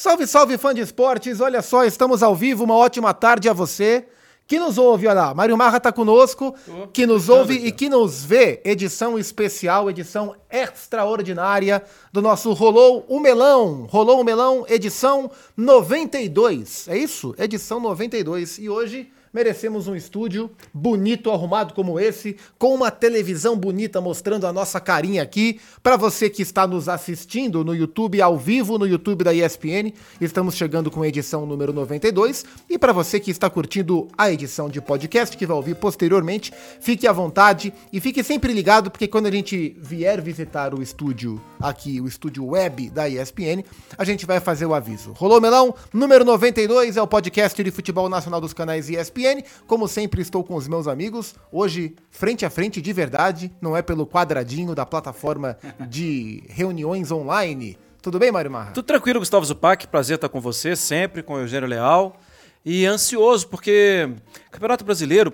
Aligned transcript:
Salve, 0.00 0.28
salve, 0.28 0.56
fã 0.56 0.72
de 0.72 0.80
esportes! 0.80 1.40
Olha 1.40 1.60
só, 1.60 1.84
estamos 1.84 2.22
ao 2.22 2.32
vivo. 2.32 2.62
Uma 2.62 2.76
ótima 2.76 3.12
tarde 3.12 3.48
a 3.48 3.52
você 3.52 4.06
que 4.46 4.56
nos 4.56 4.78
ouve. 4.78 5.08
Olha 5.08 5.22
lá, 5.22 5.34
Mário 5.34 5.58
Marra 5.58 5.80
tá 5.80 5.90
conosco, 5.90 6.54
que 6.92 7.04
nos 7.04 7.28
ouve 7.28 7.54
e 7.54 7.72
que 7.72 7.88
nos 7.88 8.24
vê. 8.24 8.62
Edição 8.64 9.18
especial, 9.18 9.90
edição 9.90 10.36
extraordinária 10.48 11.82
do 12.12 12.22
nosso 12.22 12.52
Rolou 12.52 13.04
o 13.08 13.18
Melão. 13.18 13.88
Rolou 13.90 14.20
o 14.20 14.24
Melão, 14.24 14.64
edição 14.68 15.28
92. 15.56 16.86
É 16.86 16.96
isso? 16.96 17.34
Edição 17.36 17.80
92. 17.80 18.58
E 18.58 18.70
hoje 18.70 19.10
merecemos 19.32 19.86
um 19.86 19.94
estúdio 19.94 20.50
bonito, 20.72 21.30
arrumado 21.30 21.74
como 21.74 21.98
esse, 21.98 22.36
com 22.58 22.74
uma 22.74 22.90
televisão 22.90 23.56
bonita 23.56 24.00
mostrando 24.00 24.46
a 24.46 24.52
nossa 24.52 24.80
carinha 24.80 25.22
aqui. 25.22 25.60
Para 25.82 25.96
você 25.96 26.30
que 26.30 26.42
está 26.42 26.66
nos 26.66 26.88
assistindo 26.88 27.64
no 27.64 27.74
YouTube 27.74 28.20
ao 28.20 28.36
vivo, 28.36 28.78
no 28.78 28.86
YouTube 28.86 29.24
da 29.24 29.34
ESPN, 29.34 29.92
estamos 30.20 30.54
chegando 30.54 30.90
com 30.90 31.02
a 31.02 31.08
edição 31.08 31.46
número 31.46 31.72
92. 31.72 32.44
E 32.68 32.78
para 32.78 32.92
você 32.92 33.20
que 33.20 33.30
está 33.30 33.48
curtindo 33.48 34.08
a 34.16 34.30
edição 34.30 34.68
de 34.68 34.80
podcast, 34.80 35.36
que 35.36 35.46
vai 35.46 35.56
ouvir 35.56 35.76
posteriormente, 35.76 36.52
fique 36.80 37.06
à 37.06 37.12
vontade 37.12 37.72
e 37.92 38.00
fique 38.00 38.22
sempre 38.22 38.52
ligado, 38.52 38.90
porque 38.90 39.06
quando 39.06 39.26
a 39.26 39.30
gente 39.30 39.76
vier 39.80 40.20
visitar 40.20 40.74
o 40.74 40.82
estúdio 40.82 41.40
aqui, 41.60 42.00
o 42.00 42.08
estúdio 42.08 42.44
web 42.46 42.90
da 42.90 43.08
ESPN, 43.08 43.64
a 43.96 44.04
gente 44.04 44.26
vai 44.26 44.40
fazer 44.40 44.66
o 44.66 44.74
aviso. 44.74 45.12
Rolou 45.12 45.40
Melão, 45.40 45.74
número 45.92 46.24
92 46.24 46.96
é 46.96 47.02
o 47.02 47.06
podcast 47.06 47.62
de 47.62 47.70
futebol 47.70 48.08
nacional 48.08 48.40
dos 48.40 48.52
canais 48.52 48.88
ESPN 48.88 49.27
ESPN. 49.28 49.42
Como 49.66 49.86
sempre, 49.86 50.22
estou 50.22 50.42
com 50.42 50.54
os 50.54 50.66
meus 50.68 50.86
amigos. 50.86 51.34
Hoje, 51.52 51.94
frente 52.10 52.44
a 52.44 52.50
frente, 52.50 52.80
de 52.80 52.92
verdade. 52.92 53.52
Não 53.60 53.76
é 53.76 53.82
pelo 53.82 54.06
quadradinho 54.06 54.74
da 54.74 54.86
plataforma 54.86 55.58
de 55.88 56.42
reuniões 56.48 57.10
online. 57.10 57.78
Tudo 58.00 58.18
bem, 58.18 58.30
Mário 58.30 58.50
Marra? 58.50 58.72
Tudo 58.72 58.86
tranquilo, 58.86 59.18
Gustavo 59.18 59.44
Zupac. 59.44 59.86
Prazer 59.88 60.16
estar 60.16 60.28
com 60.28 60.40
você, 60.40 60.76
sempre, 60.76 61.22
com 61.22 61.34
o 61.34 61.40
Eugênio 61.40 61.68
Leal. 61.68 62.16
E 62.64 62.86
ansioso, 62.86 63.48
porque 63.48 64.10
Campeonato 64.50 64.84
Brasileiro, 64.84 65.32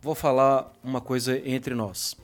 vou 0.00 0.14
falar 0.14 0.72
uma 0.82 1.00
coisa 1.00 1.40
entre 1.44 1.74
nós. 1.74 2.16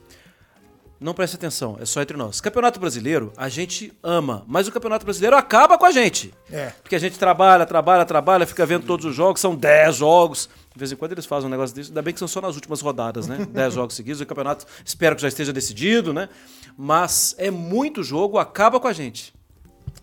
Não 0.99 1.13
preste 1.13 1.35
atenção, 1.35 1.77
é 1.79 1.85
só 1.85 2.01
entre 2.01 2.17
nós. 2.17 2.41
Campeonato 2.41 2.77
Brasileiro, 2.77 3.31
a 3.37 3.47
gente 3.47 3.93
ama, 4.03 4.43
mas 4.45 4.67
o 4.67 4.71
Campeonato 4.71 5.05
Brasileiro 5.05 5.37
acaba 5.37 5.77
com 5.77 5.85
a 5.85 5.91
gente. 5.91 6.33
É. 6.51 6.73
Porque 6.83 6.93
a 6.93 6.99
gente 6.99 7.17
trabalha, 7.17 7.65
trabalha, 7.65 8.03
trabalha, 8.03 8.45
fica 8.45 8.65
vendo 8.65 8.85
todos 8.85 9.05
os 9.05 9.15
jogos, 9.15 9.39
são 9.39 9.55
10 9.55 9.95
jogos. 9.95 10.49
De 10.79 10.83
vez 10.83 10.93
em 10.93 10.95
quando 10.95 11.11
eles 11.11 11.25
fazem 11.25 11.47
um 11.47 11.51
negócio 11.51 11.75
desse, 11.75 11.89
ainda 11.89 12.01
bem 12.01 12.13
que 12.13 12.19
são 12.19 12.27
só 12.27 12.39
nas 12.39 12.55
últimas 12.55 12.79
rodadas, 12.79 13.27
né? 13.27 13.45
10 13.51 13.73
jogos 13.73 13.95
seguidos, 13.97 14.21
o 14.21 14.25
campeonato 14.25 14.65
espero 14.85 15.13
que 15.13 15.21
já 15.21 15.27
esteja 15.27 15.51
decidido, 15.51 16.13
né? 16.13 16.29
Mas 16.77 17.35
é 17.37 17.51
muito 17.51 18.01
jogo, 18.01 18.37
acaba 18.37 18.79
com 18.79 18.87
a 18.87 18.93
gente. 18.93 19.33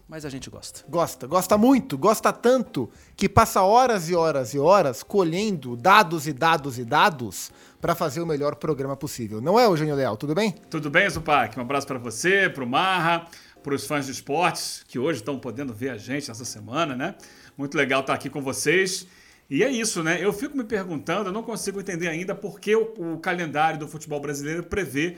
Mas 0.07 0.27
a 0.27 0.29
gente 0.29 0.51
gosta. 0.51 0.85
Gosta, 0.87 1.27
gosta 1.27 1.57
muito, 1.57 1.97
gosta 1.97 2.31
tanto 2.31 2.91
que 3.17 3.27
passa 3.27 3.63
horas 3.63 4.11
e 4.11 4.15
horas 4.15 4.53
e 4.53 4.59
horas 4.59 5.03
colhendo 5.03 5.77
dados 5.77 6.27
e 6.27 6.35
dados 6.35 6.79
e 6.79 6.85
dados 6.85 7.51
para 7.81 7.95
fazer 7.95 8.21
o 8.21 8.27
melhor 8.27 8.57
programa 8.57 8.95
possível. 8.99 9.41
Não 9.41 9.59
é, 9.59 9.65
Eugênio 9.65 9.95
Leal? 9.95 10.15
Tudo 10.19 10.35
bem? 10.35 10.53
Tudo 10.69 10.91
bem, 10.91 11.09
Zupac. 11.09 11.59
Um 11.59 11.63
abraço 11.63 11.87
para 11.87 11.99
você, 11.99 12.51
para 12.51 12.63
o 12.63 12.67
Marra, 12.67 13.27
para 13.63 13.75
os 13.75 13.87
fãs 13.87 14.05
de 14.05 14.13
esportes 14.13 14.85
que 14.87 14.99
hoje 14.99 15.21
estão 15.21 15.39
podendo 15.39 15.73
ver 15.73 15.89
a 15.89 15.97
gente 15.97 16.31
essa 16.31 16.45
semana, 16.45 16.95
né? 16.95 17.15
Muito 17.57 17.79
legal 17.79 18.03
estar 18.03 18.13
aqui 18.13 18.29
com 18.29 18.43
vocês. 18.43 19.07
E 19.49 19.63
é 19.63 19.71
isso, 19.71 20.03
né? 20.03 20.19
Eu 20.21 20.33
fico 20.33 20.57
me 20.57 20.65
perguntando, 20.65 21.29
eu 21.29 21.33
não 21.33 21.43
consigo 21.43 21.81
entender 21.81 22.09
ainda 22.09 22.35
por 22.35 22.59
que 22.59 22.75
o, 22.75 23.15
o 23.15 23.19
calendário 23.19 23.79
do 23.79 23.87
futebol 23.87 24.21
brasileiro 24.21 24.65
prevê 24.65 25.17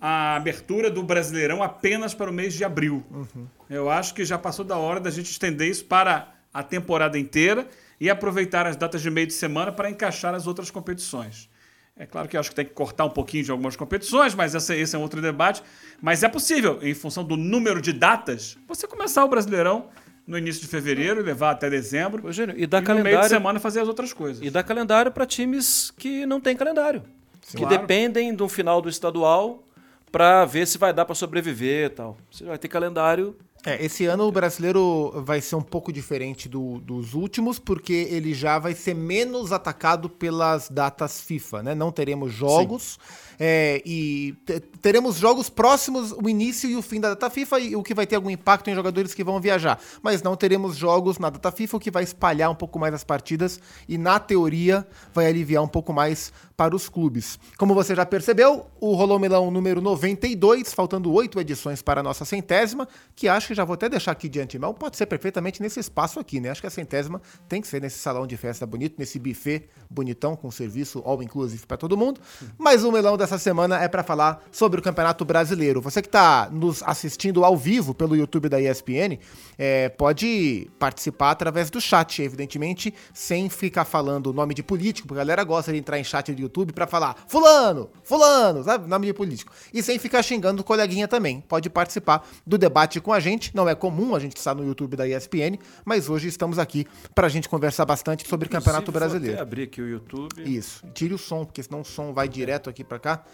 a 0.00 0.36
abertura 0.36 0.90
do 0.90 1.02
Brasileirão 1.02 1.62
apenas 1.62 2.12
para 2.12 2.30
o 2.30 2.32
mês 2.32 2.54
de 2.54 2.62
abril. 2.62 3.02
Uhum. 3.10 3.46
Eu 3.70 3.90
acho 3.90 4.14
que 4.14 4.24
já 4.24 4.38
passou 4.38 4.64
da 4.64 4.76
hora 4.76 5.00
da 5.00 5.10
gente 5.10 5.30
estender 5.30 5.68
isso 5.68 5.86
para 5.86 6.34
a 6.52 6.62
temporada 6.62 7.18
inteira 7.18 7.66
e 7.98 8.10
aproveitar 8.10 8.66
as 8.66 8.76
datas 8.76 9.00
de 9.00 9.10
meio 9.10 9.26
de 9.26 9.32
semana 9.32 9.72
para 9.72 9.90
encaixar 9.90 10.34
as 10.34 10.46
outras 10.46 10.70
competições. 10.70 11.48
É 11.96 12.06
claro 12.06 12.28
que 12.28 12.36
eu 12.36 12.40
acho 12.40 12.50
que 12.50 12.56
tem 12.56 12.64
que 12.64 12.72
cortar 12.72 13.04
um 13.04 13.10
pouquinho 13.10 13.44
de 13.44 13.50
algumas 13.50 13.76
competições, 13.76 14.34
mas 14.34 14.54
esse, 14.54 14.74
esse 14.74 14.96
é 14.96 14.98
um 14.98 15.02
outro 15.02 15.22
debate. 15.22 15.62
Mas 16.02 16.22
é 16.22 16.28
possível, 16.28 16.80
em 16.82 16.92
função 16.92 17.24
do 17.24 17.36
número 17.36 17.80
de 17.80 17.92
datas, 17.92 18.58
você 18.66 18.86
começar 18.86 19.24
o 19.24 19.28
Brasileirão 19.28 19.88
no 20.26 20.38
início 20.38 20.62
de 20.62 20.68
fevereiro 20.68 21.22
levar 21.22 21.50
até 21.50 21.68
dezembro. 21.68 22.22
E 22.56 22.66
dá 22.66 22.78
e 22.78 22.82
calendário, 22.82 22.98
no 22.98 23.02
meio 23.02 23.20
de 23.20 23.28
semana 23.28 23.60
fazer 23.60 23.80
as 23.80 23.88
outras 23.88 24.12
coisas. 24.12 24.44
E 24.44 24.50
dá 24.50 24.62
calendário 24.62 25.12
para 25.12 25.26
times 25.26 25.90
que 25.90 26.24
não 26.26 26.40
têm 26.40 26.56
calendário. 26.56 27.02
Sim, 27.42 27.58
que 27.58 27.64
claro. 27.64 27.78
dependem 27.78 28.34
do 28.34 28.48
final 28.48 28.80
do 28.80 28.88
estadual 28.88 29.62
para 30.10 30.44
ver 30.44 30.66
se 30.66 30.78
vai 30.78 30.92
dar 30.92 31.04
para 31.04 31.14
sobreviver 31.14 31.86
e 31.86 31.90
tal. 31.90 32.16
Você 32.30 32.44
vai 32.44 32.56
ter 32.56 32.68
calendário 32.68 33.36
é, 33.66 33.82
esse 33.82 34.04
ano 34.04 34.24
o 34.24 34.32
brasileiro 34.32 35.22
vai 35.24 35.40
ser 35.40 35.56
um 35.56 35.62
pouco 35.62 35.90
diferente 35.90 36.48
do, 36.50 36.80
dos 36.80 37.14
últimos, 37.14 37.58
porque 37.58 38.08
ele 38.10 38.34
já 38.34 38.58
vai 38.58 38.74
ser 38.74 38.94
menos 38.94 39.52
atacado 39.52 40.10
pelas 40.10 40.68
datas 40.68 41.20
FIFA, 41.22 41.62
né? 41.62 41.74
Não 41.74 41.90
teremos 41.90 42.30
jogos. 42.30 42.98
É, 43.38 43.82
e 43.84 44.34
teremos 44.82 45.16
jogos 45.16 45.48
próximos, 45.48 46.12
o 46.12 46.28
início 46.28 46.68
e 46.68 46.76
o 46.76 46.82
fim 46.82 47.00
da 47.00 47.10
data 47.10 47.30
FIFA, 47.30 47.58
e 47.60 47.74
o 47.74 47.82
que 47.82 47.94
vai 47.94 48.06
ter 48.06 48.16
algum 48.16 48.30
impacto 48.30 48.68
em 48.68 48.74
jogadores 48.74 49.14
que 49.14 49.24
vão 49.24 49.40
viajar. 49.40 49.80
Mas 50.02 50.22
não 50.22 50.36
teremos 50.36 50.76
jogos 50.76 51.18
na 51.18 51.30
data 51.30 51.50
FIFA, 51.50 51.76
o 51.76 51.80
que 51.80 51.90
vai 51.90 52.04
espalhar 52.04 52.50
um 52.50 52.54
pouco 52.54 52.78
mais 52.78 52.92
as 52.92 53.02
partidas 53.02 53.58
e, 53.88 53.96
na 53.96 54.20
teoria, 54.20 54.86
vai 55.12 55.26
aliviar 55.26 55.62
um 55.62 55.68
pouco 55.68 55.92
mais 55.92 56.32
para 56.56 56.74
os 56.74 56.88
clubes. 56.88 57.38
Como 57.58 57.74
você 57.74 57.94
já 57.94 58.06
percebeu, 58.06 58.66
o 58.80 58.94
Rolou 58.94 59.18
Milão 59.18 59.50
número 59.50 59.80
92, 59.80 60.72
faltando 60.72 61.12
oito 61.12 61.40
edições 61.40 61.82
para 61.82 62.00
a 62.00 62.02
nossa 62.02 62.24
centésima, 62.24 62.88
que 63.14 63.28
acho 63.28 63.48
que 63.48 63.54
já 63.54 63.64
vou 63.64 63.74
até 63.74 63.88
deixar 63.88 64.12
aqui 64.12 64.28
de 64.28 64.40
antemão, 64.40 64.72
pode 64.72 64.96
ser 64.96 65.06
perfeitamente 65.06 65.60
nesse 65.60 65.80
espaço 65.80 66.20
aqui, 66.20 66.40
né? 66.40 66.50
Acho 66.50 66.60
que 66.60 66.66
a 66.66 66.70
centésima 66.70 67.20
tem 67.48 67.60
que 67.60 67.66
ser 67.66 67.80
nesse 67.80 67.98
salão 67.98 68.26
de 68.26 68.36
festa 68.36 68.64
bonito, 68.66 68.94
nesse 68.98 69.18
buffet 69.18 69.68
bonitão, 69.90 70.36
com 70.36 70.50
serviço 70.50 71.02
all 71.04 71.22
inclusive 71.22 71.66
para 71.66 71.76
todo 71.76 71.96
mundo. 71.96 72.20
Mas 72.56 72.84
o 72.84 72.92
Melão 72.92 73.16
dessa 73.16 73.38
semana 73.38 73.82
é 73.82 73.88
para 73.88 74.02
falar 74.02 74.44
sobre 74.52 74.80
o 74.80 74.82
Campeonato 74.82 75.24
Brasileiro. 75.24 75.80
Você 75.80 76.00
que 76.00 76.08
está 76.08 76.48
nos 76.50 76.82
assistindo 76.82 77.44
ao 77.44 77.56
vivo 77.56 77.94
pelo 77.94 78.16
YouTube 78.16 78.48
da 78.48 78.60
ESPN, 78.60 79.18
é, 79.58 79.88
pode 79.88 80.70
participar 80.78 81.32
através 81.32 81.70
do 81.70 81.80
chat, 81.80 82.22
evidentemente, 82.22 82.94
sem 83.12 83.48
ficar 83.48 83.84
falando 83.84 84.28
o 84.28 84.32
nome 84.32 84.54
de 84.54 84.62
político, 84.62 85.08
porque 85.08 85.20
a 85.20 85.24
galera 85.24 85.42
gosta 85.44 85.72
de 85.72 85.78
entrar 85.78 85.98
em 85.98 86.04
chat 86.04 86.32
do 86.32 86.43
YouTube 86.44 86.72
para 86.72 86.86
falar 86.86 87.16
fulano, 87.26 87.90
fulano, 88.02 88.62
sabe? 88.62 88.88
Nome 88.88 89.06
de 89.06 89.12
político. 89.12 89.52
E 89.72 89.82
sem 89.82 89.98
ficar 89.98 90.22
xingando 90.22 90.62
o 90.62 90.64
coleguinha 90.64 91.08
também. 91.08 91.40
Pode 91.40 91.68
participar 91.68 92.26
do 92.46 92.56
debate 92.56 93.00
com 93.00 93.12
a 93.12 93.20
gente. 93.20 93.54
Não 93.54 93.68
é 93.68 93.74
comum 93.74 94.14
a 94.14 94.18
gente 94.18 94.36
estar 94.36 94.54
no 94.54 94.64
YouTube 94.64 94.96
da 94.96 95.06
ESPN, 95.06 95.58
mas 95.84 96.08
hoje 96.08 96.28
estamos 96.28 96.58
aqui 96.58 96.86
para 97.14 97.26
a 97.26 97.30
gente 97.30 97.48
conversar 97.48 97.84
bastante 97.84 98.26
sobre 98.28 98.46
o 98.46 98.50
Campeonato 98.50 98.92
Brasileiro. 98.92 99.36
Vou 99.36 99.42
abrir 99.42 99.64
aqui 99.64 99.82
o 99.82 99.88
YouTube. 99.88 100.42
Isso. 100.44 100.84
Tire 100.94 101.14
o 101.14 101.18
som, 101.18 101.44
porque 101.44 101.62
senão 101.62 101.80
o 101.80 101.84
som 101.84 102.12
vai 102.12 102.28
direto 102.28 102.70
aqui 102.70 102.84
para 102.84 102.98
cá. 102.98 103.24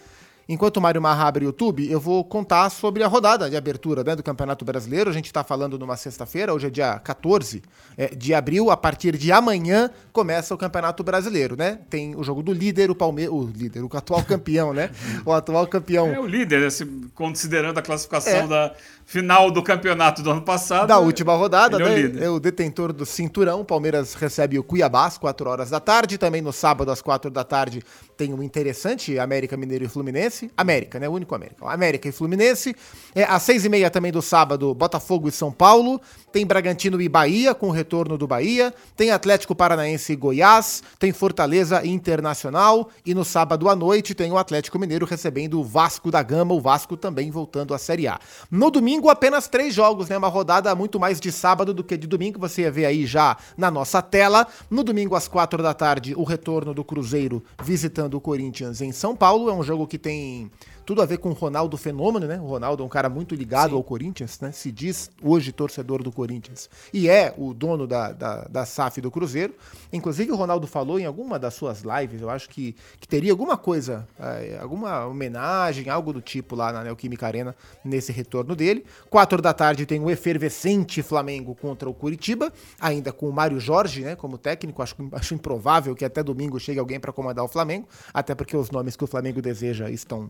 Enquanto 0.53 0.79
o 0.79 0.81
Mário 0.81 1.01
Marra 1.01 1.29
abre 1.29 1.45
o 1.45 1.47
YouTube, 1.47 1.89
eu 1.89 2.01
vou 2.01 2.25
contar 2.25 2.69
sobre 2.71 3.05
a 3.05 3.07
rodada 3.07 3.49
de 3.49 3.57
abertura 3.57 4.03
né, 4.03 4.17
do 4.17 4.23
Campeonato 4.23 4.65
Brasileiro. 4.65 5.09
A 5.09 5.13
gente 5.13 5.27
está 5.27 5.45
falando 5.45 5.79
numa 5.79 5.97
sexta-feira, 5.97 6.53
hoje 6.53 6.67
é 6.67 6.71
dia 6.71 6.99
14 6.99 7.63
é, 7.97 8.09
de 8.09 8.35
abril. 8.35 8.69
A 8.69 8.77
partir 8.77 9.17
de 9.17 9.31
amanhã 9.31 9.89
começa 10.13 10.53
o 10.53 10.59
Campeonato 10.59 11.05
Brasileiro, 11.05 11.55
né? 11.57 11.79
Tem 11.89 12.17
o 12.17 12.25
jogo 12.25 12.43
do 12.43 12.53
líder, 12.53 12.91
o 12.91 12.97
Palmeiras. 12.97 13.33
O 13.33 13.45
líder, 13.47 13.85
o 13.85 13.97
atual 13.97 14.25
campeão, 14.25 14.75
né? 14.75 14.91
O 15.25 15.33
atual 15.33 15.67
campeão. 15.69 16.09
É 16.09 16.19
o 16.19 16.27
líder, 16.27 16.67
considerando 17.15 17.79
a 17.79 17.83
classificação 17.83 18.33
é. 18.33 18.47
da 18.49 18.75
final 19.11 19.51
do 19.51 19.61
campeonato 19.61 20.23
do 20.23 20.31
ano 20.31 20.43
passado. 20.43 20.87
Da 20.87 21.01
última 21.01 21.35
rodada, 21.35 21.79
né? 21.79 22.01
É 22.01 22.07
o, 22.07 22.25
é 22.25 22.31
o 22.31 22.39
detentor 22.41 22.93
do 22.93 23.05
cinturão. 23.05 23.61
O 23.61 23.65
Palmeiras 23.65 24.15
recebe 24.15 24.57
o 24.57 24.63
Cuiabá 24.63 25.07
às 25.07 25.19
4 25.19 25.51
horas 25.51 25.71
da 25.71 25.81
tarde. 25.81 26.17
Também 26.17 26.41
no 26.41 26.53
sábado, 26.53 26.93
às 26.93 27.03
4 27.03 27.29
da 27.29 27.43
tarde, 27.43 27.83
tem 28.17 28.33
um 28.33 28.41
interessante 28.41 29.19
América 29.19 29.57
Mineiro 29.57 29.85
e 29.85 29.89
Fluminense. 29.89 30.40
América, 30.57 30.99
né? 30.99 31.09
O 31.09 31.13
único 31.13 31.35
América. 31.35 31.69
América 31.69 32.09
e 32.09 32.13
Fluminense. 32.13 32.75
É, 33.15 33.25
às 33.25 33.43
seis 33.43 33.65
e 33.65 33.69
meia 33.69 33.91
também 33.91 34.13
do 34.13 34.23
sábado, 34.23 34.75
Botafogo 34.75 35.29
e 35.29 35.33
São 35.33 35.51
Paulo. 35.53 36.01
Tem 36.33 36.47
Bragantino 36.47 37.01
e 37.01 37.09
Bahia, 37.09 37.55
com 37.55 37.69
o 37.69 37.73
retorno 37.73 38.17
do 38.17 38.27
Bahia. 38.27 38.73
Tem 38.97 39.11
Atlético 39.11 39.55
Paranaense 39.55 40.13
e 40.13 40.17
Goiás. 40.17 40.83
Tem 40.99 41.13
Fortaleza 41.13 41.85
e 41.85 41.91
Internacional. 41.91 42.89
E 43.05 43.15
no 43.15 43.25
sábado 43.25 43.69
à 43.69 43.75
noite 43.75 44.15
tem 44.15 44.31
o 44.31 44.39
Atlético 44.39 44.79
Mineiro 44.79 45.05
recebendo 45.05 45.61
o 45.61 45.65
Vasco 45.65 46.11
da 46.11 46.23
Gama. 46.23 46.55
O 46.55 46.61
Vasco 46.61 46.97
também 46.97 47.31
voltando 47.31 47.75
à 47.75 47.79
Série 47.79 48.07
A. 48.07 48.19
No 48.51 48.71
domingo, 48.71 49.11
apenas 49.11 49.49
três 49.49 49.75
jogos, 49.75 50.09
né? 50.09 50.17
Uma 50.17 50.29
rodada 50.29 50.75
muito 50.75 51.01
mais 51.01 51.19
de 51.19 51.33
sábado 51.33 51.75
do 51.75 51.83
que 51.83 51.97
de 51.97 52.07
domingo. 52.07 52.39
Você 52.39 52.71
ver 52.71 52.87
aí 52.87 53.07
já 53.07 53.37
na 53.57 53.71
nossa 53.71 54.01
tela. 54.01 54.47
No 54.71 54.85
domingo, 54.85 55.17
às 55.17 55.27
quatro 55.27 55.63
da 55.63 55.75
tarde, 55.75 56.15
o 56.17 56.23
retorno 56.23 56.73
do 56.73 56.85
Cruzeiro 56.85 57.43
visitando 57.63 58.15
o 58.15 58.21
Corinthians 58.21 58.81
em 58.81 58.93
São 58.93 59.17
Paulo. 59.17 59.51
É 59.51 59.53
um 59.53 59.63
jogo 59.63 59.87
que 59.87 59.99
tem 59.99 60.30
team. 60.31 60.51
Tudo 60.91 61.03
a 61.03 61.07
ver 61.07 61.19
com 61.19 61.29
o 61.29 61.33
Ronaldo 61.33 61.77
Fenômeno, 61.77 62.27
né? 62.27 62.41
O 62.41 62.49
Ronaldo 62.49 62.83
é 62.83 62.87
um 62.87 62.89
cara 62.89 63.09
muito 63.09 63.33
ligado 63.33 63.71
Sim. 63.71 63.77
ao 63.77 63.85
Corinthians, 63.85 64.41
né? 64.41 64.51
Se 64.51 64.73
diz 64.73 65.09
hoje 65.23 65.53
torcedor 65.53 66.03
do 66.03 66.11
Corinthians. 66.11 66.69
E 66.93 67.09
é 67.09 67.33
o 67.39 67.55
dono 67.55 67.87
da, 67.87 68.11
da, 68.11 68.43
da 68.51 68.67
SAF 68.67 69.01
do 69.01 69.09
Cruzeiro. 69.09 69.55
Inclusive, 69.93 70.33
o 70.33 70.35
Ronaldo 70.35 70.67
falou 70.67 70.99
em 70.99 71.05
alguma 71.05 71.39
das 71.39 71.55
suas 71.55 71.83
lives, 71.83 72.21
eu 72.21 72.29
acho 72.29 72.49
que, 72.49 72.75
que 72.99 73.07
teria 73.07 73.31
alguma 73.31 73.57
coisa, 73.57 74.05
é, 74.19 74.59
alguma 74.61 75.07
homenagem, 75.07 75.89
algo 75.89 76.13
do 76.13 76.21
tipo 76.21 76.57
lá 76.57 76.73
na 76.73 76.83
Neoquímica 76.83 77.25
Arena, 77.25 77.55
nesse 77.85 78.11
retorno 78.11 78.57
dele. 78.57 78.85
Quatro 79.09 79.41
da 79.41 79.55
tarde 79.55 79.87
tem 79.87 80.01
o 80.01 80.11
efervescente 80.11 81.05
Flamengo 81.05 81.55
contra 81.55 81.89
o 81.89 81.95
Curitiba, 81.95 82.53
ainda 82.81 83.13
com 83.13 83.29
o 83.29 83.33
Mário 83.33 83.61
Jorge, 83.61 84.01
né? 84.01 84.17
Como 84.17 84.37
técnico. 84.37 84.83
Acho, 84.83 84.97
acho 85.13 85.35
improvável 85.35 85.95
que 85.95 86.05
até 86.05 86.21
domingo 86.21 86.59
chegue 86.59 86.81
alguém 86.81 86.99
para 86.99 87.13
comandar 87.13 87.45
o 87.45 87.49
Flamengo, 87.49 87.87
até 88.13 88.35
porque 88.35 88.57
os 88.57 88.73
nomes 88.73 88.97
que 88.97 89.05
o 89.05 89.07
Flamengo 89.07 89.41
deseja 89.41 89.89
estão 89.89 90.29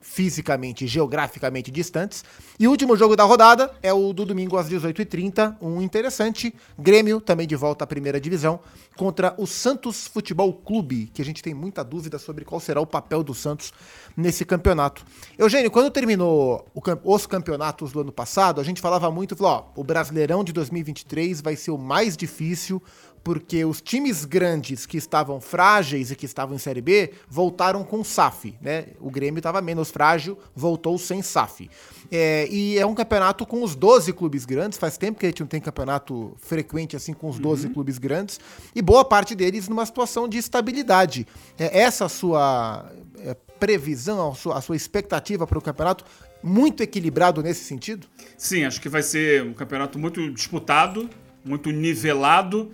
fisicamente 0.00 0.84
e 0.84 0.88
geograficamente 0.88 1.70
distantes. 1.70 2.24
E 2.58 2.66
o 2.66 2.70
último 2.70 2.96
jogo 2.96 3.14
da 3.14 3.24
rodada 3.24 3.70
é 3.82 3.92
o 3.92 4.12
do 4.12 4.24
domingo 4.24 4.56
às 4.56 4.68
18h30, 4.68 5.56
um 5.60 5.82
interessante 5.82 6.54
Grêmio, 6.78 7.20
também 7.20 7.46
de 7.46 7.54
volta 7.54 7.84
à 7.84 7.86
primeira 7.86 8.20
divisão, 8.20 8.60
contra 8.96 9.34
o 9.36 9.46
Santos 9.46 10.06
Futebol 10.06 10.52
Clube, 10.52 11.10
que 11.12 11.20
a 11.20 11.24
gente 11.24 11.42
tem 11.42 11.52
muita 11.52 11.84
dúvida 11.84 12.18
sobre 12.18 12.44
qual 12.44 12.60
será 12.60 12.80
o 12.80 12.86
papel 12.86 13.22
do 13.22 13.34
Santos 13.34 13.72
nesse 14.16 14.44
campeonato. 14.44 15.04
Eugênio, 15.38 15.70
quando 15.70 15.90
terminou 15.90 16.66
os 17.04 17.26
campeonatos 17.26 17.92
do 17.92 18.00
ano 18.00 18.12
passado, 18.12 18.60
a 18.60 18.64
gente 18.64 18.80
falava 18.80 19.10
muito, 19.10 19.36
falou, 19.36 19.70
ó, 19.76 19.80
o 19.80 19.84
Brasileirão 19.84 20.42
de 20.42 20.52
2023 20.52 21.40
vai 21.40 21.56
ser 21.56 21.70
o 21.70 21.78
mais 21.78 22.16
difícil, 22.16 22.82
porque 23.22 23.64
os 23.64 23.80
times 23.80 24.24
grandes 24.24 24.86
que 24.86 24.96
estavam 24.96 25.40
frágeis 25.40 26.10
e 26.10 26.16
que 26.16 26.24
estavam 26.24 26.56
em 26.56 26.58
Série 26.58 26.80
B 26.80 27.12
voltaram 27.28 27.84
com 27.84 28.02
SAF, 28.02 28.54
né? 28.60 28.86
O 28.98 29.10
Grêmio 29.10 29.38
estava 29.38 29.60
menos 29.60 29.90
frágil, 29.90 30.38
voltou 30.54 30.96
sem 30.98 31.22
SAF. 31.22 31.68
É, 32.10 32.48
e 32.50 32.78
é 32.78 32.86
um 32.86 32.94
campeonato 32.94 33.44
com 33.46 33.62
os 33.62 33.74
12 33.74 34.12
clubes 34.12 34.44
grandes, 34.44 34.78
faz 34.78 34.96
tempo 34.96 35.20
que 35.20 35.26
a 35.26 35.28
gente 35.28 35.40
não 35.40 35.46
tem 35.46 35.60
campeonato 35.60 36.34
frequente 36.38 36.96
assim 36.96 37.12
com 37.12 37.28
os 37.28 37.38
12 37.38 37.66
uhum. 37.66 37.74
clubes 37.74 37.98
grandes, 37.98 38.40
e 38.74 38.80
boa 38.80 39.04
parte 39.04 39.34
deles 39.34 39.68
numa 39.68 39.84
situação 39.84 40.26
de 40.26 40.38
estabilidade. 40.38 41.26
É, 41.58 41.80
essa 41.80 42.08
sua 42.08 42.90
é, 43.18 43.36
previsão, 43.58 44.30
a 44.30 44.34
sua, 44.34 44.58
a 44.58 44.60
sua 44.60 44.76
expectativa 44.76 45.46
para 45.46 45.58
o 45.58 45.62
campeonato, 45.62 46.04
muito 46.42 46.82
equilibrado 46.82 47.42
nesse 47.42 47.64
sentido? 47.64 48.06
Sim, 48.36 48.64
acho 48.64 48.80
que 48.80 48.88
vai 48.88 49.02
ser 49.02 49.42
um 49.42 49.52
campeonato 49.52 49.98
muito 49.98 50.30
disputado, 50.32 51.08
muito 51.44 51.70
nivelado 51.70 52.70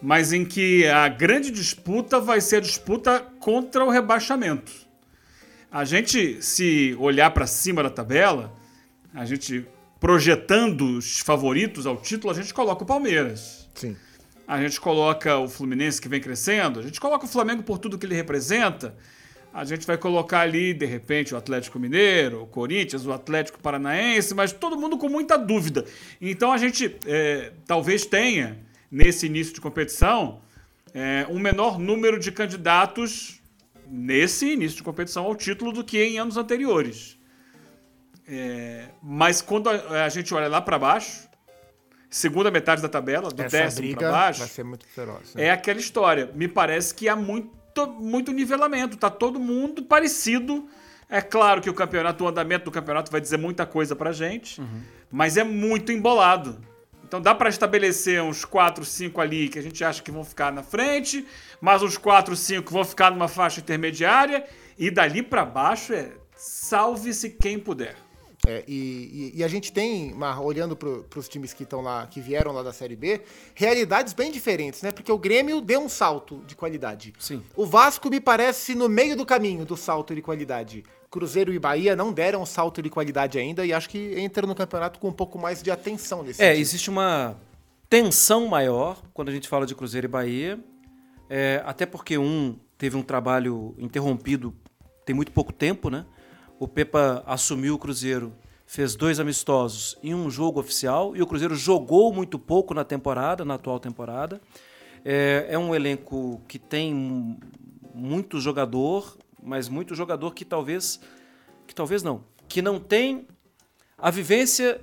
mas 0.00 0.32
em 0.32 0.44
que 0.44 0.86
a 0.86 1.08
grande 1.08 1.50
disputa 1.50 2.20
vai 2.20 2.40
ser 2.40 2.56
a 2.56 2.60
disputa 2.60 3.20
contra 3.40 3.84
o 3.84 3.90
rebaixamento. 3.90 4.72
A 5.70 5.84
gente, 5.84 6.42
se 6.42 6.96
olhar 6.98 7.30
para 7.30 7.46
cima 7.46 7.82
da 7.82 7.90
tabela, 7.90 8.52
a 9.12 9.24
gente 9.24 9.66
projetando 10.00 10.96
os 10.98 11.20
favoritos 11.20 11.86
ao 11.86 11.96
título, 11.96 12.32
a 12.32 12.34
gente 12.36 12.54
coloca 12.54 12.84
o 12.84 12.86
Palmeiras. 12.86 13.68
Sim. 13.74 13.96
A 14.46 14.62
gente 14.62 14.80
coloca 14.80 15.36
o 15.36 15.48
Fluminense 15.48 16.00
que 16.00 16.08
vem 16.08 16.20
crescendo, 16.20 16.80
a 16.80 16.82
gente 16.82 16.98
coloca 16.98 17.26
o 17.26 17.28
Flamengo 17.28 17.62
por 17.62 17.78
tudo 17.78 17.98
que 17.98 18.06
ele 18.06 18.14
representa. 18.14 18.94
A 19.52 19.64
gente 19.64 19.86
vai 19.86 19.98
colocar 19.98 20.40
ali, 20.40 20.72
de 20.72 20.86
repente, 20.86 21.34
o 21.34 21.36
Atlético 21.36 21.78
Mineiro, 21.78 22.42
o 22.42 22.46
Corinthians, 22.46 23.04
o 23.04 23.12
Atlético 23.12 23.58
Paranaense, 23.60 24.34
mas 24.34 24.52
todo 24.52 24.78
mundo 24.78 24.96
com 24.96 25.08
muita 25.08 25.36
dúvida. 25.36 25.84
Então 26.20 26.52
a 26.52 26.58
gente 26.58 26.96
é, 27.06 27.52
talvez 27.66 28.06
tenha 28.06 28.58
nesse 28.90 29.26
início 29.26 29.54
de 29.54 29.60
competição, 29.60 30.40
é, 30.94 31.26
um 31.28 31.38
menor 31.38 31.78
número 31.78 32.18
de 32.18 32.32
candidatos 32.32 33.40
nesse 33.86 34.52
início 34.52 34.76
de 34.76 34.82
competição 34.82 35.24
ao 35.24 35.34
título 35.34 35.72
do 35.72 35.84
que 35.84 36.02
em 36.02 36.18
anos 36.18 36.36
anteriores. 36.36 37.18
É, 38.26 38.88
mas 39.02 39.40
quando 39.40 39.70
a, 39.70 40.04
a, 40.04 40.08
gente 40.08 40.34
olha 40.34 40.48
lá 40.48 40.60
para 40.60 40.78
baixo, 40.78 41.26
segunda 42.10 42.50
metade 42.50 42.82
da 42.82 42.88
tabela, 42.88 43.30
do 43.30 43.42
Essa 43.42 43.58
décimo 43.58 43.94
para 43.96 44.10
baixo, 44.10 44.40
vai 44.40 44.48
ser 44.48 44.64
muito 44.64 44.86
feroz, 44.86 45.34
né? 45.34 45.44
é 45.44 45.50
aquela 45.50 45.80
história. 45.80 46.30
Me 46.34 46.46
parece 46.46 46.94
que 46.94 47.08
há 47.08 47.16
muito, 47.16 47.50
muito 47.98 48.30
nivelamento, 48.32 48.98
tá 48.98 49.08
todo 49.08 49.40
mundo 49.40 49.82
parecido. 49.82 50.68
É 51.08 51.22
claro 51.22 51.62
que 51.62 51.70
o 51.70 51.74
campeonato, 51.74 52.22
o 52.22 52.28
andamento 52.28 52.66
do 52.66 52.70
campeonato 52.70 53.10
vai 53.10 53.20
dizer 53.20 53.38
muita 53.38 53.64
coisa 53.64 53.96
pra 53.96 54.12
gente, 54.12 54.60
uhum. 54.60 54.82
mas 55.10 55.38
é 55.38 55.44
muito 55.44 55.90
embolado. 55.90 56.60
Então 57.08 57.22
dá 57.22 57.34
para 57.34 57.48
estabelecer 57.48 58.22
uns 58.22 58.44
4, 58.44 58.84
5 58.84 59.18
ali 59.18 59.48
que 59.48 59.58
a 59.58 59.62
gente 59.62 59.82
acha 59.82 60.02
que 60.02 60.10
vão 60.10 60.22
ficar 60.22 60.52
na 60.52 60.62
frente, 60.62 61.26
mais 61.58 61.82
uns 61.82 61.96
4, 61.96 62.36
5 62.36 62.70
vão 62.70 62.84
ficar 62.84 63.10
numa 63.10 63.26
faixa 63.26 63.60
intermediária, 63.60 64.44
e 64.78 64.90
dali 64.90 65.22
para 65.22 65.42
baixo 65.42 65.94
é 65.94 66.12
salve-se 66.36 67.30
quem 67.30 67.58
puder. 67.58 67.96
É, 68.46 68.62
e, 68.68 69.32
e, 69.34 69.38
e, 69.38 69.44
a 69.44 69.48
gente 69.48 69.72
tem, 69.72 70.14
olhando 70.40 70.76
para 70.76 71.18
os 71.18 71.28
times 71.28 71.52
que 71.52 71.64
estão 71.64 71.80
lá, 71.80 72.06
que 72.06 72.20
vieram 72.20 72.52
lá 72.52 72.62
da 72.62 72.72
Série 72.72 72.94
B, 72.94 73.22
realidades 73.54 74.12
bem 74.12 74.30
diferentes, 74.30 74.80
né? 74.82 74.92
Porque 74.92 75.10
o 75.10 75.18
Grêmio 75.18 75.60
deu 75.60 75.80
um 75.80 75.88
salto 75.88 76.42
de 76.46 76.54
qualidade. 76.54 77.12
Sim. 77.18 77.42
O 77.56 77.66
Vasco 77.66 78.08
me 78.08 78.20
parece 78.20 78.74
no 78.74 78.88
meio 78.88 79.16
do 79.16 79.26
caminho 79.26 79.64
do 79.64 79.76
salto 79.76 80.14
de 80.14 80.22
qualidade. 80.22 80.84
Cruzeiro 81.10 81.52
e 81.52 81.58
Bahia 81.58 81.96
não 81.96 82.12
deram 82.12 82.42
um 82.42 82.46
salto 82.46 82.82
de 82.82 82.90
qualidade 82.90 83.38
ainda 83.38 83.64
e 83.64 83.72
acho 83.72 83.88
que 83.88 84.14
entra 84.18 84.46
no 84.46 84.54
campeonato 84.54 84.98
com 84.98 85.08
um 85.08 85.12
pouco 85.12 85.38
mais 85.38 85.62
de 85.62 85.70
atenção 85.70 86.22
nesse 86.22 86.42
É, 86.42 86.48
sentido. 86.48 86.60
existe 86.60 86.90
uma 86.90 87.36
tensão 87.88 88.46
maior 88.46 89.00
quando 89.14 89.30
a 89.30 89.32
gente 89.32 89.48
fala 89.48 89.64
de 89.66 89.74
Cruzeiro 89.74 90.06
e 90.06 90.08
Bahia, 90.08 90.58
é, 91.30 91.62
até 91.64 91.86
porque 91.86 92.18
um 92.18 92.58
teve 92.76 92.96
um 92.96 93.02
trabalho 93.02 93.74
interrompido 93.78 94.54
tem 95.04 95.14
muito 95.16 95.32
pouco 95.32 95.52
tempo, 95.52 95.88
né? 95.88 96.04
O 96.60 96.68
Pepa 96.68 97.22
assumiu 97.26 97.74
o 97.74 97.78
Cruzeiro, 97.78 98.32
fez 98.66 98.94
dois 98.94 99.18
amistosos 99.18 99.96
e 100.02 100.14
um 100.14 100.30
jogo 100.30 100.60
oficial, 100.60 101.16
e 101.16 101.22
o 101.22 101.26
Cruzeiro 101.26 101.54
jogou 101.54 102.12
muito 102.12 102.38
pouco 102.38 102.74
na 102.74 102.84
temporada, 102.84 103.44
na 103.44 103.54
atual 103.54 103.80
temporada. 103.80 104.40
É, 105.04 105.46
é 105.48 105.58
um 105.58 105.74
elenco 105.74 106.42
que 106.46 106.58
tem 106.58 107.38
muito 107.94 108.38
jogador, 108.40 109.16
mas 109.42 109.68
muito 109.68 109.94
jogador 109.94 110.34
que 110.34 110.44
talvez 110.44 111.00
que 111.66 111.74
talvez 111.74 112.02
não, 112.02 112.24
que 112.48 112.62
não 112.62 112.80
tem 112.80 113.26
a 113.96 114.10
vivência 114.10 114.80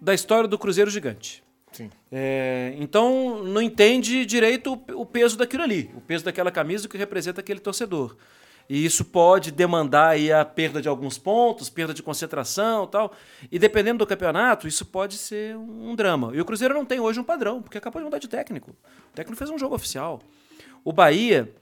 da 0.00 0.12
história 0.12 0.46
do 0.46 0.58
Cruzeiro 0.58 0.90
Gigante. 0.90 1.42
Sim. 1.72 1.90
É, 2.10 2.74
então 2.78 3.42
não 3.42 3.60
entende 3.60 4.24
direito 4.24 4.74
o, 4.74 5.00
o, 5.00 5.06
peso 5.06 5.36
daquilo 5.36 5.62
ali, 5.62 5.90
o 5.94 6.00
peso 6.00 6.24
daquela 6.24 6.50
camisa 6.50 6.88
que 6.88 6.96
representa 6.96 7.40
aquele 7.40 7.60
torcedor. 7.60 8.16
E 8.68 8.84
isso 8.84 9.04
pode 9.04 9.52
demandar 9.52 10.08
aí 10.08 10.32
a 10.32 10.44
perda 10.44 10.82
de 10.82 10.88
alguns 10.88 11.18
pontos, 11.18 11.70
perda 11.70 11.94
de 11.94 12.02
concentração 12.02 12.86
tal. 12.86 13.12
E 13.50 13.58
dependendo 13.58 13.98
do 13.98 14.06
campeonato, 14.06 14.66
isso 14.66 14.84
pode 14.84 15.14
ser 15.16 15.56
um 15.56 15.94
drama. 15.94 16.32
E 16.34 16.40
o 16.40 16.44
Cruzeiro 16.44 16.74
não 16.74 16.84
tem 16.84 16.98
hoje 16.98 17.20
um 17.20 17.24
padrão, 17.24 17.62
porque 17.62 17.78
acabou 17.78 18.00
de 18.00 18.04
mudar 18.06 18.18
de 18.18 18.26
técnico. 18.26 18.70
O 19.12 19.14
técnico 19.14 19.38
fez 19.38 19.50
um 19.50 19.58
jogo 19.58 19.74
oficial. 19.74 20.20
O 20.84 20.92
Bahia 20.92 21.54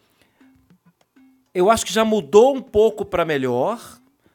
eu 1.54 1.70
acho 1.70 1.87
que 1.87 1.92
já 1.92 2.04
mudou 2.04 2.54
um 2.54 2.61
pouco 2.61 3.04
para 3.04 3.25
melhor, 3.25 3.80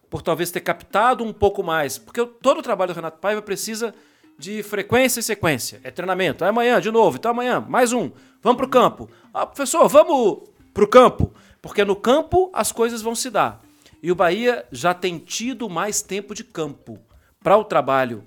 por 0.10 0.22
talvez 0.22 0.50
ter 0.50 0.62
captado 0.62 1.24
um 1.24 1.34
pouco 1.34 1.62
mais. 1.62 1.98
Porque 1.98 2.26
todo 2.26 2.60
o 2.60 2.64
trabalho 2.64 2.94
do 2.94 2.96
Renato 2.96 3.20
Paiva 3.20 3.42
precisa 3.42 3.94
de 4.38 4.64
frequência 4.64 5.20
e 5.20 5.24
sequência. 5.24 5.82
É 5.84 5.92
treinamento. 5.92 6.46
É 6.46 6.48
amanhã, 6.48 6.80
de 6.80 6.90
novo. 6.90 7.18
Então 7.18 7.32
amanhã, 7.32 7.60
mais 7.60 7.92
um. 7.92 8.10
Vamos 8.42 8.58
para 8.58 8.66
o 8.66 8.70
campo. 8.70 9.10
Ah, 9.34 9.46
professor, 9.46 9.88
vamos 9.90 10.50
para 10.74 10.84
o 10.84 10.88
campo. 10.88 11.34
Porque 11.62 11.84
no 11.84 11.96
campo 11.96 12.50
as 12.54 12.72
coisas 12.72 13.02
vão 13.02 13.14
se 13.14 13.30
dar. 13.30 13.62
E 14.02 14.12
o 14.12 14.16
Bahia 14.16 14.66
já 14.72 14.94
tem 14.94 15.20
tido 15.20 15.70
mais 15.70 16.02
tempo 16.02 16.34
de 16.34 16.44
campo. 16.44 16.98
Para 17.44 17.58
o 17.58 17.66
trabalho 17.66 18.24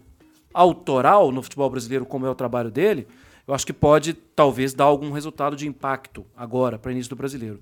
autoral 0.52 1.32
no 1.32 1.42
futebol 1.42 1.70
brasileiro, 1.70 2.04
como 2.04 2.26
é 2.26 2.30
o 2.30 2.34
trabalho 2.34 2.70
dele, 2.70 3.08
eu 3.48 3.54
acho 3.54 3.66
que 3.66 3.72
pode 3.72 4.12
talvez 4.12 4.74
dar 4.74 4.84
algum 4.84 5.10
resultado 5.10 5.56
de 5.56 5.66
impacto 5.66 6.26
agora 6.36 6.78
para 6.78 6.92
início 6.92 7.10
do 7.10 7.16
brasileiro. 7.16 7.60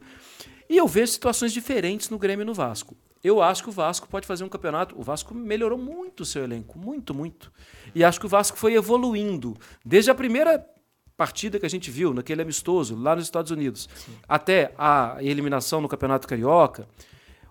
E 0.70 0.76
eu 0.76 0.86
vejo 0.86 1.10
situações 1.10 1.52
diferentes 1.52 2.10
no 2.10 2.16
Grêmio 2.16 2.44
e 2.44 2.46
no 2.46 2.54
Vasco. 2.54 2.96
Eu 3.24 3.42
acho 3.42 3.64
que 3.64 3.68
o 3.68 3.72
Vasco 3.72 4.06
pode 4.08 4.24
fazer 4.24 4.44
um 4.44 4.48
campeonato. 4.48 4.96
O 4.96 5.02
Vasco 5.02 5.34
melhorou 5.34 5.76
muito 5.76 6.20
o 6.20 6.24
seu 6.24 6.44
elenco, 6.44 6.78
muito, 6.78 7.12
muito. 7.12 7.52
E 7.92 8.04
acho 8.04 8.20
que 8.20 8.26
o 8.26 8.28
Vasco 8.28 8.56
foi 8.56 8.74
evoluindo. 8.74 9.56
Desde 9.84 10.12
a 10.12 10.14
primeira 10.14 10.64
partida 11.16 11.58
que 11.58 11.66
a 11.66 11.68
gente 11.68 11.90
viu, 11.90 12.14
naquele 12.14 12.40
amistoso, 12.40 12.94
lá 12.94 13.16
nos 13.16 13.24
Estados 13.24 13.50
Unidos, 13.50 13.88
Sim. 13.96 14.12
até 14.28 14.72
a 14.78 15.16
eliminação 15.20 15.80
no 15.80 15.88
Campeonato 15.88 16.28
Carioca, 16.28 16.88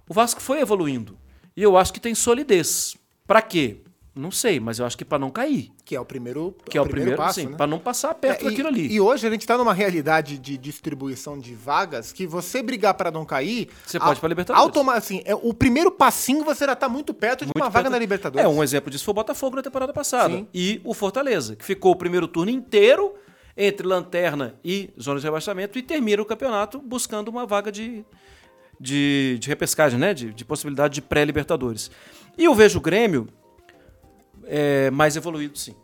o 0.07 0.13
Vasco 0.13 0.39
foi 0.39 0.61
evoluindo. 0.61 1.19
E 1.57 1.61
eu 1.61 1.75
acho 1.75 1.91
que 1.91 1.99
tem 1.99 2.15
solidez. 2.15 2.95
Para 3.27 3.41
quê? 3.41 3.81
Não 4.19 4.31
sei, 4.31 4.59
mas 4.59 4.79
eu 4.79 4.85
acho 4.85 4.97
que 4.97 5.05
para 5.05 5.17
não 5.17 5.29
cair. 5.29 5.71
Que 5.85 5.95
é 5.95 5.99
o 5.99 6.05
primeiro 6.05 6.55
Que 6.69 6.77
é 6.77 6.81
o 6.81 6.83
primeiro, 6.83 7.11
primeiro 7.11 7.17
passo, 7.17 7.39
sim, 7.39 7.47
né? 7.47 7.55
para 7.55 7.65
não 7.65 7.79
passar 7.79 8.13
perto 8.13 8.41
é, 8.41 8.49
daquilo 8.49 8.67
e, 8.67 8.71
ali. 8.71 8.93
E 8.93 8.99
hoje 9.01 9.25
a 9.25 9.31
gente 9.31 9.41
está 9.41 9.57
numa 9.57 9.73
realidade 9.73 10.37
de 10.37 10.57
distribuição 10.57 11.39
de 11.39 11.55
vagas 11.55 12.11
que 12.11 12.27
você 12.27 12.61
brigar 12.61 12.93
para 12.95 13.09
não 13.09 13.25
cair, 13.25 13.69
você 13.85 13.99
pode 13.99 14.19
para 14.19 14.29
Libertadores. 14.29 14.63
Automa 14.63 14.93
assim, 14.93 15.21
é, 15.25 15.33
o 15.33 15.53
primeiro 15.53 15.89
passinho 15.91 16.43
você 16.43 16.65
já 16.65 16.73
está 16.73 16.89
muito 16.89 17.13
perto 17.13 17.39
de 17.39 17.47
muito 17.47 17.57
uma 17.57 17.65
perto 17.65 17.73
vaga 17.73 17.89
na 17.89 17.97
Libertadores. 17.97 18.45
É, 18.45 18.49
um 18.49 18.61
exemplo 18.61 18.91
disso 18.91 19.05
foi 19.05 19.11
o 19.13 19.15
Botafogo 19.15 19.55
na 19.55 19.61
temporada 19.61 19.93
passada. 19.93 20.35
Sim. 20.35 20.47
E 20.53 20.81
o 20.83 20.93
Fortaleza, 20.93 21.55
que 21.55 21.63
ficou 21.63 21.93
o 21.93 21.95
primeiro 21.95 22.27
turno 22.27 22.51
inteiro 22.51 23.13
entre 23.55 23.87
lanterna 23.87 24.55
e 24.63 24.89
zona 24.99 25.19
de 25.19 25.25
rebaixamento 25.25 25.79
e 25.79 25.81
termina 25.81 26.21
o 26.21 26.25
campeonato 26.25 26.79
buscando 26.79 27.29
uma 27.29 27.45
vaga 27.45 27.71
de 27.71 28.05
de, 28.79 29.37
de 29.39 29.49
repescagem, 29.49 29.99
né? 29.99 30.13
De, 30.13 30.33
de 30.33 30.45
possibilidade 30.45 30.93
de 30.95 31.01
pré-Libertadores. 31.01 31.91
E 32.37 32.45
eu 32.45 32.55
vejo 32.55 32.79
o 32.79 32.81
Grêmio 32.81 33.27
é, 34.49 34.89
mais 34.89 35.15
evoluído, 35.15 35.57
sim. 35.57 35.75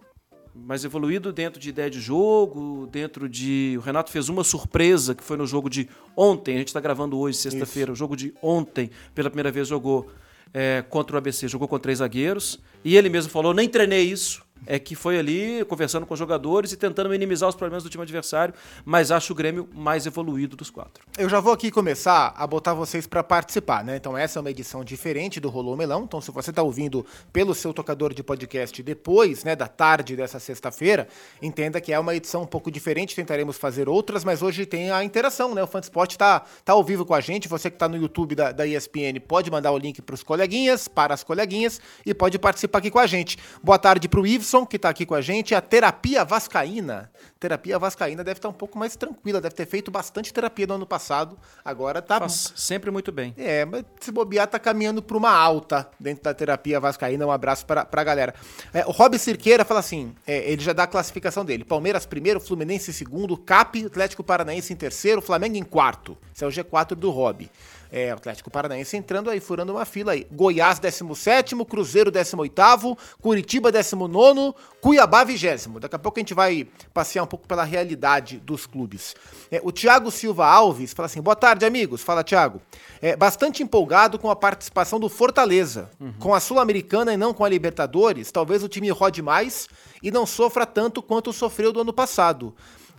Mais 0.55 0.84
evoluído 0.84 1.31
dentro 1.31 1.60
de 1.60 1.69
ideia 1.69 1.89
de 1.89 2.00
jogo, 2.00 2.88
dentro 2.91 3.27
de. 3.27 3.75
O 3.77 3.81
Renato 3.81 4.10
fez 4.10 4.29
uma 4.29 4.43
surpresa 4.43 5.13
que 5.13 5.24
foi 5.24 5.36
no 5.36 5.45
jogo 5.45 5.69
de 5.69 5.88
ontem. 6.15 6.55
A 6.55 6.57
gente 6.60 6.69
está 6.69 6.79
gravando 6.79 7.19
hoje, 7.19 7.38
sexta-feira. 7.38 7.91
O 7.91 7.95
jogo 7.95 8.15
de 8.15 8.34
ontem, 8.41 8.89
pela 9.13 9.29
primeira 9.29 9.51
vez, 9.51 9.67
jogou 9.67 10.10
é, 10.53 10.81
contra 10.89 11.15
o 11.15 11.17
ABC, 11.17 11.48
jogou 11.50 11.67
com 11.67 11.77
três 11.77 12.00
zagueiros. 12.00 12.60
E 12.86 12.95
ele 12.95 13.10
mesmo 13.10 13.29
falou: 13.29 13.53
nem 13.53 13.67
treinei 13.67 14.03
isso 14.03 14.44
é 14.65 14.79
que 14.79 14.95
foi 14.95 15.17
ali 15.17 15.63
conversando 15.65 16.05
com 16.05 16.13
os 16.13 16.19
jogadores 16.19 16.72
e 16.72 16.77
tentando 16.77 17.10
minimizar 17.10 17.50
os 17.50 17.55
problemas 17.55 17.84
do 17.84 17.89
time 17.89 18.03
adversário, 18.03 18.53
mas 18.84 19.12
acho 19.12 19.34
o 19.34 19.36
Grêmio 19.36 19.67
mais 19.74 20.05
evoluído 20.05 20.55
dos 20.55 20.69
quatro. 20.69 21.03
Eu 21.17 21.29
já 21.29 21.39
vou 21.39 21.53
aqui 21.53 21.72
começar 21.72 22.34
a 22.36 22.48
botar 22.48 22.74
vocês 22.74 23.07
para 23.07 23.24
participar, 23.24 23.84
né? 23.84 23.95
Então 23.95 24.17
essa 24.17 24.39
é 24.39 24.41
uma 24.41 24.51
edição 24.51 24.84
diferente 24.84 25.39
do 25.39 25.50
Rolô 25.50 25.75
Melão. 25.75 26.03
Então 26.03 26.22
se 26.22 26.31
você 26.31 26.50
está 26.50 26.63
ouvindo 26.63 27.05
pelo 27.31 27.53
seu 27.53 27.74
tocador 27.74 28.13
de 28.13 28.24
podcast 28.24 28.81
depois, 28.81 29.43
né, 29.43 29.55
da 29.55 29.67
tarde 29.67 30.15
dessa 30.15 30.39
sexta-feira, 30.39 31.07
entenda 31.41 31.79
que 31.81 31.93
é 31.93 32.00
uma 32.00 32.15
edição 32.15 32.43
um 32.43 32.48
pouco 32.48 32.72
diferente. 32.72 33.15
Tentaremos 33.15 33.57
fazer 33.57 33.88
outras, 33.89 34.24
mas 34.24 34.41
hoje 34.41 34.65
tem 34.65 34.91
a 34.91 35.03
interação, 35.03 35.53
né? 35.53 35.63
O 35.63 35.67
Fansport 35.67 36.12
está 36.12 36.41
tá 36.63 36.74
ao 36.74 36.84
vivo 36.84 37.05
com 37.05 37.13
a 37.13 37.22
gente. 37.22 37.48
Você 37.48 37.69
que 37.69 37.75
está 37.75 37.88
no 37.88 37.98
YouTube 37.98 38.36
da, 38.36 38.51
da 38.51 38.65
ESPN 38.65 39.19
pode 39.27 39.50
mandar 39.51 39.72
o 39.72 39.77
link 39.77 40.01
para 40.01 40.13
os 40.13 40.24
coleguinhas, 40.24 40.88
para 40.88 41.13
as 41.13 41.24
coleguinhas 41.24 41.79
e 42.05 42.13
pode 42.13 42.38
participar 42.39 42.79
aqui 42.79 42.91
com 42.91 43.00
a 43.00 43.07
gente. 43.07 43.38
Boa 43.63 43.77
tarde 43.77 44.07
para 44.07 44.19
o 44.19 44.25
Que 44.63 44.75
está 44.75 44.89
aqui 44.89 45.07
com 45.07 45.15
a 45.15 45.21
gente, 45.21 45.55
a 45.55 45.62
terapia 45.62 46.24
vascaína. 46.24 47.12
Terapia 47.45 47.77
vascaína 47.77 48.23
deve 48.23 48.39
estar 48.39 48.49
um 48.49 48.53
pouco 48.53 48.75
mais 48.75 48.95
tranquila, 48.95 49.39
deve 49.39 49.53
ter 49.53 49.67
feito 49.67 49.91
bastante 49.91 50.33
terapia 50.33 50.65
no 50.65 50.73
ano 50.73 50.85
passado. 50.87 51.37
Agora 51.63 52.01
tá 52.01 52.17
Faz 52.17 52.51
sempre 52.55 52.89
muito 52.89 53.11
bem. 53.11 53.35
É, 53.37 53.63
mas 53.65 53.85
se 53.99 54.11
bobear 54.11 54.47
tá 54.47 54.57
caminhando 54.57 54.99
para 54.99 55.15
uma 55.15 55.29
alta 55.29 55.87
dentro 55.99 56.23
da 56.23 56.33
terapia 56.33 56.79
vascaína. 56.79 57.23
Um 57.23 57.29
abraço 57.29 57.63
para 57.63 57.87
a 57.91 58.03
galera. 58.03 58.33
É, 58.73 58.83
o 58.87 58.89
Rob 58.89 59.19
Cirqueira 59.19 59.63
fala 59.63 59.79
assim, 59.79 60.15
é, 60.25 60.49
ele 60.51 60.63
já 60.63 60.73
dá 60.73 60.83
a 60.83 60.87
classificação 60.87 61.45
dele. 61.45 61.63
Palmeiras 61.63 62.07
primeiro, 62.07 62.39
Fluminense 62.39 62.91
segundo, 62.91 63.37
Cap, 63.37 63.85
Atlético 63.85 64.23
Paranaense 64.23 64.73
em 64.73 64.75
terceiro, 64.75 65.21
Flamengo 65.21 65.55
em 65.55 65.63
quarto. 65.63 66.17
Esse 66.33 66.43
é 66.43 66.47
o 66.47 66.49
G4 66.49 66.95
do 66.95 67.11
Rob. 67.11 67.47
É, 67.91 68.11
Atlético 68.11 68.49
Paranaense 68.49 68.97
entrando 68.97 69.29
aí, 69.29 69.39
furando 69.39 69.73
uma 69.73 69.85
fila 69.85 70.13
aí. 70.13 70.27
Goiás, 70.31 70.79
17, 70.79 71.55
Cruzeiro, 71.65 72.11
18, 72.11 72.97
Curitiba, 73.21 73.71
19, 73.71 74.53
Cuiabá, 74.81 75.23
20. 75.23 75.79
Daqui 75.79 75.95
a 75.95 75.99
pouco 75.99 76.19
a 76.19 76.21
gente 76.21 76.33
vai 76.33 76.67
passear 76.93 77.23
um 77.23 77.27
pouco 77.27 77.35
pela 77.38 77.63
realidade 77.63 78.38
dos 78.38 78.65
clubes. 78.65 79.15
É, 79.51 79.60
o 79.63 79.72
Thiago 79.72 80.12
Silva 80.12 80.46
Alves 80.46 80.94
fala 80.94 81.08
assim: 81.08 81.22
boa 81.22 81.36
tarde, 81.36 81.65
amigos. 81.65 82.01
Fala, 82.01 82.24
Thiago. 82.24 82.62
É, 83.01 83.15
bastante 83.15 83.62
empolgado 83.62 84.18
com 84.18 84.30
a 84.30 84.36
participação 84.36 85.00
do 85.00 85.10
Fortaleza. 85.10 85.89
Uhum. 86.00 86.13
Com 86.20 86.34
a 86.34 86.39
Sul-Americana 86.39 87.13
e 87.13 87.18
não 87.18 87.34
com 87.34 87.44
a 87.44 87.50
Libertadores, 87.50 88.32
talvez 88.32 88.63
o 88.63 88.70
time 88.70 88.89
rode 88.89 89.22
mais 89.22 89.68
e 90.01 90.12
não 90.12 90.25
sofra 90.25 90.65
tanto 90.65 91.01
quanto 91.01 91.34
sofreu 91.34 91.72
do 91.72 91.82
ano 91.82 91.94
passado. 91.94 92.56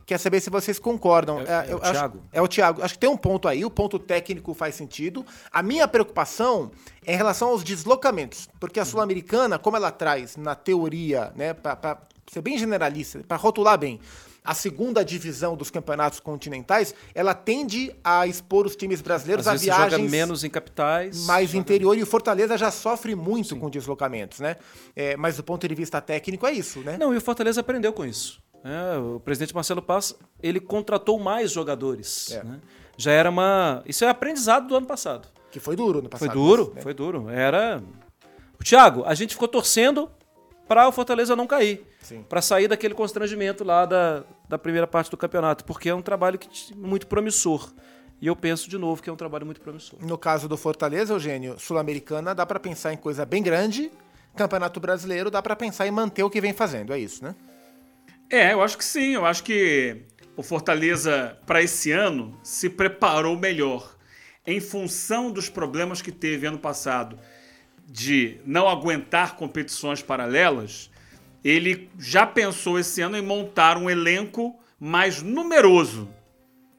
Quer 0.07 0.19
saber 0.19 0.41
se 0.41 0.49
vocês 0.49 0.79
concordam. 0.79 1.41
É, 1.41 1.67
é, 1.67 1.71
é 1.71 1.75
o 1.75 1.81
Thiago. 1.81 2.23
é 2.33 2.43
o 2.43 2.47
Thiago. 2.47 2.83
Acho 2.83 2.95
que 2.95 3.01
tem 3.01 3.11
um 3.11 3.17
ponto 3.17 3.49
aí, 3.49 3.65
o 3.65 3.71
ponto 3.71 3.99
técnico 3.99 4.55
faz 4.55 4.77
sentido. 4.77 5.27
A 5.51 5.65
minha 5.65 5.89
preocupação 5.89 6.71
é 7.05 7.15
em 7.15 7.17
relação 7.17 7.49
aos 7.49 7.65
deslocamentos. 7.65 8.49
Porque 8.61 8.79
a 8.79 8.85
uhum. 8.85 8.89
Sul-Americana, 8.89 9.59
como 9.59 9.77
ela 9.77 9.91
traz 9.91 10.37
na 10.37 10.55
teoria, 10.55 11.33
né, 11.35 11.53
para 11.53 11.99
ser 12.31 12.41
bem 12.41 12.57
generalista, 12.57 13.25
para 13.27 13.37
rotular 13.37 13.77
bem, 13.77 14.01
a 14.47 14.55
segunda 14.55 15.05
divisão 15.05 15.57
dos 15.57 15.71
campeonatos 15.71 16.21
continentais, 16.21 16.95
ela 17.15 17.35
tende 17.35 17.95
a 18.05 18.27
expor 18.27 18.65
os 18.65 18.77
times 18.77 19.01
brasileiros 19.01 19.47
Às 19.47 19.61
a 19.61 19.65
viagens 19.65 19.93
joga 19.93 20.11
menos 20.11 20.45
em 20.45 20.49
capitais, 20.49 21.27
mais 21.27 21.49
joga... 21.51 21.59
interior 21.59 21.99
e 21.99 22.03
o 22.03 22.07
Fortaleza 22.07 22.57
já 22.57 22.71
sofre 22.71 23.17
muito 23.17 23.51
Sim. 23.51 23.59
com 23.59 23.69
deslocamentos, 23.69 24.39
né? 24.39 24.57
É, 24.95 25.17
mas 25.17 25.37
do 25.37 25.43
ponto 25.43 25.67
de 25.67 25.75
vista 25.75 26.01
técnico 26.01 26.47
é 26.47 26.53
isso, 26.53 26.81
né? 26.81 26.97
Não, 26.97 27.13
e 27.13 27.17
o 27.17 27.21
Fortaleza 27.21 27.61
aprendeu 27.61 27.93
com 27.93 28.05
isso. 28.05 28.41
É, 28.65 28.99
o 28.99 29.21
presidente 29.21 29.55
Marcelo 29.55 29.83
Paz 29.83 30.15
ele 30.43 30.61
contratou 30.61 31.19
mais 31.19 31.51
jogadores. 31.51 32.31
É. 32.31 32.45
Né? 32.45 32.61
Já 32.97 33.11
era 33.11 33.31
uma. 33.31 33.83
Isso 33.85 34.05
é 34.05 34.09
aprendizado 34.09 34.69
do 34.69 34.77
ano 34.77 34.87
passado. 34.87 35.29
Que 35.51 35.61
foi 35.61 35.77
duro 35.77 36.03
no 36.03 36.09
passado. 36.09 36.29
Foi 36.29 36.35
duro, 36.35 36.73
né? 36.75 36.83
foi 36.83 36.95
duro. 36.95 37.29
Era. 37.29 37.83
O 38.59 38.65
Thiago, 38.65 39.05
a 39.05 39.15
gente 39.15 39.35
ficou 39.35 39.49
torcendo 39.49 40.11
para 40.69 40.89
o 40.89 40.93
Fortaleza 40.93 41.37
não 41.37 41.47
cair. 41.47 41.87
Para 42.29 42.43
sair 42.43 42.69
daquele 42.69 42.95
constrangimento 42.95 43.63
lá 43.65 43.87
da, 43.87 44.25
da 44.49 44.59
primeira 44.59 44.87
parte 44.87 45.11
do 45.11 45.17
campeonato. 45.17 45.65
Porque 45.65 45.89
é 45.89 45.95
um 45.95 46.03
trabalho 46.03 46.39
que, 46.39 46.75
muito 46.75 47.07
promissor. 47.07 47.73
E 48.21 48.27
eu 48.27 48.35
penso 48.35 48.69
de 48.69 48.79
novo 48.79 49.03
que 49.03 49.11
é 49.11 49.13
um 49.13 49.17
trabalho 49.17 49.45
muito 49.45 49.61
promissor. 49.61 49.99
No 50.03 50.17
caso 50.17 50.49
do 50.49 50.57
Fortaleza, 50.57 51.13
Eugênio, 51.13 51.59
Sul-Americana, 51.59 52.35
dá 52.35 52.47
para 52.47 52.59
pensar 52.59 52.93
em 52.93 52.97
coisa 52.97 53.25
bem 53.25 53.43
grande. 53.43 53.91
Campeonato 54.35 54.81
Brasileiro, 54.81 55.31
dá 55.31 55.41
para 55.41 55.55
pensar 55.57 55.87
em 55.87 55.91
manter 55.91 56.23
o 56.23 56.31
que 56.31 56.41
vem 56.41 56.53
fazendo. 56.53 56.93
É 56.93 56.99
isso, 56.99 57.23
né? 57.23 57.35
É, 58.29 58.53
eu 58.53 58.63
acho 58.63 58.77
que 58.77 58.85
sim. 58.85 59.15
Eu 59.15 59.25
acho 59.25 59.43
que 59.43 60.03
o 60.37 60.43
Fortaleza, 60.43 61.39
para 61.47 61.63
esse 61.63 61.93
ano, 61.93 62.39
se 62.43 62.69
preparou 62.69 63.39
melhor. 63.39 63.95
Em 64.47 64.61
função 64.61 65.31
dos 65.31 65.49
problemas 65.49 66.01
que 66.01 66.13
teve 66.13 66.47
ano 66.47 66.59
passado 66.59 67.19
de 67.87 68.39
não 68.45 68.69
aguentar 68.69 69.37
competições 69.37 70.03
paralelas, 70.03 70.91
ele 71.45 71.89
já 71.97 72.27
pensou 72.27 72.79
esse 72.79 73.01
ano 73.01 73.17
em 73.17 73.23
montar 73.23 73.79
um 73.79 73.89
elenco 73.89 74.59
mais 74.79 75.23
numeroso. 75.23 76.09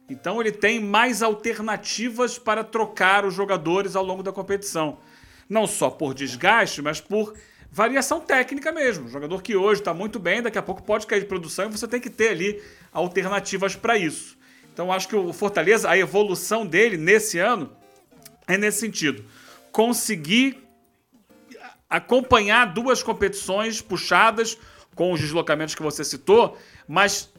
Então 0.10 0.42
ele 0.42 0.52
tem 0.52 0.80
mais 0.80 1.24
alternativas 1.24 2.38
para 2.38 2.64
trocar 2.64 3.26
os 3.26 3.34
jogadores 3.34 3.96
ao 3.96 4.04
longo 4.04 4.22
da 4.22 4.32
competição. 4.32 4.98
Não 5.50 5.66
só 5.66 5.90
por 5.90 6.14
desgaste, 6.14 6.82
mas 6.82 7.00
por 7.00 7.34
variação 7.72 8.20
técnica 8.20 8.72
mesmo. 8.72 9.06
O 9.06 9.10
jogador 9.10 9.42
que 9.42 9.56
hoje 9.56 9.82
está 9.82 9.94
muito 9.94 10.20
bem, 10.20 10.42
daqui 10.42 10.58
a 10.58 10.62
pouco 10.62 10.84
pode 10.84 11.08
cair 11.08 11.22
de 11.22 11.26
produção 11.26 11.66
e 11.66 11.72
você 11.72 11.88
tem 11.88 12.02
que 12.02 12.10
ter 12.10 12.30
ali 12.30 12.62
alternativas 12.92 13.76
para 13.76 13.98
isso. 13.98 14.38
Então 14.74 14.92
acho 14.92 15.08
que 15.08 15.16
o 15.16 15.32
Fortaleza, 15.32 15.90
a 15.90 15.98
evolução 15.98 16.66
dele 16.66 16.98
nesse 16.98 17.40
ano 17.40 17.72
é 18.46 18.58
nesse 18.58 18.80
sentido. 18.80 19.26
Conseguir 19.72 20.67
acompanhar 21.90 22.66
duas 22.74 23.02
competições 23.02 23.82
puxadas 23.82 24.58
com 24.96 25.12
os 25.12 25.20
deslocamentos 25.20 25.76
que 25.76 25.84
você 25.84 26.04
citou, 26.04 26.58
mas 26.88 27.32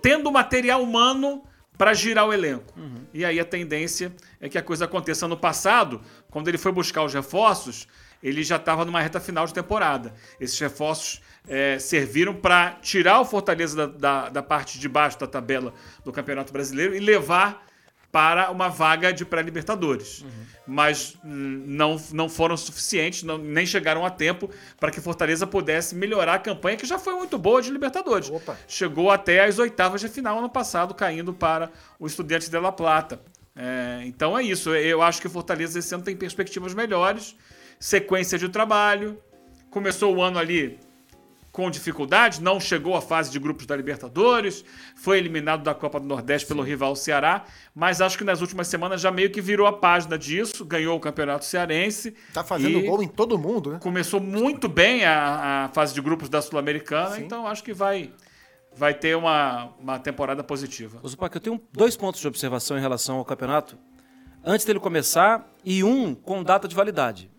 tendo 0.00 0.30
material 0.30 0.82
humano 0.82 1.42
para 1.76 1.92
girar 1.92 2.26
o 2.26 2.32
elenco. 2.32 2.72
Uhum. 2.76 3.04
E 3.12 3.24
aí 3.24 3.40
a 3.40 3.44
tendência 3.44 4.14
é 4.40 4.48
que 4.48 4.56
a 4.56 4.62
coisa 4.62 4.84
aconteça. 4.84 5.26
No 5.26 5.36
passado, 5.36 6.00
quando 6.30 6.48
ele 6.48 6.58
foi 6.58 6.70
buscar 6.70 7.02
os 7.02 7.12
reforços, 7.12 7.88
ele 8.22 8.42
já 8.42 8.56
estava 8.56 8.84
numa 8.84 9.00
reta 9.00 9.20
final 9.20 9.46
de 9.46 9.52
temporada. 9.52 10.14
Esses 10.40 10.58
reforços 10.58 11.20
é, 11.48 11.78
serviram 11.78 12.34
para 12.34 12.78
tirar 12.80 13.20
o 13.20 13.24
Fortaleza 13.24 13.76
da, 13.76 13.86
da, 13.86 14.28
da, 14.30 14.42
parte 14.42 14.78
de 14.78 14.88
baixo 14.88 15.18
da 15.18 15.26
tabela 15.26 15.74
do 16.04 16.12
Campeonato 16.12 16.52
Brasileiro 16.52 16.94
e 16.94 17.00
levar 17.00 17.66
para 18.14 18.48
uma 18.52 18.68
vaga 18.68 19.12
de 19.12 19.24
pré-libertadores. 19.24 20.22
Uhum. 20.22 20.30
Mas 20.68 21.18
hum, 21.24 21.64
não, 21.66 22.00
não 22.12 22.28
foram 22.28 22.56
suficientes, 22.56 23.24
não, 23.24 23.36
nem 23.36 23.66
chegaram 23.66 24.06
a 24.06 24.10
tempo 24.10 24.48
para 24.78 24.92
que 24.92 25.00
Fortaleza 25.00 25.48
pudesse 25.48 25.96
melhorar 25.96 26.34
a 26.34 26.38
campanha, 26.38 26.76
que 26.76 26.86
já 26.86 26.96
foi 26.96 27.14
muito 27.14 27.36
boa 27.36 27.60
de 27.60 27.72
Libertadores. 27.72 28.30
Opa. 28.30 28.56
Chegou 28.68 29.10
até 29.10 29.44
as 29.44 29.58
oitavas 29.58 30.00
de 30.00 30.08
final 30.08 30.38
ano 30.38 30.48
passado, 30.48 30.94
caindo 30.94 31.34
para 31.34 31.72
o 31.98 32.06
Estudiantes 32.06 32.48
de 32.48 32.56
La 32.56 32.70
Plata. 32.70 33.20
É, 33.56 34.02
então 34.04 34.38
é 34.38 34.44
isso. 34.44 34.72
Eu 34.72 35.02
acho 35.02 35.20
que 35.20 35.26
o 35.26 35.30
Fortaleza 35.30 35.80
esse 35.80 35.92
ano 35.92 36.04
tem 36.04 36.16
perspectivas 36.16 36.72
melhores 36.72 37.34
sequência 37.80 38.38
de 38.38 38.48
trabalho. 38.48 39.18
Começou 39.70 40.14
o 40.14 40.22
ano 40.22 40.38
ali 40.38 40.78
com 41.54 41.70
dificuldade, 41.70 42.42
não 42.42 42.58
chegou 42.58 42.96
à 42.96 43.00
fase 43.00 43.30
de 43.30 43.38
grupos 43.38 43.64
da 43.64 43.76
Libertadores, 43.76 44.64
foi 44.96 45.18
eliminado 45.18 45.62
da 45.62 45.72
Copa 45.72 46.00
do 46.00 46.06
Nordeste 46.06 46.48
Sim. 46.48 46.52
pelo 46.52 46.66
rival 46.66 46.96
Ceará, 46.96 47.44
mas 47.72 48.00
acho 48.00 48.18
que 48.18 48.24
nas 48.24 48.40
últimas 48.40 48.66
semanas 48.66 49.00
já 49.00 49.12
meio 49.12 49.30
que 49.30 49.40
virou 49.40 49.64
a 49.64 49.72
página 49.72 50.18
disso, 50.18 50.64
ganhou 50.64 50.96
o 50.96 51.00
Campeonato 51.00 51.44
Cearense. 51.44 52.12
Tá 52.32 52.42
fazendo 52.42 52.82
gol 52.82 53.00
em 53.04 53.06
todo 53.06 53.38
mundo, 53.38 53.70
né? 53.70 53.78
Começou 53.80 54.18
muito 54.18 54.66
bem 54.68 55.04
a, 55.04 55.66
a 55.66 55.68
fase 55.68 55.94
de 55.94 56.00
grupos 56.00 56.28
da 56.28 56.42
Sul-Americana, 56.42 57.20
então 57.20 57.46
acho 57.46 57.62
que 57.62 57.72
vai 57.72 58.10
vai 58.76 58.92
ter 58.92 59.16
uma, 59.16 59.72
uma 59.78 60.00
temporada 60.00 60.42
positiva. 60.42 61.00
Zupac, 61.06 61.32
eu 61.36 61.40
tenho 61.40 61.62
dois 61.72 61.96
pontos 61.96 62.20
de 62.20 62.26
observação 62.26 62.76
em 62.76 62.80
relação 62.80 63.18
ao 63.18 63.24
campeonato, 63.24 63.78
antes 64.44 64.66
dele 64.66 64.80
começar, 64.80 65.48
e 65.64 65.84
um 65.84 66.16
com 66.16 66.42
data 66.42 66.66
de 66.66 66.74
validade 66.74 67.30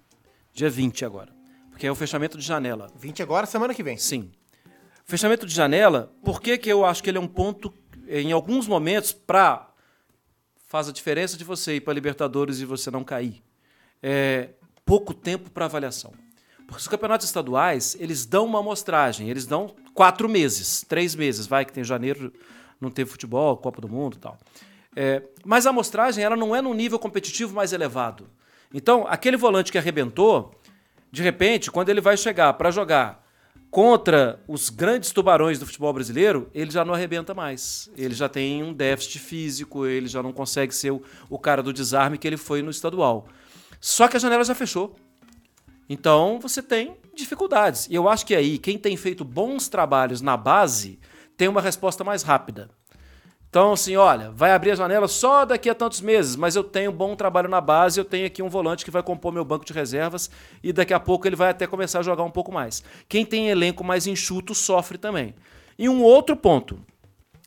dia 0.53 0.69
20 0.69 1.03
agora. 1.03 1.34
Porque 1.75 1.85
é 1.85 1.91
o 1.91 1.95
fechamento 1.95 2.37
de 2.37 2.43
janela. 2.45 2.87
20 2.95 3.21
agora, 3.21 3.45
semana 3.45 3.73
que 3.73 3.83
vem. 3.83 3.97
Sim. 3.97 4.31
Fechamento 5.03 5.45
de 5.45 5.53
janela, 5.53 6.09
por 6.23 6.39
que, 6.39 6.57
que 6.57 6.69
eu 6.69 6.85
acho 6.85 7.03
que 7.03 7.09
ele 7.09 7.17
é 7.17 7.21
um 7.21 7.27
ponto, 7.27 7.73
em 8.07 8.31
alguns 8.31 8.65
momentos, 8.65 9.11
para. 9.11 9.69
Faz 10.69 10.87
a 10.87 10.93
diferença 10.93 11.35
de 11.35 11.43
você 11.43 11.75
ir 11.75 11.81
para 11.81 11.93
Libertadores 11.93 12.61
e 12.61 12.65
você 12.65 12.89
não 12.89 13.03
cair. 13.03 13.43
É 14.01 14.51
pouco 14.85 15.13
tempo 15.13 15.51
para 15.51 15.65
avaliação. 15.65 16.13
Porque 16.65 16.79
os 16.79 16.87
campeonatos 16.87 17.27
estaduais, 17.27 17.97
eles 17.99 18.25
dão 18.25 18.45
uma 18.45 18.59
amostragem, 18.59 19.29
eles 19.29 19.45
dão 19.45 19.75
quatro 19.93 20.29
meses, 20.29 20.85
três 20.87 21.13
meses, 21.13 21.45
vai, 21.45 21.65
que 21.65 21.73
tem 21.73 21.83
janeiro, 21.83 22.31
não 22.79 22.89
teve 22.89 23.09
futebol, 23.09 23.57
Copa 23.57 23.81
do 23.81 23.89
Mundo 23.89 24.15
e 24.15 24.19
tal. 24.19 24.37
É, 24.95 25.21
mas 25.43 25.67
a 25.67 25.71
amostragem 25.71 26.23
ela 26.23 26.37
não 26.37 26.55
é 26.55 26.61
num 26.61 26.73
nível 26.73 26.97
competitivo 26.97 27.53
mais 27.53 27.73
elevado. 27.73 28.29
Então, 28.73 29.05
aquele 29.09 29.35
volante 29.35 29.73
que 29.73 29.77
arrebentou, 29.77 30.55
de 31.15 31.23
repente, 31.23 31.71
quando 31.71 31.87
ele 31.87 32.01
vai 32.01 32.17
chegar 32.17 32.51
para 32.55 32.69
jogar 32.69 33.23
contra 33.71 34.37
os 34.49 34.69
grandes 34.69 35.11
tubarões 35.11 35.57
do 35.57 35.65
futebol 35.65 35.93
brasileiro, 35.93 36.49
ele 36.53 36.69
já 36.69 36.83
não 36.83 36.93
arrebenta 36.93 37.33
mais. 37.33 37.89
Ele 37.95 38.13
já 38.13 38.27
tem 38.27 38.61
um 38.61 38.73
déficit 38.73 39.19
físico, 39.19 39.85
ele 39.85 40.07
já 40.07 40.21
não 40.21 40.33
consegue 40.33 40.75
ser 40.75 40.91
o, 40.91 41.01
o 41.29 41.39
cara 41.39 41.63
do 41.63 41.71
desarme 41.71 42.17
que 42.17 42.27
ele 42.27 42.35
foi 42.35 42.61
no 42.61 42.69
estadual. 42.69 43.27
Só 43.79 44.09
que 44.09 44.17
a 44.17 44.19
janela 44.19 44.43
já 44.43 44.53
fechou. 44.53 44.93
Então 45.87 46.37
você 46.37 46.61
tem 46.61 46.97
dificuldades. 47.15 47.87
E 47.89 47.95
eu 47.95 48.09
acho 48.09 48.25
que 48.25 48.35
aí, 48.35 48.57
quem 48.57 48.77
tem 48.77 48.97
feito 48.97 49.23
bons 49.23 49.69
trabalhos 49.69 50.19
na 50.19 50.35
base 50.35 50.99
tem 51.37 51.47
uma 51.47 51.61
resposta 51.61 52.03
mais 52.03 52.23
rápida. 52.23 52.69
Então, 53.55 53.71
assim, 53.71 53.95
olha, 53.95 54.31
vai 54.31 54.51
abrir 54.51 54.71
a 54.71 54.75
janela 54.75 55.07
só 55.07 55.45
daqui 55.45 55.69
a 55.69 55.73
tantos 55.73 56.01
meses, 56.01 56.35
mas 56.35 56.57
eu 56.57 56.63
tenho 56.63 56.91
bom 56.91 57.15
trabalho 57.15 57.47
na 57.47 57.61
base, 57.61 57.97
eu 57.97 58.03
tenho 58.03 58.27
aqui 58.27 58.43
um 58.43 58.49
volante 58.49 58.83
que 58.83 58.91
vai 58.91 59.01
compor 59.01 59.31
meu 59.31 59.45
banco 59.45 59.63
de 59.63 59.71
reservas 59.71 60.29
e 60.61 60.73
daqui 60.73 60.93
a 60.93 60.99
pouco 60.99 61.25
ele 61.25 61.37
vai 61.37 61.51
até 61.51 61.65
começar 61.65 61.99
a 61.99 62.03
jogar 62.03 62.23
um 62.23 62.29
pouco 62.29 62.51
mais. 62.51 62.83
Quem 63.07 63.25
tem 63.25 63.47
elenco 63.47 63.81
mais 63.81 64.07
enxuto 64.07 64.53
sofre 64.53 64.97
também. 64.97 65.33
E 65.79 65.87
um 65.87 66.03
outro 66.03 66.35
ponto. 66.35 66.77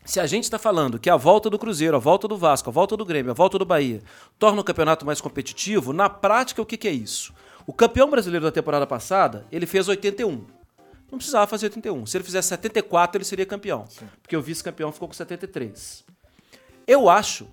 Se 0.02 0.18
a 0.18 0.26
gente 0.26 0.44
está 0.44 0.58
falando 0.58 0.98
que 0.98 1.10
a 1.10 1.16
volta 1.18 1.50
do 1.50 1.58
Cruzeiro, 1.58 1.94
a 1.94 2.00
volta 2.00 2.26
do 2.26 2.38
Vasco, 2.38 2.70
a 2.70 2.72
volta 2.72 2.96
do 2.96 3.04
Grêmio, 3.04 3.32
a 3.32 3.34
volta 3.34 3.58
do 3.58 3.66
Bahia 3.66 4.00
torna 4.38 4.62
o 4.62 4.64
campeonato 4.64 5.04
mais 5.04 5.20
competitivo, 5.20 5.92
na 5.92 6.08
prática 6.08 6.62
o 6.62 6.64
que, 6.64 6.78
que 6.78 6.88
é 6.88 6.92
isso? 6.92 7.34
O 7.66 7.72
campeão 7.74 8.08
brasileiro 8.08 8.46
da 8.46 8.50
temporada 8.50 8.86
passada, 8.86 9.44
ele 9.52 9.66
fez 9.66 9.86
81 9.88 10.57
não 11.10 11.18
precisava 11.18 11.46
fazer 11.46 11.66
81. 11.66 12.06
Se 12.06 12.16
ele 12.16 12.24
fizesse 12.24 12.48
74, 12.48 13.18
ele 13.18 13.24
seria 13.24 13.46
campeão. 13.46 13.86
Sim. 13.88 14.06
Porque 14.22 14.36
o 14.36 14.42
vice-campeão 14.42 14.92
ficou 14.92 15.08
com 15.08 15.14
73. 15.14 16.04
Eu 16.86 17.08
acho 17.08 17.48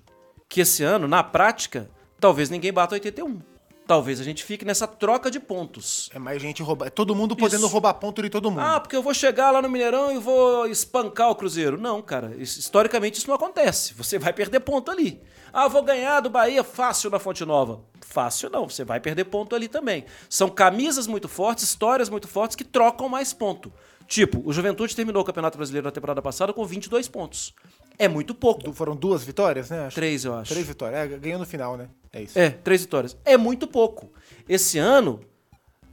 que 0.48 0.62
esse 0.62 0.84
ano, 0.84 1.08
na 1.08 1.24
prática, 1.24 1.90
talvez 2.20 2.50
ninguém 2.50 2.72
bata 2.72 2.96
81. 2.96 3.40
Talvez 3.88 4.20
a 4.20 4.24
gente 4.24 4.44
fique 4.44 4.66
nessa 4.66 4.88
troca 4.88 5.30
de 5.30 5.40
pontos. 5.40 6.10
É 6.14 6.18
mais 6.18 6.42
gente 6.42 6.64
roubar. 6.64 6.88
É 6.88 6.90
todo 6.90 7.14
mundo 7.16 7.36
podendo 7.36 7.66
isso. 7.66 7.72
roubar 7.72 7.94
ponto 7.94 8.22
de 8.22 8.30
todo 8.30 8.50
mundo. 8.50 8.62
Ah, 8.62 8.80
porque 8.80 8.96
eu 8.96 9.04
vou 9.04 9.14
chegar 9.14 9.52
lá 9.52 9.62
no 9.62 9.70
Mineirão 9.70 10.12
e 10.12 10.18
vou 10.18 10.66
espancar 10.66 11.30
o 11.30 11.36
Cruzeiro. 11.36 11.80
Não, 11.80 12.02
cara. 12.02 12.36
Historicamente 12.38 13.20
isso 13.20 13.28
não 13.28 13.36
acontece. 13.36 13.94
Você 13.94 14.18
vai 14.18 14.34
perder 14.34 14.62
ponto 14.62 14.90
ali. 14.90 15.22
Ah, 15.54 15.68
vou 15.68 15.84
ganhar 15.84 16.20
do 16.20 16.30
Bahia 16.30 16.64
fácil 16.64 17.10
na 17.10 17.20
Fonte 17.20 17.46
Nova. 17.46 17.82
Fácil 18.02 18.50
não, 18.50 18.68
você 18.68 18.84
vai 18.84 19.00
perder 19.00 19.26
ponto 19.26 19.56
ali 19.56 19.68
também. 19.68 20.04
São 20.30 20.50
camisas 20.50 21.08
muito 21.08 21.28
fortes, 21.28 21.64
histórias 21.64 22.10
muito 22.10 22.28
fortes 22.28 22.56
que 22.56 22.64
trocam 22.64 23.08
mais 23.08 23.34
ponto. 23.34 23.72
Tipo, 24.08 24.42
o 24.46 24.52
Juventude 24.52 24.96
terminou 24.96 25.22
o 25.22 25.26
Campeonato 25.26 25.58
Brasileiro 25.58 25.86
na 25.86 25.92
temporada 25.92 26.22
passada 26.22 26.52
com 26.52 26.66
22 26.66 27.08
pontos. 27.08 27.54
É 27.98 28.08
muito 28.08 28.36
pouco. 28.36 28.74
Foram 28.74 28.96
duas 28.96 29.24
vitórias, 29.24 29.70
né? 29.70 29.86
Acho. 29.86 29.96
Três, 29.96 30.26
eu 30.26 30.36
acho. 30.36 30.52
Três 30.52 30.68
vitórias. 30.68 31.00
É, 31.00 31.18
ganhou 31.18 31.40
no 31.40 31.46
final, 31.46 31.78
né? 31.78 31.88
É 32.16 32.24
isso. 32.24 32.40
É, 32.40 32.50
três 32.50 32.82
vitórias. 32.82 33.18
É 33.26 33.38
muito 33.38 33.68
pouco. 33.68 34.10
Esse 34.48 34.80
ano, 34.80 35.20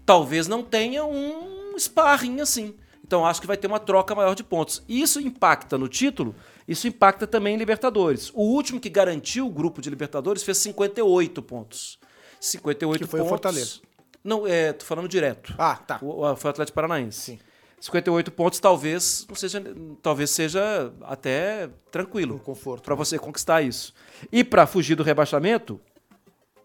talvez 0.07 0.47
não 0.47 0.63
tenha 0.63 1.05
um 1.05 1.77
sparring 1.77 2.41
assim. 2.41 2.75
Então 3.05 3.27
acho 3.27 3.41
que 3.41 3.47
vai 3.47 3.57
ter 3.57 3.67
uma 3.67 3.81
troca 3.81 4.15
maior 4.15 4.35
de 4.35 4.45
pontos. 4.45 4.83
Isso 4.89 5.21
impacta 5.21 5.77
no 5.77 5.89
título, 5.89 6.35
isso 6.67 6.87
impacta 6.87 7.27
também 7.27 7.57
em 7.57 7.59
Libertadores. 7.59 8.31
O 8.33 8.43
último 8.43 8.81
que 8.81 8.89
garantiu 8.89 9.47
o 9.47 9.51
grupo 9.51 9.83
de 9.83 9.91
Libertadores 9.91 10.43
fez 10.45 10.59
58 10.59 11.43
pontos. 11.43 11.99
58 12.41 13.05
que 13.05 13.11
foi 13.11 13.21
pontos. 13.21 13.27
o 13.27 13.29
Fortaleza. 13.29 13.81
Não, 14.23 14.47
é, 14.47 14.73
tô 14.73 14.85
falando 14.85 15.09
direto. 15.09 15.55
Ah, 15.59 15.75
tá. 15.77 15.99
O, 16.01 16.37
foi 16.37 16.49
o 16.49 16.53
Atlético 16.53 16.75
Paranaense. 16.77 17.33
Sim. 17.33 17.39
58 17.81 18.31
pontos 18.31 18.61
talvez 18.61 19.27
não 19.29 19.35
seja, 19.35 19.63
talvez 20.01 20.31
seja 20.31 20.93
até 21.03 21.69
tranquilo. 21.91 22.37
Um 22.37 22.39
conforto. 22.39 22.85
Para 22.85 22.95
né? 22.95 22.99
você 22.99 23.19
conquistar 23.19 23.61
isso. 23.61 23.93
E 24.31 24.45
para 24.45 24.69
fugir 24.69 24.95
do 24.95 25.03
rebaixamento, 25.03 25.81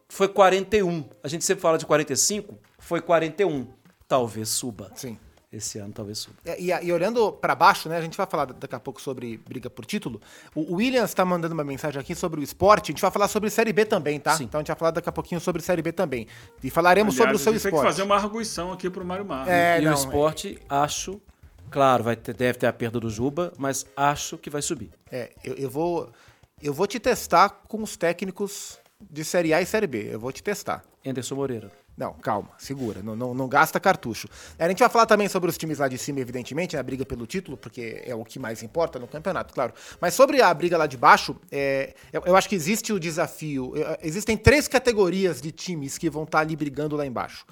foi 0.10 0.28
41. 0.28 1.06
A 1.24 1.28
gente 1.28 1.46
sempre 1.46 1.62
fala 1.62 1.78
de 1.78 1.86
45, 1.86 2.58
foi 2.80 3.02
41. 3.02 3.68
Talvez 4.08 4.50
suba. 4.50 4.92
Sim 4.96 5.18
esse 5.52 5.80
ano 5.80 5.94
talvez 5.94 6.20
suba. 6.20 6.36
É, 6.46 6.60
e, 6.60 6.72
e, 6.72 6.92
olhando 6.92 7.32
para 7.32 7.56
baixo, 7.56 7.88
né, 7.88 7.98
a 7.98 8.02
gente 8.02 8.18
vai 8.18 8.28
falar 8.28 8.46
daqui 8.46 8.76
a 8.76 8.80
pouco 8.80 9.02
sobre 9.02 9.38
briga 9.38 9.70
por 9.70 9.86
título. 9.86 10.22
O, 10.54 10.76
Williams 10.76 11.10
está 11.10 11.24
mandando 11.24 11.54
uma 11.54 11.64
mensagem 11.64 12.00
aqui 12.00 12.14
sobre 12.14 12.40
o 12.40 12.44
esporte. 12.44 12.92
A 12.92 12.94
gente 12.94 13.02
vai 13.02 13.12
falar 13.12 13.28
sobre 13.28 13.50
Série 13.50 13.72
B 13.72 13.86
também, 13.86 14.20
tá? 14.20 14.36
Sim. 14.36 14.44
Então 14.44 14.60
a 14.60 14.62
gente 14.62 14.68
vai 14.68 14.76
falar 14.76 14.92
daqui 14.92 15.08
a 15.08 15.12
pouquinho 15.12 15.40
sobre 15.40 15.62
Série 15.62 15.82
B 15.82 15.92
também. 15.92 16.28
E 16.62 16.70
falaremos 16.70 17.16
Aliás, 17.16 17.20
sobre 17.20 17.36
o 17.36 17.40
seu 17.40 17.54
esporte. 17.56 17.74
Tem 17.74 17.82
que 17.82 17.88
fazer 17.88 18.04
uma 18.04 18.16
arguição 18.16 18.74
aqui 18.74 18.90
pro 18.90 19.06
Mário 19.06 19.26
Mar. 19.26 19.48
É, 19.48 19.80
e 19.80 19.86
não, 19.86 19.92
o 19.92 19.96
esporte, 19.96 20.60
é... 20.60 20.66
acho, 20.70 21.22
claro, 21.70 22.04
vai 22.04 22.16
ter, 22.16 22.34
deve 22.34 22.60
ter 22.60 22.68
a 22.68 22.74
perda 22.74 23.00
do 23.00 23.10
Juba, 23.10 23.54
mas 23.58 23.86
acho 23.96 24.38
que 24.38 24.50
vai 24.50 24.62
subir. 24.62 24.92
É, 25.10 25.32
eu, 25.44 25.56
eu 25.56 25.70
vou 25.70 26.12
eu 26.62 26.74
vou 26.74 26.88
te 26.88 27.00
testar 27.00 27.50
com 27.68 27.84
os 27.84 27.96
técnicos 27.96 28.80
de 29.00 29.24
Série 29.24 29.54
A 29.54 29.62
e 29.62 29.66
Série 29.66 29.88
B. 29.88 30.10
Eu 30.12 30.20
vou 30.20 30.32
te 30.32 30.42
testar. 30.42 30.84
Anderson 31.06 31.36
Moreira. 31.36 31.72
Não, 31.98 32.14
calma, 32.14 32.50
segura, 32.60 33.02
não, 33.02 33.16
não, 33.16 33.34
não, 33.34 33.48
gasta 33.50 33.80
cartucho. 33.80 34.28
A 34.60 34.68
gente 34.70 34.78
vai 34.78 34.88
falar 34.88 35.08
também 35.08 35.28
sobre 35.28 35.50
os 35.50 35.58
times 35.58 35.80
lá 35.80 35.88
de 35.88 35.98
cima, 35.98 36.20
evidentemente, 36.20 36.76
na 36.76 36.84
briga 36.84 37.04
pelo 37.04 37.26
título, 37.26 37.58
porque 37.58 38.04
é 38.06 38.14
o 38.14 38.24
que 38.24 38.38
mais 38.38 38.62
importa 38.62 39.00
no 39.00 39.08
campeonato, 39.08 39.52
claro. 39.52 39.74
Mas 40.00 40.14
sobre 40.14 40.40
a 40.40 40.54
briga 40.54 40.78
lá 40.78 40.86
de 40.86 40.96
baixo, 40.96 41.36
é, 41.52 41.96
eu, 42.14 42.22
eu, 42.28 42.36
acho 42.36 42.48
que 42.48 42.54
existe 42.54 42.94
o 42.94 43.00
desafio. 43.00 43.74
É, 43.76 43.98
existem 44.04 44.38
três 44.38 44.68
categorias 44.68 45.42
de 45.42 45.52
times 45.52 45.98
que 45.98 46.08
vão 46.08 46.22
estar 46.22 46.38
tá 46.38 46.42
ali 46.44 46.56
brigando 46.56 46.96
lá 46.96 47.04
embaixo. 47.04 47.48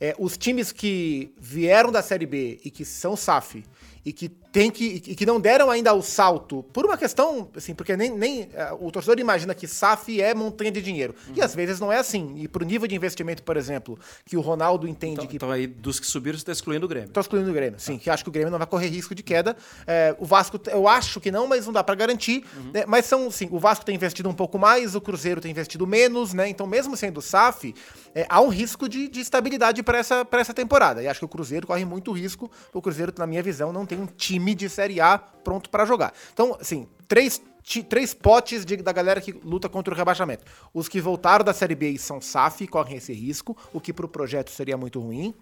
É, 0.00 0.14
os 0.20 0.38
times 0.38 0.70
que 0.70 1.34
vieram 1.36 1.90
da 1.90 2.00
Série 2.00 2.26
B 2.26 2.60
e 2.64 2.70
que 2.70 2.84
são 2.84 3.16
SAF 3.16 3.64
e 4.04 4.12
que 4.12 4.28
tem 4.28 4.70
que 4.70 4.84
e 5.06 5.14
que 5.14 5.26
não 5.26 5.38
deram 5.38 5.70
ainda 5.70 5.92
o 5.94 6.02
salto 6.02 6.64
por 6.72 6.84
uma 6.84 6.96
questão 6.96 7.48
assim 7.54 7.74
porque 7.74 7.96
nem, 7.96 8.10
nem 8.10 8.42
uh, 8.42 8.48
o 8.80 8.90
torcedor 8.90 9.18
imagina 9.20 9.54
que 9.54 9.66
SAF 9.66 10.20
é 10.20 10.34
montanha 10.34 10.72
de 10.72 10.82
dinheiro 10.82 11.14
uhum. 11.28 11.34
e 11.36 11.42
às 11.42 11.54
vezes 11.54 11.78
não 11.78 11.92
é 11.92 11.98
assim 11.98 12.34
e 12.36 12.48
pro 12.48 12.64
nível 12.64 12.88
de 12.88 12.94
investimento 12.94 13.42
por 13.42 13.56
exemplo 13.56 13.98
que 14.24 14.36
o 14.36 14.40
Ronaldo 14.40 14.88
entende 14.88 15.14
então, 15.14 15.26
que 15.26 15.36
então 15.36 15.50
aí 15.50 15.66
dos 15.66 16.00
que 16.00 16.06
subiram 16.06 16.36
você 16.36 16.42
está 16.42 16.52
excluindo 16.52 16.86
o 16.86 16.88
Grêmio 16.88 17.08
está 17.08 17.20
excluindo 17.20 17.50
o 17.50 17.52
Grêmio 17.52 17.78
sim 17.78 17.96
tá. 17.96 18.04
que 18.04 18.10
acho 18.10 18.24
que 18.24 18.30
o 18.30 18.32
Grêmio 18.32 18.50
não 18.50 18.58
vai 18.58 18.66
correr 18.66 18.88
risco 18.88 19.14
de 19.14 19.22
queda 19.22 19.56
é, 19.86 20.16
o 20.18 20.24
Vasco 20.24 20.58
eu 20.66 20.88
acho 20.88 21.20
que 21.20 21.30
não 21.30 21.46
mas 21.46 21.66
não 21.66 21.72
dá 21.72 21.84
para 21.84 21.94
garantir 21.94 22.44
uhum. 22.56 22.70
né? 22.72 22.84
mas 22.88 23.04
são 23.04 23.30
sim 23.30 23.48
o 23.52 23.58
Vasco 23.58 23.84
tem 23.84 23.94
investido 23.94 24.28
um 24.28 24.34
pouco 24.34 24.58
mais 24.58 24.94
o 24.94 25.00
Cruzeiro 25.00 25.40
tem 25.40 25.50
investido 25.50 25.86
menos 25.86 26.32
né 26.32 26.48
então 26.48 26.66
mesmo 26.66 26.96
sendo 26.96 27.20
SAF 27.20 27.74
é, 28.14 28.26
há 28.28 28.40
um 28.40 28.48
risco 28.48 28.88
de, 28.88 29.06
de 29.06 29.20
estabilidade 29.20 29.82
para 29.82 29.98
essa 29.98 30.24
para 30.24 30.40
essa 30.40 30.54
temporada 30.54 31.02
e 31.02 31.06
acho 31.06 31.20
que 31.20 31.26
o 31.26 31.28
Cruzeiro 31.28 31.66
corre 31.66 31.84
muito 31.84 32.10
risco 32.10 32.50
o 32.72 32.80
Cruzeiro 32.82 33.12
na 33.16 33.26
minha 33.26 33.42
visão 33.42 33.72
não 33.72 33.86
tem 33.90 33.98
um 33.98 34.06
time 34.06 34.54
de 34.54 34.68
Série 34.68 35.00
A 35.00 35.18
pronto 35.18 35.68
para 35.68 35.84
jogar. 35.84 36.12
Então, 36.32 36.56
assim, 36.60 36.86
três, 37.08 37.42
três 37.88 38.14
potes 38.14 38.64
de, 38.64 38.76
da 38.76 38.92
galera 38.92 39.20
que 39.20 39.32
luta 39.32 39.68
contra 39.68 39.92
o 39.92 39.96
rebaixamento. 39.96 40.44
Os 40.72 40.88
que 40.88 41.00
voltaram 41.00 41.44
da 41.44 41.52
Série 41.52 41.74
B 41.74 41.90
e 41.90 41.98
são 41.98 42.20
SAF, 42.20 42.68
correm 42.68 42.98
esse 42.98 43.12
risco, 43.12 43.56
o 43.72 43.80
que 43.80 43.92
para 43.92 44.06
o 44.06 44.08
projeto 44.08 44.50
seria 44.50 44.76
muito 44.76 45.00
ruim. 45.00 45.34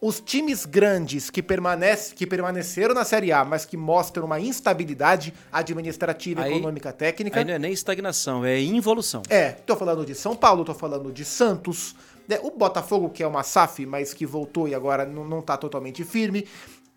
Os 0.00 0.18
times 0.18 0.66
grandes 0.66 1.30
que, 1.30 1.40
permanece, 1.40 2.12
que 2.12 2.26
permaneceram 2.26 2.92
na 2.92 3.04
Série 3.04 3.30
A, 3.30 3.44
mas 3.44 3.64
que 3.64 3.76
mostram 3.76 4.24
uma 4.24 4.40
instabilidade 4.40 5.32
administrativa, 5.52 6.42
aí, 6.42 6.54
econômica, 6.54 6.92
técnica. 6.92 7.38
Aí 7.38 7.44
não 7.44 7.54
é 7.54 7.58
nem 7.60 7.72
estagnação, 7.72 8.44
é 8.44 8.60
involução. 8.60 9.22
É, 9.28 9.52
tô 9.52 9.76
falando 9.76 10.04
de 10.04 10.16
São 10.16 10.34
Paulo, 10.34 10.64
tô 10.64 10.74
falando 10.74 11.12
de 11.12 11.24
Santos, 11.24 11.94
né, 12.26 12.40
o 12.42 12.50
Botafogo, 12.50 13.10
que 13.10 13.22
é 13.22 13.26
uma 13.26 13.44
SAF, 13.44 13.86
mas 13.86 14.12
que 14.12 14.26
voltou 14.26 14.66
e 14.66 14.74
agora 14.74 15.06
não, 15.06 15.24
não 15.24 15.40
tá 15.40 15.56
totalmente 15.56 16.02
firme. 16.02 16.48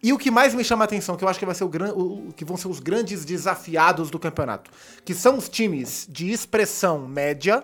E 0.04 0.14
o 0.14 0.18
que 0.18 0.30
mais 0.30 0.54
me 0.54 0.64
chama 0.64 0.84
a 0.84 0.86
atenção, 0.86 1.16
que 1.16 1.24
eu 1.24 1.28
acho 1.28 1.40
que 1.40 1.46
vai 1.46 1.56
ser 1.56 1.64
o, 1.64 1.70
gran... 1.70 1.92
o 1.94 2.32
que 2.34 2.46
vão 2.46 2.58
ser 2.58 2.68
os 2.68 2.80
grandes 2.80 3.26
desafiados 3.26 4.12
do 4.12 4.20
campeonato, 4.20 4.70
que 5.04 5.14
são 5.14 5.38
os 5.38 5.50
times 5.50 6.08
de 6.10 6.32
expressão 6.32 7.08
média 7.08 7.64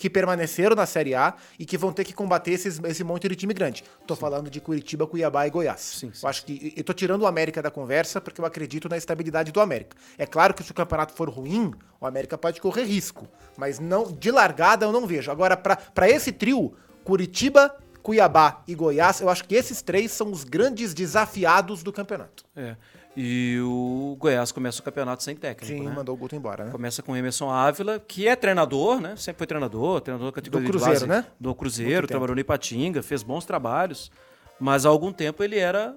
que 0.00 0.08
permaneceram 0.08 0.74
na 0.74 0.86
Série 0.86 1.14
A 1.14 1.34
e 1.58 1.66
que 1.66 1.76
vão 1.76 1.92
ter 1.92 2.04
que 2.04 2.14
combater 2.14 2.52
esses, 2.52 2.80
esse 2.84 3.04
monte 3.04 3.28
de 3.28 3.36
time 3.36 3.52
grande. 3.52 3.84
Tô 4.06 4.14
sim. 4.14 4.20
falando 4.22 4.48
de 4.48 4.58
Curitiba, 4.58 5.06
Cuiabá 5.06 5.46
e 5.46 5.50
Goiás. 5.50 5.80
Sim, 5.80 6.10
sim. 6.14 6.20
Eu 6.22 6.28
acho 6.30 6.46
que 6.46 6.72
eu 6.74 6.82
tô 6.82 6.94
tirando 6.94 7.20
o 7.20 7.26
América 7.26 7.60
da 7.60 7.70
conversa 7.70 8.18
porque 8.18 8.40
eu 8.40 8.46
acredito 8.46 8.88
na 8.88 8.96
estabilidade 8.96 9.52
do 9.52 9.60
América. 9.60 9.94
É 10.16 10.24
claro 10.24 10.54
que 10.54 10.62
se 10.62 10.70
o 10.70 10.74
campeonato 10.74 11.12
for 11.12 11.28
ruim, 11.28 11.74
o 12.00 12.06
América 12.06 12.38
pode 12.38 12.62
correr 12.62 12.84
risco, 12.84 13.28
mas 13.58 13.78
não 13.78 14.10
de 14.10 14.30
largada 14.30 14.86
eu 14.86 14.92
não 14.92 15.06
vejo. 15.06 15.30
Agora 15.30 15.54
para 15.54 16.08
esse 16.08 16.32
trio, 16.32 16.72
Curitiba, 17.04 17.76
Cuiabá 18.02 18.62
e 18.66 18.74
Goiás, 18.74 19.20
eu 19.20 19.28
acho 19.28 19.44
que 19.44 19.54
esses 19.54 19.82
três 19.82 20.10
são 20.10 20.30
os 20.30 20.44
grandes 20.44 20.94
desafiados 20.94 21.82
do 21.82 21.92
campeonato. 21.92 22.44
É. 22.56 22.76
E 23.16 23.58
o 23.60 24.16
Goiás 24.18 24.52
começa 24.52 24.80
o 24.80 24.82
campeonato 24.84 25.22
sem 25.22 25.34
técnico. 25.34 25.66
Sim, 25.76 25.88
né? 25.88 25.92
mandou 25.94 26.14
o 26.14 26.18
Guto 26.18 26.36
embora, 26.36 26.66
né? 26.66 26.70
Começa 26.70 27.02
com 27.02 27.12
o 27.12 27.16
Emerson 27.16 27.50
Ávila, 27.50 27.98
que 27.98 28.28
é 28.28 28.36
treinador, 28.36 29.00
né? 29.00 29.16
Sempre 29.16 29.38
foi 29.38 29.46
treinador, 29.46 30.00
treinador 30.00 30.30
da 30.30 30.34
categoria 30.34 30.66
do 30.66 30.70
Cruzeiro, 30.70 30.94
base, 30.94 31.06
né? 31.06 31.26
Do 31.38 31.54
Cruzeiro, 31.54 32.06
trabalhou 32.06 32.34
no 32.34 32.40
Ipatinga, 32.40 33.02
fez 33.02 33.22
bons 33.22 33.44
trabalhos, 33.44 34.12
mas 34.60 34.86
há 34.86 34.88
algum 34.88 35.12
tempo 35.12 35.42
ele 35.42 35.58
era 35.58 35.96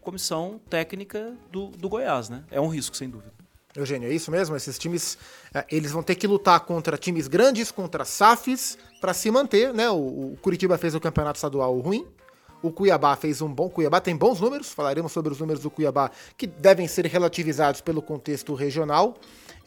comissão 0.00 0.60
técnica 0.68 1.32
do, 1.50 1.68
do 1.68 1.88
Goiás, 1.88 2.28
né? 2.28 2.42
É 2.50 2.60
um 2.60 2.68
risco, 2.68 2.96
sem 2.96 3.08
dúvida. 3.08 3.37
Eugênio, 3.80 4.08
é 4.10 4.14
isso 4.14 4.30
mesmo? 4.30 4.56
Esses 4.56 4.78
times, 4.78 5.18
eh, 5.54 5.64
eles 5.70 5.92
vão 5.92 6.02
ter 6.02 6.14
que 6.14 6.26
lutar 6.26 6.60
contra 6.60 6.96
times 6.96 7.28
grandes, 7.28 7.70
contra 7.70 8.04
SAFs, 8.04 8.76
para 9.00 9.14
se 9.14 9.30
manter, 9.30 9.72
né? 9.72 9.88
O, 9.90 9.94
o, 10.32 10.38
Curitiba 10.42 10.76
fez 10.76 10.94
o 10.94 11.00
campeonato 11.00 11.36
estadual 11.36 11.78
ruim, 11.78 12.06
o 12.62 12.72
Cuiabá 12.72 13.14
fez 13.16 13.40
um 13.40 13.52
bom. 13.52 13.68
Cuiabá 13.68 14.00
tem 14.00 14.16
bons 14.16 14.40
números, 14.40 14.70
falaremos 14.72 15.12
sobre 15.12 15.32
os 15.32 15.38
números 15.38 15.62
do 15.62 15.70
Cuiabá, 15.70 16.10
que 16.36 16.46
devem 16.46 16.88
ser 16.88 17.06
relativizados 17.06 17.80
pelo 17.80 18.02
contexto 18.02 18.54
regional. 18.54 19.16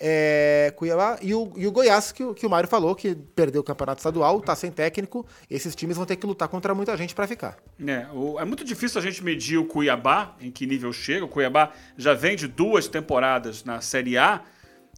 É, 0.03 0.73
Cuiabá 0.75 1.19
e 1.21 1.31
o, 1.35 1.53
e 1.55 1.67
o 1.67 1.71
Goiás, 1.71 2.11
que, 2.11 2.33
que 2.33 2.45
o 2.47 2.49
Mário 2.49 2.67
falou, 2.67 2.95
que 2.95 3.13
perdeu 3.13 3.61
o 3.61 3.63
campeonato 3.63 3.99
estadual, 3.99 4.41
tá 4.41 4.55
sem 4.55 4.71
técnico. 4.71 5.23
Esses 5.47 5.75
times 5.75 5.95
vão 5.95 6.07
ter 6.07 6.15
que 6.15 6.25
lutar 6.25 6.47
contra 6.47 6.73
muita 6.73 6.97
gente 6.97 7.13
pra 7.13 7.27
ficar. 7.27 7.57
É, 7.85 8.07
o- 8.11 8.39
é 8.39 8.43
muito 8.45 8.63
difícil 8.63 8.99
a 8.99 9.03
gente 9.03 9.23
medir 9.23 9.57
o 9.59 9.65
Cuiabá, 9.65 10.35
em 10.41 10.49
que 10.49 10.65
nível 10.65 10.91
chega. 10.91 11.23
O 11.25 11.27
Cuiabá 11.27 11.71
já 11.95 12.15
vem 12.15 12.35
de 12.35 12.47
duas 12.47 12.87
temporadas 12.87 13.63
na 13.63 13.79
Série 13.79 14.17
A 14.17 14.41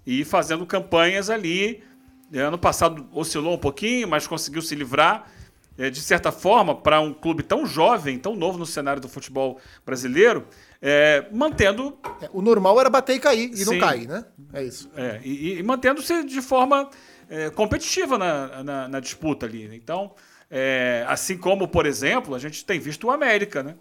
e 0.08 0.24
fazendo 0.24 0.66
campanhas 0.66 1.30
ali. 1.30 1.84
É, 2.32 2.39
Ano 2.39 2.58
passado 2.58 3.06
oscilou 3.12 3.56
um 3.56 3.60
pouquinho, 3.60 4.08
mas 4.08 4.26
conseguiu 4.26 4.62
se 4.62 4.74
livrar. 4.74 5.30
É, 5.76 5.89
de 5.89 6.00
certa 6.02 6.32
forma, 6.32 6.76
para 6.76 7.02
um 7.02 7.12
clube 7.12 7.42
tão 7.42 7.66
jovem, 7.66 8.20
tão 8.20 8.36
novo 8.36 8.60
no 8.60 8.66
cenário 8.66 9.02
do 9.02 9.10
futebol 9.10 9.60
brasileiro, 9.84 10.46
é, 10.86 11.26
mantendo 11.32 11.98
É, 12.22 12.30
o 12.34 12.41
normal 12.41 12.78
era 12.78 12.89
bater 12.89 13.15
e 13.15 13.19
cair, 13.19 13.52
e 13.54 13.63
não 13.63 13.74
Sim. 13.74 13.80
cair, 13.80 14.06
né? 14.06 14.26
É 14.52 14.63
isso. 14.63 14.91
É, 14.98 15.22
e, 15.24 15.60
e 15.60 15.63
mantendo-se 15.63 16.26
de 16.26 16.41
forma 16.41 16.89
é, 17.30 17.50
competitiva 17.50 18.17
na, 18.17 18.62
na, 18.62 18.88
na 18.89 19.00
disputa 19.00 19.46
ali. 19.46 19.74
Então, 19.74 20.13
é, 20.52 21.06
assim 21.08 21.38
como, 21.38 21.69
por 21.69 21.86
exemplo, 21.86 22.36
a 22.36 22.39
gente 22.39 22.65
tem 22.65 22.82
visto 22.82 23.08
o 23.08 23.12
América, 23.12 23.63
né? 23.63 23.76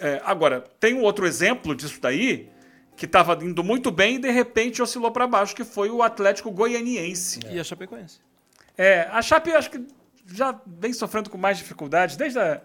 É, 0.00 0.22
agora, 0.24 0.64
tem 0.78 0.94
um 0.94 1.02
outro 1.02 1.26
exemplo 1.26 1.74
disso 1.74 1.98
daí, 2.00 2.48
que 2.96 3.04
estava 3.04 3.36
indo 3.44 3.64
muito 3.64 3.90
bem 3.90 4.14
e 4.14 4.18
de 4.20 4.30
repente 4.30 4.80
oscilou 4.80 5.10
para 5.10 5.26
baixo, 5.26 5.56
que 5.56 5.64
foi 5.64 5.90
o 5.90 6.02
Atlético 6.04 6.52
Goianiense. 6.52 7.40
E 7.50 7.58
a 7.58 7.64
Chapecoense. 7.64 8.20
É, 8.78 9.08
a 9.10 9.20
Chape 9.20 9.50
acho 9.50 9.70
que 9.70 9.84
já 10.26 10.56
vem 10.64 10.92
sofrendo 10.92 11.28
com 11.28 11.36
mais 11.36 11.58
dificuldades 11.58 12.16
desde 12.16 12.38
a, 12.38 12.60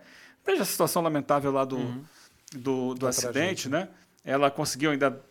desde 0.45 0.61
a 0.61 0.65
situação 0.65 1.01
lamentável 1.01 1.51
lá 1.51 1.65
do, 1.65 2.05
do, 2.53 2.93
do 2.93 3.07
acidente, 3.07 3.69
né? 3.69 3.89
Ela 4.23 4.49
conseguiu 4.51 4.91
ainda 4.91 5.21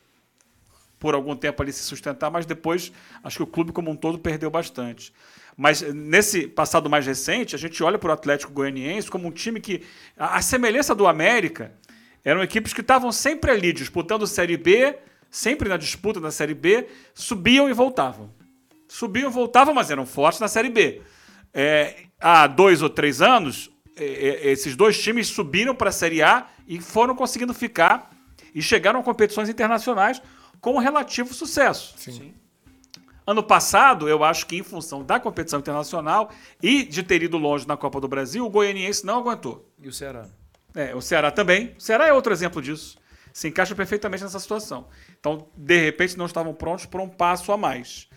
por 0.98 1.14
algum 1.14 1.36
tempo 1.36 1.62
ali 1.62 1.72
se 1.72 1.82
sustentar, 1.82 2.30
mas 2.30 2.46
depois 2.46 2.90
acho 3.22 3.36
que 3.38 3.42
o 3.42 3.46
clube 3.46 3.72
como 3.72 3.90
um 3.90 3.96
todo 3.96 4.18
perdeu 4.18 4.50
bastante. 4.50 5.12
Mas 5.56 5.80
nesse 5.82 6.46
passado 6.46 6.88
mais 6.90 7.06
recente, 7.06 7.54
a 7.54 7.58
gente 7.58 7.82
olha 7.82 7.98
para 7.98 8.10
o 8.10 8.12
Atlético 8.12 8.52
Goianiense 8.52 9.10
como 9.10 9.28
um 9.28 9.30
time 9.30 9.60
que, 9.60 9.82
a, 10.16 10.36
a 10.36 10.42
semelhança 10.42 10.94
do 10.94 11.06
América, 11.06 11.72
eram 12.24 12.42
equipes 12.42 12.72
que 12.72 12.80
estavam 12.80 13.12
sempre 13.12 13.50
ali 13.50 13.72
disputando 13.72 14.26
Série 14.26 14.56
B, 14.56 14.98
sempre 15.30 15.68
na 15.68 15.76
disputa 15.76 16.20
da 16.20 16.30
Série 16.30 16.54
B, 16.54 16.88
subiam 17.14 17.70
e 17.70 17.72
voltavam. 17.72 18.30
Subiam 18.88 19.30
e 19.30 19.32
voltavam, 19.32 19.72
mas 19.72 19.90
eram 19.90 20.04
fortes 20.04 20.40
na 20.40 20.48
Série 20.48 20.68
B. 20.68 21.02
É, 21.54 22.04
há 22.20 22.46
dois 22.46 22.82
ou 22.82 22.90
três 22.90 23.22
anos, 23.22 23.70
esses 23.96 24.76
dois 24.76 25.00
times 25.00 25.28
subiram 25.28 25.74
para 25.74 25.88
a 25.88 25.92
Série 25.92 26.22
A 26.22 26.46
e 26.66 26.80
foram 26.80 27.14
conseguindo 27.14 27.54
ficar 27.54 28.10
e 28.54 28.60
chegaram 28.60 29.00
a 29.00 29.02
competições 29.02 29.48
internacionais 29.48 30.20
com 30.60 30.78
relativo 30.78 31.32
sucesso. 31.32 31.94
Sim. 31.98 32.34
Ano 33.26 33.42
passado, 33.42 34.08
eu 34.08 34.22
acho 34.22 34.46
que 34.46 34.56
em 34.56 34.62
função 34.62 35.02
da 35.02 35.18
competição 35.18 35.58
internacional 35.58 36.30
e 36.62 36.84
de 36.84 37.02
ter 37.02 37.22
ido 37.22 37.36
longe 37.36 37.66
na 37.66 37.76
Copa 37.76 38.00
do 38.00 38.06
Brasil, 38.06 38.46
o 38.46 38.50
goianiense 38.50 39.04
não 39.04 39.18
aguentou. 39.18 39.68
E 39.82 39.88
o 39.88 39.92
Ceará? 39.92 40.28
É, 40.74 40.94
o 40.94 41.00
Ceará 41.00 41.30
também. 41.30 41.74
O 41.76 41.80
Ceará 41.80 42.06
é 42.06 42.12
outro 42.12 42.32
exemplo 42.32 42.62
disso. 42.62 42.96
Se 43.32 43.48
encaixa 43.48 43.74
perfeitamente 43.74 44.22
nessa 44.22 44.38
situação. 44.38 44.86
Então, 45.18 45.48
de 45.56 45.76
repente, 45.76 46.16
não 46.16 46.26
estavam 46.26 46.54
prontos 46.54 46.86
para 46.86 47.02
um 47.02 47.08
passo 47.08 47.50
a 47.50 47.56
mais. 47.56 48.08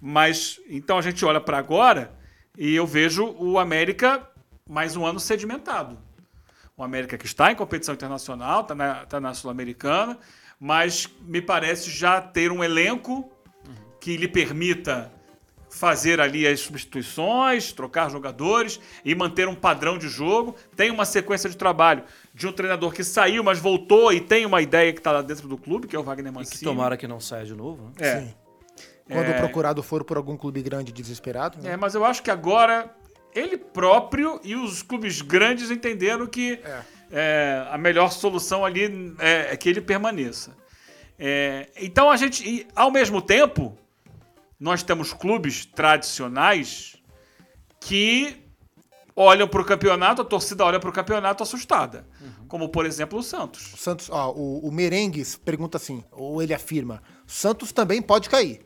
Mas, 0.00 0.60
então 0.68 0.98
a 0.98 1.02
gente 1.02 1.24
olha 1.24 1.40
para 1.40 1.58
agora 1.58 2.12
e 2.58 2.74
eu 2.74 2.86
vejo 2.86 3.34
o 3.38 3.58
América 3.58 4.28
mais 4.68 4.96
um 4.96 5.06
ano 5.06 5.20
sedimentado. 5.20 5.98
O 6.76 6.82
América 6.82 7.16
que 7.16 7.24
está 7.26 7.50
em 7.50 7.54
competição 7.54 7.94
internacional, 7.94 8.62
está 8.62 8.74
na, 8.74 9.06
tá 9.06 9.20
na 9.20 9.32
Sul-Americana, 9.32 10.18
mas 10.60 11.08
me 11.22 11.40
parece 11.40 11.90
já 11.90 12.20
ter 12.20 12.50
um 12.52 12.62
elenco 12.62 13.30
que 14.00 14.16
lhe 14.16 14.28
permita 14.28 15.10
fazer 15.70 16.20
ali 16.20 16.46
as 16.46 16.60
substituições, 16.60 17.72
trocar 17.72 18.10
jogadores 18.10 18.80
e 19.04 19.14
manter 19.14 19.48
um 19.48 19.54
padrão 19.54 19.98
de 19.98 20.08
jogo. 20.08 20.54
Tem 20.74 20.90
uma 20.90 21.04
sequência 21.04 21.50
de 21.50 21.56
trabalho 21.56 22.04
de 22.32 22.46
um 22.46 22.52
treinador 22.52 22.92
que 22.92 23.02
saiu, 23.04 23.42
mas 23.42 23.58
voltou 23.58 24.12
e 24.12 24.20
tem 24.20 24.46
uma 24.46 24.62
ideia 24.62 24.92
que 24.92 25.00
está 25.00 25.12
lá 25.12 25.22
dentro 25.22 25.48
do 25.48 25.56
clube, 25.58 25.86
que 25.86 25.96
é 25.96 25.98
o 25.98 26.02
Wagner 26.02 26.32
E 26.32 26.34
Mancini. 26.34 26.58
que 26.58 26.64
tomara 26.64 26.96
que 26.96 27.06
não 27.06 27.20
saia 27.20 27.44
de 27.44 27.54
novo. 27.54 27.84
Né? 27.86 27.92
É. 27.98 28.20
Sim. 28.20 28.34
Quando 29.10 29.26
É. 29.28 29.38
procurado 29.38 29.82
for 29.82 30.02
por 30.04 30.16
algum 30.16 30.36
clube 30.36 30.62
grande 30.62 30.92
desesperado. 30.92 31.58
né? 31.62 31.72
É, 31.72 31.76
mas 31.76 31.94
eu 31.94 32.04
acho 32.04 32.22
que 32.22 32.30
agora 32.30 32.90
ele 33.38 33.56
próprio 33.56 34.40
e 34.42 34.56
os 34.56 34.82
clubes 34.82 35.20
grandes 35.20 35.70
entenderam 35.70 36.26
que 36.26 36.58
é, 37.10 37.66
a 37.70 37.78
melhor 37.78 38.10
solução 38.10 38.64
ali 38.64 39.14
é, 39.18 39.52
é 39.52 39.56
que 39.56 39.68
ele 39.68 39.80
permaneça. 39.80 40.56
É, 41.18 41.68
então 41.76 42.10
a 42.10 42.16
gente, 42.16 42.48
e, 42.48 42.66
ao 42.74 42.90
mesmo 42.90 43.22
tempo, 43.22 43.76
nós 44.58 44.82
temos 44.82 45.12
clubes 45.12 45.64
tradicionais 45.64 46.96
que 47.80 48.42
olham 49.14 49.48
para 49.48 49.62
o 49.62 49.64
campeonato, 49.64 50.22
a 50.22 50.24
torcida 50.24 50.64
olha 50.64 50.78
para 50.78 50.90
o 50.90 50.92
campeonato 50.92 51.42
assustada. 51.42 52.06
Como, 52.48 52.68
por 52.68 52.84
exemplo, 52.84 53.18
o 53.18 53.22
Santos. 53.22 53.72
O 53.72 53.76
Santos, 53.76 54.10
ó, 54.10 54.32
o, 54.32 54.66
o 54.66 54.72
Merengues 54.72 55.36
pergunta 55.36 55.78
assim, 55.78 56.04
ou 56.12 56.42
ele 56.42 56.52
afirma: 56.52 57.02
Santos 57.26 57.72
também 57.72 58.02
pode 58.02 58.28
cair. 58.28 58.65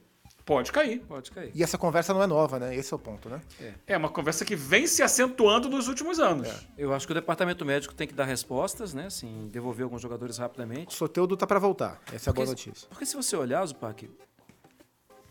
Pode 0.51 0.73
cair. 0.73 0.99
Pode 1.07 1.31
cair. 1.31 1.53
E 1.55 1.63
essa 1.63 1.79
conversa 1.79 2.13
não 2.13 2.21
é 2.21 2.27
nova, 2.27 2.59
né? 2.59 2.75
Esse 2.75 2.93
é 2.93 2.97
o 2.97 2.99
ponto, 2.99 3.29
né? 3.29 3.41
É 3.87 3.97
uma 3.97 4.09
conversa 4.09 4.45
que 4.45 4.57
vem 4.57 4.85
se 4.85 5.01
acentuando 5.01 5.69
nos 5.69 5.87
últimos 5.87 6.19
anos. 6.19 6.49
Eu 6.77 6.93
acho 6.93 7.07
que 7.07 7.13
o 7.13 7.15
departamento 7.15 7.65
médico 7.65 7.95
tem 7.95 8.05
que 8.05 8.15
dar 8.15 8.25
respostas, 8.25 8.93
né? 8.93 9.07
Assim, 9.07 9.49
devolver 9.53 9.85
alguns 9.85 10.03
jogadores 10.03 10.39
O 10.39 10.41
rapidamente. 10.41 10.93
Soteudo 10.93 11.37
tá 11.37 11.47
pra 11.47 11.61
voltar. 11.61 12.03
Essa 12.13 12.31
é 12.31 12.33
a 12.33 12.35
boa 12.35 12.49
Porque, 12.49 12.67
notícia. 12.69 12.89
porque 12.89 13.07
se 13.07 13.15
você 13.15 13.37
olhar, 13.37 13.65
Zupac, 13.65 14.11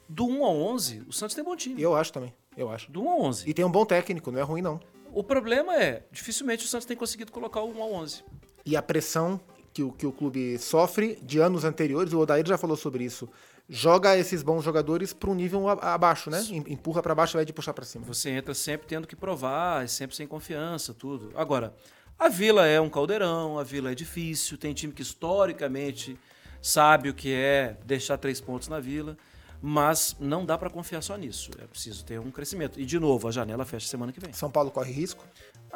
do 0.08 0.26
1 0.26 0.46
ao 0.46 0.56
11, 0.56 1.04
o 1.06 1.12
Santos 1.12 1.36
tem 1.36 1.44
bom 1.44 1.54
time. 1.58 1.82
Eu 1.82 1.98
acho 1.98 2.14
também. 2.14 2.34
Eu 2.56 2.72
acho. 2.72 2.90
Do 2.90 3.04
1 3.04 3.10
ao 3.10 3.22
11. 3.24 3.50
E 3.50 3.54
tem 3.54 3.66
um 3.66 3.72
bom 3.72 3.86
técnico, 3.86 4.32
não 4.32 4.40
é 4.40 4.44
ruim, 4.44 4.62
não. 4.62 4.80
O 5.12 5.22
problema 5.22 5.76
é, 5.76 6.04
dificilmente 6.14 6.64
o 6.64 6.68
Santos 6.70 6.86
tem 6.86 6.96
conseguido 6.96 7.30
colocar 7.30 7.60
o 7.60 7.70
1 7.78 7.84
ao 7.84 7.92
11. 7.92 8.24
E 8.66 8.78
a 8.78 8.82
pressão 8.82 9.38
que 9.74 9.84
o, 9.84 9.92
que 9.92 10.08
o 10.08 10.14
clube 10.14 10.58
sofre 10.60 11.20
de 11.22 11.40
anos 11.40 11.66
anteriores, 11.66 12.14
o 12.14 12.20
Odair 12.20 12.48
já 12.48 12.58
falou 12.58 12.78
sobre 12.78 13.04
isso. 13.04 13.30
Joga 13.72 14.18
esses 14.18 14.42
bons 14.42 14.64
jogadores 14.64 15.14
para 15.14 15.30
um 15.30 15.36
nível 15.36 15.70
abaixo, 15.70 16.30
né? 16.32 16.42
Em- 16.50 16.74
Empurra 16.74 17.04
para 17.04 17.14
baixo 17.14 17.38
ao 17.38 17.40
invés 17.40 17.46
de 17.48 17.54
puxar 17.54 17.72
para 17.74 17.86
cima. 17.86 18.04
Você 18.06 18.32
entra 18.32 18.54
sempre 18.56 18.88
tendo 18.88 19.06
que 19.08 19.16
provar, 19.16 19.88
sempre 19.88 20.16
sem 20.16 20.26
confiança, 20.26 20.92
tudo. 20.92 21.32
Agora, 21.36 21.74
a 22.18 22.30
Vila 22.30 22.66
é 22.66 22.82
um 22.82 22.90
caldeirão, 22.90 23.60
a 23.60 23.64
Vila 23.64 23.92
é 23.92 23.96
difícil, 23.96 24.58
tem 24.58 24.74
time 24.74 24.92
que 24.92 25.04
historicamente 25.04 26.18
sabe 26.62 27.10
o 27.10 27.14
que 27.14 27.32
é 27.32 27.78
deixar 27.86 28.18
três 28.18 28.42
pontos 28.42 28.68
na 28.68 28.80
Vila, 28.80 29.16
mas 29.62 30.16
não 30.20 30.44
dá 30.46 30.58
para 30.58 30.70
confiar 30.72 31.04
só 31.04 31.16
nisso. 31.16 31.52
É 31.62 31.68
preciso 31.68 32.04
ter 32.04 32.20
um 32.20 32.32
crescimento. 32.32 32.80
E, 32.80 32.86
de 32.86 32.98
novo, 33.00 33.28
a 33.28 33.32
janela 33.32 33.66
fecha 33.66 33.88
semana 33.88 34.12
que 34.12 34.20
vem. 34.20 34.34
São 34.34 34.50
Paulo 34.50 34.72
corre 34.72 34.92
risco. 34.92 35.24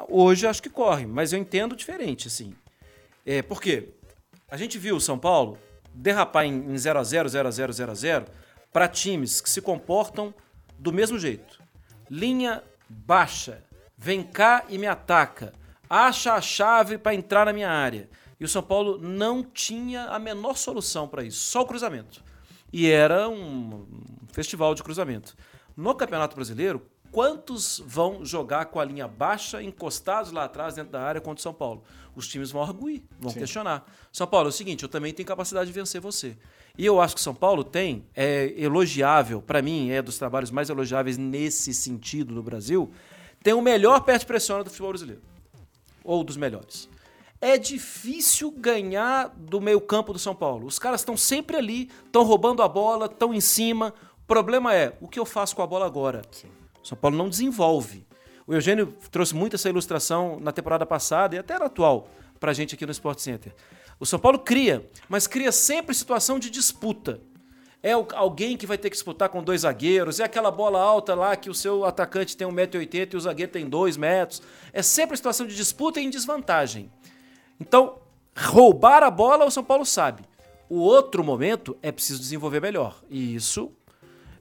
Hoje 0.10 0.47
acho 0.47 0.63
que 0.63 0.69
corre, 0.69 1.06
mas 1.06 1.32
eu 1.32 1.38
entendo 1.38 1.75
diferente, 1.75 2.27
assim. 2.27 2.56
É, 3.23 3.43
por 3.43 3.62
quê? 3.62 3.89
A 4.49 4.58
gente 4.58 4.79
viu 4.79 4.95
o 4.95 5.01
São 5.01 5.19
Paulo 5.19 5.60
derrapar 5.93 6.45
em 6.45 6.73
0x0, 6.73 7.25
0x0, 7.25 7.69
0x0 7.69 8.25
para 8.71 8.88
times 8.88 9.39
que 9.39 9.49
se 9.49 9.62
comportam 9.62 10.34
do 10.77 10.91
mesmo 10.91 11.19
jeito. 11.19 11.62
Linha 12.10 12.63
baixa, 12.89 13.63
vem 13.97 14.23
cá 14.23 14.65
e 14.67 14.77
me 14.77 14.88
ataca, 14.88 15.53
acha 15.89 16.34
a 16.34 16.41
chave 16.41 16.97
para 16.97 17.13
entrar 17.13 17.45
na 17.45 17.53
minha 17.53 17.69
área. 17.69 18.10
E 18.39 18.43
o 18.43 18.49
São 18.49 18.63
Paulo 18.63 18.97
não 18.97 19.43
tinha 19.43 20.06
a 20.06 20.19
menor 20.19 20.58
solução 20.58 21.08
para 21.08 21.23
isso, 21.23 21.39
só 21.39 21.62
o 21.62 21.65
cruzamento. 21.65 22.23
E 22.71 22.89
era 22.89 23.29
um 23.29 23.88
festival 24.32 24.73
de 24.73 24.84
cruzamento. 24.84 25.36
No 25.77 25.93
Campeonato 25.95 26.36
Brasileiro, 26.36 26.86
quantos 27.13 27.80
vão 27.86 28.26
jogar 28.26 28.65
com 28.65 28.80
a 28.80 28.84
linha 28.84 29.08
baixa, 29.08 29.62
encostados 29.62 30.32
lá 30.32 30.45
atrás 30.45 30.73
dentro 30.73 30.91
da 30.91 31.02
área 31.02 31.21
contra 31.21 31.39
o 31.39 31.43
São 31.43 31.54
Paulo? 31.54 31.84
Os 32.15 32.28
times 32.28 32.49
vão 32.49 32.63
arguir, 32.63 33.04
vão 33.19 33.32
questionar. 33.32 33.86
São 34.12 34.26
Paulo, 34.26 34.47
é 34.47 34.49
o 34.49 34.52
seguinte, 34.52 34.82
eu 34.82 34.89
também 34.89 35.13
tenho 35.13 35.28
capacidade 35.28 35.67
de 35.67 35.73
vencer 35.73 36.02
você. 36.02 36.36
E 36.76 36.84
eu 36.84 36.99
acho 36.99 37.13
que 37.13 37.21
o 37.21 37.23
São 37.23 37.36
Paulo 37.36 37.63
tem, 37.63 38.04
é 38.15 38.52
elogiável, 38.58 39.43
para 39.43 39.62
mim, 39.62 39.91
é 39.91 40.02
dos 40.02 40.17
trabalhos 40.17 40.49
mais 40.49 40.71
elogiáveis 40.71 41.15
nesse 41.15 41.71
sentido 41.71 42.34
no 42.34 42.41
Brasil, 42.41 42.91
tem 43.43 43.54
o 43.54 43.62
melhor 43.62 44.02
pé 44.02 44.17
de 44.17 44.26
pressiona 44.26 44.63
do 44.63 44.71
futebol 44.71 44.89
brasileiro. 44.89 45.21
Ou 46.04 46.23
dos 46.23 46.36
melhores. 46.36 46.89
É 47.39 47.60
difícil 47.60 48.49
ganhar 48.49 49.28
do 49.38 49.62
meio 49.62 49.80
campo 49.80 50.13
do 50.13 50.19
São 50.19 50.34
Paulo. 50.34 50.65
Os 50.65 50.80
caras 50.80 51.02
estão 51.02 51.15
sempre 51.15 51.58
ali, 51.58 51.91
estão 52.06 52.23
roubando 52.23 52.63
a 52.63 52.67
bola, 52.67 53.06
estão 53.06 53.34
em 53.34 53.41
cima. 53.41 53.93
O 54.23 54.26
problema 54.26 54.73
é, 54.73 54.97
o 54.99 55.08
que 55.08 55.19
eu 55.19 55.26
faço 55.26 55.56
com 55.56 55.62
a 55.62 55.67
bola 55.67 55.86
agora? 55.86 56.23
São 56.83 56.97
Paulo 56.97 57.17
não 57.17 57.29
desenvolve. 57.29 58.05
O 58.45 58.53
Eugênio 58.53 58.93
trouxe 59.09 59.33
muito 59.33 59.55
essa 59.55 59.69
ilustração 59.69 60.39
na 60.39 60.51
temporada 60.51 60.85
passada 60.85 61.35
e 61.35 61.39
até 61.39 61.57
na 61.57 61.65
atual 61.65 62.09
pra 62.39 62.51
gente 62.51 62.75
aqui 62.75 62.85
no 62.85 62.91
Sport 62.91 63.19
Center. 63.19 63.55
O 63.99 64.05
São 64.05 64.19
Paulo 64.19 64.37
cria, 64.37 64.85
mas 65.07 65.27
cria 65.27 65.51
sempre 65.51 65.95
situação 65.95 66.37
de 66.37 66.49
disputa. 66.49 67.21
É 67.81 67.91
alguém 67.91 68.55
que 68.57 68.67
vai 68.67 68.77
ter 68.77 68.89
que 68.89 68.95
disputar 68.95 69.29
com 69.29 69.43
dois 69.43 69.61
zagueiros, 69.61 70.19
é 70.19 70.23
aquela 70.23 70.49
bola 70.51 70.79
alta 70.79 71.13
lá 71.15 71.35
que 71.35 71.49
o 71.49 71.53
seu 71.53 71.85
atacante 71.85 72.35
tem 72.35 72.47
1,80m 72.47 73.13
e 73.13 73.17
o 73.17 73.19
zagueiro 73.19 73.51
tem 73.51 73.67
2 73.67 73.97
metros. 73.97 74.41
É 74.71 74.81
sempre 74.81 75.17
situação 75.17 75.45
de 75.45 75.55
disputa 75.55 75.99
e 75.99 76.05
em 76.05 76.09
desvantagem. 76.09 76.91
Então, 77.59 77.99
roubar 78.37 79.03
a 79.03 79.11
bola 79.11 79.45
o 79.45 79.51
São 79.51 79.63
Paulo 79.63 79.85
sabe. 79.85 80.23
O 80.69 80.79
outro 80.79 81.23
momento 81.23 81.77
é 81.81 81.91
preciso 81.91 82.19
desenvolver 82.19 82.61
melhor. 82.61 83.01
E 83.09 83.35
isso 83.35 83.71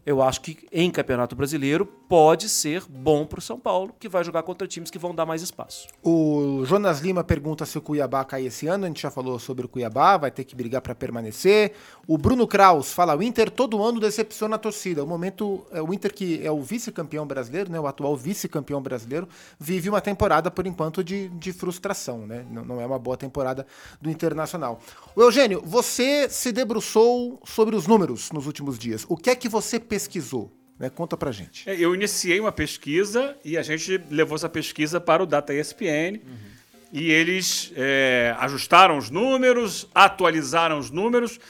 eu 0.05 0.23
acho 0.23 0.41
que 0.41 0.67
em 0.73 0.91
Campeonato 0.91 1.37
Brasileiro 1.37 1.93
pode 2.13 2.47
ser 2.47 2.85
bom 2.91 3.25
para 3.25 3.39
o 3.39 3.41
São 3.41 3.59
Paulo, 3.59 3.95
que 3.99 4.07
vai 4.07 4.23
jogar 4.23 4.43
contra 4.43 4.69
times 4.69 4.91
que 4.91 4.99
vão 4.99 5.15
dar 5.15 5.25
mais 5.25 5.41
espaço. 5.41 5.89
O 6.03 6.63
Jonas 6.67 7.01
Lima 7.01 7.25
pergunta 7.25 7.65
se 7.65 7.79
o 7.79 7.81
Cuiabá 7.81 8.23
cai 8.23 8.45
esse 8.45 8.67
ano. 8.67 8.85
A 8.85 8.89
gente 8.89 9.01
já 9.01 9.11
falou 9.11 9.39
sobre 9.39 9.65
o 9.65 9.69
Cuiabá, 9.69 10.19
vai 10.19 10.31
ter 10.31 10.45
que 10.45 10.55
brigar 10.55 10.83
para 10.83 10.95
permanecer. 10.95 11.73
O 12.07 12.19
Bruno 12.19 12.47
Kraus 12.47 12.93
fala: 12.93 13.17
o 13.17 13.23
Inter 13.23 13.51
todo 13.51 13.83
ano 13.83 13.99
decepciona 13.99 14.57
a 14.57 14.59
torcida. 14.59 15.03
O 15.03 15.07
momento, 15.07 15.65
é, 15.73 15.81
o 15.81 15.95
Inter, 15.95 16.13
que 16.13 16.47
é 16.47 16.51
o 16.51 16.61
vice-campeão 16.61 17.27
brasileiro, 17.27 17.73
né, 17.73 17.81
o 17.81 17.87
atual 17.87 18.15
vice-campeão 18.15 18.83
brasileiro, 18.83 19.27
vive 19.59 19.89
uma 19.89 20.03
temporada, 20.03 20.51
por 20.51 20.67
enquanto, 20.67 21.03
de, 21.03 21.31
de 21.31 21.51
frustração. 21.51 22.27
Né? 22.27 22.45
Não, 22.51 22.63
não 22.63 22.79
é 22.79 22.85
uma 22.85 22.99
boa 22.99 23.17
temporada 23.17 23.67
do 24.03 24.11
Internacional. 24.11 24.81
O 25.17 25.23
Eugênio, 25.23 25.63
você 25.65 26.29
se 26.29 26.53
debruçou 26.53 27.41
sobre 27.43 27.75
os 27.75 27.87
números 27.87 28.31
nos 28.33 28.47
últimos 28.47 28.79
dias. 28.79 29.07
O 29.09 29.17
que 29.17 29.31
é 29.31 29.35
que 29.35 29.49
você 29.49 29.81
pesquisou? 29.81 30.53
Né? 30.79 30.91
Conta 30.91 31.17
pra 31.17 31.31
gente. 31.33 31.69
É, 31.69 31.77
eu 31.77 31.95
iniciei 31.95 32.41
uma 32.41 32.53
pesquisa 32.53 33.37
e 33.45 33.57
a 33.57 33.63
gente 33.63 34.01
levou 34.11 34.37
essa 34.37 34.49
pesquisa 34.49 35.01
para 35.01 35.23
o 35.23 35.27
Data 35.27 35.55
ESPN. 35.55 36.21
Uhum. 36.25 36.53
E 36.93 37.11
eles 37.11 37.73
é, 37.75 38.35
ajustaram 38.39 38.99
os 38.99 39.09
números, 39.09 39.89
atualizaram 39.95 40.79
os 40.79 40.91
números, 40.91 41.41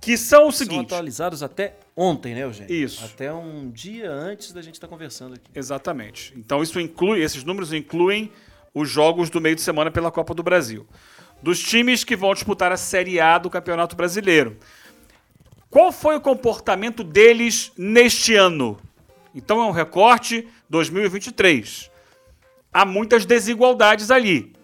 que 0.00 0.16
são 0.16 0.48
o 0.48 0.52
seguinte. 0.52 0.88
São 0.88 0.96
atualizados 0.98 1.42
até 1.42 1.74
ontem, 1.94 2.34
né, 2.34 2.44
Eugênio? 2.44 2.72
Isso. 2.72 3.04
Até 3.04 3.32
um 3.32 3.70
dia 3.70 4.10
antes 4.10 4.52
da 4.52 4.62
gente 4.62 4.74
estar 4.74 4.86
tá 4.86 4.90
conversando 4.90 5.34
aqui. 5.34 5.50
Exatamente. 5.54 6.32
Então 6.36 6.62
isso 6.62 6.80
inclui, 6.80 7.20
esses 7.20 7.44
números 7.44 7.72
incluem 7.72 8.32
os 8.72 8.88
jogos 8.88 9.28
do 9.28 9.40
meio 9.40 9.56
de 9.56 9.60
semana 9.60 9.90
pela 9.90 10.10
Copa 10.10 10.32
do 10.32 10.42
Brasil. 10.42 10.86
Dos 11.42 11.60
times 11.60 12.02
que 12.02 12.16
vão 12.16 12.32
disputar 12.32 12.72
a 12.72 12.76
Série 12.76 13.20
A 13.20 13.38
do 13.38 13.50
Campeonato 13.50 13.94
Brasileiro. 13.94 14.56
Qual 15.70 15.92
foi 15.92 16.16
o 16.16 16.20
comportamento 16.20 17.04
deles 17.04 17.72
neste 17.76 18.34
ano? 18.34 18.78
Então 19.34 19.60
é 19.60 19.66
um 19.66 19.70
recorte 19.70 20.48
2023. 20.70 21.90
Há 22.72 22.86
muitas 22.86 23.26
desigualdades 23.26 24.10
ali, 24.10 24.54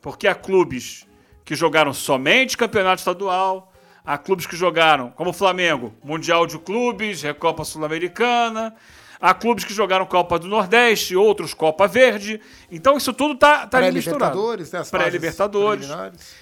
porque 0.00 0.26
há 0.26 0.34
clubes 0.34 1.06
que 1.44 1.54
jogaram 1.54 1.92
somente 1.92 2.56
campeonato 2.56 3.00
estadual, 3.00 3.72
há 4.02 4.16
clubes 4.16 4.46
que 4.46 4.56
jogaram, 4.56 5.10
como 5.10 5.30
o 5.30 5.34
Flamengo, 5.34 5.94
Mundial 6.02 6.46
de 6.46 6.58
Clubes, 6.58 7.20
Recopa 7.20 7.62
Sul-Americana, 7.62 8.74
Há 9.20 9.32
clubes 9.34 9.64
que 9.64 9.72
jogaram 9.72 10.06
Copa 10.06 10.38
do 10.38 10.48
Nordeste, 10.48 11.16
outros 11.16 11.54
Copa 11.54 11.86
Verde. 11.86 12.40
Então 12.70 12.96
isso 12.96 13.12
tudo 13.12 13.34
tá, 13.34 13.66
tá 13.66 13.80
misturado. 13.90 14.56
Né, 14.56 14.82
Pré-Libertadores. 14.90 15.88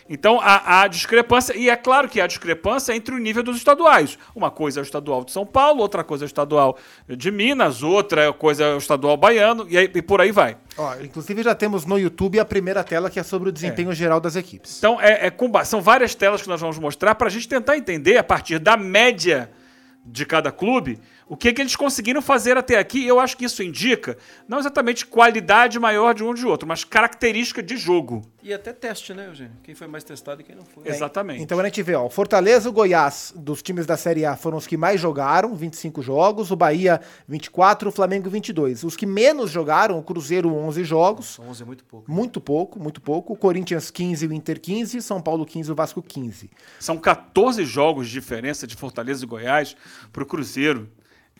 Então 0.08 0.40
há, 0.40 0.82
há 0.82 0.88
discrepância, 0.88 1.56
e 1.56 1.68
é 1.68 1.76
claro 1.76 2.08
que 2.08 2.20
há 2.20 2.26
discrepância 2.26 2.94
entre 2.94 3.14
o 3.14 3.18
nível 3.18 3.42
dos 3.42 3.56
estaduais. 3.56 4.18
Uma 4.34 4.50
coisa 4.50 4.80
é 4.80 4.82
o 4.82 4.84
estadual 4.84 5.24
de 5.24 5.32
São 5.32 5.46
Paulo, 5.46 5.80
outra 5.80 6.02
coisa 6.02 6.24
é 6.24 6.26
o 6.26 6.26
estadual 6.26 6.76
de 7.08 7.30
Minas, 7.30 7.82
outra 7.82 8.32
coisa 8.32 8.64
é 8.64 8.74
o 8.74 8.78
estadual 8.78 9.16
baiano, 9.16 9.66
e, 9.68 9.76
aí, 9.76 9.90
e 9.94 10.02
por 10.02 10.20
aí 10.20 10.32
vai. 10.32 10.56
Ó, 10.76 10.94
inclusive 11.02 11.42
já 11.42 11.54
temos 11.54 11.84
no 11.84 11.98
YouTube 11.98 12.38
a 12.38 12.44
primeira 12.44 12.82
tela 12.82 13.10
que 13.10 13.20
é 13.20 13.22
sobre 13.22 13.48
o 13.48 13.52
desempenho 13.52 13.90
é. 13.90 13.94
geral 13.94 14.20
das 14.20 14.36
equipes. 14.36 14.78
Então 14.78 15.00
é, 15.00 15.26
é 15.26 15.64
são 15.64 15.80
várias 15.80 16.14
telas 16.14 16.42
que 16.42 16.48
nós 16.48 16.60
vamos 16.60 16.78
mostrar 16.78 17.14
para 17.14 17.28
a 17.28 17.30
gente 17.30 17.48
tentar 17.48 17.76
entender 17.76 18.16
a 18.16 18.24
partir 18.24 18.58
da 18.58 18.76
média 18.76 19.50
de 20.04 20.26
cada 20.26 20.50
clube 20.50 20.98
o 21.32 21.36
que, 21.36 21.50
que 21.50 21.62
eles 21.62 21.74
conseguiram 21.74 22.20
fazer 22.20 22.58
até 22.58 22.76
aqui, 22.76 23.06
eu 23.06 23.18
acho 23.18 23.38
que 23.38 23.46
isso 23.46 23.62
indica 23.62 24.18
não 24.46 24.58
exatamente 24.58 25.06
qualidade 25.06 25.78
maior 25.78 26.12
de 26.12 26.22
um 26.22 26.34
de 26.34 26.46
outro, 26.46 26.68
mas 26.68 26.84
característica 26.84 27.62
de 27.62 27.74
jogo. 27.78 28.20
E 28.42 28.52
até 28.52 28.70
teste, 28.70 29.14
né, 29.14 29.28
Eugênio? 29.28 29.52
Quem 29.62 29.74
foi 29.74 29.86
mais 29.86 30.04
testado 30.04 30.42
e 30.42 30.44
quem 30.44 30.54
não 30.54 30.66
foi. 30.66 30.86
Exatamente. 30.86 31.40
Então 31.42 31.58
a 31.58 31.64
gente 31.64 31.82
vê, 31.82 31.94
ó, 31.94 32.06
Fortaleza 32.10 32.68
e 32.68 32.72
Goiás, 32.72 33.32
dos 33.34 33.62
times 33.62 33.86
da 33.86 33.96
Série 33.96 34.26
A, 34.26 34.36
foram 34.36 34.58
os 34.58 34.66
que 34.66 34.76
mais 34.76 35.00
jogaram, 35.00 35.54
25 35.54 36.02
jogos, 36.02 36.50
o 36.50 36.56
Bahia 36.56 37.00
24, 37.26 37.88
o 37.88 37.92
Flamengo 37.92 38.28
22. 38.28 38.84
Os 38.84 38.94
que 38.94 39.06
menos 39.06 39.50
jogaram, 39.50 39.98
o 39.98 40.02
Cruzeiro 40.02 40.54
11 40.54 40.84
jogos. 40.84 41.38
Nossa, 41.38 41.50
11 41.50 41.62
é 41.62 41.64
muito 41.64 41.84
pouco. 41.86 42.12
Muito 42.12 42.40
pouco, 42.42 42.78
muito 42.78 43.00
pouco. 43.00 43.32
O 43.32 43.36
Corinthians 43.38 43.90
15, 43.90 44.26
o 44.26 44.34
Inter 44.34 44.60
15, 44.60 45.00
São 45.00 45.18
Paulo 45.18 45.46
15, 45.46 45.72
o 45.72 45.74
Vasco 45.74 46.02
15. 46.02 46.50
São 46.78 46.98
14 46.98 47.64
jogos 47.64 48.08
de 48.08 48.12
diferença 48.12 48.66
de 48.66 48.76
Fortaleza 48.76 49.24
e 49.24 49.26
Goiás 49.26 49.74
para 50.12 50.22
o 50.22 50.26
Cruzeiro. 50.26 50.90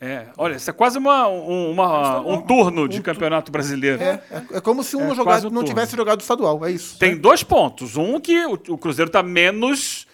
É, 0.01 0.27
olha, 0.37 0.55
isso 0.55 0.69
é 0.69 0.73
quase 0.73 0.97
uma, 0.97 1.27
um, 1.29 1.71
uma, 1.71 2.19
um 2.19 2.41
turno 2.41 2.89
de 2.89 3.01
campeonato 3.01 3.51
brasileiro. 3.51 4.01
É, 4.01 4.21
é, 4.29 4.57
é 4.57 4.61
como 4.61 4.83
se 4.83 4.97
um 4.97 5.11
é 5.11 5.15
jogado, 5.15 5.47
um 5.47 5.51
não 5.51 5.63
tivesse 5.63 5.95
jogado 5.95 6.19
estadual, 6.19 6.65
é 6.65 6.71
isso. 6.71 6.99
Tem 6.99 7.15
dois 7.15 7.41
pontos. 7.43 7.95
Um 7.95 8.19
que 8.19 8.45
o, 8.45 8.53
o 8.53 8.77
Cruzeiro 8.77 9.07
está 9.07 9.23
menos 9.23 10.05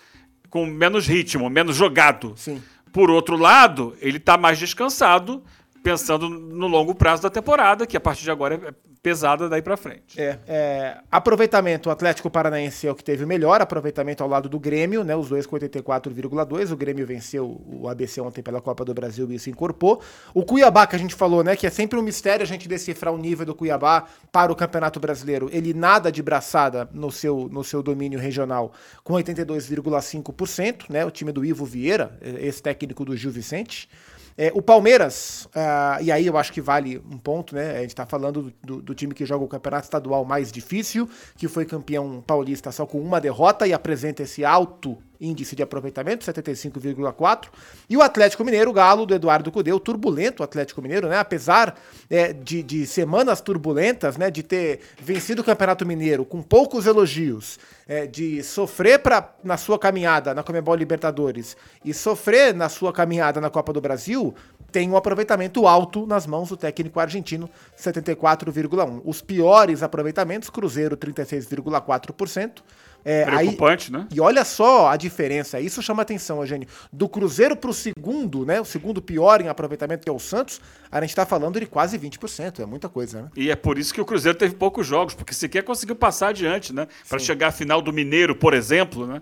com 0.49 0.65
menos 0.65 1.07
ritmo, 1.07 1.49
menos 1.49 1.75
jogado. 1.75 2.33
Sim. 2.35 2.61
Por 2.91 3.09
outro 3.09 3.37
lado, 3.37 3.95
ele 4.01 4.17
está 4.17 4.37
mais 4.37 4.57
descansado, 4.57 5.43
pensando 5.83 6.27
no 6.29 6.67
longo 6.67 6.95
prazo 6.95 7.21
da 7.21 7.29
temporada, 7.29 7.85
que 7.85 7.95
a 7.95 7.99
partir 7.99 8.23
de 8.23 8.31
agora 8.31 8.55
é 8.55 8.88
pesada 9.01 9.47
daí 9.47 9.61
para 9.61 9.77
frente. 9.77 10.19
É, 10.19 10.39
é, 10.47 10.97
aproveitamento, 11.09 11.89
o 11.89 11.91
Atlético 11.91 12.29
Paranaense 12.29 12.87
é 12.87 12.91
o 12.91 12.95
que 12.95 13.03
teve 13.03 13.23
o 13.23 13.27
melhor 13.27 13.61
aproveitamento 13.61 14.21
ao 14.21 14.29
lado 14.29 14.49
do 14.49 14.59
Grêmio, 14.59 15.03
né? 15.03 15.15
Os 15.15 15.29
dois 15.29 15.45
com 15.45 15.55
84,2. 15.55 16.71
O 16.71 16.77
Grêmio 16.77 17.05
venceu 17.05 17.61
o 17.65 17.87
ABC 17.87 18.19
ontem 18.19 18.41
pela 18.41 18.61
Copa 18.61 18.83
do 18.83 18.93
Brasil 18.93 19.31
e 19.31 19.39
se 19.39 19.49
incorporou. 19.49 20.01
O 20.33 20.43
Cuiabá, 20.43 20.85
que 20.85 20.95
a 20.95 20.99
gente 20.99 21.15
falou, 21.15 21.43
né? 21.43 21.55
Que 21.55 21.67
é 21.67 21.69
sempre 21.69 21.97
um 21.97 22.01
mistério 22.01 22.43
a 22.43 22.47
gente 22.47 22.67
decifrar 22.67 23.13
o 23.13 23.17
nível 23.17 23.45
do 23.45 23.55
Cuiabá 23.55 24.05
para 24.31 24.51
o 24.51 24.55
Campeonato 24.55 24.99
Brasileiro. 24.99 25.49
Ele 25.51 25.73
nada 25.73 26.11
de 26.11 26.21
braçada 26.21 26.89
no 26.93 27.11
seu, 27.11 27.47
no 27.51 27.63
seu 27.63 27.81
domínio 27.81 28.19
regional, 28.19 28.73
com 29.03 29.13
82,5%, 29.13 30.89
né? 30.89 31.05
O 31.05 31.11
time 31.11 31.31
do 31.31 31.45
Ivo 31.45 31.65
Vieira, 31.65 32.17
esse 32.21 32.61
técnico 32.61 33.05
do 33.05 33.15
Gil 33.15 33.31
Vicente. 33.31 33.89
É, 34.37 34.51
o 34.53 34.61
Palmeiras, 34.61 35.47
uh, 35.47 36.01
e 36.01 36.11
aí 36.11 36.25
eu 36.25 36.37
acho 36.37 36.53
que 36.53 36.61
vale 36.61 36.97
um 37.11 37.17
ponto, 37.17 37.55
né? 37.55 37.77
A 37.77 37.81
gente 37.81 37.95
tá 37.95 38.05
falando 38.05 38.53
do, 38.63 38.81
do, 38.81 38.95
time 38.95 39.13
que 39.13 39.25
joga 39.25 39.43
o 39.43 39.47
campeonato 39.47 39.83
estadual 39.83 40.23
mais 40.23 40.51
difícil, 40.51 41.09
que 41.35 41.47
foi 41.47 41.65
campeão 41.65 42.23
paulista 42.25 42.71
só 42.71 42.85
com 42.85 42.99
uma 42.99 43.19
derrota 43.19 43.67
e 43.67 43.73
apresenta 43.73 44.23
esse 44.23 44.45
alto 44.45 44.97
índice 45.19 45.55
de 45.55 45.63
aproveitamento, 45.63 46.25
75,4. 46.25 47.47
E 47.89 47.97
o 47.97 48.01
Atlético 48.01 48.43
Mineiro, 48.43 48.71
o 48.71 48.73
Galo 48.73 49.05
do 49.05 49.13
Eduardo 49.13 49.51
Cudê, 49.51 49.73
o 49.73 49.79
turbulento 49.79 50.43
Atlético 50.43 50.81
Mineiro, 50.81 51.07
né? 51.09 51.17
Apesar 51.17 51.75
é, 52.09 52.31
de, 52.31 52.63
de, 52.63 52.87
semanas 52.87 53.41
turbulentas, 53.41 54.17
né? 54.17 54.31
De 54.31 54.43
ter 54.43 54.79
vencido 55.01 55.41
o 55.41 55.45
Campeonato 55.45 55.85
Mineiro 55.85 56.23
com 56.23 56.41
poucos 56.41 56.85
elogios, 56.85 57.59
é, 57.87 58.05
de 58.05 58.43
sofrer 58.43 58.99
pra, 58.99 59.33
na 59.43 59.57
sua 59.57 59.79
caminhada 59.79 60.33
na 60.33 60.43
Comebol 60.43 60.75
Libertadores 60.75 61.57
e 61.83 61.93
sofrer 61.93 62.53
na 62.53 62.69
sua 62.69 62.93
caminhada 62.93 63.41
na 63.41 63.49
Copa 63.49 63.73
do 63.73 63.81
Brasil, 63.81 64.35
tem 64.71 64.89
um 64.89 64.95
aproveitamento 64.95 65.67
alto 65.67 66.05
nas 66.05 66.27
mãos 66.27 66.49
do 66.49 66.57
técnico 66.57 66.99
argentino, 66.99 67.49
74,1. 67.77 69.01
Os 69.03 69.21
piores 69.21 69.81
aproveitamentos, 69.81 70.49
Cruzeiro 70.49 70.95
36,4%, 70.95 72.61
é, 73.03 73.25
Preocupante, 73.25 73.93
aí, 73.93 74.01
né? 74.01 74.07
E 74.13 74.19
olha 74.19 74.43
só 74.43 74.89
a 74.89 74.97
diferença, 74.97 75.59
isso 75.59 75.81
chama 75.81 76.01
atenção, 76.01 76.39
Eugênio. 76.39 76.67
Do 76.91 77.07
Cruzeiro 77.07 77.55
para 77.55 77.69
o 77.69 77.73
segundo, 77.73 78.45
né? 78.45 78.59
O 78.59 78.65
segundo 78.65 79.01
pior 79.01 79.41
em 79.41 79.47
aproveitamento, 79.47 80.03
que 80.03 80.09
é 80.09 80.13
o 80.13 80.19
Santos, 80.19 80.59
a 80.91 80.99
gente 81.01 81.11
está 81.11 81.25
falando 81.25 81.59
de 81.59 81.65
quase 81.65 81.97
20%, 81.97 82.59
é 82.59 82.65
muita 82.65 82.89
coisa, 82.89 83.23
né? 83.23 83.29
E 83.35 83.49
é 83.49 83.55
por 83.55 83.77
isso 83.77 83.93
que 83.93 84.01
o 84.01 84.05
Cruzeiro 84.05 84.37
teve 84.37 84.55
poucos 84.55 84.85
jogos, 84.85 85.13
porque 85.13 85.33
sequer 85.33 85.63
conseguiu 85.63 85.95
passar 85.95 86.29
adiante, 86.29 86.73
né? 86.73 86.87
Para 87.07 87.19
chegar 87.19 87.47
à 87.47 87.51
final 87.51 87.81
do 87.81 87.93
Mineiro, 87.93 88.35
por 88.35 88.53
exemplo, 88.53 89.07
né? 89.07 89.21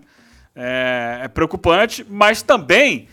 É, 0.54 1.20
é 1.24 1.28
preocupante, 1.28 2.04
mas 2.08 2.42
também 2.42 3.08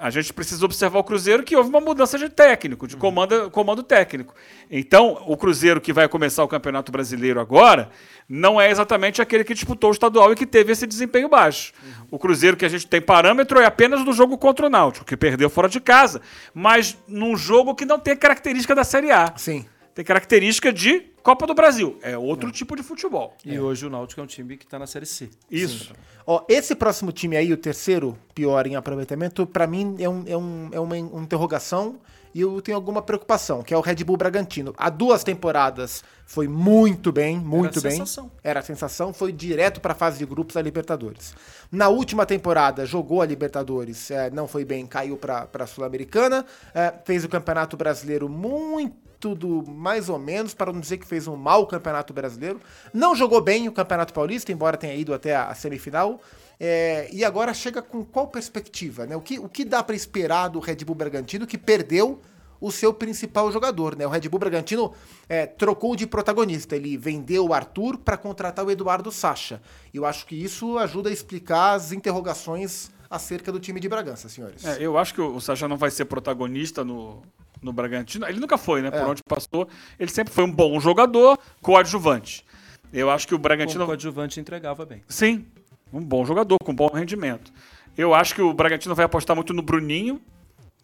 a 0.00 0.10
gente 0.10 0.32
precisa 0.32 0.64
observar 0.64 0.98
o 0.98 1.04
Cruzeiro 1.04 1.42
que 1.42 1.56
houve 1.56 1.68
uma 1.68 1.80
mudança 1.80 2.16
de 2.16 2.28
técnico, 2.28 2.86
de 2.86 2.96
comando, 2.96 3.50
comando 3.50 3.82
técnico. 3.82 4.34
Então, 4.70 5.22
o 5.26 5.36
Cruzeiro 5.36 5.80
que 5.80 5.92
vai 5.92 6.08
começar 6.08 6.44
o 6.44 6.48
Campeonato 6.48 6.92
Brasileiro 6.92 7.40
agora 7.40 7.90
não 8.28 8.60
é 8.60 8.70
exatamente 8.70 9.20
aquele 9.20 9.42
que 9.44 9.54
disputou 9.54 9.90
o 9.90 9.92
estadual 9.92 10.32
e 10.32 10.36
que 10.36 10.46
teve 10.46 10.72
esse 10.72 10.86
desempenho 10.86 11.28
baixo. 11.28 11.72
Uhum. 11.82 12.06
O 12.12 12.18
Cruzeiro 12.18 12.56
que 12.56 12.64
a 12.64 12.68
gente 12.68 12.86
tem 12.86 13.00
parâmetro 13.00 13.58
é 13.58 13.66
apenas 13.66 14.04
do 14.04 14.12
jogo 14.12 14.38
contra 14.38 14.66
o 14.66 14.70
Náutico, 14.70 15.04
que 15.04 15.16
perdeu 15.16 15.50
fora 15.50 15.68
de 15.68 15.80
casa, 15.80 16.20
mas 16.54 16.96
num 17.08 17.36
jogo 17.36 17.74
que 17.74 17.84
não 17.84 17.98
tem 17.98 18.16
característica 18.16 18.74
da 18.74 18.84
Série 18.84 19.10
A. 19.10 19.32
Sim. 19.36 19.66
Tem 19.94 20.04
característica 20.04 20.72
de 20.72 21.06
Copa 21.28 21.46
do 21.46 21.52
Brasil. 21.52 21.98
É 22.00 22.16
outro 22.16 22.48
é. 22.48 22.52
tipo 22.52 22.74
de 22.74 22.82
futebol. 22.82 23.36
E 23.44 23.54
é. 23.54 23.60
hoje 23.60 23.84
o 23.84 23.90
Náutico 23.90 24.18
é 24.18 24.24
um 24.24 24.26
time 24.26 24.56
que 24.56 24.64
está 24.64 24.78
na 24.78 24.86
Série 24.86 25.04
C. 25.04 25.28
Isso. 25.50 25.92
Ó, 26.26 26.42
esse 26.48 26.74
próximo 26.74 27.12
time 27.12 27.36
aí, 27.36 27.52
o 27.52 27.56
terceiro 27.58 28.16
pior 28.34 28.66
em 28.66 28.76
aproveitamento, 28.76 29.46
para 29.46 29.66
mim 29.66 29.94
é, 29.98 30.08
um, 30.08 30.24
é, 30.26 30.34
um, 30.38 30.70
é 30.72 30.80
uma 30.80 30.96
interrogação 30.96 32.00
e 32.34 32.40
eu 32.40 32.62
tenho 32.62 32.76
alguma 32.78 33.02
preocupação, 33.02 33.62
que 33.62 33.74
é 33.74 33.76
o 33.76 33.82
Red 33.82 33.96
Bull 34.04 34.16
Bragantino. 34.16 34.72
Há 34.78 34.88
duas 34.88 35.22
temporadas 35.22 36.02
foi 36.24 36.48
muito 36.48 37.12
bem, 37.12 37.38
muito 37.38 37.78
Era 37.78 37.88
bem. 37.88 37.98
Sensação. 37.98 38.30
Era 38.42 38.60
a 38.60 38.62
sensação, 38.62 39.12
foi 39.12 39.30
direto 39.30 39.82
para 39.82 39.92
a 39.92 39.96
fase 39.96 40.16
de 40.16 40.24
grupos 40.24 40.54
da 40.54 40.62
Libertadores. 40.62 41.34
Na 41.70 41.88
última 41.88 42.24
temporada 42.24 42.86
jogou 42.86 43.20
a 43.20 43.26
Libertadores, 43.26 44.10
é, 44.10 44.30
não 44.30 44.48
foi 44.48 44.64
bem, 44.64 44.86
caiu 44.86 45.18
para 45.18 45.46
a 45.52 45.66
Sul-Americana, 45.66 46.46
é, 46.74 46.90
fez 47.04 47.22
o 47.22 47.28
Campeonato 47.28 47.76
Brasileiro 47.76 48.30
muito 48.30 49.07
do 49.20 49.64
mais 49.68 50.08
ou 50.08 50.18
menos, 50.18 50.54
para 50.54 50.72
não 50.72 50.80
dizer 50.80 50.98
que 50.98 51.06
fez 51.06 51.26
um 51.26 51.36
mau 51.36 51.66
campeonato 51.66 52.12
brasileiro. 52.12 52.60
Não 52.92 53.14
jogou 53.16 53.40
bem 53.40 53.68
o 53.68 53.72
Campeonato 53.72 54.12
Paulista, 54.12 54.52
embora 54.52 54.76
tenha 54.76 54.94
ido 54.94 55.12
até 55.12 55.34
a 55.34 55.54
semifinal. 55.54 56.20
É, 56.60 57.08
e 57.12 57.24
agora 57.24 57.54
chega 57.54 57.80
com 57.80 58.04
qual 58.04 58.28
perspectiva? 58.28 59.06
Né? 59.06 59.16
O, 59.16 59.20
que, 59.20 59.38
o 59.38 59.48
que 59.48 59.64
dá 59.64 59.82
para 59.82 59.94
esperar 59.94 60.48
do 60.48 60.58
Red 60.58 60.76
Bull 60.84 60.94
Bragantino 60.94 61.46
que 61.46 61.56
perdeu 61.56 62.20
o 62.60 62.72
seu 62.72 62.92
principal 62.92 63.50
jogador? 63.52 63.96
Né? 63.96 64.06
O 64.06 64.10
Red 64.10 64.28
Bull 64.28 64.40
Bragantino 64.40 64.92
é, 65.28 65.46
trocou 65.46 65.94
de 65.94 66.06
protagonista. 66.06 66.74
Ele 66.74 66.96
vendeu 66.96 67.46
o 67.46 67.54
Arthur 67.54 67.98
para 67.98 68.16
contratar 68.16 68.64
o 68.64 68.70
Eduardo 68.70 69.12
Sacha. 69.12 69.62
Eu 69.94 70.04
acho 70.04 70.26
que 70.26 70.34
isso 70.34 70.78
ajuda 70.78 71.10
a 71.10 71.12
explicar 71.12 71.74
as 71.74 71.92
interrogações 71.92 72.90
acerca 73.10 73.50
do 73.50 73.58
time 73.58 73.80
de 73.80 73.88
Bragança, 73.88 74.28
senhores. 74.28 74.64
É, 74.64 74.78
eu 74.80 74.98
acho 74.98 75.14
que 75.14 75.20
o 75.20 75.40
Sacha 75.40 75.66
não 75.66 75.76
vai 75.76 75.90
ser 75.90 76.04
protagonista 76.04 76.84
no, 76.84 77.22
no 77.62 77.72
Bragantino. 77.72 78.26
Ele 78.26 78.40
nunca 78.40 78.56
foi, 78.58 78.82
né? 78.82 78.90
Por 78.90 79.00
É. 79.00 79.04
onde 79.04 79.22
passou. 79.22 79.68
Ele 79.98 80.10
sempre 80.10 80.32
foi 80.32 80.44
um 80.44 80.52
bom 80.52 80.78
jogador, 80.80 81.38
coadjuvante. 81.62 82.44
Eu 82.92 83.10
acho 83.10 83.26
que 83.26 83.34
o 83.34 83.36
Como 83.38 83.42
Bragantino. 83.42 83.84
coadjuvante 83.86 84.40
entregava 84.40 84.84
bem. 84.86 85.02
Sim, 85.08 85.44
um 85.92 86.00
bom 86.00 86.24
jogador, 86.24 86.56
com 86.64 86.74
bom 86.74 86.88
rendimento. 86.88 87.52
Eu 87.96 88.14
acho 88.14 88.34
que 88.34 88.40
o 88.42 88.52
Bragantino 88.54 88.94
vai 88.94 89.04
apostar 89.04 89.34
muito 89.36 89.52
no 89.52 89.60
Bruninho, 89.62 90.20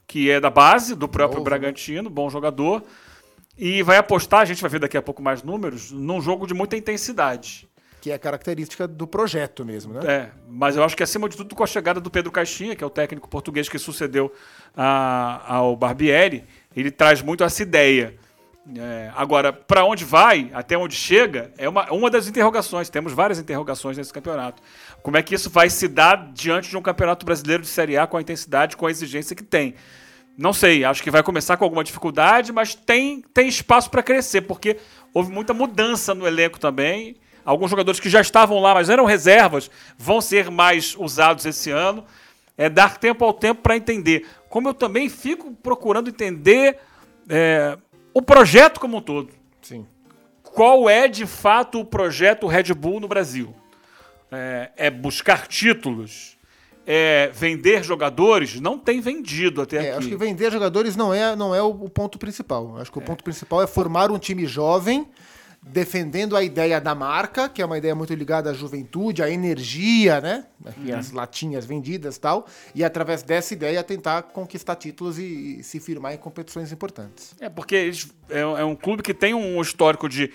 que 0.07 0.31
é 0.31 0.39
da 0.41 0.51
base 0.51 0.95
do 0.95 1.09
próprio 1.09 1.39
Novo? 1.39 1.45
Bragantino, 1.45 2.11
bom 2.11 2.29
jogador. 2.29 2.83
E 3.57 3.83
vai 3.83 3.97
apostar, 3.97 4.41
a 4.41 4.45
gente 4.45 4.61
vai 4.61 4.69
ver 4.71 4.81
daqui 4.81 4.97
a 4.97 5.03
pouco 5.03 5.23
mais 5.23 5.43
números, 5.43 5.93
num 5.93 6.21
jogo 6.21 6.47
de 6.47 6.53
muita 6.53 6.77
intensidade. 6.77 7.69
Que 8.01 8.11
é 8.11 8.19
característica 8.19 8.87
do 8.87 9.07
projeto 9.07 9.65
mesmo, 9.65 9.95
né? 9.95 10.01
É, 10.05 10.31
mas 10.47 10.77
eu 10.77 10.85
acho 10.85 10.95
que 10.95 11.03
acima 11.03 11.27
de 11.29 11.37
tudo 11.39 11.55
com 11.55 11.63
a 11.65 11.67
chegada 11.67 12.01
do 12.03 12.11
Pedro 12.11 12.31
Caixinha, 12.31 12.77
que 12.77 12.85
é 12.85 12.87
o 12.87 12.91
técnico 12.91 13.29
português 13.31 13.67
que 13.69 13.79
sucedeu 13.79 14.31
a- 14.77 15.43
ao 15.55 15.75
Barbieri, 15.77 16.45
ele 16.77 16.91
traz 16.91 17.23
muito 17.23 17.45
essa 17.45 17.63
ideia. 17.63 18.15
É, 18.77 19.11
agora, 19.15 19.53
para 19.53 19.85
onde 19.85 20.05
vai, 20.05 20.51
até 20.55 20.77
onde 20.77 20.97
chega, 20.97 21.53
é 21.59 21.69
uma, 21.69 21.91
uma 21.93 22.11
das 22.11 22.27
interrogações. 22.27 22.89
Temos 22.89 23.13
várias 23.13 23.39
interrogações 23.39 23.99
nesse 23.99 24.13
campeonato. 24.13 24.63
Como 25.03 25.17
é 25.17 25.23
que 25.23 25.35
isso 25.35 25.51
vai 25.51 25.69
se 25.69 25.87
dar 25.87 26.31
diante 26.33 26.71
de 26.71 26.77
um 26.77 26.83
campeonato 26.83 27.27
brasileiro 27.27 27.63
de 27.63 27.69
Série 27.69 27.99
A 27.99 28.07
com 28.07 28.17
a 28.17 28.23
intensidade, 28.23 28.77
com 28.77 28.87
a 28.87 28.91
exigência 28.91 29.37
que 29.37 29.43
tem? 29.43 29.75
Não 30.37 30.53
sei, 30.53 30.85
acho 30.85 31.03
que 31.03 31.11
vai 31.11 31.23
começar 31.23 31.57
com 31.57 31.65
alguma 31.65 31.85
dificuldade, 31.85 32.53
mas 32.53 32.75
tem, 32.75 33.23
tem 33.33 33.47
espaço 33.47 33.89
para 33.89 34.03
crescer, 34.03 34.41
porque 34.43 34.79
houve 35.13 35.31
muita 35.31 35.55
mudança 35.55 36.13
no 36.13 36.27
elenco 36.27 36.59
também. 36.59 37.17
Alguns 37.45 37.71
jogadores 37.71 38.01
que 38.01 38.09
já 38.09 38.21
estavam 38.21 38.59
lá, 38.59 38.75
mas 38.75 38.89
eram 38.89 39.05
reservas, 39.05 39.71
vão 39.97 40.21
ser 40.21 40.51
mais 40.51 40.97
usados 40.99 41.45
esse 41.45 41.71
ano. 41.71 42.05
É 42.57 42.69
dar 42.69 42.99
tempo 42.99 43.25
ao 43.25 43.33
tempo 43.33 43.63
para 43.63 43.77
entender. 43.77 44.27
Como 44.55 44.69
eu 44.69 44.75
também 44.75 45.09
fico 45.09 45.51
procurando 45.51 46.09
entender 46.09 46.79
é, 47.29 47.77
o 48.15 48.23
projeto 48.23 48.79
como 48.79 48.99
um 48.99 49.01
todo. 49.01 49.33
Sim. 49.61 49.85
Qual 50.45 50.89
é 50.89 51.09
de 51.09 51.27
fato 51.27 51.81
o 51.81 51.85
projeto 51.85 52.47
Red 52.47 52.73
Bull 52.73 53.01
no 53.01 53.09
Brasil? 53.09 53.53
É, 54.31 54.71
é 54.77 54.91
buscar 54.93 55.49
títulos? 55.49 56.39
É 56.87 57.33
vender 57.35 57.83
jogadores? 57.83 58.61
Não 58.61 58.79
tem 58.79 59.01
vendido 59.01 59.61
até 59.61 59.79
É, 59.79 59.81
aqui. 59.89 59.99
acho 59.99 60.09
que 60.11 60.17
vender 60.17 60.53
jogadores 60.53 60.95
não 60.95 61.13
é, 61.13 61.35
não 61.35 61.53
é 61.53 61.61
o, 61.61 61.71
o 61.71 61.91
ponto 61.91 62.17
principal. 62.17 62.77
Acho 62.79 62.93
que 62.93 62.99
o 62.99 63.03
ponto 63.03 63.25
principal 63.25 63.61
é 63.61 63.67
formar 63.67 64.13
um 64.13 64.21
time 64.21 64.47
jovem, 64.47 65.09
defendendo 65.67 66.37
a 66.37 66.43
ideia 66.43 66.81
da 66.81 66.95
marca, 66.95 67.49
que 67.49 67.63
é 67.63 67.65
uma 67.65 67.79
ideia 67.79 67.95
muito 67.95 68.15
ligada 68.15 68.51
à 68.51 68.53
juventude, 68.55 69.23
à 69.23 69.31
energia, 69.31 70.21
né? 70.21 70.45
E 70.83 70.93
Uhum. 70.93 70.99
as 70.99 71.11
latinhas 71.11 71.65
vendidas 71.67 72.17
e 72.17 72.21
tal. 72.21 72.47
E 72.75 72.83
através 72.85 73.23
dessa 73.23 73.53
ideia 73.55 73.83
tentar 73.83 74.23
conquistar 74.25 74.77
títulos 74.77 75.19
e, 75.19 75.59
e 75.61 75.63
se 75.63 75.81
firmar 75.81 76.15
em 76.15 76.17
competições 76.19 76.71
importantes. 76.73 77.35
É 77.41 77.49
porque 77.49 77.75
eles, 77.75 78.09
é, 78.31 78.41
é 78.41 78.65
um 78.65 78.75
clube 78.77 79.03
que 79.03 79.13
tem 79.13 79.35
um 79.35 79.61
histórico 79.61 80.09
de 80.09 80.31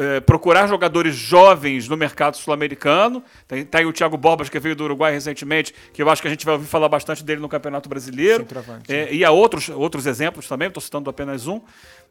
é, 0.00 0.18
procurar 0.18 0.66
jogadores 0.66 1.14
jovens 1.14 1.86
no 1.86 1.96
mercado 1.96 2.36
sul-americano. 2.36 3.22
Tem, 3.46 3.64
tá 3.64 3.78
aí 3.78 3.84
o 3.84 3.92
Thiago 3.92 4.16
Borbas, 4.16 4.48
que 4.48 4.58
veio 4.58 4.74
do 4.74 4.84
Uruguai 4.84 5.12
recentemente, 5.12 5.74
que 5.92 6.02
eu 6.02 6.08
acho 6.08 6.22
que 6.22 6.28
a 6.28 6.30
gente 6.30 6.46
vai 6.46 6.54
ouvir 6.54 6.66
falar 6.66 6.88
bastante 6.88 7.22
dele 7.22 7.40
no 7.40 7.48
Campeonato 7.48 7.86
Brasileiro. 7.86 8.46
É, 8.88 9.12
e 9.12 9.24
há 9.24 9.30
outros, 9.30 9.68
outros 9.68 10.06
exemplos 10.06 10.48
também, 10.48 10.68
estou 10.68 10.80
citando 10.80 11.10
apenas 11.10 11.46
um. 11.46 11.60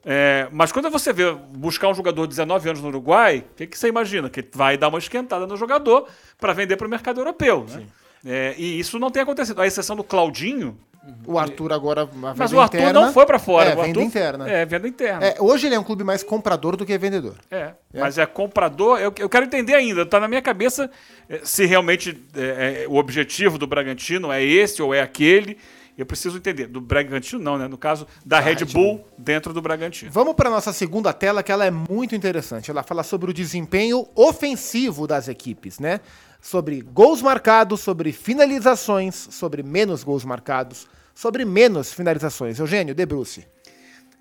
É, 0.05 0.47
mas 0.51 0.71
quando 0.71 0.89
você 0.91 1.11
vê 1.11 1.31
buscar 1.33 1.89
um 1.89 1.93
jogador 1.95 2.27
de 2.27 2.29
19 2.29 2.69
anos 2.69 2.81
no 2.81 2.89
Uruguai, 2.89 3.43
o 3.51 3.55
que, 3.55 3.65
que 3.65 3.77
você 3.77 3.87
imagina? 3.87 4.29
Que 4.29 4.45
vai 4.53 4.77
dar 4.77 4.89
uma 4.89 4.99
esquentada 4.99 5.47
no 5.47 5.57
jogador 5.57 6.07
para 6.39 6.53
vender 6.53 6.77
para 6.77 6.85
o 6.85 6.89
mercado 6.89 7.19
europeu. 7.19 7.65
Né? 7.67 7.87
É, 8.23 8.55
e 8.57 8.79
isso 8.79 8.99
não 8.99 9.09
tem 9.09 9.23
acontecido. 9.23 9.59
A 9.59 9.67
exceção 9.67 9.95
do 9.95 10.03
Claudinho, 10.03 10.77
O 11.25 11.37
Arthur 11.37 11.73
agora, 11.73 12.09
mas 12.13 12.51
o 12.53 12.59
Arthur 12.59 12.77
interna. 12.77 13.01
não 13.01 13.13
foi 13.13 13.25
para 13.25 13.39
fora. 13.39 13.69
É, 13.69 13.73
o 13.73 13.75
venda 13.77 13.87
Arthur- 13.87 14.03
interna. 14.03 14.49
É, 14.49 14.65
venda 14.65 14.87
interna. 14.87 15.25
É, 15.25 15.35
hoje 15.39 15.67
ele 15.67 15.75
é 15.75 15.79
um 15.79 15.83
clube 15.83 16.03
mais 16.03 16.23
comprador 16.23 16.75
do 16.75 16.85
que 16.85 16.97
vendedor. 16.97 17.35
É, 17.51 17.73
mas 17.93 18.17
é 18.17 18.25
comprador. 18.25 18.99
Eu, 18.99 19.13
eu 19.17 19.29
quero 19.29 19.45
entender 19.45 19.73
ainda. 19.75 20.05
Tá 20.05 20.19
na 20.19 20.27
minha 20.27 20.41
cabeça 20.41 20.89
eh, 21.29 21.41
se 21.43 21.65
realmente 21.65 22.17
é, 22.35 22.83
é, 22.83 22.87
o 22.87 22.95
objetivo 22.95 23.57
do 23.57 23.67
Bragantino 23.67 24.31
é 24.31 24.43
esse 24.43 24.81
ou 24.81 24.93
é 24.93 25.01
aquele. 25.01 25.57
Eu 25.97 26.05
preciso 26.05 26.37
entender. 26.37 26.67
Do 26.67 26.79
Bragantino, 26.79 27.41
não, 27.43 27.57
né? 27.57 27.67
No 27.67 27.77
caso 27.77 28.07
da 28.25 28.39
Red, 28.39 28.53
Red 28.59 28.65
Bull, 28.67 29.05
dentro 29.17 29.51
do 29.53 29.61
Bragantino. 29.61 30.09
Vamos 30.11 30.33
para 30.33 30.49
nossa 30.49 30.71
segunda 30.71 31.11
tela, 31.11 31.43
que 31.43 31.51
ela 31.51 31.65
é 31.65 31.71
muito 31.71 32.15
interessante. 32.15 32.71
Ela 32.71 32.83
fala 32.83 33.03
sobre 33.03 33.29
o 33.29 33.33
desempenho 33.33 34.07
ofensivo 34.15 35.05
das 35.05 35.27
equipes, 35.27 35.77
né? 35.77 35.99
Sobre 36.41 36.79
gols 36.79 37.21
marcados, 37.21 37.81
sobre 37.81 38.13
finalizações, 38.13 39.27
sobre 39.29 39.61
menos 39.61 40.01
gols 40.01 40.23
marcados, 40.23 40.87
sobre 41.19 41.43
menos 41.43 41.91
finalizações. 41.91 42.59
Eugênio, 42.59 42.95
debruce. 42.95 43.45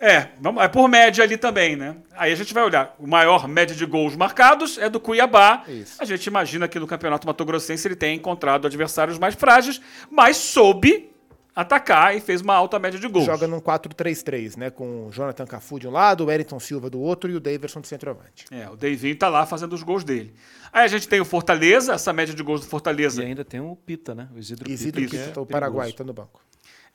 É, 0.01 0.31
vamos, 0.41 0.61
é 0.65 0.67
por 0.67 0.89
média 0.89 1.23
ali 1.23 1.37
também, 1.37 1.77
né? 1.77 1.95
Aí 2.17 2.33
a 2.33 2.35
gente 2.35 2.53
vai 2.53 2.65
olhar. 2.65 2.97
O 2.99 3.07
maior 3.07 3.47
média 3.47 3.75
de 3.75 3.87
gols 3.87 4.17
marcados 4.17 4.79
é 4.79 4.89
do 4.89 4.99
Cuiabá. 4.99 5.63
Isso. 5.69 5.95
A 6.01 6.05
gente 6.05 6.27
imagina 6.27 6.67
que 6.67 6.77
no 6.77 6.89
Campeonato 6.89 7.25
Mato 7.25 7.45
Grossense 7.45 7.87
ele 7.87 7.95
tem 7.95 8.17
encontrado 8.17 8.67
adversários 8.67 9.17
mais 9.17 9.37
frágeis, 9.37 9.81
mas 10.11 10.39
soube 10.39 11.09
atacar 11.55 12.17
e 12.17 12.21
fez 12.21 12.41
uma 12.41 12.55
alta 12.55 12.81
média 12.81 12.99
de 12.99 13.07
gols. 13.07 13.27
Joga 13.27 13.47
num 13.47 13.61
4-3-3, 13.61 14.57
né? 14.57 14.69
Com 14.69 15.07
o 15.07 15.13
Jonathan 15.13 15.47
Cafu 15.47 15.79
de 15.79 15.87
um 15.87 15.93
lado, 15.93 16.25
o 16.25 16.27
Wellington 16.27 16.59
Silva 16.59 16.91
do 16.91 17.01
outro 17.01 17.31
e 17.31 17.37
o 17.37 17.41
Daverson 17.41 17.81
de 17.81 17.87
centroavante. 17.87 18.45
É, 18.51 18.69
o 18.69 18.75
Davinho 18.75 19.15
tá 19.15 19.29
lá 19.29 19.47
fazendo 19.47 19.73
os 19.73 19.85
gols 19.85 20.03
dele. 20.03 20.35
Aí 20.73 20.85
a 20.85 20.89
gente 20.89 21.07
tem 21.07 21.21
o 21.21 21.25
Fortaleza, 21.25 21.95
essa 21.95 22.13
média 22.13 22.35
de 22.35 22.43
gols 22.43 22.61
do 22.63 22.67
Fortaleza. 22.67 23.23
E 23.23 23.27
ainda 23.27 23.45
tem 23.45 23.61
o 23.61 23.77
Pita, 23.77 24.17
né? 24.17 24.29
O 24.35 24.39
Isidro, 24.39 24.69
Isidro 24.69 25.01
Pita. 25.01 25.17
que 25.17 25.25
Quito, 25.27 25.39
é 25.39 25.43
o 25.43 25.47
Paraguai, 25.47 25.93
perigoso. 25.93 25.97
tá 25.97 26.05
no 26.05 26.13
banco. 26.13 26.48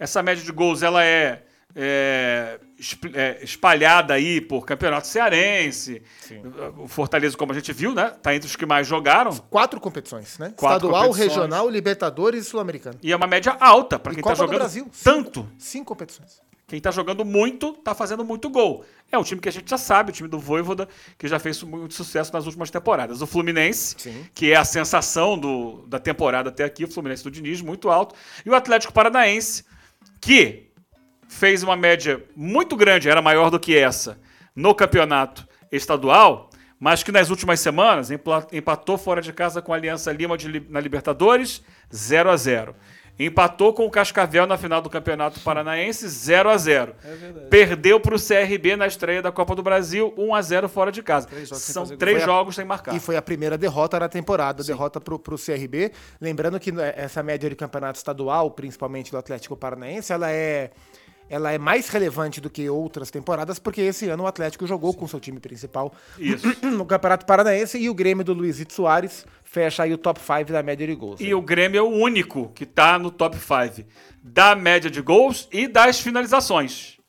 Essa 0.03 0.21
média 0.21 0.43
de 0.43 0.51
gols 0.51 0.83
ela 0.83 1.01
é, 1.01 1.43
é, 1.73 2.59
é, 3.13 3.39
espalhada 3.41 4.13
aí 4.13 4.41
por 4.41 4.65
campeonato 4.65 5.07
cearense. 5.07 6.01
O 6.77 6.89
Fortaleza, 6.89 7.37
como 7.37 7.53
a 7.53 7.55
gente 7.55 7.71
viu, 7.71 7.95
né? 7.95 8.11
Tá 8.21 8.35
entre 8.35 8.49
os 8.49 8.53
que 8.57 8.65
mais 8.65 8.85
jogaram. 8.85 9.31
Quatro 9.49 9.79
competições, 9.79 10.37
né? 10.37 10.53
Quatro 10.57 10.87
Estadual, 10.87 11.07
competições. 11.07 11.37
regional, 11.37 11.69
Libertadores 11.69 12.45
e 12.45 12.49
Sul-Americano. 12.49 12.99
E 13.01 13.13
é 13.13 13.15
uma 13.15 13.27
média 13.27 13.55
alta 13.57 13.97
para 13.97 14.13
quem 14.13 14.21
tá 14.21 14.33
do 14.33 14.35
jogando 14.39 14.57
Brasil. 14.57 14.91
tanto. 15.01 15.49
Cinco 15.57 15.85
competições. 15.85 16.41
Quem 16.67 16.81
tá 16.81 16.91
jogando 16.91 17.23
muito, 17.23 17.71
tá 17.71 17.95
fazendo 17.95 18.25
muito 18.25 18.49
gol. 18.49 18.83
É 19.09 19.17
um 19.17 19.23
time 19.23 19.39
que 19.39 19.47
a 19.47 19.51
gente 19.53 19.69
já 19.69 19.77
sabe, 19.77 20.09
o 20.09 20.13
time 20.13 20.27
do 20.27 20.39
Voivoda, 20.39 20.89
que 21.17 21.29
já 21.29 21.39
fez 21.39 21.63
muito 21.63 21.93
sucesso 21.93 22.33
nas 22.33 22.45
últimas 22.45 22.69
temporadas. 22.69 23.21
O 23.21 23.27
Fluminense, 23.27 23.95
Sim. 23.97 24.25
que 24.33 24.51
é 24.51 24.57
a 24.57 24.65
sensação 24.65 25.37
do, 25.37 25.85
da 25.87 25.97
temporada 25.99 26.49
até 26.49 26.65
aqui, 26.65 26.83
o 26.83 26.91
Fluminense 26.91 27.23
do 27.23 27.31
Diniz, 27.31 27.61
muito 27.61 27.89
alto. 27.89 28.13
E 28.45 28.49
o 28.49 28.55
Atlético 28.55 28.91
Paranaense, 28.91 29.63
que 30.23 30.69
fez 31.27 31.63
uma 31.63 31.75
média 31.75 32.23
muito 32.33 32.77
grande, 32.77 33.09
era 33.09 33.21
maior 33.21 33.49
do 33.49 33.59
que 33.59 33.75
essa, 33.77 34.17
no 34.55 34.73
campeonato 34.73 35.45
estadual, 35.69 36.49
mas 36.79 37.03
que 37.03 37.11
nas 37.11 37.29
últimas 37.29 37.59
semanas 37.59 38.09
empatou 38.51 38.97
fora 38.97 39.21
de 39.21 39.33
casa 39.33 39.61
com 39.61 39.73
a 39.73 39.75
Aliança 39.75 40.13
Lima 40.13 40.37
de 40.37 40.61
na 40.69 40.79
Libertadores, 40.79 41.61
0 41.93 42.29
a 42.31 42.37
0 42.37 42.73
Empatou 43.17 43.73
com 43.73 43.85
o 43.85 43.91
Cascavel 43.91 44.47
na 44.47 44.57
final 44.57 44.81
do 44.81 44.89
Campeonato 44.89 45.39
Paranaense, 45.41 46.07
0 46.07 46.49
a 46.49 46.57
0 46.57 46.95
Perdeu 47.49 47.99
para 47.99 48.15
o 48.15 48.19
CRB 48.19 48.75
na 48.75 48.87
estreia 48.87 49.21
da 49.21 49.31
Copa 49.31 49.53
do 49.55 49.61
Brasil, 49.61 50.11
1 50.17 50.33
a 50.33 50.41
0 50.41 50.67
fora 50.67 50.91
de 50.91 51.03
casa. 51.03 51.27
Três 51.27 51.47
jogos 51.49 51.63
São 51.63 51.85
três 51.85 52.17
Foi 52.17 52.23
a- 52.23 52.25
jogos 52.25 52.55
sem 52.55 52.65
marcar. 52.65 52.95
E 52.95 52.99
foi 52.99 53.15
a 53.15 53.21
primeira 53.21 53.55
derrota 53.57 53.99
na 53.99 54.09
temporada, 54.09 54.63
derrota 54.63 54.99
pro, 54.99 55.19
pro 55.19 55.37
CRB. 55.37 55.91
Lembrando 56.19 56.59
que 56.59 56.71
né, 56.71 56.91
essa 56.97 57.21
média 57.21 57.47
de 57.47 57.55
campeonato 57.55 57.97
estadual, 57.97 58.49
principalmente 58.49 59.11
do 59.11 59.17
Atlético 59.17 59.55
Paranaense, 59.55 60.11
ela 60.11 60.31
é, 60.31 60.71
ela 61.33 61.51
é 61.51 61.57
mais 61.57 61.89
relevante 61.89 62.39
do 62.39 62.47
que 62.47 62.69
outras 62.69 63.09
temporadas, 63.09 63.57
porque 63.57 63.81
esse 63.81 64.07
ano 64.07 64.23
o 64.23 64.27
Atlético 64.27 64.67
jogou 64.67 64.93
com 64.93 65.07
seu 65.07 65.19
time 65.19 65.39
principal 65.39 65.91
Isso. 66.19 66.45
no 66.61 66.85
Campeonato 66.85 67.25
Paranaense 67.25 67.79
e 67.79 67.89
o 67.89 67.93
Grêmio 67.93 68.23
do 68.23 68.33
Luizito 68.33 68.71
Soares 68.71 69.25
fecha 69.43 69.81
aí 69.81 69.91
o 69.91 69.97
top 69.97 70.19
5 70.19 70.51
da 70.51 70.61
média 70.61 70.85
de 70.85 70.93
gols. 70.93 71.19
E 71.19 71.33
o 71.33 71.41
Grêmio 71.41 71.79
é 71.79 71.81
o 71.81 71.89
único 71.89 72.51
que 72.53 72.67
tá 72.67 72.99
no 72.99 73.09
top 73.09 73.35
5 73.35 73.87
da 74.21 74.55
média 74.55 74.91
de 74.91 75.01
gols 75.01 75.47
e 75.51 75.67
das 75.67 75.99
finalizações. 75.99 76.99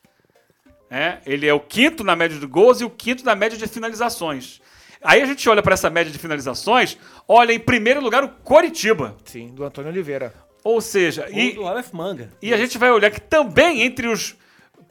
É, 0.91 1.19
ele 1.27 1.47
é 1.47 1.53
o 1.53 1.61
quinto 1.61 2.03
na 2.03 2.17
média 2.17 2.39
de 2.39 2.47
gols 2.47 2.81
e 2.81 2.85
o 2.85 2.91
quinto 2.91 3.27
na 3.27 3.35
média 3.35 3.59
de 3.59 3.67
finalizações. 3.67 4.59
Aí 5.03 5.21
a 5.21 5.27
gente 5.27 5.47
olha 5.51 5.63
para 5.63 5.75
essa 5.75 5.91
média 5.91 6.11
de 6.11 6.19
finalizações, 6.19 6.97
olha 7.29 7.53
em 7.53 7.61
primeiro 7.61 8.01
lugar 8.01 8.25
o 8.25 8.29
Coritiba. 8.31 9.17
Sim, 9.27 9.49
do 9.49 9.65
Antônio 9.65 9.91
Oliveira. 9.91 10.33
Ou 10.65 10.81
seja, 10.81 11.29
Ou 11.31 11.39
e, 11.39 11.53
do 11.53 11.69
Aleph 11.69 11.93
Manga. 11.93 12.33
e 12.41 12.53
a 12.53 12.57
gente 12.57 12.79
vai 12.79 12.91
olhar 12.91 13.11
que 13.11 13.21
também 13.21 13.83
entre 13.83 14.09
os 14.09 14.35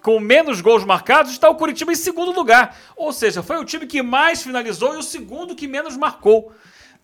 com 0.04 0.20
menos 0.20 0.60
gols 0.60 0.84
marcados, 0.84 1.32
está 1.32 1.50
o 1.50 1.56
Curitiba 1.56 1.92
em 1.94 1.96
segundo 1.96 2.32
lugar. 2.34 2.78
Ou 2.96 3.14
seja, 3.14 3.42
foi 3.42 3.58
o 3.58 3.64
time 3.66 3.88
que 3.88 4.02
mais 4.04 4.44
finalizou 4.44 4.94
e 4.94 4.98
o 4.98 5.04
segundo 5.04 5.56
que 5.56 5.66
menos 5.66 5.96
marcou. 5.96 6.52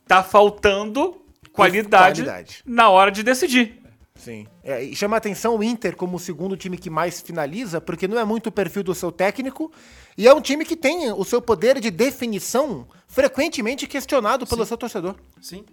Tá 0.05 0.22
faltando 0.22 1.22
qualidade, 1.53 2.24
Qualidade. 2.24 2.61
na 2.65 2.89
hora 2.89 3.09
de 3.09 3.24
decidir. 3.24 3.80
Sim. 4.15 4.45
É, 4.61 4.84
e 4.84 4.93
chama 4.97 5.15
atenção 5.15 5.55
o 5.55 5.63
Inter 5.63 5.95
como 5.95 6.17
o 6.17 6.20
segundo 6.20 6.57
time 6.57 6.78
que 6.78 6.89
mais 6.89 7.22
finaliza, 7.22 7.80
porque 7.80 8.05
não 8.05 8.20
é 8.20 8.26
muito 8.26 8.47
o 8.47 8.51
perfil 8.51 8.84
do 8.84 8.93
seu 8.93 9.13
técnico, 9.13 9.72
e 10.17 10.28
é 10.28 10.34
um 10.34 10.41
time 10.41 10.65
que 10.65 10.76
tem 10.76 11.09
o 11.09 11.24
seu 11.24 11.41
poder 11.41 11.80
de 11.80 11.89
definição 11.89 12.86
frequentemente 13.07 13.88
questionado 13.88 14.45
pelo 14.45 14.65
seu 14.65 14.78
torcedor. 14.78 15.15
Sim. 15.41 15.63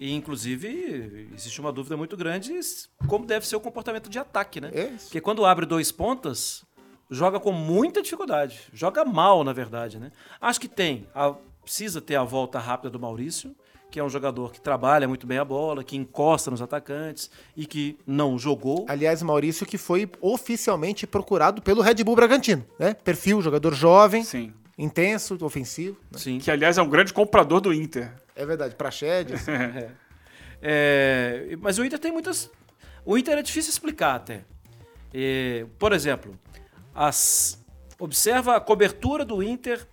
E, 0.00 0.12
inclusive, 0.14 1.28
existe 1.34 1.60
uma 1.60 1.72
dúvida 1.72 1.96
muito 1.96 2.16
grande 2.16 2.52
como 3.06 3.24
deve 3.26 3.46
ser 3.46 3.56
o 3.56 3.60
comportamento 3.60 4.08
de 4.10 4.18
ataque, 4.18 4.60
né? 4.60 4.70
Isso. 4.94 5.04
Porque 5.06 5.20
quando 5.20 5.44
abre 5.44 5.64
dois 5.66 5.92
pontas, 5.92 6.64
joga 7.10 7.38
com 7.38 7.52
muita 7.52 8.02
dificuldade. 8.02 8.60
Joga 8.72 9.04
mal, 9.04 9.44
na 9.44 9.52
verdade, 9.52 9.98
né? 9.98 10.10
Acho 10.40 10.60
que 10.60 10.68
tem. 10.68 11.06
a- 11.14 11.34
precisa 11.62 12.00
ter 12.00 12.16
a 12.16 12.24
volta 12.24 12.58
rápida 12.58 12.90
do 12.90 12.98
Maurício, 12.98 13.54
que 13.88 14.00
é 14.00 14.02
um 14.02 14.08
jogador 14.08 14.50
que 14.52 14.60
trabalha 14.60 15.06
muito 15.06 15.26
bem 15.28 15.38
a 15.38 15.44
bola, 15.44 15.84
que 15.84 15.96
encosta 15.96 16.50
nos 16.50 16.60
atacantes 16.60 17.30
e 17.56 17.64
que 17.66 17.96
não 18.04 18.36
jogou. 18.36 18.84
Aliás, 18.88 19.22
Maurício 19.22 19.64
que 19.64 19.78
foi 19.78 20.10
oficialmente 20.20 21.06
procurado 21.06 21.62
pelo 21.62 21.80
Red 21.80 22.02
Bull 22.02 22.16
Bragantino, 22.16 22.64
né? 22.78 22.94
Perfil, 22.94 23.40
jogador 23.40 23.72
jovem, 23.74 24.24
Sim. 24.24 24.52
intenso, 24.76 25.38
ofensivo. 25.44 25.96
né? 26.10 26.18
Sim. 26.18 26.38
Que, 26.38 26.50
aliás, 26.50 26.78
é 26.78 26.82
um 26.82 26.88
grande 26.88 27.12
comprador 27.14 27.60
do 27.60 27.72
Inter. 27.72 28.12
É 28.36 28.44
verdade, 28.46 28.74
Praxedes. 28.74 29.48
assim. 29.48 29.52
É, 30.64 31.56
mas 31.60 31.76
o 31.78 31.84
Inter 31.84 31.98
tem 31.98 32.12
muitas. 32.12 32.48
O 33.04 33.18
Inter 33.18 33.36
é 33.36 33.42
difícil 33.42 33.70
explicar 33.70 34.14
até. 34.14 34.44
É, 35.12 35.66
por 35.76 35.92
exemplo, 35.92 36.38
as, 36.94 37.58
observa 37.98 38.54
a 38.56 38.60
cobertura 38.60 39.24
do 39.24 39.42
Inter 39.42 39.84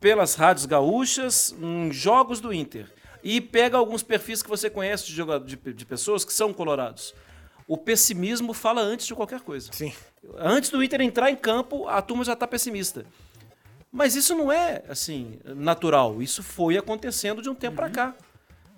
pelas 0.00 0.34
rádios 0.34 0.64
gaúchas 0.64 1.54
em 1.60 1.92
jogos 1.92 2.40
do 2.40 2.54
Inter. 2.54 2.90
E 3.22 3.38
pega 3.38 3.76
alguns 3.76 4.02
perfis 4.02 4.42
que 4.42 4.48
você 4.48 4.70
conhece 4.70 5.04
de, 5.06 5.12
joga- 5.14 5.38
de, 5.38 5.56
de 5.56 5.84
pessoas 5.84 6.24
que 6.24 6.32
são 6.32 6.54
colorados. 6.54 7.14
O 7.68 7.76
pessimismo 7.76 8.54
fala 8.54 8.80
antes 8.80 9.06
de 9.06 9.14
qualquer 9.14 9.40
coisa. 9.42 9.70
Sim. 9.72 9.92
Antes 10.38 10.70
do 10.70 10.82
Inter 10.82 11.02
entrar 11.02 11.30
em 11.30 11.36
campo, 11.36 11.86
a 11.86 12.00
turma 12.00 12.24
já 12.24 12.32
está 12.32 12.46
pessimista. 12.48 13.04
Mas 13.92 14.16
isso 14.16 14.34
não 14.34 14.50
é 14.50 14.82
assim 14.88 15.38
natural. 15.44 16.22
Isso 16.22 16.42
foi 16.42 16.78
acontecendo 16.78 17.42
de 17.42 17.50
um 17.50 17.54
tempo 17.54 17.76
pra 17.76 17.90
cá. 17.90 18.16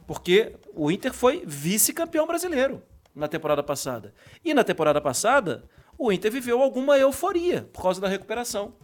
Porque 0.08 0.56
o 0.74 0.90
Inter 0.90 1.14
foi 1.14 1.44
vice-campeão 1.46 2.26
brasileiro 2.26 2.82
na 3.14 3.28
temporada 3.28 3.62
passada. 3.62 4.12
E 4.44 4.52
na 4.52 4.64
temporada 4.64 5.00
passada, 5.00 5.64
o 5.96 6.12
Inter 6.12 6.32
viveu 6.32 6.60
alguma 6.60 6.98
euforia 6.98 7.62
por 7.72 7.82
causa 7.82 8.00
da 8.00 8.08
recuperação. 8.08 8.74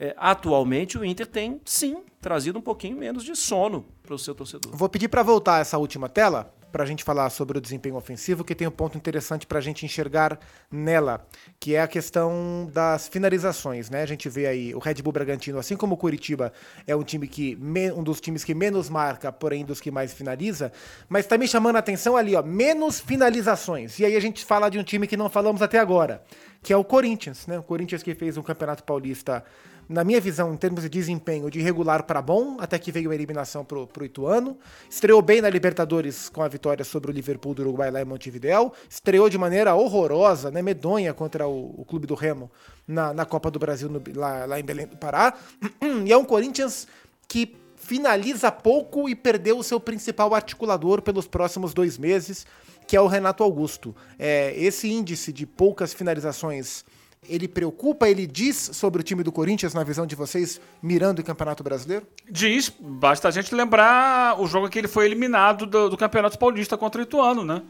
É, 0.00 0.14
atualmente, 0.16 0.96
o 0.96 1.04
Inter 1.04 1.26
tem, 1.26 1.60
sim, 1.64 2.02
trazido 2.20 2.58
um 2.58 2.62
pouquinho 2.62 2.96
menos 2.96 3.22
de 3.22 3.36
sono 3.36 3.84
para 4.02 4.14
o 4.14 4.18
seu 4.18 4.34
torcedor. 4.34 4.74
Vou 4.74 4.88
pedir 4.88 5.08
para 5.08 5.22
voltar 5.22 5.60
essa 5.60 5.76
última 5.76 6.08
tela 6.08 6.54
para 6.70 6.84
a 6.84 6.86
gente 6.86 7.02
falar 7.04 7.30
sobre 7.30 7.58
o 7.58 7.60
desempenho 7.60 7.96
ofensivo, 7.96 8.44
que 8.44 8.54
tem 8.54 8.66
um 8.66 8.70
ponto 8.70 8.96
interessante 8.96 9.46
para 9.46 9.58
a 9.58 9.62
gente 9.62 9.84
enxergar 9.84 10.38
nela, 10.70 11.26
que 11.58 11.74
é 11.74 11.80
a 11.80 11.88
questão 11.88 12.68
das 12.72 13.08
finalizações, 13.08 13.88
né? 13.90 14.02
A 14.02 14.06
gente 14.06 14.28
vê 14.28 14.46
aí 14.46 14.74
o 14.74 14.78
Red 14.78 14.94
Bull 15.02 15.12
Bragantino, 15.12 15.58
assim 15.58 15.76
como 15.76 15.94
o 15.94 15.96
Curitiba, 15.96 16.52
é 16.86 16.94
um 16.94 17.02
time 17.02 17.26
que 17.26 17.58
um 17.96 18.02
dos 18.02 18.20
times 18.20 18.44
que 18.44 18.54
menos 18.54 18.88
marca, 18.88 19.32
porém 19.32 19.64
dos 19.64 19.80
que 19.80 19.90
mais 19.90 20.12
finaliza, 20.12 20.72
mas 21.08 21.26
tá 21.26 21.38
me 21.38 21.48
chamando 21.48 21.76
a 21.76 21.78
atenção 21.78 22.16
ali, 22.16 22.34
ó, 22.34 22.42
menos 22.42 23.00
finalizações. 23.00 23.98
E 23.98 24.04
aí 24.04 24.16
a 24.16 24.20
gente 24.20 24.44
fala 24.44 24.68
de 24.68 24.78
um 24.78 24.82
time 24.82 25.06
que 25.06 25.16
não 25.16 25.28
falamos 25.28 25.62
até 25.62 25.78
agora, 25.78 26.22
que 26.62 26.72
é 26.72 26.76
o 26.76 26.84
Corinthians, 26.84 27.46
né? 27.46 27.58
O 27.58 27.62
Corinthians 27.62 28.02
que 28.02 28.14
fez 28.14 28.36
um 28.36 28.42
Campeonato 28.42 28.84
Paulista 28.84 29.44
na 29.88 30.04
minha 30.04 30.20
visão, 30.20 30.52
em 30.52 30.56
termos 30.56 30.82
de 30.82 30.88
desempenho, 30.88 31.50
de 31.50 31.60
regular 31.62 32.02
para 32.02 32.20
bom, 32.20 32.56
até 32.60 32.78
que 32.78 32.92
veio 32.92 33.10
a 33.10 33.14
eliminação 33.14 33.64
pro, 33.64 33.86
pro 33.86 34.04
Ituano. 34.04 34.58
Estreou 34.90 35.22
bem 35.22 35.40
na 35.40 35.48
Libertadores 35.48 36.28
com 36.28 36.42
a 36.42 36.48
vitória 36.48 36.84
sobre 36.84 37.10
o 37.10 37.14
Liverpool 37.14 37.54
do 37.54 37.62
Uruguai 37.62 37.90
lá 37.90 38.02
em 38.02 38.04
Montevideo. 38.04 38.70
Estreou 38.88 39.30
de 39.30 39.38
maneira 39.38 39.74
horrorosa, 39.74 40.50
né, 40.50 40.60
medonha 40.60 41.14
contra 41.14 41.48
o, 41.48 41.80
o 41.80 41.84
Clube 41.86 42.06
do 42.06 42.14
Remo 42.14 42.50
na, 42.86 43.14
na 43.14 43.24
Copa 43.24 43.50
do 43.50 43.58
Brasil 43.58 43.88
no- 43.88 44.02
lá, 44.14 44.44
lá 44.44 44.60
em 44.60 44.64
Belém 44.64 44.86
do 44.86 44.96
Pará. 44.96 45.34
E 46.04 46.12
é 46.12 46.16
um 46.16 46.24
Corinthians 46.24 46.86
que 47.26 47.56
finaliza 47.76 48.52
pouco 48.52 49.08
e 49.08 49.14
perdeu 49.14 49.58
o 49.58 49.62
seu 49.64 49.80
principal 49.80 50.34
articulador 50.34 51.00
pelos 51.00 51.26
próximos 51.26 51.72
dois 51.72 51.96
meses, 51.96 52.46
que 52.86 52.94
é 52.96 53.00
o 53.00 53.06
Renato 53.06 53.42
Augusto. 53.42 53.94
É, 54.18 54.52
esse 54.56 54.90
índice 54.90 55.32
de 55.32 55.46
poucas 55.46 55.94
finalizações 55.94 56.84
ele 57.26 57.48
preocupa, 57.48 58.08
ele 58.08 58.26
diz 58.26 58.70
sobre 58.72 59.00
o 59.00 59.04
time 59.04 59.22
do 59.22 59.32
Corinthians, 59.32 59.74
na 59.74 59.84
visão 59.84 60.06
de 60.06 60.14
vocês, 60.14 60.60
mirando 60.82 61.20
o 61.20 61.24
Campeonato 61.24 61.62
Brasileiro? 61.62 62.06
Diz, 62.30 62.72
basta 62.78 63.28
a 63.28 63.30
gente 63.30 63.54
lembrar 63.54 64.40
o 64.40 64.46
jogo 64.46 64.68
que 64.68 64.78
ele 64.78 64.88
foi 64.88 65.06
eliminado 65.06 65.66
do, 65.66 65.90
do 65.90 65.96
Campeonato 65.96 66.38
Paulista 66.38 66.76
contra 66.76 67.00
o 67.00 67.04
Ituano, 67.04 67.44
né? 67.44 67.62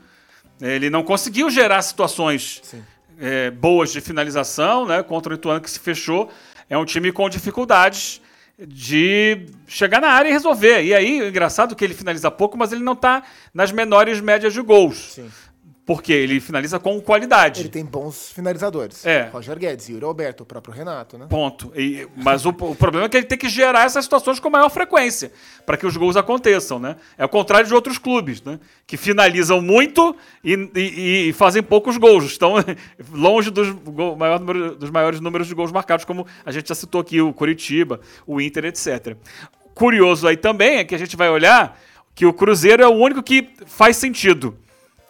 Ele 0.61 0.91
não 0.91 1.03
conseguiu 1.03 1.49
gerar 1.51 1.81
situações 1.83 2.63
é, 3.19 3.51
boas 3.51 3.93
de 3.93 4.01
finalização, 4.01 4.87
né? 4.87 5.03
Contra 5.03 5.33
o 5.33 5.37
Ituano 5.37 5.61
que 5.61 5.71
se 5.71 5.79
fechou. 5.79 6.31
É 6.69 6.77
um 6.77 6.85
time 6.85 7.13
com 7.13 7.29
dificuldades 7.29 8.21
de 8.59 9.47
chegar 9.67 10.01
na 10.01 10.09
área 10.09 10.29
e 10.29 10.33
resolver. 10.33 10.83
E 10.83 10.93
aí, 10.93 11.23
o 11.23 11.29
engraçado 11.29 11.77
que 11.77 11.85
ele 11.85 11.95
finaliza 11.95 12.31
pouco, 12.31 12.59
mas 12.59 12.73
ele 12.73 12.83
não 12.83 12.97
tá 12.97 13.23
nas 13.55 13.71
menores 13.71 14.21
médias 14.21 14.53
de 14.53 14.61
gols. 14.61 15.15
Sim. 15.15 15.31
Porque 15.89 16.13
ele 16.13 16.39
finaliza 16.39 16.79
com 16.79 17.01
qualidade. 17.01 17.63
Ele 17.63 17.71
tem 17.71 17.83
bons 17.83 18.31
finalizadores. 18.31 19.07
É. 19.07 19.31
Roger 19.33 19.59
Guedes, 19.59 19.89
Yuri 19.89 20.05
Alberto, 20.05 20.43
o 20.43 20.47
próprio 20.47 20.75
Renato, 20.75 21.17
né? 21.17 21.25
Ponto. 21.31 21.73
E- 21.75 22.07
mas 22.15 22.45
o, 22.45 22.51
o 22.51 22.75
problema 22.77 23.07
é 23.07 23.09
que 23.09 23.17
ele 23.17 23.25
tem 23.25 23.39
que 23.39 23.49
gerar 23.49 23.87
essas 23.87 24.05
situações 24.05 24.39
com 24.39 24.51
maior 24.51 24.69
frequência 24.69 25.33
para 25.65 25.79
que 25.79 25.87
os 25.87 25.97
gols 25.97 26.15
aconteçam, 26.15 26.79
né? 26.79 26.97
É 27.17 27.25
o 27.25 27.29
contrário 27.31 27.67
de 27.67 27.73
outros 27.75 27.97
clubes, 27.97 28.43
né? 28.43 28.61
Que 28.87 28.99
finalizam 28.99 29.63
muito 29.63 30.15
e, 30.45 30.53
e- 30.77 31.29
e 31.31 31.33
fazem 31.33 31.63
poucos 31.63 31.97
gols. 31.97 32.25
Estão 32.25 32.57
longe 33.11 33.49
dos, 33.51 33.71
gol- 33.71 34.15
maior 34.15 34.39
número- 34.41 34.75
dos 34.77 34.91
maiores 34.91 35.21
números 35.21 35.47
de 35.49 35.55
gols 35.55 35.73
marcados, 35.73 36.05
como 36.05 36.27
a 36.45 36.53
gente 36.53 36.69
já 36.69 36.75
citou 36.75 37.01
aqui, 37.01 37.23
o 37.23 37.33
Curitiba, 37.33 37.99
o 38.27 38.43
Inter, 38.43 38.67
etc. 38.67 39.17
Curioso 39.75 40.29
aí 40.29 40.37
também 40.37 40.77
é 40.77 40.85
que 40.85 40.95
a 40.95 40.99
gente 40.99 41.17
vai 41.17 41.31
olhar 41.31 41.81
que 42.15 42.27
o 42.27 42.33
Cruzeiro 42.35 42.83
é 42.83 42.87
o 42.87 42.93
único 42.93 43.23
que 43.23 43.49
faz 43.65 43.97
sentido. 43.97 44.59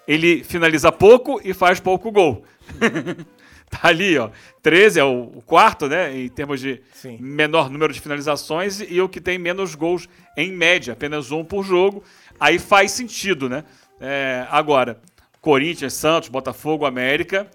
Ele 0.08 0.42
finaliza 0.42 0.90
pouco 0.90 1.38
e 1.44 1.52
faz 1.52 1.78
pouco 1.78 2.10
gol. 2.10 2.42
tá 3.68 3.80
ali, 3.82 4.16
ó. 4.16 4.30
13 4.62 5.00
é 5.00 5.04
o, 5.04 5.42
quarto, 5.44 5.86
né? 5.86 6.18
Em 6.18 6.28
termos 6.30 6.60
de 6.60 6.80
Sim. 6.94 7.18
menor 7.20 7.68
número 7.68 7.92
de 7.92 8.00
finalizações 8.00 8.80
e 8.80 8.98
o 9.02 9.08
que 9.08 9.20
tem 9.20 9.38
menos 9.38 9.74
gols 9.74 10.08
em 10.34 10.50
média, 10.50 10.94
apenas 10.94 11.30
um 11.30 11.44
por 11.44 11.62
jogo. 11.62 12.02
Aí 12.40 12.58
faz 12.58 12.92
sentido, 12.92 13.50
né? 13.50 13.64
É, 14.00 14.46
agora, 14.50 14.98
Corinthians, 15.42 15.92
Santos, 15.92 16.30
Botafogo, 16.30 16.86
América, 16.86 17.46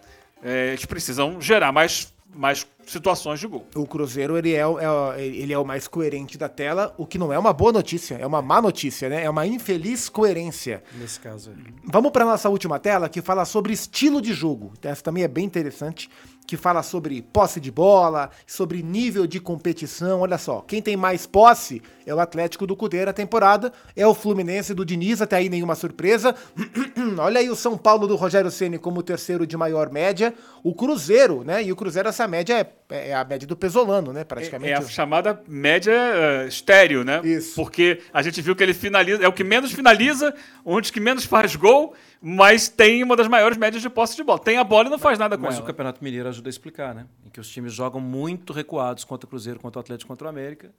é, 0.43 0.69
eles 0.69 0.85
precisam 0.85 1.41
gerar 1.41 1.71
mais, 1.71 2.13
mais 2.35 2.67
situações 2.85 3.39
de 3.39 3.47
gol. 3.47 3.65
O 3.75 3.85
Cruzeiro, 3.85 4.37
ele 4.37 4.53
é, 4.53 4.65
o- 4.65 4.79
é 4.79 5.25
ele 5.25 5.53
é 5.53 5.57
o 5.57 5.65
mais 5.65 5.87
coerente 5.87 6.37
da 6.37 6.49
tela, 6.49 6.93
o 6.97 7.05
que 7.05 7.17
não 7.17 7.31
é 7.33 7.39
uma 7.39 7.53
boa 7.53 7.71
notícia, 7.71 8.15
é 8.15 8.25
uma 8.25 8.41
má 8.41 8.61
notícia, 8.61 9.09
né? 9.09 9.23
É 9.23 9.29
uma 9.29 9.45
infeliz 9.47 10.09
coerência. 10.09 10.83
Nesse 10.99 11.19
caso 11.19 11.51
aí. 11.51 11.73
Vamos 11.85 12.11
para 12.11 12.25
nossa 12.25 12.49
última 12.49 12.79
tela, 12.79 13.09
que 13.09 13.21
fala 13.21 13.45
sobre 13.45 13.73
estilo 13.73 14.21
de 14.21 14.33
jogo. 14.33 14.73
Essa 14.81 15.01
também 15.03 15.23
é 15.23 15.27
bem 15.27 15.45
interessante, 15.45 16.09
que 16.45 16.57
fala 16.57 16.83
sobre 16.83 17.21
posse 17.21 17.59
de 17.59 17.71
bola, 17.71 18.29
sobre 18.45 18.83
nível 18.83 19.25
de 19.25 19.39
competição. 19.39 20.21
Olha 20.21 20.37
só, 20.37 20.61
quem 20.61 20.81
tem 20.81 20.97
mais 20.97 21.25
posse 21.25 21.81
é 22.05 22.13
o 22.13 22.19
Atlético 22.19 22.67
do 22.67 22.75
Cudê 22.75 23.05
na 23.05 23.13
temporada, 23.13 23.71
é 23.95 24.05
o 24.05 24.13
Fluminense 24.13 24.73
do 24.73 24.85
Diniz, 24.85 25.21
até 25.21 25.37
aí 25.37 25.49
nenhuma 25.49 25.75
surpresa. 25.75 26.35
Olha 27.17 27.39
aí 27.39 27.49
o 27.49 27.55
São 27.55 27.77
Paulo 27.77 28.07
do 28.07 28.15
Rogério 28.15 28.51
Ceni 28.51 28.77
como 28.77 28.99
o 28.99 29.03
terceiro 29.03 29.47
de 29.47 29.55
maior 29.55 29.89
média, 29.89 30.33
o 30.63 30.73
Cruzeiro, 30.73 31.43
né? 31.43 31.63
E 31.63 31.71
o 31.71 31.75
Cruzeiro 31.75 32.09
essa 32.09 32.27
média 32.27 32.59
é, 32.89 33.09
é 33.09 33.13
a 33.13 33.23
média 33.23 33.47
do 33.47 33.55
pesolano, 33.55 34.11
né? 34.11 34.23
Praticamente. 34.23 34.71
É 34.71 34.75
a 34.75 34.81
chamada 34.81 35.41
média 35.47 35.93
eh, 35.93 36.47
estéreo, 36.47 37.03
né? 37.03 37.21
Isso. 37.23 37.55
Porque 37.55 38.01
a 38.13 38.21
gente 38.21 38.41
viu 38.41 38.55
que 38.55 38.63
ele 38.63 38.73
finaliza, 38.73 39.23
é 39.23 39.27
o 39.27 39.33
que 39.33 39.43
menos 39.43 39.71
finaliza, 39.71 40.33
um 40.65 40.79
dos 40.79 40.91
que 40.91 40.99
menos 40.99 41.25
faz 41.25 41.55
gol, 41.55 41.93
mas 42.21 42.67
tem 42.67 43.03
uma 43.03 43.15
das 43.15 43.27
maiores 43.27 43.57
médias 43.57 43.81
de 43.81 43.89
posse 43.89 44.15
de 44.15 44.23
bola. 44.23 44.39
Tem 44.39 44.57
a 44.57 44.63
bola 44.63 44.87
e 44.87 44.91
não 44.91 44.99
faz 44.99 45.17
nada 45.19 45.37
com 45.37 45.43
Mas 45.43 45.55
o 45.55 45.57
ela. 45.59 45.67
Campeonato 45.67 46.03
Mineiro 46.03 46.32
ajuda 46.33 46.49
a 46.49 46.51
explicar, 46.51 46.93
né? 46.93 47.07
Em 47.25 47.29
que 47.29 47.39
os 47.39 47.49
times 47.49 47.73
jogam 47.73 48.01
muito 48.01 48.51
recuados 48.51 49.03
contra 49.03 49.25
o 49.25 49.29
Cruzeiro, 49.29 49.59
contra 49.59 49.79
o 49.79 49.81
Atlético, 49.81 50.09
contra 50.09 50.27
o 50.27 50.29
América. 50.29 50.73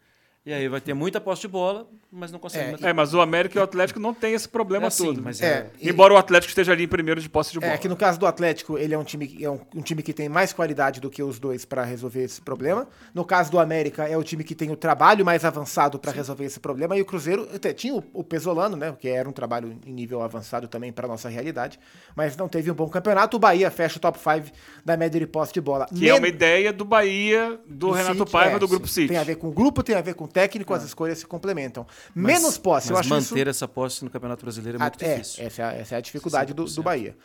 E 0.46 0.52
aí 0.52 0.68
vai 0.68 0.78
ter 0.78 0.92
muita 0.92 1.18
posse 1.22 1.40
de 1.40 1.48
bola, 1.48 1.88
mas 2.12 2.30
não 2.30 2.38
consegue 2.38 2.84
É. 2.84 2.90
É, 2.90 2.92
mas 2.92 3.14
o 3.14 3.20
América 3.22 3.58
e 3.58 3.60
o 3.60 3.64
Atlético 3.64 3.98
não 3.98 4.12
tem 4.12 4.34
esse 4.34 4.46
problema 4.46 4.84
É 4.84 4.88
assim, 4.88 5.06
todo. 5.06 5.22
mas 5.22 5.40
É, 5.40 5.46
é, 5.46 5.70
e- 5.80 5.88
Embora 5.88 6.12
o 6.12 6.18
Atlético 6.18 6.50
esteja 6.50 6.70
ali 6.72 6.84
em 6.84 6.88
primeiro 6.88 7.18
de 7.18 7.30
posse 7.30 7.50
de 7.50 7.58
bola. 7.60 7.72
É, 7.72 7.78
que 7.78 7.88
no 7.88 7.96
caso 7.96 8.20
do 8.20 8.26
Atlético, 8.26 8.76
ele 8.76 8.92
é 8.92 8.98
um 8.98 9.04
time, 9.04 9.26
que- 9.26 9.42
é 9.42 9.48
um, 9.50 9.58
um 9.74 9.80
time 9.80 10.02
que 10.02 10.12
tem 10.12 10.28
mais 10.28 10.52
qualidade 10.52 11.00
do 11.00 11.08
que 11.08 11.22
os 11.22 11.38
dois 11.38 11.64
para 11.64 11.82
resolver 11.82 12.22
esse 12.24 12.42
problema. 12.42 12.86
No 13.14 13.24
caso 13.24 13.50
do 13.50 13.58
América, 13.58 14.06
é 14.06 14.18
o 14.18 14.22
time 14.22 14.44
que 14.44 14.54
tem 14.54 14.70
o 14.70 14.76
trabalho 14.76 15.24
mais 15.24 15.46
avançado 15.46 15.98
para 15.98 16.12
resolver 16.12 16.44
esse 16.44 16.60
problema. 16.60 16.94
E 16.94 17.00
o 17.00 17.06
Cruzeiro 17.06 17.48
até 17.54 17.72
tinha 17.72 17.94
o, 17.94 18.04
o 18.12 18.22
Pesolano, 18.22 18.76
né? 18.76 18.94
Que 19.00 19.08
era 19.08 19.26
um 19.26 19.32
trabalho 19.32 19.78
em 19.86 19.92
nível 19.94 20.20
avançado 20.20 20.68
também 20.68 20.92
para 20.92 21.08
nossa 21.08 21.30
realidade. 21.30 21.80
Mas 22.14 22.36
não 22.36 22.48
teve 22.50 22.70
um 22.70 22.74
bom 22.74 22.90
campeonato. 22.90 23.38
O 23.38 23.40
Bahia 23.40 23.70
fecha 23.70 23.96
o 23.96 24.00
top 24.00 24.18
5 24.18 24.54
da 24.84 24.94
média 24.94 25.18
de 25.18 25.26
posse 25.26 25.54
de 25.54 25.60
bola. 25.62 25.86
Que 25.86 26.06
é 26.10 26.12
Men- 26.12 26.18
uma 26.20 26.28
ideia 26.28 26.70
do 26.70 26.84
Bahia, 26.84 27.58
do, 27.66 27.92
Renato 27.92 28.18
City, 28.18 28.30
Paiva, 28.30 28.56
é, 28.56 28.58
do 28.58 28.68
Grupo. 28.68 28.86
City. 28.86 29.08
Tem 29.08 29.16
a 29.16 29.24
ver 29.24 29.36
com 29.36 29.48
o 29.48 29.52
grupo, 29.52 29.82
tem 29.82 29.96
a 29.96 30.02
ver 30.02 30.12
com 30.14 30.33
técnico, 30.34 30.74
as 30.74 30.82
escolhas 30.82 31.18
se 31.18 31.26
complementam. 31.26 31.86
Menos 32.14 32.58
posse, 32.58 32.90
eu 32.90 32.96
mas 32.96 33.06
acho 33.06 33.16
isso... 33.18 33.32
manter 33.34 33.48
essa 33.48 33.66
posse 33.68 34.04
no 34.04 34.10
Campeonato 34.10 34.44
Brasileiro 34.44 34.76
é 34.76 34.80
muito 34.80 35.02
Ah, 35.02 35.06
é, 35.06 35.14
difícil. 35.14 35.46
essa, 35.46 35.62
é 35.62 35.64
a- 35.64 35.72
essa 35.72 35.94
é 35.94 35.98
a 35.98 36.00
dificuldade 36.00 36.52
do, 36.52 36.64
do 36.64 36.70
60%. 36.70 36.82
Bahia. 36.82 37.16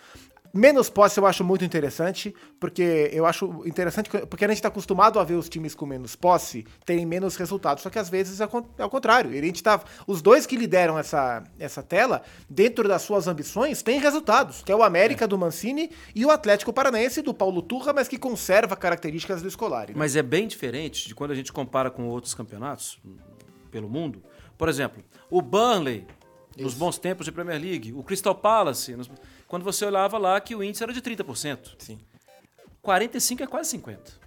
Menos 0.54 0.90
posse 0.90 1.20
eu 1.20 1.28
acho 1.28 1.44
muito 1.44 1.64
interessante, 1.64 2.34
porque 2.60 3.10
eu 3.14 3.26
acho 3.26 3.62
interessante, 3.68 4.10
porque 4.10 4.44
a 4.44 4.48
gente 4.48 4.58
está 4.58 4.68
acostumado 4.68 5.20
a 5.20 5.24
ver 5.24 5.36
os 5.36 5.48
times 5.48 5.76
com 5.76 5.86
menos 5.86 6.16
posse 6.16 6.66
terem 6.86 7.06
menos 7.06 7.36
resultados, 7.36 7.84
só 7.84 7.90
que 7.90 8.00
às 8.00 8.10
vezes 8.10 8.40
é 8.42 8.46
o 8.46 8.66
é 8.78 8.84
o 8.86 8.90
contrário. 8.90 9.30
A 9.32 9.46
gente 9.46 9.62
tá, 9.62 9.80
os 10.08 10.22
dois 10.22 10.46
que 10.48 10.56
lideram 10.56 10.98
essa, 10.98 11.44
essa 11.60 11.84
tela, 11.84 12.24
dentro 12.50 12.88
das 12.88 13.04
suas 13.04 13.28
ambições, 13.28 13.84
têm 13.84 14.00
resultados, 14.00 14.64
que 14.64 14.72
é 14.72 14.76
o 14.76 14.82
América 14.82 15.28
do 15.28 15.38
Mancini 15.38 15.92
e 16.16 16.26
o 16.26 16.32
Atlético 16.32 16.74
Paranaense 16.74 17.22
do 17.22 17.34
Paulo 17.34 17.62
Turra, 17.62 17.94
mas 17.94 18.08
que 18.08 18.18
conserva 18.18 18.76
características 18.76 19.42
do 19.44 19.50
Scolari. 19.52 19.94
né? 19.94 20.00
Mas 20.00 20.16
é 20.16 20.24
bem 20.24 20.48
diferente 20.48 21.08
de 21.08 21.14
quando 21.14 21.32
a 21.32 21.36
gente 21.36 21.54
compara 21.54 21.92
com 21.92 22.08
outros 22.08 22.34
campeonatos 22.34 23.00
pelo 23.70 23.88
mundo. 23.88 24.24
Por 24.58 24.68
exemplo, 24.68 25.04
o 25.30 25.42
Burnley, 25.42 26.08
nos 26.58 26.74
bons 26.74 26.98
tempos 26.98 27.26
de 27.26 27.32
Premier 27.32 27.62
League, 27.62 27.94
o 27.94 28.02
Crystal 28.04 28.34
Palace, 28.36 28.96
nos- 28.96 29.10
quando 29.50 29.64
você 29.64 29.84
olhava 29.84 30.18
lá 30.18 30.40
que 30.40 30.56
o 30.56 30.64
índice 30.64 30.84
era 30.84 30.94
de 30.94 31.02
30%. 31.02 31.74
Sim. 31.80 32.00
45 32.82 33.44
é 33.44 33.48
quase 33.48 33.72
50. 33.72 34.20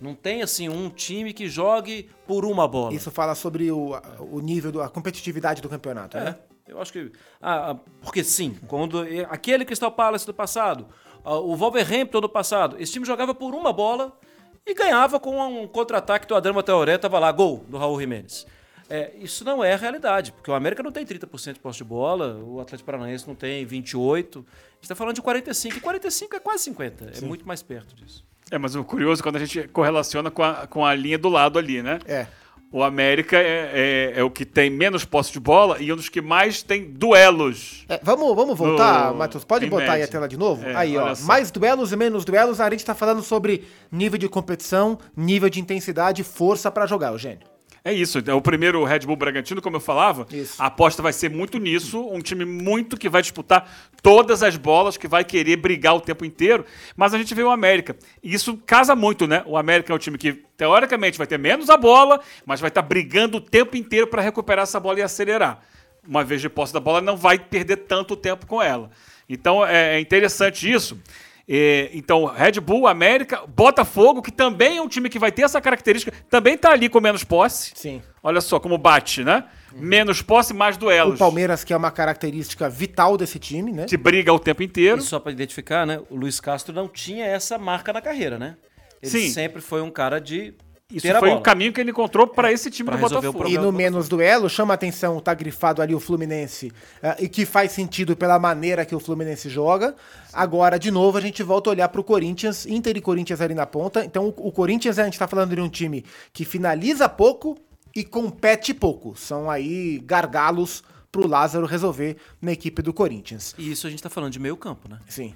Não 0.00 0.14
tem 0.14 0.42
assim 0.42 0.68
um 0.68 0.88
time 0.88 1.32
que 1.32 1.48
jogue 1.48 2.08
por 2.26 2.44
uma 2.44 2.66
bola. 2.66 2.94
Isso 2.94 3.10
fala 3.10 3.34
sobre 3.34 3.70
o, 3.70 3.90
o 4.30 4.40
nível, 4.40 4.72
da 4.72 4.88
competitividade 4.88 5.60
do 5.60 5.68
campeonato, 5.68 6.16
É, 6.16 6.24
né? 6.24 6.38
eu 6.66 6.80
acho 6.80 6.92
que. 6.92 7.12
Ah, 7.40 7.72
ah, 7.72 7.74
porque 8.02 8.24
sim, 8.24 8.56
quando 8.66 9.00
aquele 9.28 9.64
Crystal 9.64 9.92
Palace 9.92 10.24
do 10.24 10.32
passado, 10.32 10.86
ah, 11.24 11.34
o 11.38 11.54
Wolverhampton 11.56 12.20
do 12.20 12.28
passado, 12.28 12.76
esse 12.78 12.92
time 12.92 13.04
jogava 13.04 13.34
por 13.34 13.54
uma 13.54 13.72
bola 13.72 14.16
e 14.64 14.72
ganhava 14.72 15.18
com 15.20 15.36
um 15.40 15.66
contra-ataque 15.66 16.26
do 16.26 16.34
Adriano 16.34 16.62
Traoré, 16.62 16.96
tava 16.96 17.18
lá, 17.18 17.30
gol 17.32 17.64
do 17.68 17.76
Raul 17.76 17.98
Jimenez. 18.00 18.46
É, 18.90 19.12
isso 19.20 19.44
não 19.44 19.62
é 19.62 19.74
a 19.74 19.76
realidade, 19.76 20.32
porque 20.32 20.50
o 20.50 20.54
América 20.54 20.82
não 20.82 20.90
tem 20.90 21.04
30% 21.04 21.54
de 21.54 21.60
posse 21.60 21.78
de 21.78 21.84
bola, 21.84 22.36
o 22.42 22.58
Atlético 22.60 22.86
Paranaense 22.86 23.26
não 23.28 23.34
tem 23.34 23.66
28%. 23.66 24.38
A 24.38 24.40
gente 24.40 24.46
está 24.82 24.94
falando 24.94 25.14
de 25.14 25.22
45%, 25.22 25.76
e 25.76 25.80
45% 25.80 26.34
é 26.34 26.38
quase 26.40 26.70
50%, 26.72 27.22
é 27.22 27.26
muito 27.26 27.46
mais 27.46 27.62
perto 27.62 27.94
disso. 27.94 28.24
É, 28.50 28.56
mas 28.56 28.74
o 28.74 28.82
curioso 28.82 29.20
é 29.20 29.22
quando 29.22 29.36
a 29.36 29.40
gente 29.44 29.68
correlaciona 29.68 30.30
com 30.30 30.42
a, 30.42 30.66
com 30.66 30.86
a 30.86 30.94
linha 30.94 31.18
do 31.18 31.28
lado 31.28 31.58
ali, 31.58 31.82
né? 31.82 31.98
É. 32.06 32.26
O 32.70 32.82
América 32.82 33.36
é, 33.38 34.12
é, 34.14 34.20
é 34.20 34.22
o 34.22 34.30
que 34.30 34.44
tem 34.44 34.68
menos 34.70 35.04
posse 35.04 35.32
de 35.32 35.40
bola 35.40 35.76
e 35.80 35.90
um 35.92 35.96
dos 35.96 36.08
que 36.10 36.20
mais 36.20 36.62
tem 36.62 36.90
duelos. 36.90 37.84
É, 37.88 37.98
vamos, 38.02 38.34
vamos 38.34 38.58
voltar, 38.58 39.10
No- 39.10 39.18
Matheus. 39.18 39.42
Pode 39.44 39.64
em 39.66 39.70
botar 39.70 39.84
aí 39.84 39.88
a 39.88 39.92
média. 39.92 40.08
tela 40.08 40.28
de 40.28 40.36
novo? 40.36 40.66
É, 40.66 40.74
aí, 40.76 40.96
ó. 40.96 41.14
só. 41.14 41.26
Mais 41.26 41.50
duelos 41.50 41.92
e 41.92 41.96
menos 41.96 42.24
duelos. 42.26 42.60
A 42.60 42.68
gente 42.70 42.84
tá 42.84 42.94
falando 42.94 43.22
sobre 43.22 43.64
nível 43.90 44.18
de 44.18 44.28
competição, 44.28 44.98
nível 45.16 45.48
de 45.48 45.60
intensidade, 45.60 46.22
força 46.22 46.70
pra 46.70 46.84
jogar, 46.86 47.12
Eugênio. 47.12 47.40
É 47.88 47.92
isso. 47.94 48.22
É 48.26 48.34
o 48.34 48.42
primeiro 48.42 48.84
Red 48.84 49.00
Bull 49.00 49.16
Bragantino, 49.16 49.62
como 49.62 49.76
eu 49.76 49.80
falava. 49.80 50.26
Isso. 50.30 50.60
A 50.62 50.66
aposta 50.66 51.00
vai 51.00 51.10
ser 51.10 51.30
muito 51.30 51.56
nisso. 51.58 52.06
Um 52.06 52.20
time 52.20 52.44
muito 52.44 52.98
que 52.98 53.08
vai 53.08 53.22
disputar 53.22 53.66
todas 54.02 54.42
as 54.42 54.58
bolas, 54.58 54.98
que 54.98 55.08
vai 55.08 55.24
querer 55.24 55.56
brigar 55.56 55.96
o 55.96 56.00
tempo 56.00 56.22
inteiro. 56.22 56.66
Mas 56.94 57.14
a 57.14 57.18
gente 57.18 57.34
vê 57.34 57.42
o 57.42 57.48
América. 57.48 57.96
E 58.22 58.34
isso 58.34 58.58
casa 58.66 58.94
muito, 58.94 59.26
né? 59.26 59.42
O 59.46 59.56
América 59.56 59.90
é 59.90 59.96
um 59.96 59.98
time 59.98 60.18
que, 60.18 60.34
teoricamente, 60.54 61.16
vai 61.16 61.26
ter 61.26 61.38
menos 61.38 61.70
a 61.70 61.78
bola, 61.78 62.20
mas 62.44 62.60
vai 62.60 62.68
estar 62.68 62.82
brigando 62.82 63.38
o 63.38 63.40
tempo 63.40 63.74
inteiro 63.74 64.06
para 64.06 64.20
recuperar 64.20 64.64
essa 64.64 64.78
bola 64.78 64.98
e 64.98 65.02
acelerar. 65.02 65.62
Uma 66.06 66.22
vez 66.22 66.42
de 66.42 66.50
posse 66.50 66.74
da 66.74 66.80
bola, 66.80 67.00
não 67.00 67.16
vai 67.16 67.38
perder 67.38 67.76
tanto 67.78 68.14
tempo 68.14 68.46
com 68.46 68.62
ela. 68.62 68.90
Então 69.26 69.64
é 69.64 69.96
é 69.96 70.00
interessante 70.00 70.70
isso. 70.70 71.00
Então, 71.48 72.26
Red 72.26 72.60
Bull, 72.60 72.86
América, 72.86 73.42
Botafogo, 73.46 74.20
que 74.20 74.30
também 74.30 74.76
é 74.76 74.82
um 74.82 74.88
time 74.88 75.08
que 75.08 75.18
vai 75.18 75.32
ter 75.32 75.42
essa 75.42 75.60
característica, 75.60 76.12
também 76.28 76.58
tá 76.58 76.70
ali 76.70 76.88
com 76.88 77.00
menos 77.00 77.24
posse. 77.24 77.72
Sim. 77.74 78.02
Olha 78.22 78.40
só 78.40 78.60
como 78.60 78.76
bate, 78.76 79.24
né? 79.24 79.44
Menos 79.72 80.20
posse, 80.20 80.52
mais 80.52 80.76
duelos. 80.76 81.14
O 81.14 81.18
Palmeiras, 81.18 81.64
que 81.64 81.72
é 81.72 81.76
uma 81.76 81.90
característica 81.90 82.68
vital 82.68 83.16
desse 83.16 83.38
time, 83.38 83.72
né? 83.72 83.86
Que 83.86 83.96
briga 83.96 84.32
o 84.32 84.38
tempo 84.38 84.62
inteiro. 84.62 84.98
E 84.98 85.02
só 85.02 85.18
para 85.18 85.32
identificar, 85.32 85.86
né? 85.86 86.00
O 86.10 86.16
Luiz 86.16 86.40
Castro 86.40 86.74
não 86.74 86.88
tinha 86.88 87.24
essa 87.24 87.56
marca 87.56 87.92
na 87.92 88.00
carreira, 88.00 88.38
né? 88.38 88.56
Ele 89.02 89.10
Sim. 89.10 89.30
sempre 89.30 89.62
foi 89.62 89.80
um 89.80 89.90
cara 89.90 90.20
de 90.20 90.54
Isso 90.90 91.02
ter 91.02 91.14
a 91.14 91.18
foi 91.18 91.28
bola. 91.28 91.40
o 91.40 91.42
caminho 91.42 91.70
que 91.70 91.80
ele 91.80 91.90
encontrou 91.90 92.26
para 92.26 92.50
esse 92.50 92.70
time 92.70 92.88
Pra 92.88 92.96
do 92.96 93.04
o 93.04 93.08
Botafogo. 93.08 93.46
E 93.46 93.58
no 93.58 93.70
menos 93.70 94.08
duelo, 94.08 94.48
chama 94.48 94.72
a 94.72 94.76
atenção, 94.76 95.20
tá 95.20 95.34
grifado 95.34 95.82
ali 95.82 95.94
o 95.94 96.00
Fluminense, 96.00 96.72
ah, 97.02 97.14
e 97.18 97.28
que 97.28 97.44
faz 97.44 97.72
sentido 97.72 98.16
pela 98.16 98.38
maneira 98.38 98.86
que 98.86 98.94
o 98.94 99.00
Fluminense 99.00 99.50
joga. 99.50 99.94
Agora, 100.32 100.78
de 100.78 100.90
novo, 100.90 101.18
a 101.18 101.20
gente 101.20 101.42
volta 101.42 101.68
a 101.68 101.72
olhar 101.72 101.88
pro 101.90 102.02
Corinthians, 102.02 102.64
Inter 102.64 102.96
e 102.96 103.02
Corinthians 103.02 103.42
ali 103.42 103.54
na 103.54 103.66
ponta. 103.66 104.02
Então, 104.02 104.28
o, 104.28 104.48
o 104.48 104.50
Corinthians, 104.50 104.98
a 104.98 105.04
gente 105.04 105.18
tá 105.18 105.28
falando 105.28 105.54
de 105.54 105.60
um 105.60 105.68
time 105.68 106.06
que 106.32 106.46
finaliza 106.46 107.06
pouco 107.06 107.58
e 107.94 108.02
compete 108.02 108.72
pouco. 108.72 109.14
São 109.14 109.50
aí 109.50 109.98
gargalos 109.98 110.82
pro 111.12 111.26
Lázaro 111.26 111.66
resolver 111.66 112.16
na 112.40 112.52
equipe 112.52 112.80
do 112.80 112.94
Corinthians. 112.94 113.54
E 113.58 113.72
isso 113.72 113.86
a 113.86 113.90
gente 113.90 114.02
tá 114.02 114.08
falando 114.08 114.32
de 114.32 114.38
meio 114.38 114.56
campo, 114.56 114.88
né? 114.88 114.98
Sim. 115.06 115.34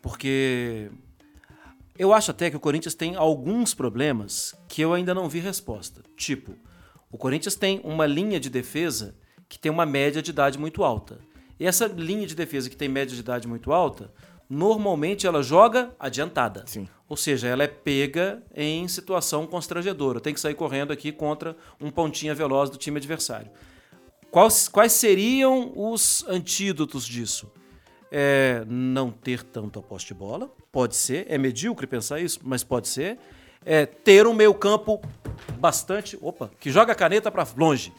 Porque 0.00 0.90
eu 2.00 2.14
acho 2.14 2.30
até 2.30 2.48
que 2.48 2.56
o 2.56 2.60
Corinthians 2.60 2.94
tem 2.94 3.14
alguns 3.14 3.74
problemas 3.74 4.54
que 4.66 4.80
eu 4.80 4.94
ainda 4.94 5.12
não 5.12 5.28
vi 5.28 5.38
resposta. 5.38 6.02
Tipo, 6.16 6.56
o 7.12 7.18
Corinthians 7.18 7.54
tem 7.54 7.78
uma 7.84 8.06
linha 8.06 8.40
de 8.40 8.48
defesa 8.48 9.14
que 9.46 9.58
tem 9.58 9.70
uma 9.70 9.84
média 9.84 10.22
de 10.22 10.30
idade 10.30 10.58
muito 10.58 10.82
alta. 10.82 11.20
E 11.58 11.66
essa 11.66 11.86
linha 11.86 12.26
de 12.26 12.34
defesa 12.34 12.70
que 12.70 12.76
tem 12.76 12.88
média 12.88 13.14
de 13.14 13.20
idade 13.20 13.46
muito 13.46 13.70
alta, 13.70 14.10
normalmente 14.48 15.26
ela 15.26 15.42
joga 15.42 15.94
adiantada. 16.00 16.64
Sim. 16.66 16.88
Ou 17.06 17.18
seja, 17.18 17.48
ela 17.48 17.64
é 17.64 17.68
pega 17.68 18.42
em 18.56 18.88
situação 18.88 19.46
constrangedora. 19.46 20.22
Tem 20.22 20.32
que 20.32 20.40
sair 20.40 20.54
correndo 20.54 20.94
aqui 20.94 21.12
contra 21.12 21.54
um 21.78 21.90
pontinha 21.90 22.34
veloz 22.34 22.70
do 22.70 22.78
time 22.78 22.96
adversário. 22.96 23.50
Quais, 24.30 24.68
quais 24.68 24.92
seriam 24.92 25.70
os 25.76 26.24
antídotos 26.26 27.04
disso? 27.04 27.52
É 28.12 28.64
não 28.66 29.10
ter 29.10 29.42
tanto 29.44 29.78
a 29.78 29.82
posse 29.82 30.06
de 30.06 30.14
bola, 30.14 30.50
pode 30.72 30.96
ser. 30.96 31.26
É 31.28 31.38
medíocre 31.38 31.86
pensar 31.86 32.20
isso, 32.20 32.40
mas 32.42 32.64
pode 32.64 32.88
ser. 32.88 33.18
É 33.64 33.84
ter 33.86 34.26
um 34.26 34.32
meio 34.34 34.54
campo 34.54 35.00
bastante... 35.58 36.18
Opa, 36.20 36.50
que 36.58 36.70
joga 36.70 36.92
a 36.92 36.94
caneta 36.94 37.30
para 37.30 37.46
longe. 37.56 37.92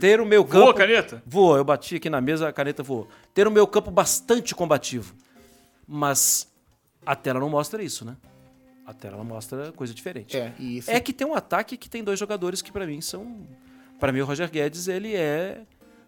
Ter 0.00 0.20
um 0.20 0.24
meio 0.24 0.44
campo... 0.44 0.66
Voa, 0.66 0.74
caneta? 0.74 1.22
Voa, 1.26 1.58
eu 1.58 1.64
bati 1.64 1.96
aqui 1.96 2.08
na 2.08 2.20
mesa, 2.20 2.48
a 2.48 2.52
caneta 2.52 2.82
voou. 2.82 3.08
Ter 3.34 3.46
um 3.46 3.50
meio 3.50 3.66
campo 3.66 3.90
bastante 3.90 4.54
combativo. 4.54 5.14
Mas 5.86 6.48
a 7.04 7.16
tela 7.16 7.40
não 7.40 7.50
mostra 7.50 7.82
isso, 7.82 8.04
né? 8.04 8.16
A 8.86 8.94
tela 8.94 9.16
não 9.16 9.24
mostra 9.24 9.72
coisa 9.72 9.92
diferente. 9.92 10.36
É, 10.36 10.52
isso- 10.58 10.90
É 10.90 10.98
que 11.00 11.12
tem 11.12 11.26
um 11.26 11.34
ataque 11.34 11.76
que 11.76 11.90
tem 11.90 12.02
dois 12.02 12.18
jogadores 12.18 12.62
que 12.62 12.70
pra 12.72 12.86
mim 12.86 13.00
são... 13.00 13.46
Pra 13.98 14.12
mim 14.12 14.20
o 14.20 14.24
Roger 14.24 14.48
Guedes, 14.50 14.86
ele 14.88 15.14
é... 15.14 15.62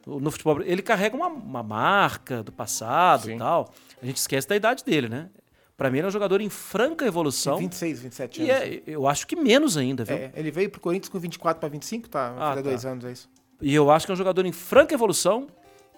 No 0.06 0.30
futebol, 0.30 0.62
ele 0.62 0.82
carrega 0.82 1.16
uma, 1.16 1.28
uma 1.28 1.62
marca 1.62 2.42
do 2.42 2.50
passado 2.52 3.24
Sim. 3.24 3.34
e 3.34 3.38
tal. 3.38 3.72
A 4.02 4.06
gente 4.06 4.16
esquece 4.16 4.48
da 4.48 4.56
idade 4.56 4.84
dele, 4.84 5.08
né? 5.08 5.28
Pra 5.76 5.90
mim 5.90 5.98
ele 5.98 6.06
é 6.06 6.08
um 6.08 6.12
jogador 6.12 6.40
em 6.40 6.50
franca 6.50 7.06
evolução. 7.06 7.56
26, 7.56 8.00
27 8.00 8.42
E 8.42 8.50
anos. 8.50 8.62
é, 8.64 8.82
eu 8.86 9.06
acho 9.08 9.26
que 9.26 9.34
menos 9.34 9.76
ainda, 9.76 10.04
viu? 10.04 10.16
É, 10.16 10.30
ele 10.34 10.50
veio 10.50 10.68
pro 10.68 10.80
Corinthians 10.80 11.08
com 11.08 11.18
24 11.18 11.58
para 11.58 11.68
25, 11.68 12.08
tá? 12.08 12.34
Ah, 12.38 12.54
tá. 12.54 12.60
dois 12.60 12.84
anos, 12.84 13.04
é 13.04 13.12
isso. 13.12 13.30
E 13.62 13.74
eu 13.74 13.90
acho 13.90 14.04
que 14.06 14.12
é 14.12 14.14
um 14.14 14.16
jogador 14.16 14.44
em 14.44 14.52
franca 14.52 14.94
evolução 14.94 15.46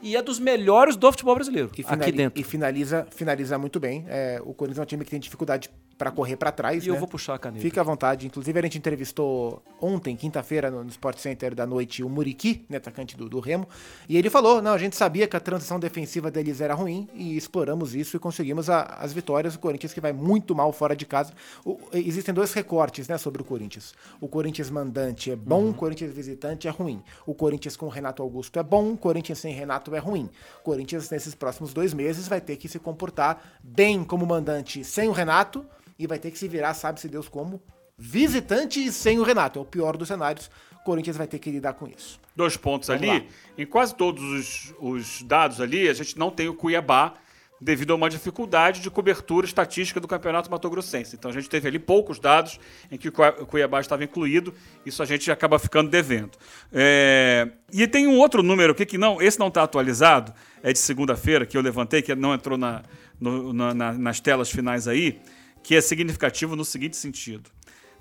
e 0.00 0.16
é 0.16 0.22
dos 0.22 0.38
melhores 0.38 0.96
do 0.96 1.10
futebol 1.10 1.34
brasileiro. 1.34 1.70
E, 1.76 1.84
aqui 1.86 2.12
dentro. 2.12 2.40
e 2.40 2.44
finaliza, 2.44 3.06
finaliza 3.10 3.56
muito 3.58 3.78
bem. 3.78 4.04
É, 4.08 4.40
o 4.44 4.52
Corinthians 4.52 4.78
é 4.80 4.82
um 4.82 4.86
time 4.86 5.04
que 5.04 5.10
tem 5.10 5.20
dificuldade 5.20 5.70
para 6.02 6.10
correr 6.10 6.34
para 6.36 6.50
trás. 6.50 6.84
E 6.84 6.88
eu 6.88 6.94
né? 6.94 6.98
vou 6.98 7.06
puxar 7.06 7.34
a 7.34 7.38
caneta. 7.38 7.62
Fica 7.62 7.80
à 7.80 7.84
vontade. 7.84 8.26
Inclusive, 8.26 8.58
a 8.58 8.62
gente 8.62 8.76
entrevistou 8.76 9.62
ontem, 9.80 10.16
quinta-feira, 10.16 10.68
no, 10.68 10.82
no 10.82 10.90
Sport 10.90 11.16
Center 11.18 11.54
da 11.54 11.64
noite, 11.64 12.02
o 12.02 12.08
Muriqui, 12.08 12.64
né, 12.68 12.78
atacante 12.78 13.16
do, 13.16 13.28
do 13.28 13.38
Remo. 13.38 13.68
E 14.08 14.16
ele 14.16 14.28
falou: 14.28 14.60
não, 14.60 14.72
a 14.72 14.78
gente 14.78 14.96
sabia 14.96 15.28
que 15.28 15.36
a 15.36 15.40
transição 15.40 15.78
defensiva 15.78 16.28
deles 16.28 16.60
era 16.60 16.74
ruim 16.74 17.08
e 17.14 17.36
exploramos 17.36 17.94
isso 17.94 18.16
e 18.16 18.18
conseguimos 18.18 18.68
a- 18.68 18.82
as 19.00 19.12
vitórias. 19.12 19.54
O 19.54 19.60
Corinthians 19.60 19.92
que 19.94 20.00
vai 20.00 20.12
muito 20.12 20.56
mal 20.56 20.72
fora 20.72 20.96
de 20.96 21.06
casa. 21.06 21.32
O- 21.64 21.78
existem 21.92 22.34
dois 22.34 22.52
recortes 22.52 23.06
né, 23.06 23.16
sobre 23.16 23.40
o 23.40 23.44
Corinthians. 23.44 23.94
O 24.20 24.26
Corinthians 24.26 24.70
mandante 24.70 25.30
é 25.30 25.36
bom, 25.36 25.70
o 25.70 25.74
Corinthians 25.74 26.12
visitante 26.12 26.66
é 26.66 26.70
ruim. 26.72 27.00
O 27.24 27.32
Corinthians 27.32 27.76
com 27.76 27.86
o 27.86 27.88
Renato 27.88 28.22
Augusto 28.24 28.58
é 28.58 28.62
bom, 28.64 28.92
o 28.94 28.96
Corinthians 28.96 29.38
sem 29.38 29.54
Renato 29.54 29.94
é 29.94 30.00
ruim. 30.00 30.28
O 30.58 30.64
Corinthians, 30.64 31.08
nesses 31.10 31.32
próximos 31.36 31.72
dois 31.72 31.94
meses, 31.94 32.26
vai 32.26 32.40
ter 32.40 32.56
que 32.56 32.68
se 32.68 32.80
comportar 32.80 33.40
bem 33.62 34.02
como 34.02 34.26
mandante 34.26 34.82
sem 34.82 35.08
o 35.08 35.12
Renato 35.12 35.64
e 35.98 36.06
vai 36.06 36.18
ter 36.18 36.30
que 36.30 36.38
se 36.38 36.48
virar, 36.48 36.74
sabe-se 36.74 37.08
Deus 37.08 37.28
como, 37.28 37.62
visitante 37.98 38.84
e 38.84 38.90
sem 38.92 39.18
o 39.18 39.22
Renato. 39.22 39.58
É 39.58 39.62
o 39.62 39.64
pior 39.64 39.96
dos 39.96 40.08
cenários. 40.08 40.50
O 40.80 40.84
Corinthians 40.84 41.16
vai 41.16 41.26
ter 41.28 41.38
que 41.38 41.50
lidar 41.50 41.74
com 41.74 41.86
isso. 41.86 42.18
Dois 42.34 42.56
pontos 42.56 42.88
Vamos 42.88 43.02
ali. 43.08 43.20
lá. 43.20 43.24
Em 43.56 43.64
quase 43.66 43.94
todos 43.94 44.22
os, 44.24 44.74
os 44.80 45.22
dados 45.22 45.60
ali, 45.60 45.88
a 45.88 45.92
gente 45.92 46.18
não 46.18 46.30
tem 46.30 46.48
o 46.48 46.54
Cuiabá 46.54 47.14
devido 47.60 47.92
a 47.92 47.94
uma 47.94 48.10
dificuldade 48.10 48.80
de 48.80 48.90
cobertura 48.90 49.46
estatística 49.46 50.00
do 50.00 50.08
Campeonato 50.08 50.50
Mato 50.50 50.68
Grossense. 50.68 51.14
Então 51.14 51.30
a 51.30 51.34
gente 51.34 51.48
teve 51.48 51.68
ali 51.68 51.78
poucos 51.78 52.18
dados 52.18 52.58
em 52.90 52.98
que 52.98 53.06
o 53.08 53.12
Cui- 53.12 53.28
o 53.40 53.46
Cuiabá 53.46 53.80
estava 53.80 54.02
incluído, 54.02 54.52
isso 54.84 55.00
a 55.00 55.06
gente 55.06 55.30
acaba 55.30 55.56
ficando 55.60 55.88
devendo. 55.88 56.32
É, 56.72 57.48
E 57.72 57.86
tem 57.86 58.08
um 58.08 58.18
outro 58.18 58.42
número 58.42 58.72
aqui 58.72 58.84
que 58.84 58.98
não, 58.98 59.22
esse 59.22 59.38
não 59.38 59.46
está 59.46 59.62
atualizado, 59.62 60.34
é 60.60 60.72
de 60.72 60.80
segunda-feira, 60.80 61.46
que 61.46 61.56
eu 61.56 61.62
levantei, 61.62 62.02
que 62.02 62.12
não 62.16 62.34
entrou 62.34 62.58
na- 62.58 62.82
no- 63.20 63.52
na- 63.52 63.92
nas 63.92 64.18
telas 64.18 64.50
finais 64.50 64.88
aí, 64.88 65.20
que 65.62 65.74
é 65.74 65.80
significativo 65.80 66.56
no 66.56 66.64
seguinte 66.64 66.96
sentido: 66.96 67.50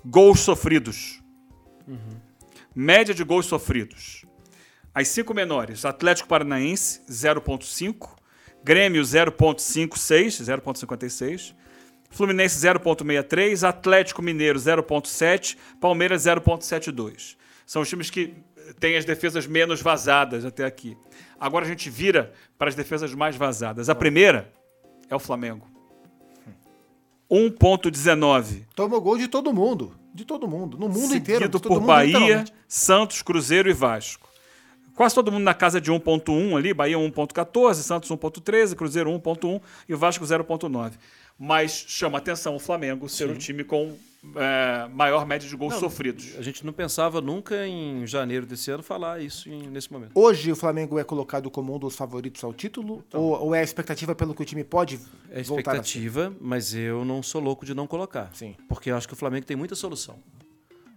gols 0.04 0.40
sofridos. 0.40 1.22
Média 2.74 3.14
de 3.14 3.22
gols 3.22 3.46
sofridos. 3.46 4.24
As 4.94 5.08
cinco 5.08 5.34
menores: 5.34 5.84
Atlético 5.84 6.28
Paranaense, 6.28 7.00
0,5. 7.08 8.16
Grêmio, 8.64 9.02
0,56, 9.02 10.44
0,56. 10.44 11.54
Fluminense, 12.10 12.58
0,63. 12.60 13.66
Atlético 13.66 14.22
Mineiro, 14.22 14.58
0,7. 14.58 15.56
Palmeiras, 15.80 16.24
0,72. 16.24 17.36
São 17.66 17.82
os 17.82 17.88
times 17.88 18.10
que 18.10 18.34
têm 18.78 18.96
as 18.96 19.04
defesas 19.04 19.46
menos 19.46 19.80
vazadas 19.80 20.44
até 20.44 20.64
aqui. 20.64 20.96
Agora 21.40 21.64
a 21.64 21.68
gente 21.68 21.90
vira 21.90 22.32
para 22.56 22.68
as 22.68 22.74
defesas 22.74 23.14
mais 23.14 23.34
vazadas. 23.34 23.88
A 23.88 23.94
primeira 23.94 24.52
é 25.08 25.16
o 25.16 25.18
Flamengo. 25.18 25.71
1,19. 27.32 28.64
Toma 28.74 28.98
gol 28.98 29.16
de 29.16 29.26
todo 29.26 29.54
mundo. 29.54 29.94
De 30.12 30.26
todo 30.26 30.46
mundo. 30.46 30.76
No 30.76 30.86
mundo 30.86 31.16
inteiro. 31.16 31.40
seguido 31.40 31.48
de 31.48 31.48
todo 31.48 31.68
por 31.68 31.80
mundo, 31.80 31.86
Bahia. 31.86 32.44
Santos, 32.68 33.22
Cruzeiro 33.22 33.70
e 33.70 33.72
Vasco. 33.72 34.28
Quase 34.94 35.14
todo 35.14 35.32
mundo 35.32 35.44
na 35.44 35.54
casa 35.54 35.80
de 35.80 35.90
1.1 35.90 36.54
ali, 36.54 36.74
Bahia 36.74 36.98
1.14, 36.98 37.76
Santos 37.76 38.10
1.13, 38.10 38.74
Cruzeiro 38.74 39.10
1.1 39.10 39.58
e 39.88 39.94
o 39.94 39.96
Vasco 39.98 40.22
0.9. 40.22 40.92
Mas 41.44 41.84
chama 41.88 42.18
atenção 42.18 42.54
o 42.54 42.58
Flamengo 42.60 43.08
ser 43.08 43.28
o 43.28 43.36
time 43.36 43.64
com 43.64 43.96
é, 44.36 44.86
maior 44.94 45.26
média 45.26 45.48
de 45.48 45.56
gols 45.56 45.74
sofridos. 45.74 46.38
A 46.38 46.42
gente 46.42 46.64
não 46.64 46.72
pensava 46.72 47.20
nunca 47.20 47.66
em 47.66 48.06
janeiro 48.06 48.46
desse 48.46 48.70
ano 48.70 48.80
falar 48.80 49.20
isso 49.20 49.48
em- 49.50 49.66
nesse 49.66 49.92
momento. 49.92 50.12
Hoje 50.14 50.52
o 50.52 50.54
Flamengo 50.54 51.00
é 51.00 51.02
colocado 51.02 51.50
como 51.50 51.74
um 51.74 51.80
dos 51.80 51.96
favoritos 51.96 52.44
ao 52.44 52.54
título? 52.54 53.04
Ou, 53.12 53.46
ou 53.46 53.54
é 53.56 53.58
a 53.58 53.62
expectativa 53.64 54.14
pelo 54.14 54.36
que 54.36 54.42
o 54.42 54.44
time 54.44 54.62
pode 54.62 55.00
É 55.32 55.42
voltar 55.42 55.72
a 55.72 55.74
expectativa, 55.74 56.32
mas 56.40 56.74
eu 56.76 57.04
não 57.04 57.20
sou 57.24 57.40
louco 57.42 57.66
de 57.66 57.74
não 57.74 57.88
colocar. 57.88 58.30
Sim. 58.32 58.54
Porque 58.68 58.92
eu 58.92 58.96
acho 58.96 59.08
que 59.08 59.14
o 59.14 59.16
Flamengo 59.16 59.44
tem 59.44 59.56
muita 59.56 59.74
solução. 59.74 60.20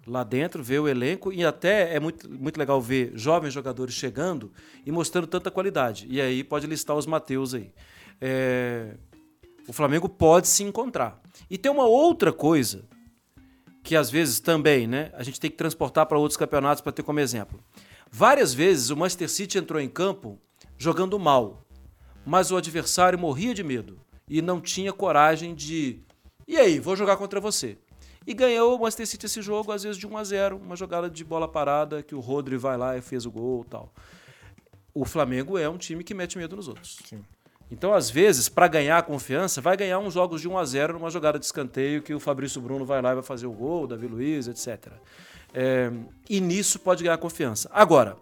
Lá 0.06 0.24
dentro, 0.24 0.62
ver 0.62 0.78
o 0.80 0.88
elenco, 0.88 1.34
e 1.34 1.44
até 1.44 1.96
é 1.96 2.00
muito, 2.00 2.30
muito 2.30 2.56
legal 2.60 2.80
ver 2.80 3.12
jovens 3.16 3.52
jogadores 3.52 3.96
chegando 3.96 4.52
e 4.86 4.92
mostrando 4.92 5.26
tanta 5.26 5.50
qualidade. 5.50 6.06
E 6.08 6.22
aí 6.22 6.44
pode 6.44 6.68
listar 6.68 6.96
os 6.96 7.08
Mateus 7.08 7.56
aí. 7.56 7.72
É, 8.22 8.94
o 9.68 9.74
Flamengo 9.74 10.08
pode 10.08 10.48
se 10.48 10.64
encontrar. 10.64 11.22
E 11.50 11.58
tem 11.58 11.72
uma 11.72 11.86
outra 11.86 12.32
coisa 12.32 12.86
que 13.84 13.96
às 13.96 14.10
vezes 14.10 14.40
também, 14.40 14.88
né, 14.88 15.12
a 15.14 15.24
gente 15.24 15.40
tem 15.40 15.52
que 15.52 15.58
transportar 15.58 16.06
para 16.08 16.18
outros 16.18 16.38
campeonatos 16.38 16.82
para 16.82 16.92
ter 16.92 17.04
como 17.04 17.20
exemplo. 17.20 17.60
Várias 18.12 18.54
vezes 18.54 18.90
o 18.90 18.98
Manchester 18.98 19.30
City 19.30 19.58
entrou 19.58 19.80
em 19.80 19.90
campo 19.90 20.40
jogando 20.78 21.20
mal, 21.20 21.66
mas 22.26 22.52
o 22.52 22.58
adversário 22.58 23.20
morria 23.20 23.54
de 23.54 23.64
medo 23.64 24.00
e 24.28 24.42
não 24.42 24.60
tinha 24.60 24.92
coragem 24.92 25.54
de 25.54 26.04
e 26.48 26.58
aí, 26.58 26.80
vou 26.80 26.96
jogar 26.96 27.18
contra 27.18 27.40
você. 27.40 27.76
E 28.26 28.34
ganhou 28.34 28.76
o 28.76 28.80
Manchester 28.80 29.08
City 29.08 29.26
esse 29.26 29.42
jogo, 29.42 29.72
às 29.72 29.82
vezes 29.82 29.98
de 29.98 30.06
1 30.06 30.18
a 30.18 30.24
0 30.24 30.58
uma 30.58 30.76
jogada 30.76 31.10
de 31.10 31.24
bola 31.24 31.48
parada 31.48 32.04
que 32.04 32.14
o 32.14 32.20
Rodri 32.20 32.56
vai 32.56 32.78
lá 32.78 32.96
e 32.96 33.02
fez 33.02 33.26
o 33.26 33.32
gol 33.32 33.64
tal. 33.64 33.92
O 34.94 35.06
Flamengo 35.06 35.58
é 35.58 35.68
um 35.68 35.78
time 35.78 36.04
que 36.04 36.14
mete 36.14 36.38
medo 36.38 36.56
nos 36.56 36.68
outros. 36.68 37.00
Então, 37.72 37.94
às 37.94 38.10
vezes, 38.10 38.48
para 38.48 38.68
ganhar 38.68 39.02
confiança, 39.04 39.60
vai 39.60 39.76
ganhar 39.76 40.00
uns 40.00 40.14
jogos 40.14 40.42
de 40.42 40.48
1 40.48 40.58
a 40.58 40.66
0 40.66 40.94
numa 40.94 41.10
jogada 41.10 41.40
de 41.40 41.46
escanteio 41.46 42.02
que 42.02 42.14
o 42.14 42.20
Fabrício 42.20 42.62
Bruno 42.62 42.86
vai 42.86 43.02
lá 43.02 43.12
e 43.12 43.16
vai 43.16 43.24
fazer 43.24 43.48
o 43.48 43.52
gol, 43.52 43.84
o 43.84 43.88
Davi 43.88 44.08
Luiz, 44.08 44.48
etc. 44.48 44.94
É, 45.54 45.92
e 46.30 46.40
nisso 46.40 46.80
pode 46.80 47.04
ganhar 47.04 47.18
confiança. 47.18 47.70
Agora, 47.74 48.18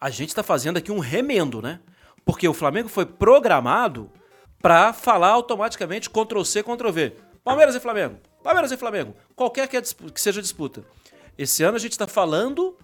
a 0.00 0.10
gente 0.10 0.28
está 0.28 0.42
fazendo 0.42 0.76
aqui 0.76 0.92
um 0.92 0.98
remendo, 0.98 1.62
né? 1.62 1.80
Porque 2.24 2.46
o 2.46 2.52
Flamengo 2.52 2.88
foi 2.88 3.06
programado 3.06 4.10
para 4.60 4.92
falar 4.92 5.28
automaticamente 5.28 6.10
Ctrl 6.10 6.42
C, 6.42 6.62
Ctrl 6.62 6.90
V. 6.90 7.16
Palmeiras 7.42 7.74
e 7.74 7.80
Flamengo. 7.80 8.18
Palmeiras 8.42 8.70
e 8.70 8.76
Flamengo. 8.76 9.14
Qualquer 9.34 9.66
que, 9.68 9.76
é 9.76 9.80
que 9.80 10.20
seja 10.20 10.40
a 10.40 10.42
disputa. 10.42 10.84
Esse 11.38 11.62
ano 11.62 11.76
a 11.76 11.80
gente 11.80 11.92
está 11.92 12.06
falando 12.06 12.76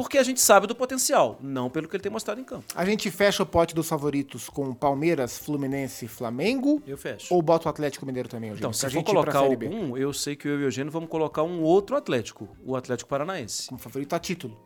porque 0.00 0.16
a 0.16 0.22
gente 0.22 0.40
sabe 0.40 0.66
do 0.66 0.74
potencial, 0.74 1.38
não 1.42 1.68
pelo 1.68 1.86
que 1.86 1.94
ele 1.94 2.02
tem 2.02 2.10
mostrado 2.10 2.40
em 2.40 2.44
campo. 2.44 2.64
A 2.74 2.86
gente 2.86 3.10
fecha 3.10 3.42
o 3.42 3.46
pote 3.46 3.74
dos 3.74 3.86
favoritos 3.86 4.48
com 4.48 4.72
Palmeiras, 4.72 5.36
Fluminense 5.36 6.06
e 6.06 6.08
Flamengo? 6.08 6.82
Eu 6.86 6.96
fecho. 6.96 7.34
Ou 7.34 7.42
bota 7.42 7.68
o 7.68 7.70
Atlético 7.70 8.06
Mineiro 8.06 8.26
também, 8.26 8.48
Eugênio? 8.48 8.62
Então, 8.62 8.72
se 8.72 8.80
for 8.80 8.90
gente 8.90 9.04
pra 9.04 9.12
colocar 9.12 9.40
algum, 9.40 9.98
eu 9.98 10.10
sei 10.14 10.34
que 10.34 10.48
eu 10.48 10.58
e 10.58 10.62
o 10.62 10.66
Eugênio 10.68 10.90
vamos 10.90 11.10
colocar 11.10 11.42
um 11.42 11.60
outro 11.60 11.96
Atlético, 11.96 12.48
o 12.64 12.74
Atlético 12.74 13.10
Paranaense. 13.10 13.68
Como 13.68 13.78
favorito 13.78 14.14
a 14.14 14.18
título. 14.18 14.58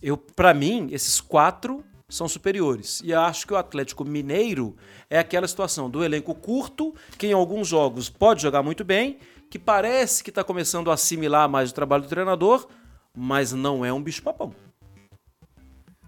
eu 0.00 0.16
para 0.16 0.54
mim 0.54 0.86
esses 0.92 1.20
quatro 1.20 1.84
são 2.08 2.28
superiores 2.28 3.02
e 3.04 3.12
acho 3.12 3.44
que 3.44 3.54
o 3.54 3.56
Atlético 3.56 4.04
Mineiro 4.04 4.76
é 5.10 5.18
aquela 5.18 5.48
situação 5.48 5.90
do 5.90 6.04
elenco 6.04 6.32
curto 6.32 6.94
que 7.18 7.26
em 7.26 7.32
alguns 7.32 7.66
jogos 7.66 8.08
pode 8.08 8.40
jogar 8.40 8.62
muito 8.62 8.84
bem 8.84 9.18
que 9.50 9.58
parece 9.58 10.22
que 10.22 10.30
está 10.30 10.44
começando 10.44 10.92
a 10.92 10.94
assimilar 10.94 11.48
mais 11.48 11.72
o 11.72 11.74
trabalho 11.74 12.04
do 12.04 12.08
treinador 12.08 12.68
mas 13.12 13.52
não 13.52 13.84
é 13.84 13.92
um 13.92 14.00
bicho 14.00 14.22
papão 14.22 14.54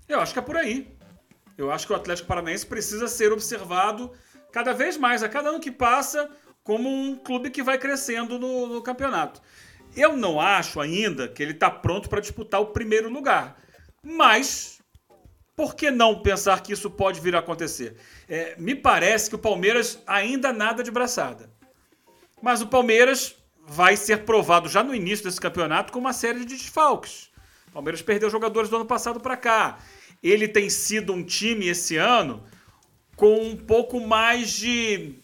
Eu 0.08 0.20
acho 0.20 0.32
que 0.32 0.38
é 0.38 0.42
por 0.42 0.56
aí. 0.56 0.96
Eu 1.56 1.70
acho 1.70 1.86
que 1.86 1.92
o 1.92 1.96
Atlético 1.96 2.28
Paranaense 2.28 2.64
precisa 2.64 3.08
ser 3.08 3.32
observado 3.32 4.12
cada 4.52 4.72
vez 4.72 4.96
mais, 4.96 5.22
a 5.22 5.28
cada 5.28 5.50
ano 5.50 5.60
que 5.60 5.70
passa, 5.70 6.30
como 6.62 6.88
um 6.88 7.16
clube 7.16 7.50
que 7.50 7.62
vai 7.62 7.78
crescendo 7.78 8.38
no, 8.38 8.66
no 8.66 8.82
campeonato. 8.82 9.40
Eu 9.96 10.16
não 10.16 10.40
acho 10.40 10.80
ainda 10.80 11.28
que 11.28 11.42
ele 11.42 11.52
está 11.52 11.70
pronto 11.70 12.08
para 12.08 12.20
disputar 12.20 12.60
o 12.60 12.66
primeiro 12.66 13.10
lugar. 13.10 13.56
Mas, 14.02 14.80
por 15.56 15.74
que 15.74 15.90
não 15.90 16.22
pensar 16.22 16.62
que 16.62 16.72
isso 16.72 16.90
pode 16.90 17.20
vir 17.20 17.34
a 17.34 17.40
acontecer? 17.40 17.96
É, 18.28 18.54
me 18.58 18.74
parece 18.74 19.28
que 19.28 19.34
o 19.34 19.38
Palmeiras 19.38 20.02
ainda 20.06 20.52
nada 20.52 20.82
de 20.82 20.90
braçada. 20.90 21.50
Mas 22.40 22.62
o 22.62 22.66
Palmeiras 22.66 23.34
vai 23.66 23.96
ser 23.96 24.24
provado 24.24 24.68
já 24.68 24.82
no 24.82 24.94
início 24.94 25.24
desse 25.24 25.40
campeonato 25.40 25.92
com 25.92 25.98
uma 25.98 26.12
série 26.12 26.40
de 26.40 26.56
desfalques. 26.56 27.30
O 27.68 27.72
Palmeiras 27.72 28.00
perdeu 28.00 28.30
jogadores 28.30 28.70
do 28.70 28.76
ano 28.76 28.86
passado 28.86 29.20
para 29.20 29.36
cá. 29.36 29.78
Ele 30.22 30.48
tem 30.48 30.68
sido 30.68 31.12
um 31.12 31.22
time 31.22 31.68
esse 31.68 31.96
ano 31.96 32.42
com 33.16 33.40
um 33.42 33.56
pouco 33.56 34.00
mais 34.00 34.50
de 34.52 35.14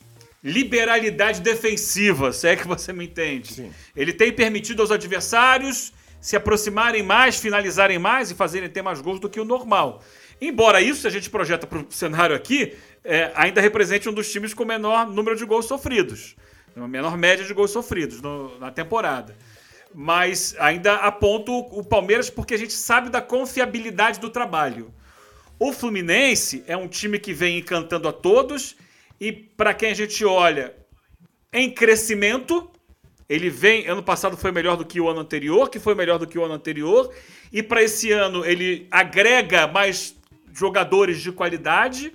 liberalidade 0.43 1.41
defensiva, 1.41 2.33
se 2.33 2.47
é 2.49 2.55
que 2.57 2.67
você 2.69 2.93
me 2.93 3.07
entende. 3.07 3.53
Sim. 3.55 3.73
Ele 3.97 4.13
tem 4.13 4.33
permitido 4.33 4.83
aos 4.83 4.91
adversários 4.91 5.93
se 6.21 6.37
aproximarem 6.37 7.03
mais, 7.03 7.37
finalizarem 7.37 7.99
mais 7.99 8.31
e 8.31 8.35
fazerem 8.35 8.69
ter 8.69 8.83
mais 8.83 9.01
gols 9.01 9.19
do 9.21 9.29
que 9.29 9.41
o 9.41 9.45
normal. 9.45 10.03
Embora 10.41 10.81
isso, 10.81 11.03
se 11.03 11.07
a 11.07 11.11
gente 11.11 11.31
projeta 11.31 11.67
para 11.67 11.79
o 11.79 11.87
cenário 11.91 12.35
aqui, 12.37 12.75
é, 13.03 13.31
ainda 13.35 13.61
represente 13.61 14.09
um 14.09 14.13
dos 14.13 14.31
times 14.31 14.53
com 14.53 14.65
menor 14.65 15.07
número 15.07 15.37
de 15.37 15.45
gols 15.45 15.67
sofridos. 15.67 16.35
Uma 16.77 16.89
menor 16.89 17.17
média 17.17 17.45
de 17.45 17.55
gols 17.55 17.71
sofridos 17.71 18.21
no- 18.21 18.59
na 18.59 18.71
temporada. 18.71 19.37
Mas 19.95 20.57
ainda 20.59 20.97
aponto 20.97 21.53
o 21.53 21.85
Palmeiras 21.85 22.29
porque 22.29 22.55
a 22.55 22.59
gente 22.59 22.73
sabe 22.73 23.09
da 23.09 23.23
confiabilidade 23.23 24.19
do 24.19 24.29
trabalho. 24.29 24.93
O 25.59 25.73
Fluminense 25.73 26.65
é 26.67 26.77
um 26.77 26.89
time 26.89 27.19
que 27.19 27.33
vem 27.33 27.59
encantando 27.59 28.09
a 28.09 28.13
todos 28.13 28.77
e 29.21 29.31
para 29.33 29.73
quem 29.73 29.93
a 29.93 29.95
gente 29.95 30.25
olha 30.25 30.75
em 31.57 31.71
crescimento, 31.71 32.69
ele 33.29 33.49
vem, 33.49 33.87
ano 33.87 34.03
passado 34.03 34.37
foi 34.37 34.51
melhor 34.51 34.77
do 34.77 34.85
que 34.85 35.01
o 35.01 35.09
ano 35.09 35.21
anterior, 35.21 35.71
que 35.71 35.79
foi 35.79 35.95
melhor 35.95 36.19
do 36.19 36.27
que 36.27 36.37
o 36.37 36.45
ano 36.45 36.55
anterior, 36.55 37.15
e 37.53 37.63
para 37.63 37.81
esse 37.81 38.11
ano 38.11 38.45
ele 38.45 38.89
agrega 38.91 39.69
mais 39.69 40.17
jogadores 40.53 41.23
de 41.23 41.31
qualidade, 41.31 42.13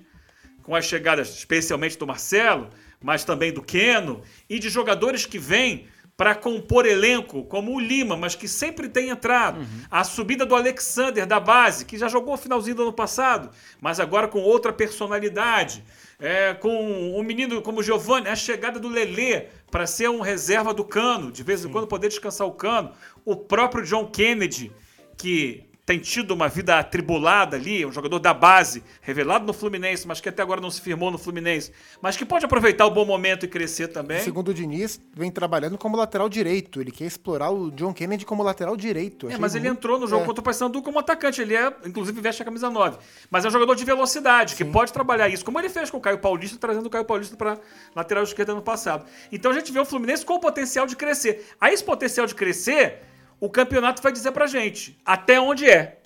com 0.62 0.76
as 0.76 0.86
chegadas 0.86 1.30
especialmente 1.30 1.98
do 1.98 2.06
Marcelo, 2.06 2.70
mas 3.02 3.24
também 3.24 3.54
do 3.54 3.64
Keno, 3.64 4.22
e 4.50 4.60
de 4.60 4.70
jogadores 4.70 5.26
que 5.26 5.40
vêm 5.40 5.88
para 6.20 6.36
compor 6.36 6.86
elenco, 6.86 7.46
como 7.46 7.74
o 7.74 7.80
Lima, 7.80 8.18
mas 8.18 8.36
que 8.36 8.46
sempre 8.46 8.90
tem 8.90 9.08
entrado. 9.08 9.66
A 9.90 10.04
subida 10.04 10.46
do 10.46 10.54
Alexander 10.54 11.26
da 11.26 11.40
base, 11.40 11.86
que 11.86 11.98
já 11.98 12.10
jogou 12.10 12.34
o 12.34 12.38
finalzinho 12.38 12.76
do 12.76 12.82
ano 12.82 12.92
passado, 12.92 13.50
mas 13.80 14.02
agora 14.02 14.28
com 14.28 14.42
outra 14.42 14.74
personalidade. 14.74 15.82
É, 16.20 16.54
com 16.56 17.16
um 17.18 17.24
menino 17.24 17.62
como 17.62 17.80
o 17.80 17.84
Giovanni, 17.84 18.28
a 18.28 18.36
chegada 18.36 18.78
do 18.78 18.90
Lelê 18.90 19.46
para 19.72 19.88
ser 19.88 20.10
um 20.10 20.20
reserva 20.20 20.74
do 20.74 20.84
Cano, 20.84 21.32
de 21.32 21.42
vez 21.42 21.64
em 21.64 21.70
quando 21.70 21.88
poder 21.88 22.10
descansar 22.10 22.46
o 22.46 22.52
Cano. 22.52 22.92
O 23.24 23.38
próprio 23.38 23.86
John 23.86 24.06
Kennedy, 24.06 24.74
que 25.16 25.69
tem 25.90 25.98
tido 25.98 26.36
uma 26.36 26.48
vida 26.48 26.78
atribulada 26.78 27.58
ali, 27.58 27.84
um 27.84 27.92
jogador 27.92 28.20
da 28.20 28.32
base, 28.32 28.84
revelado 29.02 29.44
no 29.44 29.54
Fluminense, 29.54 30.08
mas 30.08 30.22
que 30.22 30.30
até 30.30 30.40
agora 30.40 30.62
não 30.62 30.70
se 30.70 30.80
firmou 30.80 31.10
no 31.10 31.18
Fluminense, 31.18 31.72
mas 32.00 32.16
que 32.16 32.24
pode 32.24 32.46
aproveitar 32.46 32.86
o 32.86 32.92
bom 32.92 33.04
momento 33.06 33.44
e 33.44 33.48
crescer 33.48 33.88
também. 33.88 34.20
Segundo 34.20 34.50
o 34.50 34.54
Diniz, 34.54 35.02
vem 35.16 35.32
trabalhando 35.32 35.80
como 35.80 35.98
lateral 35.98 36.30
direito. 36.30 36.80
Ele 36.80 36.92
quer 36.92 37.06
explorar 37.06 37.50
o 37.50 37.72
John 37.72 37.92
Kennedy 37.92 38.24
como 38.24 38.44
lateral 38.44 38.78
direito. 38.78 39.26
É, 39.26 39.30
Achei 39.30 39.42
mas 39.42 39.56
ele 39.56 39.66
muito- 39.66 39.80
entrou 39.80 40.00
no 40.00 40.06
jogo 40.08 40.22
é. 40.22 40.26
contra 40.28 40.42
o 40.42 40.44
Paysandu 40.44 40.80
como 40.84 41.00
atacante. 41.00 41.42
Ele 41.42 41.56
é, 41.56 41.74
inclusive, 41.84 42.22
veste 42.22 42.44
a 42.44 42.46
camisa 42.46 42.70
9. 42.70 43.00
Mas 43.32 43.44
é 43.44 43.48
um 43.48 43.52
jogador 43.52 43.74
de 43.74 43.84
velocidade, 43.84 44.56
que 44.56 44.64
pode 44.64 44.94
trabalhar 44.94 45.28
isso, 45.28 45.44
como 45.44 45.58
ele 45.60 45.70
fez 45.70 45.90
com 45.90 45.98
o 45.98 46.02
Caio 46.02 46.20
Paulista, 46.20 46.56
trazendo 46.60 46.86
o 46.86 46.90
Caio 46.92 47.06
Paulista 47.06 47.36
para 47.36 47.58
lateral 47.96 48.24
esquerda 48.24 48.54
no 48.54 48.62
passado. 48.62 49.08
Então 49.32 49.50
a 49.50 49.56
gente 49.56 49.72
vê 49.72 49.80
o 49.80 49.86
Fluminense 49.86 50.24
com 50.24 50.36
o 50.36 50.40
potencial 50.40 50.86
de 50.86 50.96
crescer. 50.96 51.48
A 51.60 51.74
esse 51.74 51.84
potencial 51.84 52.28
de 52.28 52.36
crescer, 52.36 53.00
o 53.40 53.50
campeonato 53.50 54.02
vai 54.02 54.12
dizer 54.12 54.32
pra 54.32 54.48
gente 54.48 55.00
até 55.06 55.40
onde 55.40 55.70
é. 55.70 56.00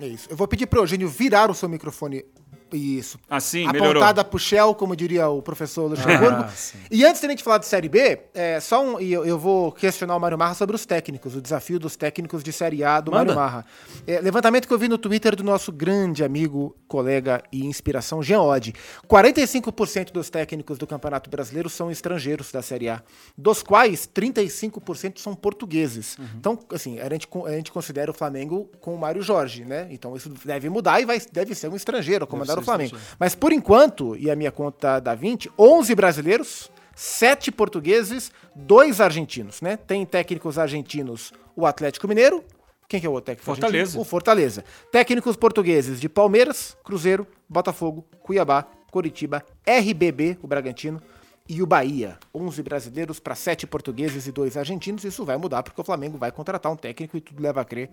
É 0.00 0.06
isso. 0.06 0.28
Eu 0.30 0.36
vou 0.36 0.46
pedir 0.46 0.66
pro 0.66 0.80
Eugênio 0.80 1.08
virar 1.08 1.50
o 1.50 1.54
seu 1.54 1.68
microfone. 1.68 2.24
Isso. 2.72 3.18
Assim, 3.28 3.66
melhorou. 3.66 3.90
Apontada 3.90 4.24
pro 4.24 4.38
Shell, 4.38 4.74
como 4.74 4.94
diria 4.94 5.28
o 5.28 5.40
professor 5.40 5.88
Luxemburgo. 5.88 6.44
Ah, 6.44 6.52
e 6.90 7.04
antes 7.04 7.20
de 7.20 7.26
a 7.26 7.30
gente 7.30 7.42
falar 7.42 7.58
de 7.58 7.66
Série 7.66 7.88
B, 7.88 8.20
é, 8.34 8.60
só 8.60 8.84
um, 8.84 9.00
e 9.00 9.12
eu, 9.12 9.24
eu 9.24 9.38
vou 9.38 9.72
questionar 9.72 10.16
o 10.16 10.20
Mário 10.20 10.38
Marra 10.38 10.54
sobre 10.54 10.76
os 10.76 10.84
técnicos, 10.84 11.34
o 11.34 11.40
desafio 11.40 11.78
dos 11.78 11.96
técnicos 11.96 12.42
de 12.42 12.52
Série 12.52 12.84
A 12.84 13.00
do 13.00 13.10
Manda. 13.10 13.34
Mário 13.34 13.40
Marra. 13.40 13.66
É, 14.06 14.20
levantamento 14.20 14.66
que 14.66 14.74
eu 14.74 14.78
vi 14.78 14.88
no 14.88 14.98
Twitter 14.98 15.34
do 15.34 15.44
nosso 15.44 15.72
grande 15.72 16.22
amigo, 16.22 16.76
colega 16.86 17.42
e 17.52 17.64
inspiração, 17.64 18.22
Jean 18.22 18.42
Oddi. 18.42 18.74
45% 19.08 20.12
dos 20.12 20.28
técnicos 20.30 20.78
do 20.78 20.86
Campeonato 20.86 21.30
Brasileiro 21.30 21.68
são 21.70 21.90
estrangeiros 21.90 22.52
da 22.52 22.62
Série 22.62 22.88
A, 22.88 23.02
dos 23.36 23.62
quais 23.62 24.08
35% 24.12 25.18
são 25.18 25.34
portugueses. 25.34 26.18
Uhum. 26.18 26.26
Então, 26.36 26.58
assim, 26.72 26.98
a 27.00 27.08
gente, 27.08 27.28
a 27.46 27.52
gente 27.52 27.72
considera 27.72 28.10
o 28.10 28.14
Flamengo 28.14 28.70
com 28.80 28.94
o 28.94 28.98
Mário 28.98 29.22
Jorge, 29.22 29.64
né? 29.64 29.86
Então 29.90 30.16
isso 30.16 30.28
deve 30.44 30.68
mudar 30.68 31.00
e 31.00 31.04
vai, 31.04 31.20
deve 31.32 31.54
ser 31.54 31.68
um 31.68 31.76
estrangeiro 31.76 32.24
a 32.24 32.26
comandar 32.26 32.57
ser 32.58 32.62
o 32.62 32.64
Flamengo. 32.64 32.96
Mas 33.18 33.34
por 33.34 33.52
enquanto, 33.52 34.16
e 34.16 34.30
a 34.30 34.36
minha 34.36 34.52
conta 34.52 35.00
dá 35.00 35.14
20, 35.14 35.50
11 35.58 35.94
brasileiros, 35.94 36.70
7 36.94 37.52
portugueses, 37.52 38.32
2 38.54 39.00
argentinos, 39.00 39.60
né? 39.60 39.76
Tem 39.76 40.04
técnicos 40.04 40.58
argentinos, 40.58 41.32
o 41.54 41.66
Atlético 41.66 42.08
Mineiro. 42.08 42.42
Quem 42.88 43.00
que 43.00 43.06
é 43.06 43.10
o 43.10 43.20
técnico? 43.20 43.44
Fortaleza. 43.44 43.78
argentino? 43.78 44.02
O 44.02 44.04
Fortaleza. 44.04 44.64
Técnicos 44.90 45.36
portugueses 45.36 46.00
de 46.00 46.08
Palmeiras, 46.08 46.76
Cruzeiro, 46.82 47.26
Botafogo, 47.48 48.04
Cuiabá, 48.22 48.66
Coritiba, 48.90 49.44
RBB, 49.66 50.38
o 50.42 50.46
Bragantino, 50.46 51.00
e 51.48 51.62
o 51.62 51.66
Bahia. 51.66 52.18
11 52.34 52.62
brasileiros 52.62 53.18
para 53.18 53.34
7 53.34 53.66
portugueses 53.66 54.26
e 54.26 54.32
2 54.32 54.56
argentinos. 54.56 55.04
Isso 55.04 55.24
vai 55.24 55.36
mudar 55.36 55.62
porque 55.62 55.80
o 55.80 55.84
Flamengo 55.84 56.18
vai 56.18 56.30
contratar 56.30 56.70
um 56.70 56.76
técnico 56.76 57.16
e 57.16 57.20
tudo 57.20 57.42
leva 57.42 57.60
a 57.60 57.64
crer 57.64 57.90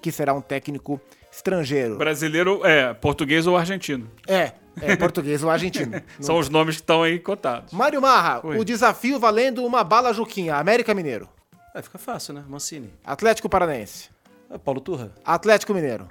que 0.00 0.10
será 0.12 0.32
um 0.34 0.40
técnico 0.40 1.00
estrangeiro. 1.30 1.96
Brasileiro, 1.96 2.64
é, 2.64 2.94
português 2.94 3.46
ou 3.46 3.56
argentino. 3.56 4.10
É, 4.26 4.52
é 4.80 4.96
português 4.96 5.42
ou 5.42 5.50
argentino. 5.50 6.00
São 6.20 6.38
os 6.38 6.48
nomes 6.48 6.76
que 6.76 6.82
estão 6.82 7.02
aí 7.02 7.18
cotados. 7.18 7.72
Mário 7.72 8.00
Marra, 8.00 8.40
Oi. 8.46 8.58
o 8.58 8.64
desafio 8.64 9.18
valendo 9.18 9.64
uma 9.64 9.82
bala 9.84 10.12
Juquinha. 10.12 10.56
América 10.56 10.94
Mineiro, 10.94 11.28
Aí 11.74 11.82
fica 11.82 11.98
fácil, 11.98 12.32
né? 12.32 12.42
Mancini. 12.48 12.90
Atlético 13.04 13.48
Paranaense, 13.50 14.08
Ah, 14.48 14.58
Paulo 14.58 14.80
Turra. 14.80 15.12
Atlético 15.24 15.74
Mineiro, 15.74 16.08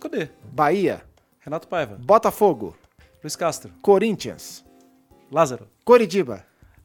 Cadê? 0.00 0.28
Bahia, 0.50 1.02
Renato 1.40 1.68
Paiva. 1.68 1.96
Botafogo, 2.00 2.74
Luiz 3.22 3.36
Castro. 3.36 3.70
Corinthians, 3.82 4.64
Lázaro. 5.30 5.66
Coritiba, 5.84 6.42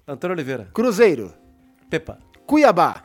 Antônio 0.07 0.33
Oliveira. 0.35 0.67
Cruzeiro, 0.73 1.33
Pepa. 1.89 2.17
Cuiabá, 2.45 3.03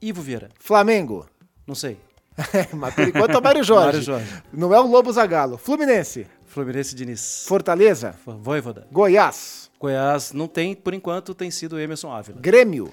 Ivo 0.00 0.20
Vieira. 0.22 0.48
Flamengo. 0.58 1.26
Não 1.66 1.74
sei. 1.74 1.98
Mas 2.74 2.94
por 2.94 3.08
enquanto 3.08 3.30
é 3.30 3.38
o 3.38 3.42
Mário 3.42 3.64
Jorge. 3.64 3.86
Mário 3.86 4.02
Jorge. 4.02 4.42
Não 4.52 4.74
é 4.74 4.80
o 4.80 4.86
Lobo 4.86 5.12
Zagalo. 5.12 5.56
Fluminense, 5.56 6.26
Fluminense 6.44 6.94
Diniz. 6.94 7.44
Fortaleza, 7.46 8.14
Voivoda. 8.24 8.86
Goiás, 8.90 9.70
Goiás 9.80 10.32
não 10.32 10.46
tem, 10.46 10.74
por 10.74 10.94
enquanto, 10.94 11.34
tem 11.34 11.50
sido 11.50 11.78
Emerson 11.78 12.12
Ávila. 12.12 12.40
Grêmio, 12.40 12.92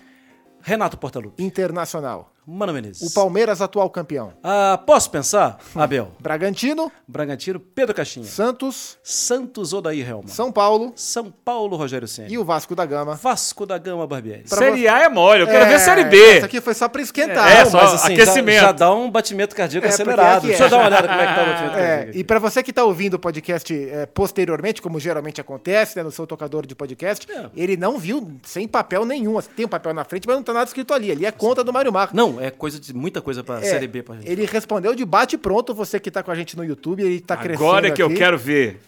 Renato 0.61 0.97
Portaluppi. 0.97 1.43
Internacional. 1.43 2.32
Mano 2.45 2.73
Menezes. 2.73 3.01
O 3.09 3.13
Palmeiras, 3.13 3.61
atual 3.61 3.89
campeão. 3.89 4.33
Ah, 4.43 4.79
posso 4.85 5.09
pensar? 5.09 5.57
Abel. 5.75 6.11
Bragantino, 6.19 6.91
Bragantino, 7.07 7.59
Pedro 7.59 7.95
Caixinha. 7.95 8.25
Santos, 8.25 8.97
Santos, 9.03 9.71
Odair 9.73 10.07
Helma. 10.09 10.27
São 10.27 10.51
Paulo 10.51 10.91
São 10.95 11.31
Paulo, 11.31 11.75
Rogério 11.77 12.07
Senna. 12.07 12.27
e 12.29 12.37
o 12.37 12.43
Vasco 12.43 12.75
da 12.75 12.85
Gama. 12.85 13.15
Vasco 13.15 13.65
da 13.65 13.77
Gama, 13.77 14.05
Barbieri. 14.05 14.43
Pra 14.47 14.57
série 14.57 14.87
A 14.87 14.99
é 15.03 15.09
mole, 15.09 15.41
eu 15.43 15.47
quero 15.47 15.65
ver 15.67 15.79
Série 15.79 16.03
B. 16.05 16.35
Isso 16.37 16.45
aqui 16.45 16.59
foi 16.61 16.73
só 16.73 16.87
pra 16.89 17.01
esquentar. 17.01 17.49
É, 17.51 17.63
Não, 17.63 17.71
só 17.71 17.81
mas- 17.81 18.05
aquecimento. 18.05 18.55
Já, 18.59 18.61
já 18.67 18.71
dá 18.71 18.93
um 18.93 19.09
batimento 19.09 19.55
cardíaco 19.55 19.85
É, 19.87 19.89
acelerado. 19.89 20.37
aqui 20.39 20.47
Deixa 20.47 20.63
é. 20.63 20.65
eu 20.65 20.69
dar 20.69 20.77
uma 20.77 20.85
olhada 20.87 21.07
como 21.07 21.21
é 21.21 21.27
que 21.27 21.33
tá 21.35 21.41
o 21.41 21.45
batimento 21.53 21.77
É, 21.77 21.95
cardíaco. 21.97 22.17
e 22.17 22.23
para 22.23 22.39
você 22.39 22.63
que 22.63 22.71
está 22.71 22.83
ouvindo 22.83 23.13
o 23.15 23.19
podcast 23.19 23.73
é, 23.89 24.05
posteriormente, 24.05 24.81
como 24.81 24.99
geralmente 24.99 25.39
acontece, 25.39 25.95
né, 25.97 26.03
no 26.03 26.11
seu 26.11 26.27
tocador 26.27 26.65
de 26.65 26.75
podcast, 26.75 27.25
É. 27.31 27.49
ele 27.55 27.77
não 27.77 27.97
viu 27.97 28.31
sem 28.43 28.67
papel 28.67 29.05
nenhum. 29.05 29.37
Assim, 29.37 29.49
Tem 29.55 29.65
um 29.65 29.69
papel 29.69 29.93
na 29.93 30.03
frente, 30.03 30.27
mas 30.27 30.35
não 30.35 30.43
tá 30.43 30.51
nada 30.53 30.65
escrito 30.65 30.93
ali. 30.93 31.11
Ali 31.11 31.25
é 31.25 31.31
conta 31.31 31.63
do 31.63 31.71
Mário 31.71 31.91
Marra. 31.91 32.09
Não, 32.13 32.32
é 32.39 32.51
coisa 32.51 32.79
de 32.79 32.93
muita 32.93 33.21
coisa 33.21 33.43
pra 33.43 33.59
É, 33.59 33.63
Série 33.63 33.87
B 33.87 34.03
pra 34.03 34.15
gente. 34.15 34.29
Ele 34.29 34.45
respondeu 34.45 34.93
de 34.95 35.05
bate 35.05 35.37
pronto, 35.37 35.73
você 35.73 35.99
que 35.99 36.09
tá 36.11 36.21
com 36.23 36.31
a 36.31 36.35
gente 36.35 36.55
no 36.57 36.63
YouTube, 36.63 37.03
ele 37.03 37.19
tá 37.19 37.35
crescendo 37.37 37.65
Agora 37.65 37.87
é 37.87 37.91
que 37.91 38.01
eu 38.01 38.07
aqui. 38.07 38.15
quero 38.15 38.37
ver. 38.37 38.79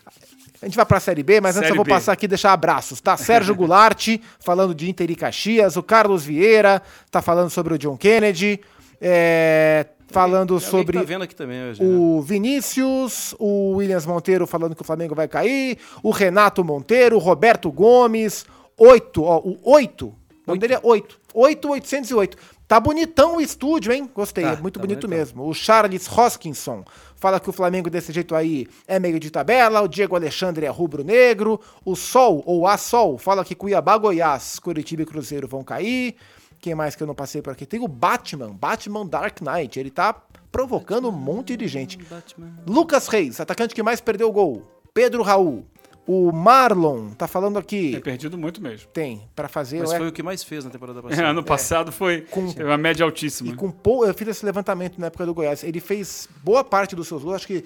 A 0.61 0.65
gente 0.65 0.75
vai 0.77 0.85
pra 0.85 0.99
Série 0.99 1.21
B, 1.21 1.41
mas 1.41 1.57
antes 1.57 1.67
Série 1.67 1.71
eu 1.73 1.75
vou 1.75 1.85
B. 1.85 1.91
passar 1.91 2.13
aqui 2.13 2.25
e 2.25 2.29
deixar 2.29 2.53
abraços, 2.53 2.99
tá? 3.01 3.15
Sérgio 3.17 3.53
Goulart, 3.55 4.17
falando 4.39 4.73
de 4.73 4.89
Inter 4.89 5.11
e 5.11 5.15
Caxias, 5.15 5.75
o 5.75 5.83
Carlos 5.83 6.23
Vieira, 6.25 6.81
tá 7.11 7.21
falando 7.21 7.49
sobre 7.49 7.73
o 7.73 7.77
John 7.77 7.97
Kennedy, 7.97 8.59
é, 9.01 9.85
falando 10.07 10.53
alguém 10.55 10.69
sobre... 10.69 10.97
tá 10.97 11.03
vendo 11.03 11.23
aqui 11.23 11.35
também 11.35 11.69
hoje. 11.69 11.83
né? 11.83 11.89
O 11.95 12.21
Vinícius, 12.21 13.35
o 13.37 13.73
Williams 13.75 14.05
Monteiro 14.05 14.47
falando 14.47 14.75
que 14.75 14.81
o 14.81 14.85
Flamengo 14.85 15.13
vai 15.13 15.27
cair, 15.27 15.77
o 16.01 16.09
Renato 16.09 16.63
Monteiro, 16.63 17.17
o 17.17 17.19
Roberto 17.19 17.71
Gomes, 17.71 18.45
oito, 18.77 19.23
ó, 19.23 19.39
o 19.39 19.57
oito, 19.63 20.07
o 20.07 20.15
nome 20.47 20.59
dele 20.59 20.75
é 20.75 20.79
oito, 20.81 21.19
oito, 21.33 21.69
oitocentos 21.69 22.09
e 22.09 22.13
oito. 22.15 22.37
Tá 22.67 22.79
bonitão 22.79 23.37
o 23.37 23.41
estúdio, 23.41 23.93
hein? 23.93 24.09
Gostei, 24.13 24.43
Tá, 24.43 24.53
é 24.53 24.55
muito 24.55 24.79
tá 24.79 24.81
bonito 24.81 25.01
bonitão. 25.07 25.09
mesmo. 25.19 25.47
O 25.47 25.53
Charles 25.53 26.07
Hoskinson 26.11 26.83
fala 27.15 27.39
que 27.39 27.49
o 27.49 27.53
Flamengo 27.53 27.89
desse 27.89 28.11
jeito 28.11 28.33
aí 28.33 28.67
é 28.87 28.97
meio 28.99 29.19
de 29.19 29.29
tabela, 29.29 29.81
o 29.81 29.87
Diego 29.87 30.15
Alexandre 30.15 30.65
é 30.65 30.69
rubro-negro, 30.69 31.59
o 31.83 31.95
Sol, 31.95 32.41
ou 32.45 32.65
a 32.67 32.75
Sol, 32.77 33.17
fala 33.19 33.45
que 33.45 33.53
Cuiabá, 33.53 33.97
Goiás, 33.97 34.57
Curitiba 34.57 35.03
e 35.03 35.05
Cruzeiro 35.05 35.47
vão 35.47 35.63
cair. 35.63 36.15
Quem 36.59 36.73
mais 36.73 36.95
que 36.95 37.03
eu 37.03 37.07
não 37.07 37.13
passei 37.13 37.41
por 37.41 37.53
aqui? 37.53 37.65
Tem 37.67 37.79
o 37.83 37.87
Batman, 37.87 38.51
Batman 38.51 39.05
Dark 39.05 39.41
Knight, 39.41 39.79
ele 39.79 39.91
tá 39.91 40.15
provocando 40.51 41.09
um 41.09 41.11
monte 41.11 41.55
de 41.55 41.67
gente. 41.67 41.97
Batman. 41.97 42.51
Lucas 42.65 43.07
Reis, 43.07 43.39
atacante 43.39 43.75
que 43.75 43.83
mais 43.83 44.01
perdeu 44.01 44.31
gol. 44.31 44.65
Pedro 44.91 45.21
Raul. 45.21 45.67
O 46.07 46.31
Marlon 46.31 47.09
tá 47.11 47.27
falando 47.27 47.57
É 47.57 47.59
aqui. 47.59 47.99
perdido 47.99 48.37
muito 48.37 48.61
mesmo. 48.61 48.87
Tem, 48.93 49.27
pra 49.35 49.47
fazer. 49.47 49.79
Mas 49.79 49.91
é- 49.93 49.97
foi 49.97 50.07
o 50.07 50.11
que 50.11 50.21
mais 50.21 50.43
fez 50.43 50.63
na 50.63 50.69
temporada 50.69 50.99
É, 51.01 51.01
passada. 51.01 51.27
ano 51.27 51.43
passado 51.43 51.91
foi 51.91 52.21
Com- 52.21 52.51
teve 52.53 52.63
uma 52.69 52.77
média 52.77 53.03
altíssima. 53.03 53.51
E 53.51 53.55
com 53.55 53.71
pou... 53.71 54.05
Eu 54.05 54.13
fiz 54.13 54.27
esse 54.27 54.45
levantamento 54.45 54.99
na 54.99 55.07
época 55.07 55.25
do 55.25 55.33
Goiás. 55.33 55.63
Ele 55.63 55.79
fez 55.79 56.29
boa 56.43 56.63
parte 56.63 56.95
dos 56.95 57.07
seus 57.07 57.23
gols, 57.23 57.35
acho 57.37 57.47
que 57.47 57.65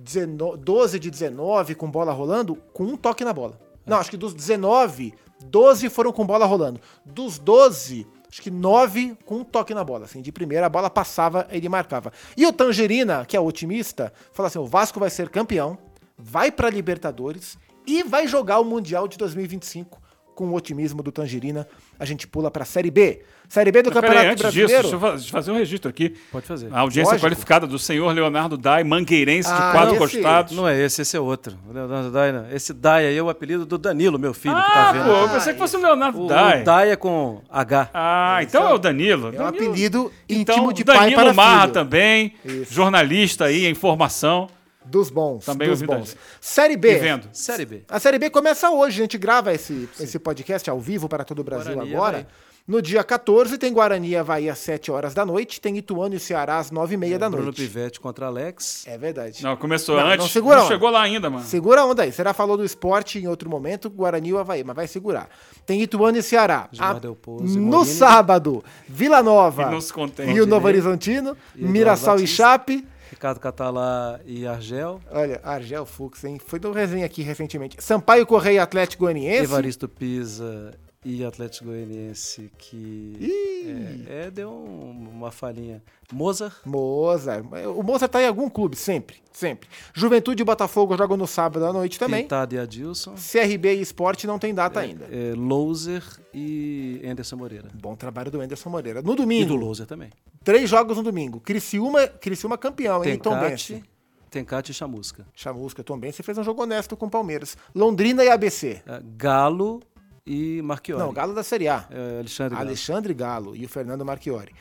19 0.00 0.56
12 0.58 0.98
de 0.98 1.10
19 1.10 1.74
com 1.74 1.90
bola 1.90 2.12
rolando, 2.12 2.56
com 2.72 2.84
um 2.84 2.96
toque 2.96 3.24
na 3.24 3.32
bola. 3.32 3.58
Não, 3.84 3.98
acho 3.98 4.10
que 4.10 4.16
dos 4.16 4.32
19, 4.34 5.12
12 5.44 5.88
foram 5.90 6.12
com 6.12 6.24
bola 6.26 6.46
rolando. 6.46 6.80
Dos 7.04 7.38
12, 7.38 8.06
acho 8.30 8.40
que 8.42 8.50
9 8.50 9.16
com 9.26 9.36
um 9.36 9.44
toque 9.44 9.74
na 9.74 9.82
bola. 9.84 10.04
Assim, 10.06 10.20
de 10.22 10.30
primeira, 10.32 10.66
a 10.66 10.68
bola 10.70 10.88
passava, 10.90 11.46
ele 11.50 11.68
marcava. 11.68 12.12
E 12.36 12.46
o 12.46 12.52
Tangerina, 12.52 13.24
que 13.26 13.36
é 13.36 13.40
otimista, 13.40 14.12
fala 14.32 14.46
assim: 14.48 14.58
o 14.58 14.66
Vasco 14.66 14.98
vai 15.00 15.10
ser 15.10 15.28
campeão, 15.30 15.76
vai 16.18 16.50
pra 16.50 16.68
Libertadores 16.70 17.56
e 17.86 18.02
vai 18.02 18.26
jogar 18.26 18.58
o 18.58 18.64
Mundial 18.64 19.06
de 19.08 19.16
2025. 19.16 20.02
Com 20.34 20.50
o 20.50 20.54
otimismo 20.54 21.02
do 21.02 21.10
Tangerina, 21.10 21.66
a 21.98 22.04
gente 22.04 22.24
pula 22.28 22.48
pra 22.48 22.64
Série 22.64 22.92
B. 22.92 23.22
Série 23.48 23.72
B 23.72 23.82
do 23.82 23.90
Mas 23.90 23.94
peraí, 24.00 24.08
Campeonato 24.08 24.30
antes 24.34 24.42
Brasileiro. 24.42 24.82
disso, 24.84 24.96
deixa 25.00 25.26
eu 25.26 25.30
fazer 25.32 25.50
um 25.50 25.56
registro 25.56 25.90
aqui. 25.90 26.14
Pode 26.30 26.46
fazer. 26.46 26.68
A 26.72 26.78
audiência 26.78 27.10
Lógico. 27.10 27.26
qualificada 27.26 27.66
do 27.66 27.76
senhor 27.76 28.14
Leonardo 28.14 28.56
Dai, 28.56 28.84
mangueirense 28.84 29.50
Ah, 29.50 29.54
de 29.56 29.72
quatro 29.72 29.90
esse- 29.96 29.98
costados. 29.98 30.52
Não 30.56 30.68
é 30.68 30.80
esse, 30.80 31.02
esse 31.02 31.16
é 31.16 31.20
outro. 31.20 31.58
O 31.68 31.72
Leonardo 31.72 32.12
Daia. 32.12 32.46
Esse 32.52 32.72
Daia 32.72 33.08
aí 33.08 33.16
é 33.16 33.22
o 33.22 33.28
apelido 33.28 33.66
do 33.66 33.76
Danilo, 33.76 34.16
meu 34.16 34.32
filho, 34.32 34.54
que 34.54 34.60
Ah, 34.60 34.70
tá 34.72 34.92
vendo. 34.92 35.06
pô, 35.06 35.10
eu 35.10 35.28
pensei 35.28 35.52
que 35.54 35.58
fosse 35.58 35.76
o 35.76 35.80
Leonardo 35.82 36.22
O, 36.24 36.28
Dai. 36.28 36.60
o 36.60 36.64
Daia 36.64 36.96
com 36.96 37.42
H. 37.50 37.90
Ah, 37.92 38.38
então 38.40 38.68
é 38.68 38.74
o 38.74 38.78
Danilo. 38.78 39.26
É 39.26 39.30
um 39.30 39.32
Danilo- 39.32 39.48
apelido 39.70 40.12
Então, 40.28 40.54
íntimo 40.54 40.72
de 40.72 40.84
pai 40.84 40.98
Danilo 41.00 41.20
para 41.20 41.34
Marra 41.34 41.60
filho. 41.62 41.72
também, 41.72 42.34
Isso. 42.44 42.72
jornalista 42.72 43.46
aí, 43.46 43.66
em 43.66 43.74
formação. 43.74 44.48
Dos 44.88 45.10
bons. 45.10 45.44
Também 45.44 45.68
dos 45.68 45.82
a 45.82 45.86
bons. 45.86 46.16
Série 46.40 46.76
B. 46.76 46.94
vendo. 46.96 47.28
Série 47.32 47.64
B. 47.66 47.82
A 47.88 48.00
Série 48.00 48.18
B 48.18 48.30
começa 48.30 48.70
hoje. 48.70 49.00
A 49.00 49.02
gente 49.04 49.18
grava 49.18 49.52
esse, 49.52 49.88
esse 50.00 50.18
podcast 50.18 50.68
ao 50.70 50.80
vivo 50.80 51.08
para 51.08 51.24
todo 51.24 51.40
o 51.40 51.44
Brasil 51.44 51.74
Guarani, 51.74 51.94
agora. 51.94 52.12
vai. 52.18 52.26
No 52.66 52.82
dia 52.82 53.02
14 53.02 53.56
tem 53.56 53.72
Guarani 53.72 54.10
e 54.10 54.16
Havaí 54.16 54.50
às 54.50 54.58
7 54.58 54.90
horas 54.90 55.14
da 55.14 55.24
noite, 55.24 55.58
tem 55.58 55.78
Ituano 55.78 56.14
e 56.14 56.20
Ceará 56.20 56.58
às 56.58 56.70
9 56.70 56.92
e 56.92 56.96
meia 56.98 57.18
da 57.18 57.26
Bruno 57.30 57.44
noite. 57.44 57.62
Pivete 57.62 57.98
contra 57.98 58.26
Alex. 58.26 58.86
É 58.86 58.98
verdade. 58.98 59.42
Não, 59.42 59.56
começou 59.56 59.96
Não, 59.96 60.06
antes. 60.06 60.18
não, 60.18 60.28
segura 60.28 60.58
a 60.58 60.60
onda. 60.60 60.68
chegou 60.68 60.90
lá 60.90 61.00
ainda, 61.00 61.30
mano. 61.30 61.44
Segura 61.46 61.80
a 61.80 61.86
onda 61.86 62.02
aí. 62.02 62.12
Será 62.12 62.34
falou 62.34 62.58
do 62.58 62.64
esporte 62.66 63.18
em 63.18 63.26
outro 63.26 63.48
momento, 63.48 63.88
Guarani 63.88 64.28
e 64.32 64.36
Havaí, 64.36 64.62
mas 64.62 64.76
vai 64.76 64.86
segurar. 64.86 65.30
Tem 65.64 65.80
Ituano 65.80 66.18
e 66.18 66.22
Ceará. 66.22 66.68
E 66.70 67.56
no 67.56 67.86
sábado, 67.86 68.62
Vila 68.86 69.22
Nova 69.22 69.62
E 69.62 69.70
não 69.70 69.80
se 69.80 69.90
contém. 69.90 70.36
e 70.36 70.38
o 70.38 70.44
Novo 70.46 70.66
Horizontino, 70.66 71.34
E 71.56 71.64
Mirassol 71.64 72.16
e 72.16 72.20
Batista. 72.20 72.36
Chape. 72.36 72.86
Ricardo 73.10 73.40
Catalá 73.40 74.20
e 74.24 74.46
Argel. 74.46 75.00
Olha, 75.10 75.40
Argel 75.42 75.86
Fux, 75.86 76.22
hein? 76.24 76.38
Foi 76.44 76.58
do 76.58 76.72
resenha 76.72 77.06
aqui 77.06 77.22
recentemente. 77.22 77.76
Sampaio 77.80 78.26
Correia 78.26 78.62
Atlético 78.62 79.04
Goianiense. 79.04 79.44
Evaristo 79.44 79.88
Pisa 79.88 80.72
e 81.10 81.24
Atlético 81.24 81.66
Goianiense 81.66 82.50
que 82.58 84.04
é, 84.08 84.26
é, 84.26 84.30
deu 84.30 84.50
um- 84.50 85.08
uma 85.10 85.30
falhinha. 85.30 85.82
Mozart, 86.12 86.54
Mozart. 86.66 87.44
O 87.76 87.82
Mozart 87.82 88.10
tá 88.12 88.22
em 88.22 88.26
algum 88.26 88.48
clube, 88.48 88.76
sempre, 88.76 89.16
sempre. 89.32 89.68
Juventude 89.94 90.42
e 90.42 90.44
Botafogo 90.44 90.96
jogam 90.96 91.16
no 91.16 91.26
sábado 91.26 91.64
à 91.66 91.72
noite 91.72 91.98
também. 91.98 92.22
Pintado 92.22 92.54
e 92.54 92.58
Adilson. 92.58 93.14
CRB 93.14 93.76
e 93.76 93.80
Esporte 93.80 94.26
não 94.26 94.38
tem 94.38 94.54
data 94.54 94.80
ainda. 94.80 95.06
É, 95.10 95.34
Louser 95.34 96.02
e 96.34 97.00
Anderson 97.04 97.36
Moreira. 97.36 97.68
Bom 97.74 97.94
trabalho 97.94 98.30
do 98.30 98.40
Anderson 98.40 98.70
Moreira. 98.70 99.00
No 99.02 99.12
E 99.12 99.16
do 99.16 99.22
domingo, 99.22 99.54
Louser 99.54 99.86
também. 99.86 100.10
três 100.44 100.68
jogos 100.68 100.96
no 100.96 101.02
domingo. 101.02 101.40
Criciúma, 101.40 102.06
Criciúma 102.06 102.56
campeão, 102.58 103.04
hein? 103.04 103.18
Tom 103.18 103.38
Bense. 103.38 103.82
Tencate, 104.30 104.72
e 104.72 104.74
Chamusca. 104.74 105.26
Chamusca, 105.34 105.82
Tom 105.82 105.98
Bense 105.98 106.22
fez 106.22 106.36
um 106.36 106.44
jogo 106.44 106.62
honesto 106.62 106.94
com 106.98 107.06
o 107.06 107.10
Palmeiras. 107.10 107.56
Londrina 107.74 108.22
e 108.22 108.28
ABC. 108.28 108.82
É, 108.86 109.00
Galo 109.16 109.80
e 110.28 110.60
Marchiori. 110.62 111.02
Não, 111.02 111.12
Galo 111.12 111.32
da 111.34 111.42
Série 111.42 111.68
A. 111.68 111.86
É, 111.90 112.18
Alexandre 112.18 112.54
Galo. 112.54 112.68
Alexandre 112.68 113.14
Galo 113.14 113.56
e 113.56 113.64
o 113.64 113.68
Fernando 113.68 114.04
Marchiori. 114.04 114.52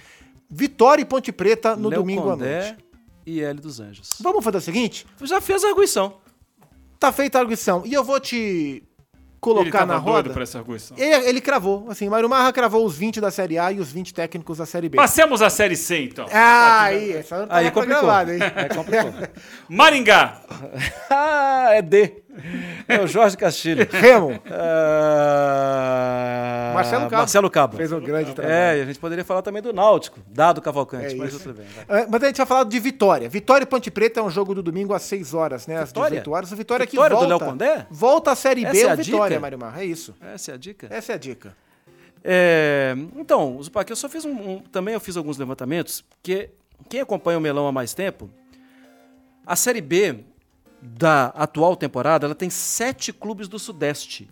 Vitória 0.49 1.01
e 1.01 1.05
Ponte 1.05 1.32
Preta 1.32 1.76
no 1.76 1.89
Léo 1.89 1.99
domingo 1.99 2.22
à 2.30 2.32
Condé 2.34 2.59
noite. 2.70 2.86
e 3.26 3.41
Hélio 3.41 3.61
dos 3.61 3.80
Anjos. 3.82 4.18
Vamos 4.22 4.43
fazer 4.43 4.57
o 4.57 4.61
seguinte? 4.61 5.05
Já 5.24 5.41
fez 5.41 5.63
a 5.65 5.68
arguição. 5.70 6.15
Tá 6.97 7.11
feita 7.11 7.38
a 7.38 7.41
arguição. 7.41 7.84
E 7.86 7.93
eu 7.93 8.03
vou 8.03 8.18
te 8.20 8.36
Ele 8.36 8.84
colocar 9.41 9.80
tava 9.80 9.93
na 9.93 9.99
doido 9.99 10.15
roda. 10.15 10.30
pra 10.32 10.43
essa 10.43 10.57
arguição. 10.57 10.97
Ele, 10.97 11.28
ele 11.30 11.41
cravou, 11.41 11.86
assim, 11.89 12.07
Mário 12.09 12.30
Marra 12.30 12.51
cravou 12.53 12.86
os 12.86 12.95
20 12.97 13.20
da 13.22 13.30
Série 13.30 13.59
A 13.59 13.72
e 13.72 13.80
os 13.80 13.91
20 13.91 14.13
técnicos 14.13 14.57
da 14.57 14.65
Série 14.65 14.88
B. 14.89 14.95
Passemos 14.97 15.41
a 15.41 15.49
Série 15.49 15.76
C, 15.76 16.05
então. 16.05 16.26
Ah, 16.32 16.84
aí, 16.84 17.11
essa 17.11 17.39
não 17.39 17.47
tá 17.47 17.55
Aí 17.57 17.70
complicou. 17.72 18.01
gravada, 18.01 18.34
hein? 18.34 18.39
Aí 18.55 18.70
complicou. 18.70 19.13
Maringá. 19.70 20.41
ah, 21.11 21.68
é 21.72 21.82
D. 21.82 22.24
É 22.88 22.99
o 22.99 23.07
Jorge 23.07 23.35
Castilho. 23.38 23.88
Remo, 23.91 24.39
Ah, 25.38 26.71
Marcelo 26.75 27.03
Cabo. 27.03 27.15
Marcelo 27.17 27.49
Cabo. 27.49 27.77
fez 27.77 27.91
um 27.91 27.99
grande 27.99 28.33
trabalho. 28.33 28.53
É, 28.55 28.77
e 28.77 28.81
a 28.81 28.85
gente 28.85 28.99
poderia 28.99 29.23
falar 29.25 29.41
também 29.41 29.61
do 29.61 29.73
Náutico, 29.73 30.19
dado 30.27 30.61
Cavalcante, 30.61 31.13
É 31.13 31.17
mas 31.17 31.33
isso. 31.33 31.43
tudo 31.43 31.57
bem. 31.57 31.65
vai. 31.88 32.03
É, 32.03 32.07
Mas 32.07 32.23
a 32.23 32.27
gente 32.27 32.38
vai 32.38 32.45
falar 32.45 32.63
de 32.65 32.79
Vitória. 32.79 33.27
Vitória 33.29 33.63
e 33.63 33.67
Ponte 33.67 33.89
Preta 33.91 34.19
é 34.19 34.23
um 34.23 34.29
jogo 34.29 34.53
do 34.55 34.61
domingo 34.63 34.93
às 34.93 35.01
6 35.03 35.33
horas, 35.33 35.67
né? 35.67 35.77
Às 35.77 35.89
Vitória? 35.89 36.09
18 36.11 36.31
horas. 36.31 36.51
O 36.51 36.55
Vitória 36.55 36.85
que 36.85 36.91
Vitória 36.93 37.15
do 37.15 37.19
volta. 37.27 37.43
Léo 37.43 37.51
Condé? 37.51 37.88
Volta 37.89 38.31
à 38.31 38.35
Série 38.35 38.61
B 38.65 38.69
Essa 38.69 38.88
é 38.88 38.91
a 38.91 38.95
Vitória, 38.95 39.29
dica? 39.29 39.39
Mário 39.41 39.59
Marra. 39.59 39.81
É 39.81 39.85
isso. 39.85 40.15
Essa 40.21 40.51
é 40.51 40.53
a 40.53 40.57
dica. 40.57 40.88
Essa 40.89 41.11
é 41.13 41.15
a 41.15 41.17
dica. 41.17 41.55
É, 42.23 42.95
então, 43.15 43.61
Zupac, 43.61 43.89
eu 43.89 43.95
só 43.95 44.09
fiz 44.09 44.25
um, 44.25 44.31
um- 44.31 44.59
Também 44.59 44.93
eu 44.93 44.99
fiz 44.99 45.15
alguns 45.15 45.38
levantamentos, 45.38 46.03
que 46.21 46.49
quem 46.89 46.99
acompanha 46.99 47.38
o 47.38 47.41
Melão 47.41 47.67
há 47.67 47.71
mais 47.71 47.93
tempo, 47.93 48.29
a 49.45 49.55
Série 49.55 49.81
B 49.81 50.19
da 50.82 51.28
atual 51.28 51.75
temporada, 51.75 52.25
ela 52.25 52.36
tem 52.36 52.49
sete 52.49 53.11
clubes 53.11 53.47
do 53.47 53.57
Sudeste. 53.57 54.30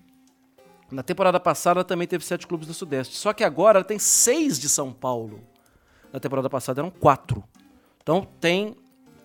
Na 0.91 1.01
temporada 1.01 1.39
passada 1.39 1.79
ela 1.79 1.83
também 1.83 2.07
teve 2.07 2.23
sete 2.23 2.45
clubes 2.45 2.67
do 2.67 2.73
Sudeste. 2.73 3.17
Só 3.17 3.33
que 3.33 3.43
agora 3.43 3.79
ela 3.79 3.85
tem 3.85 3.97
seis 3.97 4.59
de 4.59 4.69
São 4.69 4.93
Paulo. 4.93 5.41
Na 6.13 6.19
temporada 6.19 6.49
passada 6.49 6.81
eram 6.81 6.91
quatro. 6.91 7.43
Então 8.01 8.27
tem. 8.39 8.75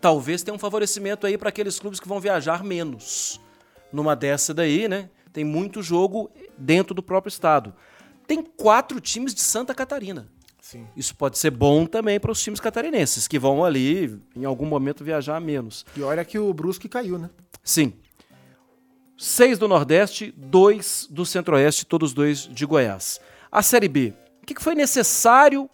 Talvez 0.01 0.43
tenha 0.43 0.55
um 0.55 0.59
favorecimento 0.59 1.27
aí 1.27 1.37
para 1.37 1.51
aqueles 1.51 1.79
clubes 1.79 2.01
que 2.01 2.09
vão 2.09 2.18
viajar 2.18 2.64
menos. 2.64 3.39
Numa 3.93 4.16
dessa 4.16 4.55
daí, 4.55 4.89
né? 4.89 5.11
Tem 5.31 5.45
muito 5.45 5.83
jogo 5.83 6.31
dentro 6.57 6.95
do 6.95 7.03
próprio 7.03 7.29
estado. 7.29 7.75
Tem 8.27 8.43
quatro 8.43 8.99
times 8.99 9.35
de 9.35 9.43
Santa 9.43 9.75
Catarina. 9.75 10.29
Sim. 10.71 10.87
Isso 10.97 11.16
pode 11.16 11.37
ser 11.37 11.51
bom 11.51 11.85
também 11.85 12.21
para 12.21 12.31
os 12.31 12.41
times 12.41 12.61
catarinenses, 12.61 13.27
que 13.27 13.41
vão 13.41 13.64
ali, 13.64 14.16
em 14.37 14.45
algum 14.45 14.64
momento, 14.64 15.03
viajar 15.03 15.41
menos. 15.41 15.85
E 15.97 16.03
olha 16.03 16.25
que 16.25 16.39
o 16.39 16.55
Brusque 16.55 16.89
caiu, 16.89 17.18
né? 17.18 17.29
Sim. 17.64 17.93
Seis 19.18 19.59
do 19.59 19.66
Nordeste, 19.66 20.33
dois 20.37 21.09
do 21.11 21.27
Centro-Oeste, 21.27 21.85
todos 21.85 22.12
dois 22.12 22.47
de 22.47 22.64
Goiás. 22.64 23.21
A 23.51 23.64
Série 23.64 23.89
B. 23.89 24.14
O 24.45 24.47
que 24.47 24.62
foi 24.62 24.77
necessário 24.77 25.68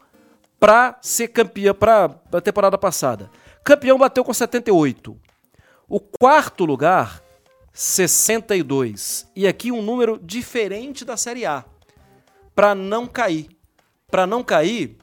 para 0.58 0.96
ser 1.02 1.28
campeão 1.28 1.74
para 1.74 2.18
a 2.32 2.40
temporada 2.40 2.78
passada? 2.78 3.30
Campeão 3.62 3.98
bateu 3.98 4.24
com 4.24 4.32
78. 4.32 5.14
O 5.86 6.00
quarto 6.00 6.64
lugar, 6.64 7.22
62. 7.70 9.30
E 9.36 9.46
aqui 9.46 9.70
um 9.70 9.82
número 9.82 10.18
diferente 10.22 11.04
da 11.04 11.18
Série 11.18 11.44
A. 11.44 11.66
Para 12.54 12.74
não 12.74 13.06
cair. 13.06 13.55
Para 14.08 14.26
não 14.26 14.42
cair, 14.42 14.96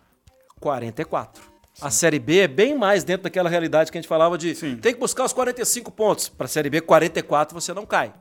44. 0.59 1.43
A 1.81 1.91
Série 1.91 2.19
B 2.19 2.39
é 2.39 2.47
bem 2.47 2.77
mais 2.77 3.03
dentro 3.03 3.23
daquela 3.23 3.49
realidade 3.49 3.91
que 3.91 3.97
a 3.97 4.01
gente 4.01 4.07
falava 4.07 4.37
de 4.37 4.55
Sim. 4.55 4.77
tem 4.77 4.93
que 4.93 4.99
buscar 4.99 5.25
os 5.25 5.33
45 5.33 5.91
pontos. 5.91 6.29
Para 6.29 6.45
a 6.45 6.47
Série 6.47 6.69
B, 6.69 6.79
44 6.79 7.53
você 7.53 7.73
não 7.73 7.85
cai. 7.85 8.13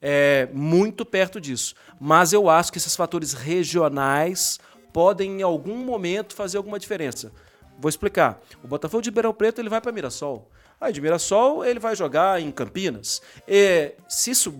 É 0.00 0.48
muito 0.52 1.04
perto 1.04 1.38
disso. 1.38 1.74
Mas 2.00 2.32
eu 2.32 2.48
acho 2.48 2.72
que 2.72 2.78
esses 2.78 2.96
fatores 2.96 3.34
regionais 3.34 4.58
podem, 4.92 5.40
em 5.40 5.42
algum 5.42 5.76
momento, 5.76 6.34
fazer 6.34 6.56
alguma 6.56 6.78
diferença. 6.78 7.30
Vou 7.78 7.88
explicar. 7.90 8.40
O 8.64 8.68
Botafogo 8.68 9.02
de 9.02 9.10
Ribeirão 9.10 9.34
Preto 9.34 9.60
ele 9.60 9.68
vai 9.68 9.82
para 9.82 9.92
Mirassol. 9.92 10.50
Aí 10.80 10.92
de 10.92 11.00
Mirassol 11.00 11.64
ele 11.64 11.78
vai 11.78 11.94
jogar 11.94 12.40
em 12.40 12.50
Campinas. 12.50 13.20
E, 13.46 13.92
se 14.08 14.30
isso 14.30 14.54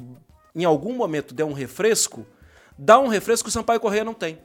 em 0.55 0.64
algum 0.64 0.95
momento 0.95 1.35
der 1.35 1.45
um 1.45 1.55
refresco, 1.55 2.27
dá 2.77 2.99
um 2.99 3.09
refresco 3.09 3.45
que 3.45 3.49
o 3.49 3.53
Sampaio 3.53 3.81
Correia 3.81 4.05
não 4.05 4.12
tem 4.12 4.39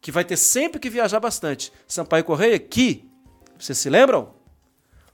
que 0.00 0.10
vai 0.10 0.24
ter 0.24 0.36
sempre 0.36 0.80
que 0.80 0.90
viajar 0.90 1.20
bastante. 1.20 1.72
Sampaio 1.86 2.24
Correia, 2.24 2.58
que, 2.58 3.08
vocês 3.58 3.78
se 3.78 3.90
lembram? 3.90 4.34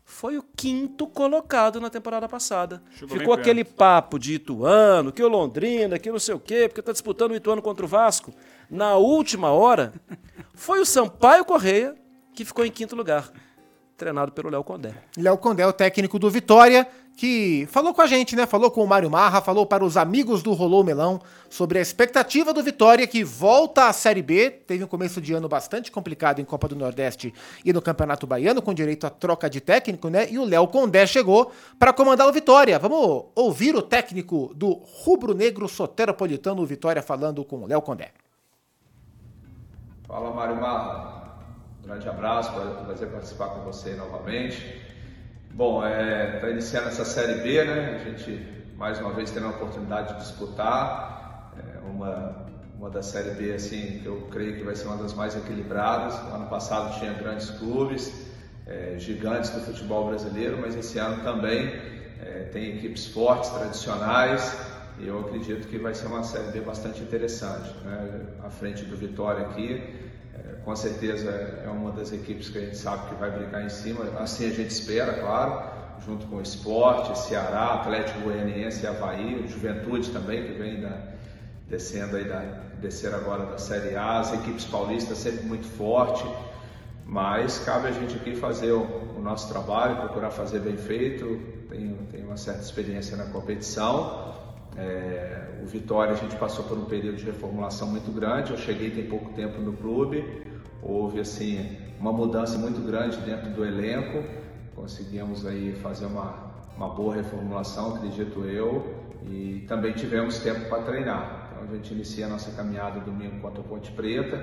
Foi 0.05 0.39
o 0.39 0.43
quinto 0.57 1.07
colocado 1.07 1.81
na 1.81 1.91
temporada 1.91 2.29
passada. 2.29 2.81
Chegou 2.93 3.19
Ficou 3.19 3.35
aquele 3.35 3.65
papo 3.65 4.19
de 4.19 4.35
Ituano, 4.35 5.13
que 5.13 5.23
o 5.23 5.29
Londrina, 5.29 5.99
que 5.99 6.13
não 6.13 6.19
sei 6.21 6.35
o 6.35 6.39
quê, 6.39 6.69
porque 6.69 6.81
tá 6.81 6.93
disputando 6.93 7.33
o 7.33 7.35
Ituano 7.37 7.61
contra 7.61 7.85
o 7.85 7.89
Vasco. 7.89 8.33
Na 8.71 8.95
última 8.95 9.51
hora, 9.51 9.93
foi 10.55 10.81
o 10.81 10.87
Sampaio 10.87 11.45
Correia 11.45 11.97
que 12.37 12.45
ficou 12.45 12.65
em 12.65 12.71
quinto 12.71 12.95
lugar, 12.95 13.33
treinado 13.97 14.33
pelo 14.33 14.51
Léo 14.51 14.63
Condé. 14.63 14.93
Léo 15.17 15.39
Condé, 15.39 15.67
o 15.67 15.73
técnico 15.73 16.19
do 16.19 16.31
Vitória, 16.31 16.87
que 17.17 17.67
falou 17.71 17.95
com 17.95 18.03
a 18.03 18.07
gente, 18.07 18.37
né? 18.37 18.45
Falou 18.45 18.71
com 18.71 18.85
o 18.85 18.87
Mário 18.87 19.11
Marra, 19.11 19.41
falou 19.41 19.65
para 19.65 19.83
os 19.83 19.97
amigos 19.97 20.43
do 20.43 20.53
Rolô 20.53 20.85
Melão 20.85 21.19
sobre 21.49 21.79
a 21.79 21.83
expectativa 21.83 22.53
do 22.53 22.63
Vitória, 22.63 23.07
que 23.07 23.25
volta 23.25 23.89
à 23.89 23.93
Série 23.93 24.21
B. 24.21 24.51
Teve 24.51 24.85
um 24.85 24.87
começo 24.87 25.19
de 25.19 25.33
ano 25.33 25.49
bastante 25.49 25.91
complicado 25.91 26.41
em 26.41 26.45
Copa 26.45 26.69
do 26.69 26.77
Nordeste 26.77 27.33
e 27.65 27.73
no 27.73 27.81
Campeonato 27.81 28.27
Baiano, 28.27 28.61
com 28.61 28.75
direito 28.75 29.07
a 29.07 29.11
troca 29.11 29.49
de 29.49 29.63
técnico, 29.63 30.11
né? 30.11 30.29
E 30.31 30.39
o 30.39 30.45
Léo 30.45 30.69
Condé 30.69 31.07
chegou 31.07 31.51
para 31.79 31.93
comandar 31.93 32.29
o 32.29 32.33
Vitória. 32.33 32.79
Vamos 32.79 33.25
ouvir 33.35 33.75
o 33.75 33.81
técnico 33.81 34.53
do 34.55 34.75
rubro-negro 35.05 35.67
soteropolitano 35.69 36.67
Vitória 36.67 37.01
falando 37.01 37.43
com 37.45 37.63
o 37.63 37.67
Léo 37.67 37.81
Condé. 37.81 38.11
Fala 40.07 40.33
Mário 40.33 40.61
Marra, 40.61 41.26
um 41.87 41.89
grande 41.89 42.09
abraço, 42.09 42.51
prazer 42.85 43.09
participar 43.11 43.51
com 43.51 43.61
você 43.61 43.95
novamente. 43.95 44.83
Bom, 45.53 45.87
está 45.87 46.51
iniciando 46.51 46.89
essa 46.89 47.05
Série 47.05 47.43
B, 47.43 47.65
né? 47.65 48.01
A 48.01 48.11
gente 48.11 48.45
mais 48.77 48.99
uma 48.99 49.13
vez 49.13 49.31
tendo 49.31 49.47
a 49.47 49.51
oportunidade 49.51 50.15
de 50.15 50.21
disputar 50.21 51.53
é, 51.57 51.79
uma, 51.89 52.45
uma 52.77 52.91
da 52.91 53.03
Série 53.03 53.31
B 53.31 53.53
assim, 53.53 54.01
que 54.01 54.07
eu 54.07 54.27
creio 54.33 54.57
que 54.57 54.65
vai 54.65 54.75
ser 54.75 54.89
uma 54.89 54.97
das 54.97 55.15
mais 55.15 55.37
equilibradas. 55.37 56.21
No 56.25 56.35
ano 56.35 56.47
passado 56.49 56.99
tinha 56.99 57.13
grandes 57.13 57.51
clubes, 57.51 58.13
é, 58.67 58.97
gigantes 58.99 59.51
do 59.51 59.61
futebol 59.61 60.09
brasileiro, 60.09 60.59
mas 60.61 60.75
esse 60.75 60.99
ano 60.99 61.23
também 61.23 61.69
é, 62.21 62.49
tem 62.53 62.79
equipes 62.79 63.07
fortes, 63.07 63.49
tradicionais, 63.51 64.59
e 64.99 65.07
eu 65.07 65.21
acredito 65.21 65.69
que 65.69 65.79
vai 65.79 65.95
ser 65.95 66.09
uma 66.09 66.25
Série 66.25 66.51
B 66.51 66.63
bastante 66.63 67.01
interessante. 67.01 67.73
Né? 67.85 68.23
À 68.43 68.51
frente 68.51 68.85
do 68.85 68.97
Vitória 68.97 69.47
aqui, 69.47 70.05
é, 70.05 70.06
com 70.65 70.75
certeza 70.75 71.31
é 71.65 71.69
uma 71.69 71.93
das 71.93 72.13
equipes 72.13 72.49
que 72.49 72.59
a 72.59 72.61
gente 72.63 72.77
sabe 72.77 73.09
que 73.09 73.15
vai 73.15 73.31
brigar 73.31 73.65
em 73.65 73.69
cima, 73.69 74.05
assim 74.19 74.47
a 74.47 74.53
gente 74.53 74.71
espera, 74.71 75.15
claro, 75.15 75.63
junto 76.05 76.27
com 76.27 76.37
o 76.37 76.43
Esporte, 76.43 77.17
Ceará, 77.19 77.75
Atlético 77.75 78.21
Goianiense 78.21 78.87
Havaí, 78.87 79.47
Juventude 79.49 80.11
também, 80.11 80.45
que 80.45 80.53
vem 80.53 80.81
da, 80.81 80.99
descendo 81.69 82.17
aí 82.17 82.25
da, 82.25 82.41
descer 82.81 83.15
agora 83.15 83.47
da 83.47 83.59
Série 83.59 83.97
A, 83.97 84.19
as 84.19 84.35
equipes 84.35 84.65
paulistas 84.65 85.19
sempre 85.19 85.45
muito 85.47 85.67
forte, 85.67 86.25
mas 87.05 87.61
cabe 87.61 87.89
a 87.89 87.93
gente 87.93 88.17
aqui 88.17 88.35
fazer 88.35 88.73
o, 88.73 88.83
o 89.17 89.21
nosso 89.23 89.49
trabalho, 89.49 89.97
procurar 89.97 90.31
fazer 90.31 90.61
bem 90.61 90.77
feito, 90.77 91.41
tenho, 91.71 91.97
tenho 92.11 92.27
uma 92.27 92.37
certa 92.37 92.63
experiência 92.63 93.17
na 93.17 93.27
competição 93.27 94.46
É, 94.77 95.61
o 95.63 95.67
Vitória 95.67 96.13
a 96.13 96.17
gente 96.17 96.37
passou 96.37 96.65
por 96.65 96.77
um 96.77 96.85
período 96.85 97.17
de 97.17 97.25
reformulação 97.25 97.89
muito 97.89 98.13
grande. 98.13 98.53
Eu 98.53 98.59
cheguei 98.59 98.91
tem 98.91 99.07
pouco 99.07 99.33
tempo 99.33 99.61
no 99.61 99.73
clube, 99.73 100.45
houve 100.83 101.21
assim 101.21 101.77
uma 101.99 102.13
mudança 102.13 102.59
muito 102.59 102.81
grande 102.87 103.17
dentro 103.19 103.51
do 103.51 103.65
elenco. 103.65 104.23
Conseguimos 104.75 105.47
aí 105.47 105.73
fazer 105.83 106.07
uma, 106.07 106.53
uma 106.77 106.91
boa 106.91 107.15
reformulação, 107.15 107.97
acredito 107.97 108.45
eu, 108.45 108.95
e 109.25 109.65
também 109.67 109.93
tivemos 109.93 110.39
tempo 110.39 110.69
para 110.69 110.83
treinar. 110.83 111.51
Então 111.51 111.65
a 111.65 111.77
gente 111.77 111.95
inicia 111.95 112.27
a 112.27 112.29
nossa 112.29 112.53
caminhada 112.53 113.01
domingo 113.01 113.41
contra 113.41 113.61
o 113.61 113.65
Ponte 113.65 113.91
Preta. 113.93 114.37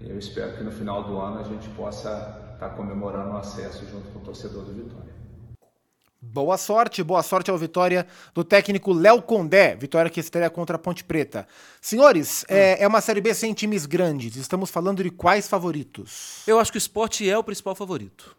E 0.00 0.08
eu 0.08 0.18
espero 0.18 0.56
que 0.56 0.62
no 0.62 0.70
final 0.70 1.02
do 1.04 1.18
ano 1.18 1.40
a 1.40 1.44
gente 1.44 1.68
possa 1.70 2.08
estar 2.54 2.68
tá 2.68 2.70
comemorando 2.70 3.30
o 3.32 3.36
acesso 3.36 3.84
junto 3.86 4.08
com 4.10 4.20
o 4.20 4.22
torcedor 4.22 4.64
do 4.64 4.72
Vitória. 4.72 5.11
Boa 6.24 6.56
sorte, 6.56 7.02
boa 7.02 7.20
sorte 7.20 7.50
ao 7.50 7.58
Vitória 7.58 8.06
do 8.32 8.44
técnico 8.44 8.92
Léo 8.92 9.20
Condé, 9.20 9.74
Vitória 9.74 10.08
que 10.08 10.20
estreia 10.20 10.48
contra 10.48 10.76
a 10.76 10.78
Ponte 10.78 11.02
Preta. 11.02 11.48
Senhores, 11.80 12.44
hum. 12.44 12.54
é, 12.54 12.80
é, 12.80 12.86
uma 12.86 13.00
Série 13.00 13.20
B 13.20 13.34
sem 13.34 13.52
times 13.52 13.86
grandes, 13.86 14.36
estamos 14.36 14.70
falando 14.70 15.02
de 15.02 15.10
quais 15.10 15.48
favoritos? 15.48 16.44
Eu 16.46 16.60
acho 16.60 16.70
que 16.70 16.76
o 16.76 16.78
esporte 16.78 17.28
é 17.28 17.36
o 17.36 17.42
principal 17.42 17.74
favorito. 17.74 18.36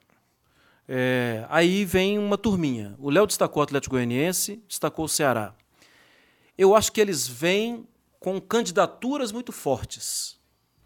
É, 0.88 1.46
aí 1.50 1.84
vem 1.84 2.18
uma 2.18 2.38
turminha. 2.38 2.96
O 2.98 3.10
Léo 3.10 3.28
destacou 3.28 3.60
o 3.60 3.64
Atlético 3.66 3.96
Goianiense, 3.96 4.64
destacou 4.66 5.04
o 5.04 5.10
Ceará. 5.10 5.54
Eu 6.58 6.78
acho 6.78 6.90
que 6.90 7.02
eles 7.02 7.28
vêm 7.28 7.86
com 8.18 8.40
candidaturas 8.40 9.34
muito 9.34 9.52
fortes. 9.52 10.38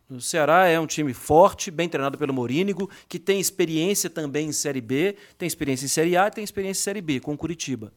O 0.09 0.21
Ceará 0.21 0.67
é 0.67 0.79
um 0.79 0.87
time 0.87 1.13
forte, 1.13 1.69
bem 1.69 1.89
treinado 1.89 2.17
pelo 2.17 2.33
Morínigo, 2.33 2.89
que 3.09 3.19
tem 3.19 3.41
experiência 3.41 4.09
também 4.09 4.47
em 4.47 4.53
Série 4.53 4.79
B, 4.79 5.17
tem 5.37 5.45
experiência 5.45 5.85
em 5.85 5.89
Série 5.89 6.15
A 6.15 6.27
e 6.27 6.31
tem 6.31 6.43
experiência 6.43 6.79
em 6.79 6.83
Série 6.83 7.01
B, 7.01 7.19
com 7.19 7.33
o 7.33 7.37
Curitiba. 7.37 7.91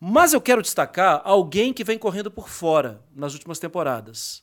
Mas 0.00 0.32
eu 0.32 0.40
quero 0.40 0.60
destacar 0.60 1.22
alguém 1.24 1.72
que 1.72 1.84
vem 1.84 1.96
correndo 1.96 2.32
por 2.32 2.48
fora 2.48 3.00
nas 3.14 3.34
últimas 3.34 3.60
temporadas: 3.60 4.42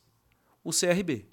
o 0.64 0.70
CRB. 0.70 1.26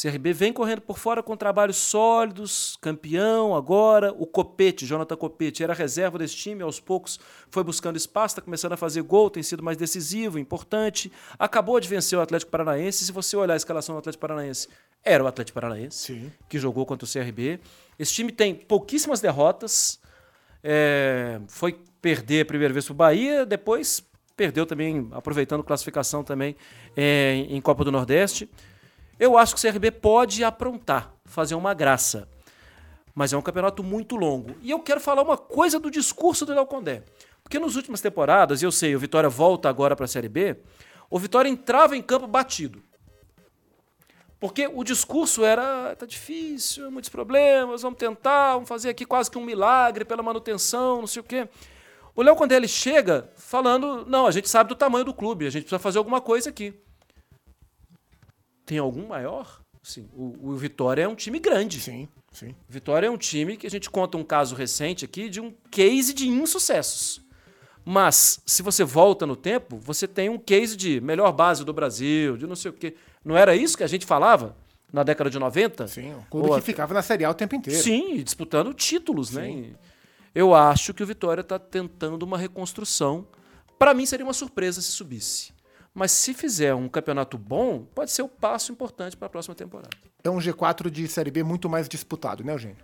CRB 0.00 0.32
vem 0.32 0.52
correndo 0.52 0.80
por 0.80 0.96
fora 0.96 1.24
com 1.24 1.36
trabalhos 1.36 1.76
sólidos, 1.76 2.78
campeão 2.80 3.56
agora. 3.56 4.14
O 4.16 4.26
Copete, 4.26 4.86
Jonathan 4.86 5.16
Copete, 5.16 5.64
era 5.64 5.74
reserva 5.74 6.16
desse 6.16 6.36
time, 6.36 6.62
aos 6.62 6.78
poucos 6.78 7.18
foi 7.50 7.64
buscando 7.64 7.96
espaço, 7.96 8.34
está 8.34 8.42
começando 8.42 8.74
a 8.74 8.76
fazer 8.76 9.02
gol, 9.02 9.28
tem 9.28 9.42
sido 9.42 9.60
mais 9.60 9.76
decisivo, 9.76 10.38
importante. 10.38 11.10
Acabou 11.36 11.80
de 11.80 11.88
vencer 11.88 12.16
o 12.16 12.22
Atlético 12.22 12.52
Paranaense. 12.52 13.04
Se 13.04 13.10
você 13.10 13.36
olhar 13.36 13.54
a 13.54 13.56
escalação 13.56 13.96
do 13.96 13.98
Atlético 13.98 14.20
Paranaense, 14.20 14.68
era 15.04 15.24
o 15.24 15.26
Atlético 15.26 15.54
Paranaense 15.54 15.98
Sim. 15.98 16.32
que 16.48 16.60
jogou 16.60 16.86
contra 16.86 17.04
o 17.04 17.10
CRB. 17.10 17.58
Esse 17.98 18.14
time 18.14 18.30
tem 18.30 18.54
pouquíssimas 18.54 19.20
derrotas. 19.20 19.98
É, 20.62 21.40
foi 21.48 21.76
perder 22.00 22.42
a 22.42 22.44
primeira 22.44 22.72
vez 22.72 22.84
para 22.84 22.92
o 22.92 22.96
Bahia, 22.96 23.44
depois 23.44 24.06
perdeu 24.36 24.64
também, 24.64 25.08
aproveitando 25.10 25.64
classificação 25.64 26.22
também 26.22 26.54
é, 26.96 27.46
em 27.48 27.60
Copa 27.60 27.82
do 27.82 27.90
Nordeste. 27.90 28.48
Eu 29.18 29.36
acho 29.36 29.54
que 29.54 29.66
o 29.66 29.70
CRB 29.70 29.90
pode 29.90 30.44
aprontar, 30.44 31.12
fazer 31.24 31.56
uma 31.56 31.74
graça. 31.74 32.28
Mas 33.14 33.32
é 33.32 33.36
um 33.36 33.42
campeonato 33.42 33.82
muito 33.82 34.14
longo. 34.14 34.54
E 34.62 34.70
eu 34.70 34.78
quero 34.78 35.00
falar 35.00 35.22
uma 35.22 35.36
coisa 35.36 35.80
do 35.80 35.90
discurso 35.90 36.46
do 36.46 36.54
Léo 36.54 36.66
Condé. 36.66 37.02
Porque 37.42 37.58
nas 37.58 37.74
últimas 37.74 38.00
temporadas, 38.00 38.62
eu 38.62 38.70
sei, 38.70 38.94
o 38.94 38.98
Vitória 38.98 39.28
volta 39.28 39.68
agora 39.68 39.96
para 39.96 40.04
a 40.04 40.08
Série 40.08 40.28
B, 40.28 40.56
o 41.10 41.18
Vitória 41.18 41.48
entrava 41.48 41.96
em 41.96 42.02
campo 42.02 42.28
batido. 42.28 42.80
Porque 44.38 44.68
o 44.68 44.84
discurso 44.84 45.44
era, 45.44 45.96
tá 45.96 46.06
difícil, 46.06 46.88
muitos 46.92 47.10
problemas, 47.10 47.82
vamos 47.82 47.98
tentar, 47.98 48.52
vamos 48.52 48.68
fazer 48.68 48.90
aqui 48.90 49.04
quase 49.04 49.28
que 49.28 49.36
um 49.36 49.44
milagre 49.44 50.04
pela 50.04 50.22
manutenção, 50.22 51.00
não 51.00 51.08
sei 51.08 51.20
o 51.20 51.24
quê. 51.24 51.48
O 52.14 52.22
Léo 52.22 52.36
Condé 52.36 52.54
ele 52.54 52.68
chega 52.68 53.32
falando, 53.34 54.06
não, 54.06 54.28
a 54.28 54.30
gente 54.30 54.48
sabe 54.48 54.68
do 54.68 54.76
tamanho 54.76 55.04
do 55.04 55.14
clube, 55.14 55.46
a 55.46 55.50
gente 55.50 55.62
precisa 55.62 55.78
fazer 55.80 55.98
alguma 55.98 56.20
coisa 56.20 56.50
aqui 56.50 56.72
tem 58.68 58.76
algum 58.76 59.08
maior? 59.08 59.62
Sim, 59.82 60.06
o, 60.12 60.50
o, 60.50 60.56
Vitória 60.56 61.02
é 61.02 61.08
um 61.08 61.14
time 61.14 61.38
grande. 61.38 61.80
Sim, 61.80 62.06
sim. 62.30 62.54
Vitória 62.68 63.06
é 63.06 63.10
um 63.10 63.16
time 63.16 63.56
que 63.56 63.66
a 63.66 63.70
gente 63.70 63.88
conta 63.88 64.18
um 64.18 64.22
caso 64.22 64.54
recente 64.54 65.06
aqui 65.06 65.30
de 65.30 65.40
um 65.40 65.54
case 65.70 66.12
de 66.12 66.28
insucessos. 66.28 67.22
Mas, 67.82 68.42
se 68.44 68.62
você 68.62 68.84
volta 68.84 69.24
no 69.24 69.34
tempo, 69.34 69.78
você 69.78 70.06
tem 70.06 70.28
um 70.28 70.38
case 70.38 70.76
de 70.76 71.00
melhor 71.00 71.32
base 71.32 71.64
do 71.64 71.72
Brasil, 71.72 72.36
de 72.36 72.46
não 72.46 72.54
sei 72.54 72.70
o 72.70 72.74
quê. 72.74 72.94
Não 73.24 73.34
era 73.34 73.56
isso 73.56 73.78
que 73.78 73.82
a 73.82 73.86
gente 73.86 74.04
falava 74.04 74.54
na 74.92 75.02
década 75.02 75.30
de 75.30 75.38
90? 75.38 75.88
Sim, 75.88 76.12
o 76.12 76.22
clube 76.30 76.50
Ou 76.50 76.56
que 76.56 76.60
ficava 76.60 76.92
na 76.92 77.00
Série 77.00 77.24
A 77.24 77.30
o 77.30 77.34
tempo 77.34 77.54
inteiro. 77.54 77.82
Sim, 77.82 78.22
disputando 78.22 78.74
títulos, 78.74 79.30
né? 79.30 79.46
Sim. 79.46 79.60
né? 79.62 79.70
Eu 80.34 80.54
acho 80.54 80.92
que 80.92 81.02
o 81.02 81.06
Vitória 81.06 81.40
está 81.40 81.58
tentando 81.58 82.22
uma 82.22 82.36
reconstrução. 82.36 83.26
Para 83.78 83.94
mim, 83.94 84.04
seria 84.04 84.26
uma 84.26 84.34
surpresa 84.34 84.82
se 84.82 84.92
subisse. 84.92 85.52
Mas 85.98 86.12
se 86.12 86.32
fizer 86.32 86.76
um 86.76 86.88
campeonato 86.88 87.36
bom, 87.36 87.84
pode 87.92 88.12
ser 88.12 88.22
o 88.22 88.26
um 88.26 88.28
passo 88.28 88.70
importante 88.70 89.16
para 89.16 89.26
a 89.26 89.28
próxima 89.28 89.52
temporada. 89.56 89.90
É 90.22 90.30
um 90.30 90.38
G4 90.38 90.88
de 90.90 91.08
Série 91.08 91.28
B 91.28 91.42
muito 91.42 91.68
mais 91.68 91.88
disputado, 91.88 92.44
né, 92.44 92.52
Eugênio? 92.52 92.76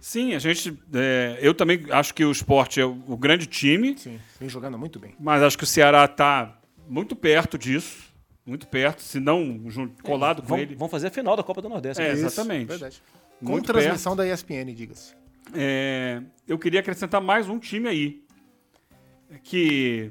Sim, 0.00 0.34
a 0.34 0.38
gente. 0.38 0.76
É, 0.94 1.38
eu 1.42 1.52
também 1.52 1.84
acho 1.90 2.14
que 2.14 2.24
o 2.24 2.32
esporte 2.32 2.80
é 2.80 2.84
o, 2.86 3.14
grande 3.14 3.44
time. 3.44 3.96
Sim, 3.98 4.18
vem 4.40 4.48
jogando 4.48 4.78
muito 4.78 4.98
bem. 4.98 5.14
Mas 5.20 5.42
acho 5.42 5.58
que 5.58 5.64
o 5.64 5.66
Ceará 5.66 6.06
está 6.06 6.58
muito 6.88 7.14
perto 7.14 7.58
disso. 7.58 8.10
Muito 8.44 8.66
perto, 8.66 9.02
se 9.02 9.20
não 9.20 9.60
colado 10.02 10.38
é, 10.38 10.42
com 10.42 10.48
vão, 10.48 10.58
ele. 10.58 10.74
Vão 10.74 10.88
fazer 10.88 11.08
a 11.08 11.10
final 11.10 11.36
da 11.36 11.42
Copa 11.42 11.60
do 11.60 11.68
Nordeste. 11.68 12.02
É, 12.02 12.10
exatamente. 12.10 12.68
Verdade. 12.68 13.02
Com 13.38 13.50
muito 13.52 13.66
transmissão 13.66 14.16
perto. 14.16 14.28
da 14.28 14.34
ESPN, 14.34 14.74
diga-se. 14.74 15.14
É, 15.54 16.22
eu 16.48 16.58
queria 16.58 16.80
acrescentar 16.80 17.20
mais 17.20 17.50
um 17.50 17.58
time 17.58 17.86
aí. 17.86 18.24
Que 19.42 20.10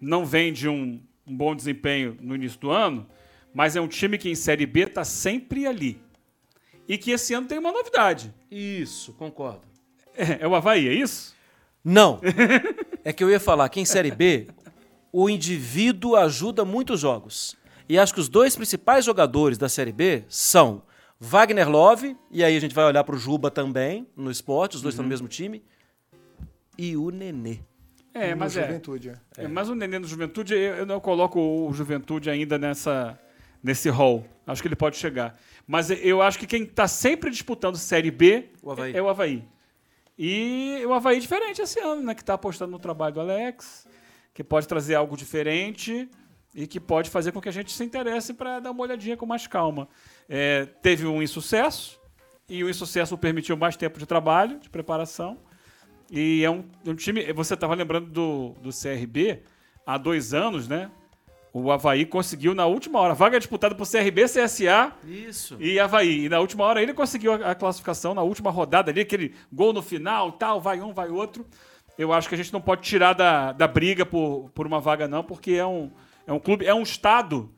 não 0.00 0.24
vem 0.24 0.52
de 0.52 0.68
um 0.68 1.00
um 1.26 1.36
bom 1.36 1.54
desempenho 1.54 2.16
no 2.20 2.34
início 2.34 2.58
do 2.60 2.70
ano, 2.70 3.06
mas 3.52 3.74
é 3.74 3.80
um 3.80 3.88
time 3.88 4.18
que 4.18 4.28
em 4.28 4.34
Série 4.34 4.66
B 4.66 4.80
está 4.80 5.04
sempre 5.04 5.66
ali. 5.66 6.00
E 6.88 6.96
que 6.96 7.10
esse 7.10 7.34
ano 7.34 7.48
tem 7.48 7.58
uma 7.58 7.72
novidade. 7.72 8.32
Isso, 8.50 9.12
concordo. 9.14 9.62
É, 10.14 10.44
é 10.44 10.48
o 10.48 10.54
Havaí, 10.54 10.88
é 10.88 10.92
isso? 10.92 11.34
Não. 11.82 12.20
é 13.04 13.12
que 13.12 13.24
eu 13.24 13.30
ia 13.30 13.40
falar 13.40 13.68
que 13.68 13.80
em 13.80 13.84
Série 13.84 14.10
B, 14.10 14.46
o 15.12 15.28
indivíduo 15.28 16.16
ajuda 16.16 16.64
muitos 16.64 17.00
jogos. 17.00 17.56
E 17.88 17.98
acho 17.98 18.12
que 18.12 18.20
os 18.20 18.28
dois 18.28 18.54
principais 18.54 19.04
jogadores 19.04 19.58
da 19.58 19.68
Série 19.68 19.92
B 19.92 20.24
são 20.28 20.82
Wagner 21.18 21.68
Love, 21.68 22.16
e 22.30 22.44
aí 22.44 22.56
a 22.56 22.60
gente 22.60 22.74
vai 22.74 22.84
olhar 22.84 23.02
para 23.04 23.14
o 23.14 23.18
Juba 23.18 23.50
também, 23.50 24.06
no 24.14 24.30
esporte, 24.30 24.76
os 24.76 24.82
dois 24.82 24.94
uhum. 24.94 24.96
estão 24.96 25.04
no 25.04 25.08
mesmo 25.08 25.28
time, 25.28 25.62
e 26.76 26.96
o 26.96 27.10
Nenê. 27.10 27.60
É, 28.16 28.34
mas 28.34 28.56
é. 28.56 28.66
Juventude, 28.66 29.10
é. 29.10 29.44
é. 29.44 29.48
Mas 29.48 29.68
o 29.68 29.74
Nenê 29.74 29.98
no 29.98 30.06
Juventude, 30.06 30.54
eu 30.54 30.86
não 30.86 31.00
coloco 31.00 31.40
o 31.40 31.72
Juventude 31.72 32.30
ainda 32.30 32.58
nessa, 32.58 33.18
nesse 33.62 33.88
hall. 33.88 34.26
Acho 34.46 34.62
que 34.62 34.68
ele 34.68 34.76
pode 34.76 34.96
chegar. 34.96 35.38
Mas 35.66 35.90
eu 35.90 36.22
acho 36.22 36.38
que 36.38 36.46
quem 36.46 36.62
está 36.62 36.86
sempre 36.86 37.30
disputando 37.30 37.76
Série 37.76 38.10
B 38.10 38.50
o 38.62 38.72
é 38.72 39.02
o 39.02 39.08
Havaí. 39.08 39.44
E 40.18 40.82
o 40.86 40.92
Havaí 40.92 41.16
é 41.16 41.20
diferente 41.20 41.60
esse 41.60 41.80
ano, 41.80 42.02
né? 42.02 42.14
Que 42.14 42.22
está 42.22 42.34
apostando 42.34 42.72
no 42.72 42.78
trabalho 42.78 43.14
do 43.14 43.20
Alex, 43.20 43.86
que 44.32 44.42
pode 44.42 44.66
trazer 44.66 44.94
algo 44.94 45.16
diferente 45.16 46.08
e 46.54 46.66
que 46.66 46.80
pode 46.80 47.10
fazer 47.10 47.32
com 47.32 47.40
que 47.40 47.48
a 47.48 47.52
gente 47.52 47.72
se 47.72 47.84
interesse 47.84 48.32
para 48.32 48.60
dar 48.60 48.70
uma 48.70 48.82
olhadinha 48.82 49.16
com 49.16 49.26
mais 49.26 49.46
calma. 49.46 49.88
É, 50.28 50.64
teve 50.80 51.06
um 51.06 51.22
insucesso, 51.22 52.00
e 52.48 52.62
o 52.62 52.70
insucesso 52.70 53.18
permitiu 53.18 53.56
mais 53.56 53.76
tempo 53.76 53.98
de 53.98 54.06
trabalho, 54.06 54.58
de 54.58 54.70
preparação. 54.70 55.38
E 56.10 56.44
é 56.44 56.50
um, 56.50 56.64
um 56.86 56.94
time. 56.94 57.32
Você 57.32 57.54
estava 57.54 57.74
lembrando 57.74 58.06
do, 58.10 58.54
do 58.62 58.70
CRB 58.70 59.42
há 59.86 59.98
dois 59.98 60.32
anos, 60.34 60.68
né? 60.68 60.90
O 61.52 61.72
Havaí 61.72 62.04
conseguiu 62.04 62.54
na 62.54 62.66
última 62.66 63.00
hora. 63.00 63.14
Vaga 63.14 63.38
disputada 63.38 63.74
por 63.74 63.88
CRB, 63.90 64.24
CSA 64.24 64.92
Isso. 65.04 65.56
e 65.58 65.80
Havaí. 65.80 66.26
E 66.26 66.28
na 66.28 66.38
última 66.38 66.64
hora 66.64 66.82
ele 66.82 66.92
conseguiu 66.92 67.32
a, 67.32 67.52
a, 67.52 67.54
classificação, 67.54 68.12
na 68.12 68.22
última 68.22 68.50
rodada 68.50 68.90
ali, 68.90 69.00
aquele 69.00 69.34
gol 69.50 69.72
no 69.72 69.80
final, 69.80 70.32
tal, 70.32 70.60
vai 70.60 70.82
um, 70.82 70.92
vai 70.92 71.08
outro. 71.08 71.46
Eu 71.96 72.12
acho 72.12 72.28
que 72.28 72.34
a 72.34 72.38
gente 72.38 72.52
não 72.52 72.60
pode 72.60 72.82
tirar 72.82 73.14
da, 73.14 73.52
da 73.52 73.66
briga 73.66 74.04
por, 74.04 74.50
por 74.50 74.66
uma 74.66 74.80
vaga, 74.80 75.08
não, 75.08 75.24
porque 75.24 75.52
é 75.52 75.64
um, 75.64 75.90
é 76.26 76.32
um 76.32 76.38
clube, 76.38 76.66
é 76.66 76.74
um 76.74 76.82
estado 76.82 77.50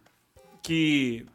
que 0.63 1.27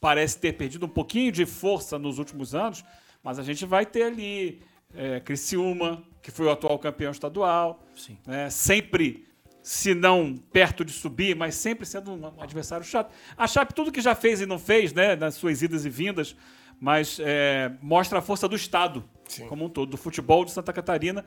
parece 0.00 0.38
ter 0.38 0.54
perdido 0.54 0.86
um 0.86 0.88
pouquinho 0.88 1.30
de 1.30 1.44
força 1.44 1.98
nos 1.98 2.18
últimos 2.18 2.54
anos, 2.54 2.82
mas 3.22 3.38
a 3.38 3.42
gente 3.42 3.66
vai 3.66 3.84
ter 3.84 4.04
ali 4.04 4.62
é, 4.94 5.20
Criciúma, 5.20 6.02
que 6.26 6.32
foi 6.32 6.46
o 6.46 6.50
atual 6.50 6.76
campeão 6.76 7.12
estadual. 7.12 7.86
Né? 8.26 8.50
Sempre, 8.50 9.28
se 9.62 9.94
não 9.94 10.34
perto 10.36 10.84
de 10.84 10.90
subir, 10.90 11.36
mas 11.36 11.54
sempre 11.54 11.86
sendo 11.86 12.10
um 12.12 12.42
adversário 12.42 12.84
chato. 12.84 13.14
A 13.36 13.46
Chape, 13.46 13.72
tudo 13.72 13.92
que 13.92 14.00
já 14.00 14.12
fez 14.12 14.40
e 14.40 14.46
não 14.46 14.58
fez, 14.58 14.92
né, 14.92 15.14
nas 15.14 15.36
suas 15.36 15.62
idas 15.62 15.84
e 15.84 15.88
vindas, 15.88 16.34
mas 16.80 17.20
é, 17.20 17.70
mostra 17.80 18.18
a 18.18 18.22
força 18.22 18.48
do 18.48 18.56
Estado 18.56 19.04
Sim. 19.28 19.46
como 19.46 19.66
um 19.66 19.68
todo, 19.68 19.88
do 19.88 19.96
futebol 19.96 20.44
de 20.44 20.50
Santa 20.50 20.72
Catarina. 20.72 21.24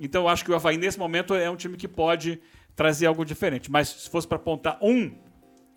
Então, 0.00 0.22
eu 0.22 0.28
acho 0.28 0.44
que 0.44 0.50
o 0.50 0.54
Havaí, 0.56 0.76
nesse 0.76 0.98
momento, 0.98 1.32
é 1.32 1.48
um 1.48 1.54
time 1.54 1.76
que 1.76 1.86
pode 1.86 2.40
trazer 2.74 3.06
algo 3.06 3.24
diferente. 3.24 3.70
Mas 3.70 3.88
se 3.88 4.10
fosse 4.10 4.26
para 4.26 4.36
apontar 4.36 4.80
um, 4.82 5.16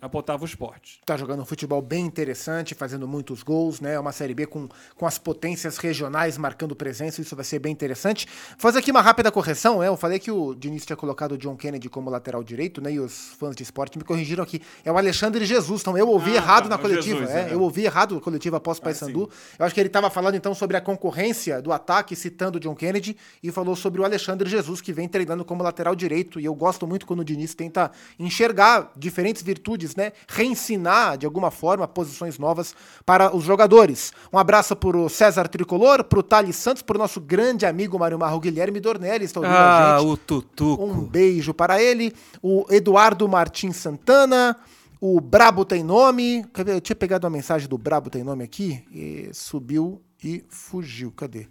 apontava 0.04 0.42
o 0.42 0.46
esporte. 0.46 1.00
Tá 1.04 1.16
jogando 1.16 1.40
um 1.42 1.44
futebol 1.44 1.80
bem 1.80 2.04
interessante, 2.04 2.74
fazendo 2.74 3.08
muitos 3.08 3.42
gols, 3.42 3.80
né? 3.80 3.94
É 3.94 3.98
uma 4.00 4.12
Série 4.12 4.34
B 4.34 4.46
com, 4.46 4.68
com 4.96 5.06
as 5.06 5.18
potências 5.18 5.78
regionais 5.78 6.36
marcando 6.36 6.76
presença, 6.76 7.20
isso 7.20 7.34
vai 7.34 7.44
ser 7.44 7.58
bem 7.58 7.72
interessante. 7.72 8.26
Fazer 8.58 8.78
aqui 8.80 8.90
uma 8.90 9.00
rápida 9.00 9.30
correção, 9.32 9.78
né? 9.80 9.88
Eu 9.88 9.96
falei 9.96 10.18
que 10.18 10.30
o 10.30 10.54
Diniz 10.54 10.84
tinha 10.84 10.96
colocado 10.96 11.32
o 11.32 11.38
John 11.38 11.56
Kennedy 11.56 11.88
como 11.88 12.10
lateral 12.10 12.44
direito, 12.44 12.80
né? 12.80 12.92
E 12.92 13.00
os 13.00 13.30
fãs 13.38 13.56
de 13.56 13.62
esporte 13.62 13.96
me 13.98 14.04
corrigiram 14.04 14.42
aqui. 14.42 14.60
É 14.84 14.92
o 14.92 14.98
Alexandre 14.98 15.44
Jesus, 15.44 15.80
então 15.80 15.96
eu 15.96 16.08
ouvi 16.08 16.32
Ah, 16.32 16.36
errado 16.36 16.64
tá, 16.64 16.70
na 16.70 16.76
o 16.76 16.78
coletiva. 16.78 17.20
Jesus, 17.20 17.30
é, 17.30 17.50
é. 17.50 17.54
Eu 17.54 17.60
ouvi 17.60 17.84
errado 17.84 18.16
a 18.16 18.20
coletiva 18.20 18.58
após 18.58 18.78
Paysandu. 18.78 19.30
eu 19.58 19.64
acho 19.64 19.74
que 19.74 19.80
ele 19.80 19.88
estava 19.88 20.10
falando 20.10 20.34
então 20.34 20.54
sobre 20.54 20.76
a 20.76 20.80
concorrência 20.80 21.62
do 21.62 21.72
ataque, 21.72 22.14
citando 22.14 22.58
o 22.58 22.60
John 22.60 22.74
Kennedy, 22.74 23.16
e 23.42 23.50
falou 23.50 23.74
sobre 23.74 24.00
o 24.00 24.04
Alexandre 24.04 24.48
Jesus, 24.48 24.80
que 24.80 24.92
vem 24.92 25.08
treinando 25.08 25.44
como 25.44 25.62
lateral 25.62 25.94
direito. 25.94 26.38
E 26.38 26.44
eu 26.44 26.54
gosto 26.54 26.86
muito 26.86 27.06
quando 27.06 27.20
o 27.20 27.24
Diniz 27.24 27.54
tenta 27.54 27.90
enxergar 28.18 28.92
diferentes 28.96 29.42
virtudes, 29.42 29.93
né? 29.96 30.12
Reensinar, 30.28 31.16
de 31.18 31.26
alguma 31.26 31.50
forma, 31.50 31.86
posições 31.88 32.38
novas 32.38 32.74
para 33.04 33.34
os 33.34 33.44
jogadores. 33.44 34.12
Um 34.32 34.38
abraço 34.38 34.74
pro 34.76 35.08
César 35.08 35.48
Tricolor, 35.48 36.04
pro 36.04 36.22
Thales 36.22 36.56
Santos, 36.56 36.82
pro 36.82 36.98
nosso 36.98 37.20
grande 37.20 37.66
amigo 37.66 37.98
Mário 37.98 38.18
Marro 38.18 38.40
Guilherme 38.40 38.80
Dornelli, 38.80 39.24
está 39.24 39.40
ouvindo 39.40 39.54
a 39.56 39.96
Ah, 39.96 39.98
gente. 39.98 40.08
o 40.08 40.16
Tutuco. 40.16 40.84
Um 40.84 41.00
beijo 41.06 41.52
para 41.54 41.82
ele. 41.82 42.12
O 42.42 42.64
Eduardo 42.70 43.28
Martins 43.28 43.76
Santana. 43.76 44.56
O 45.00 45.20
Brabo 45.20 45.64
tem 45.64 45.82
nome. 45.84 46.44
Eu 46.66 46.80
tinha 46.80 46.96
pegado 46.96 47.26
uma 47.26 47.30
mensagem 47.30 47.68
do 47.68 47.76
Brabo 47.76 48.08
tem 48.08 48.22
nome 48.24 48.42
aqui. 48.44 48.82
E 48.90 49.28
subiu 49.34 50.00
e 50.22 50.42
fugiu. 50.48 51.12
Cadê? 51.12 51.46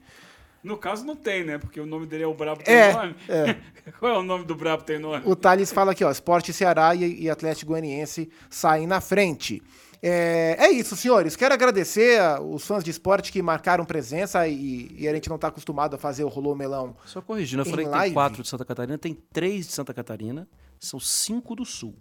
No 0.64 0.78
caso, 0.78 1.06
não 1.06 1.16
tem, 1.16 1.44
né? 1.44 1.58
Porque 1.58 1.80
o 1.80 1.86
nome 1.86 2.06
dele 2.06 2.24
é 2.24 2.28
o 2.28 2.34
Brabo 2.34 2.62
É, 2.66 2.94
Tem 2.94 3.02
Nome. 3.02 3.16
Qual 4.00 4.14
é 4.14 4.18
o 4.18 4.24
nome 4.24 4.46
do 4.46 4.56
Brabo 4.56 4.84
Tem 4.84 4.98
Nome? 4.98 5.22
O 5.26 5.36
Thales 5.36 5.72
fala 5.74 5.92
aqui, 5.92 6.04
ó. 6.04 6.10
Esporte 6.10 6.54
Ceará 6.54 6.96
e, 6.96 7.24
e 7.24 7.30
Atlético 7.30 7.72
Goianiense 7.72 8.30
saem 8.50 8.88
na 8.88 9.02
frente. 9.02 9.62
É, 10.02 10.58
é 10.60 10.70
isso, 10.72 10.98
senhores. 10.98 11.36
Quero 11.36 11.54
agradecer 11.54 12.20
os 12.42 12.66
fãs 12.66 12.84
de 12.84 12.92
esporte 12.92 13.32
que 13.32 13.42
marcaram 13.42 13.86
presença 13.86 14.46
e, 14.48 14.94
e 14.98 15.08
a 15.08 15.14
gente 15.14 15.30
não 15.30 15.36
está 15.38 15.48
acostumado 15.48 15.96
a 15.96 15.98
fazer 15.98 16.26
o 16.26 16.28
Rolô 16.28 16.54
Melão. 16.56 16.96
Só 17.06 17.22
corrigindo, 17.22 17.62
eu 17.62 17.66
falei 17.66 17.86
que 17.86 17.92
live? 17.92 18.06
tem 18.08 18.14
quatro 18.14 18.44
de 18.44 18.50
Santa 18.50 18.66
Catarina, 18.66 18.98
tem 18.98 19.14
três 19.32 19.66
de 19.68 19.72
Santa 19.72 19.94
Catarina, 19.94 20.46
são 20.78 21.00
cinco 21.00 21.56
do 21.56 21.64
Sul. 21.64 21.96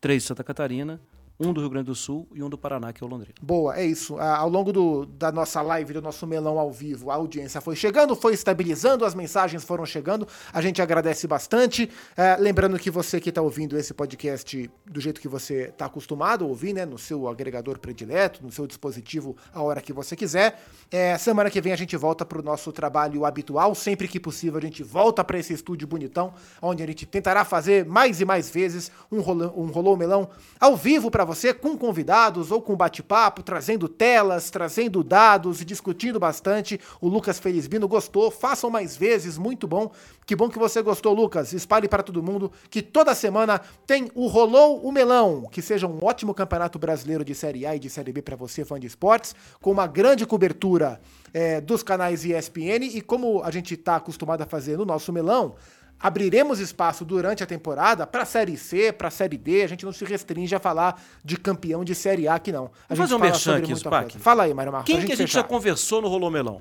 Três 0.00 0.22
de 0.22 0.28
Santa 0.28 0.42
Catarina, 0.42 1.00
um 1.38 1.52
do 1.52 1.60
Rio 1.60 1.70
Grande 1.70 1.86
do 1.86 1.94
Sul 1.94 2.28
e 2.32 2.42
um 2.42 2.48
do 2.48 2.56
Paraná, 2.56 2.92
que 2.92 3.02
é 3.02 3.06
o 3.06 3.10
Londrina. 3.10 3.34
Boa, 3.42 3.76
é 3.76 3.84
isso. 3.84 4.16
Ah, 4.18 4.36
ao 4.38 4.48
longo 4.48 4.72
do- 4.72 5.04
da 5.04 5.32
nossa 5.32 5.60
live, 5.60 5.92
do 5.92 6.00
nosso 6.00 6.26
melão 6.26 6.58
ao 6.60 6.70
vivo, 6.70 7.10
a 7.10 7.14
audiência 7.16 7.60
foi 7.60 7.74
chegando, 7.74 8.14
foi 8.14 8.34
estabilizando, 8.34 9.04
as 9.04 9.14
mensagens 9.16 9.64
foram 9.64 9.84
chegando. 9.84 10.28
A 10.52 10.60
gente 10.62 10.80
agradece 10.80 11.26
bastante. 11.26 11.90
Ah, 12.16 12.36
lembrando 12.38 12.78
que 12.78 12.88
você 12.90 13.20
que 13.20 13.30
está 13.30 13.42
ouvindo 13.42 13.76
esse 13.76 13.92
podcast 13.92 14.70
do 14.86 15.00
jeito 15.00 15.20
que 15.20 15.26
você 15.26 15.64
está 15.70 15.86
acostumado 15.86 16.44
a 16.44 16.48
ouvir, 16.48 16.72
né? 16.72 16.86
No 16.86 16.98
seu 16.98 17.26
agregador 17.26 17.78
predileto, 17.80 18.40
no 18.42 18.52
seu 18.52 18.66
dispositivo, 18.66 19.36
a 19.52 19.60
hora 19.60 19.80
que 19.80 19.92
você 19.92 20.14
quiser. 20.14 20.62
É, 20.90 21.18
semana 21.18 21.50
que 21.50 21.60
vem 21.60 21.72
a 21.72 21.76
gente 21.76 21.96
volta 21.96 22.24
para 22.24 22.38
o 22.38 22.42
nosso 22.42 22.70
trabalho 22.70 23.24
habitual. 23.24 23.74
Sempre 23.74 24.06
que 24.06 24.20
possível, 24.20 24.58
a 24.58 24.62
gente 24.62 24.84
volta 24.84 25.24
para 25.24 25.36
esse 25.38 25.52
estúdio 25.52 25.88
bonitão, 25.88 26.32
onde 26.62 26.80
a 26.82 26.86
gente 26.86 27.04
tentará 27.06 27.44
fazer 27.44 27.84
mais 27.84 28.20
e 28.20 28.24
mais 28.24 28.48
vezes 28.48 28.90
um 29.10 29.20
rolão, 29.20 29.52
um 29.56 29.66
rolô 29.66 29.96
melão 29.96 30.28
ao 30.60 30.76
vivo 30.76 31.10
para 31.10 31.23
você, 31.24 31.54
com 31.54 31.76
convidados 31.76 32.50
ou 32.50 32.60
com 32.60 32.76
bate-papo, 32.76 33.42
trazendo 33.42 33.88
telas, 33.88 34.50
trazendo 34.50 35.02
dados 35.02 35.60
e 35.60 35.64
discutindo 35.64 36.18
bastante. 36.20 36.80
O 37.00 37.08
Lucas 37.08 37.38
Felizbino 37.38 37.88
gostou, 37.88 38.30
façam 38.30 38.70
mais 38.70 38.96
vezes, 38.96 39.38
muito 39.38 39.66
bom. 39.66 39.90
Que 40.26 40.36
bom 40.36 40.48
que 40.48 40.58
você 40.58 40.82
gostou, 40.82 41.14
Lucas. 41.14 41.52
Espalhe 41.52 41.88
para 41.88 42.02
todo 42.02 42.22
mundo 42.22 42.50
que 42.70 42.82
toda 42.82 43.14
semana 43.14 43.60
tem 43.86 44.10
o 44.14 44.26
Rolou 44.26 44.80
o 44.80 44.92
Melão, 44.92 45.48
que 45.50 45.60
seja 45.60 45.86
um 45.86 45.98
ótimo 46.02 46.34
campeonato 46.34 46.78
brasileiro 46.78 47.24
de 47.24 47.34
Série 47.34 47.66
A 47.66 47.76
e 47.76 47.78
de 47.78 47.90
Série 47.90 48.12
B 48.12 48.22
para 48.22 48.36
você, 48.36 48.64
fã 48.64 48.78
de 48.78 48.86
esportes, 48.86 49.34
com 49.60 49.70
uma 49.70 49.86
grande 49.86 50.26
cobertura 50.26 51.00
é, 51.32 51.60
dos 51.60 51.82
canais 51.82 52.24
ESPN 52.24 52.84
e 52.84 53.00
como 53.00 53.42
a 53.42 53.50
gente 53.50 53.74
está 53.74 53.96
acostumado 53.96 54.42
a 54.42 54.46
fazer 54.46 54.78
no 54.78 54.84
nosso 54.84 55.12
melão, 55.12 55.56
abriremos 55.98 56.58
espaço 56.60 57.04
durante 57.04 57.42
a 57.42 57.46
temporada 57.46 58.06
para 58.06 58.24
Série 58.24 58.56
C, 58.56 58.92
para 58.92 59.10
Série 59.10 59.36
D, 59.38 59.62
a 59.62 59.66
gente 59.66 59.84
não 59.84 59.92
se 59.92 60.04
restringe 60.04 60.54
a 60.54 60.58
falar 60.60 61.02
de 61.24 61.36
campeão 61.36 61.84
de 61.84 61.94
Série 61.94 62.28
A 62.28 62.34
aqui 62.34 62.52
não. 62.52 62.66
A 62.66 62.68
Vamos 62.68 62.78
gente 62.90 62.98
fazer 62.98 63.14
um 63.14 63.18
merchan 63.18 63.38
sobre 63.76 63.96
aqui, 63.96 64.12
coisa. 64.12 64.18
Fala 64.18 64.42
aí, 64.44 64.54
Mário 64.54 64.72
Marcos. 64.72 64.86
Quem 64.86 65.00
que 65.04 65.12
a 65.12 65.16
gente 65.16 65.28
fechar. 65.28 65.40
já 65.40 65.44
conversou 65.44 66.02
no 66.02 66.08
Rolô 66.08 66.30
Melão? 66.30 66.60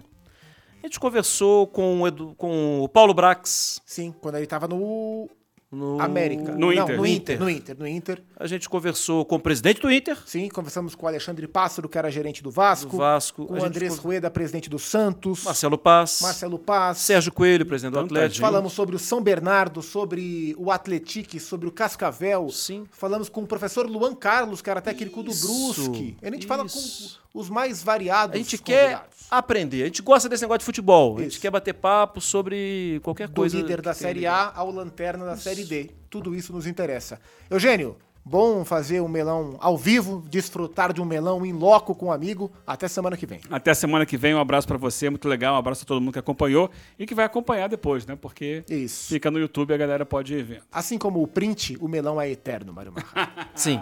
A 0.82 0.86
gente 0.86 1.00
conversou 1.00 1.66
com 1.68 2.02
o, 2.02 2.08
Edu- 2.08 2.36
com 2.38 2.82
o 2.82 2.90
Paulo 2.90 3.14
Brax. 3.14 3.82
Sim, 3.86 4.14
quando 4.20 4.36
ele 4.36 4.46
tava 4.48 4.68
no 4.68 5.30
No 5.74 6.00
América. 6.00 6.52
No 6.52 6.60
Não, 6.68 6.72
Inter. 6.74 6.98
no 6.98 7.06
Inter. 7.08 7.40
No 7.40 7.50
Inter, 7.50 7.76
no 7.80 7.88
Inter. 7.88 8.24
A 8.38 8.46
gente 8.46 8.70
conversou 8.70 9.26
com 9.26 9.36
o 9.38 9.40
presidente 9.40 9.82
do 9.82 9.92
Inter. 9.92 10.18
Sim, 10.26 10.48
conversamos 10.50 10.94
com 10.94 11.06
o 11.06 11.10
Alexandre 11.10 11.48
Pássaro, 11.48 11.90
que 11.90 11.98
era 11.98 12.12
gerente 12.12 12.44
do 12.44 12.52
Vasco. 12.52 12.92
Do 12.92 12.98
Vasco. 12.98 13.46
Com 13.48 13.56
o 13.60 13.64
Andrés 13.66 13.96
con- 13.98 14.04
Rueda, 14.04 14.30
presidente 14.30 14.70
do 14.70 14.78
Santos. 14.78 15.44
Marcelo 15.44 15.78
Paz. 15.78 16.20
Marcelo 16.22 16.60
Paz. 16.60 17.00
Sérgio 17.00 17.32
Coelho, 17.32 17.66
presidente 17.66 17.94
do 17.94 18.00
Atlético. 18.02 18.42
Falamos 18.46 18.74
sobre 18.74 18.96
o 18.96 19.00
São 19.00 19.22
Bernardo, 19.22 19.82
sobre 19.82 20.56
o 20.60 20.70
Atletique, 20.72 21.40
sobre 21.40 21.68
o 21.68 21.72
Cascavel. 21.72 22.50
Sim. 22.50 22.86
Falamos 22.92 23.28
com 23.30 23.42
o 23.42 23.48
professor 23.48 23.88
Luan 23.90 24.14
Carlos, 24.14 24.62
que 24.62 24.70
era 24.70 24.82
técnico 24.82 25.24
do 25.24 25.32
Isso, 25.32 25.48
Brusque. 25.84 26.18
A 26.22 26.30
gente 26.30 26.46
fala 26.46 26.66
isso. 26.66 27.20
com 27.20 27.23
os 27.34 27.50
mais 27.50 27.82
variados 27.82 28.36
A 28.36 28.38
gente 28.38 28.58
quer 28.58 29.06
aprender. 29.30 29.84
A 29.84 29.86
gente 29.88 30.02
gosta 30.02 30.30
desse 30.30 30.44
negócio 30.44 30.60
de 30.60 30.66
futebol. 30.66 31.18
A 31.18 31.22
gente 31.24 31.32
Isso. 31.32 31.42
quer 31.42 31.50
bater 31.50 31.74
papo 31.74 32.22
sobre 32.22 33.00
qualquer 33.04 33.28
Do 33.28 33.34
coisa. 33.36 33.58
líder 33.58 33.82
da 33.82 33.94
Série. 33.94 34.26
A 34.28 34.52
ao 34.56 34.70
lanterna 34.70 35.26
da 35.26 35.36
Série 35.36 35.64
D. 35.64 35.90
Tudo 36.10 36.36
isso 36.36 36.54
nos 36.54 36.68
interessa. 36.68 37.20
Eugênio, 37.50 37.98
bom 38.24 38.64
fazer 38.64 39.02
um 39.02 39.08
melão 39.08 39.58
ao 39.60 39.76
vivo, 39.76 40.24
desfrutar 40.30 40.94
de 40.94 41.02
um 41.02 41.06
melão 41.06 41.44
em 41.44 41.52
loco 41.52 41.96
com 41.96 42.08
um 42.08 42.12
amigo. 42.12 42.52
Até 42.68 42.88
semana 42.88 43.18
que 43.18 43.26
vem. 43.26 43.42
Até 43.50 43.72
a 43.72 43.76
semana 43.76 44.06
que 44.06 44.16
vem, 44.16 44.36
um 44.36 44.40
abraço 44.40 44.68
pra 44.68 44.78
você, 44.78 45.10
muito 45.10 45.28
legal, 45.28 45.56
um 45.56 45.58
abraço 45.58 45.84
a 45.84 45.86
todo 45.88 46.00
mundo 46.00 46.14
que 46.14 46.20
acompanhou 46.20 46.70
e 47.00 47.08
que 47.08 47.16
vai 47.16 47.26
acompanhar 47.26 47.68
depois, 47.68 48.06
né? 48.06 48.16
Porque 48.16 48.64
Isso. 48.70 49.08
fica 49.10 49.32
no 49.32 49.40
YouTube 49.40 49.72
e 49.72 49.74
a 49.74 49.78
galera 49.78 50.06
pode 50.06 50.36
ir 50.36 50.44
vendo. 50.44 50.62
Assim 50.72 51.00
como 51.00 51.22
o 51.24 51.28
print, 51.28 51.78
o 51.82 51.88
melão 51.88 52.22
é 52.22 52.30
eterno, 52.30 52.72
Mário 52.72 52.94
Marra. 52.94 53.50
Sim. 53.56 53.82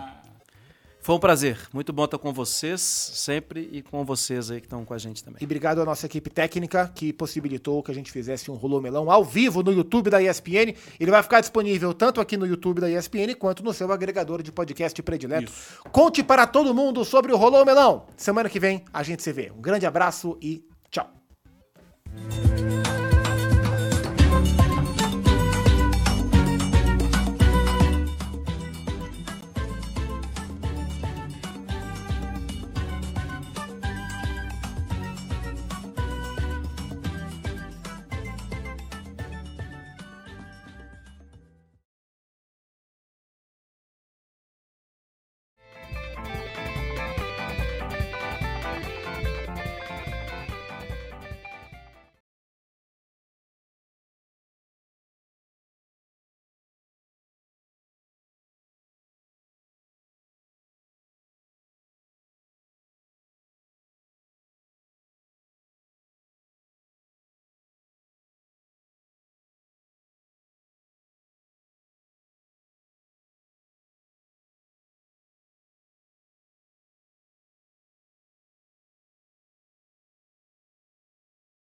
Foi 1.01 1.15
um 1.15 1.19
prazer. 1.19 1.57
Muito 1.73 1.91
bom 1.91 2.05
estar 2.05 2.19
com 2.19 2.31
vocês 2.31 2.79
sempre 2.81 3.67
e 3.71 3.81
com 3.81 4.05
vocês 4.05 4.51
aí 4.51 4.59
que 4.59 4.67
estão 4.67 4.85
com 4.85 4.93
a 4.93 4.97
gente 4.99 5.23
também. 5.23 5.39
E 5.41 5.45
obrigado 5.45 5.81
à 5.81 5.85
nossa 5.85 6.05
equipe 6.05 6.29
técnica 6.29 6.91
que 6.93 7.11
possibilitou 7.11 7.81
que 7.81 7.91
a 7.91 7.93
gente 7.93 8.11
fizesse 8.11 8.51
um 8.51 8.53
Rolô 8.53 8.79
Melão 8.79 9.09
ao 9.09 9.23
vivo 9.23 9.63
no 9.63 9.71
YouTube 9.71 10.11
da 10.11 10.21
ESPN. 10.21 10.75
Ele 10.99 11.11
vai 11.11 11.23
ficar 11.23 11.41
disponível 11.41 11.91
tanto 11.93 12.21
aqui 12.21 12.37
no 12.37 12.45
YouTube 12.45 12.79
da 12.79 12.89
ESPN 12.89 13.33
quanto 13.37 13.63
no 13.63 13.73
seu 13.73 13.91
agregador 13.91 14.43
de 14.43 14.51
podcast 14.51 15.01
predileto. 15.01 15.51
Conte 15.91 16.21
para 16.21 16.45
todo 16.45 16.73
mundo 16.73 17.03
sobre 17.03 17.33
o 17.33 17.37
Rolô 17.37 17.65
Melão. 17.65 18.05
Semana 18.15 18.47
que 18.47 18.59
vem 18.59 18.85
a 18.93 19.01
gente 19.01 19.23
se 19.23 19.33
vê. 19.33 19.51
Um 19.51 19.61
grande 19.61 19.87
abraço 19.87 20.37
e 20.39 20.63
tchau. 20.91 21.11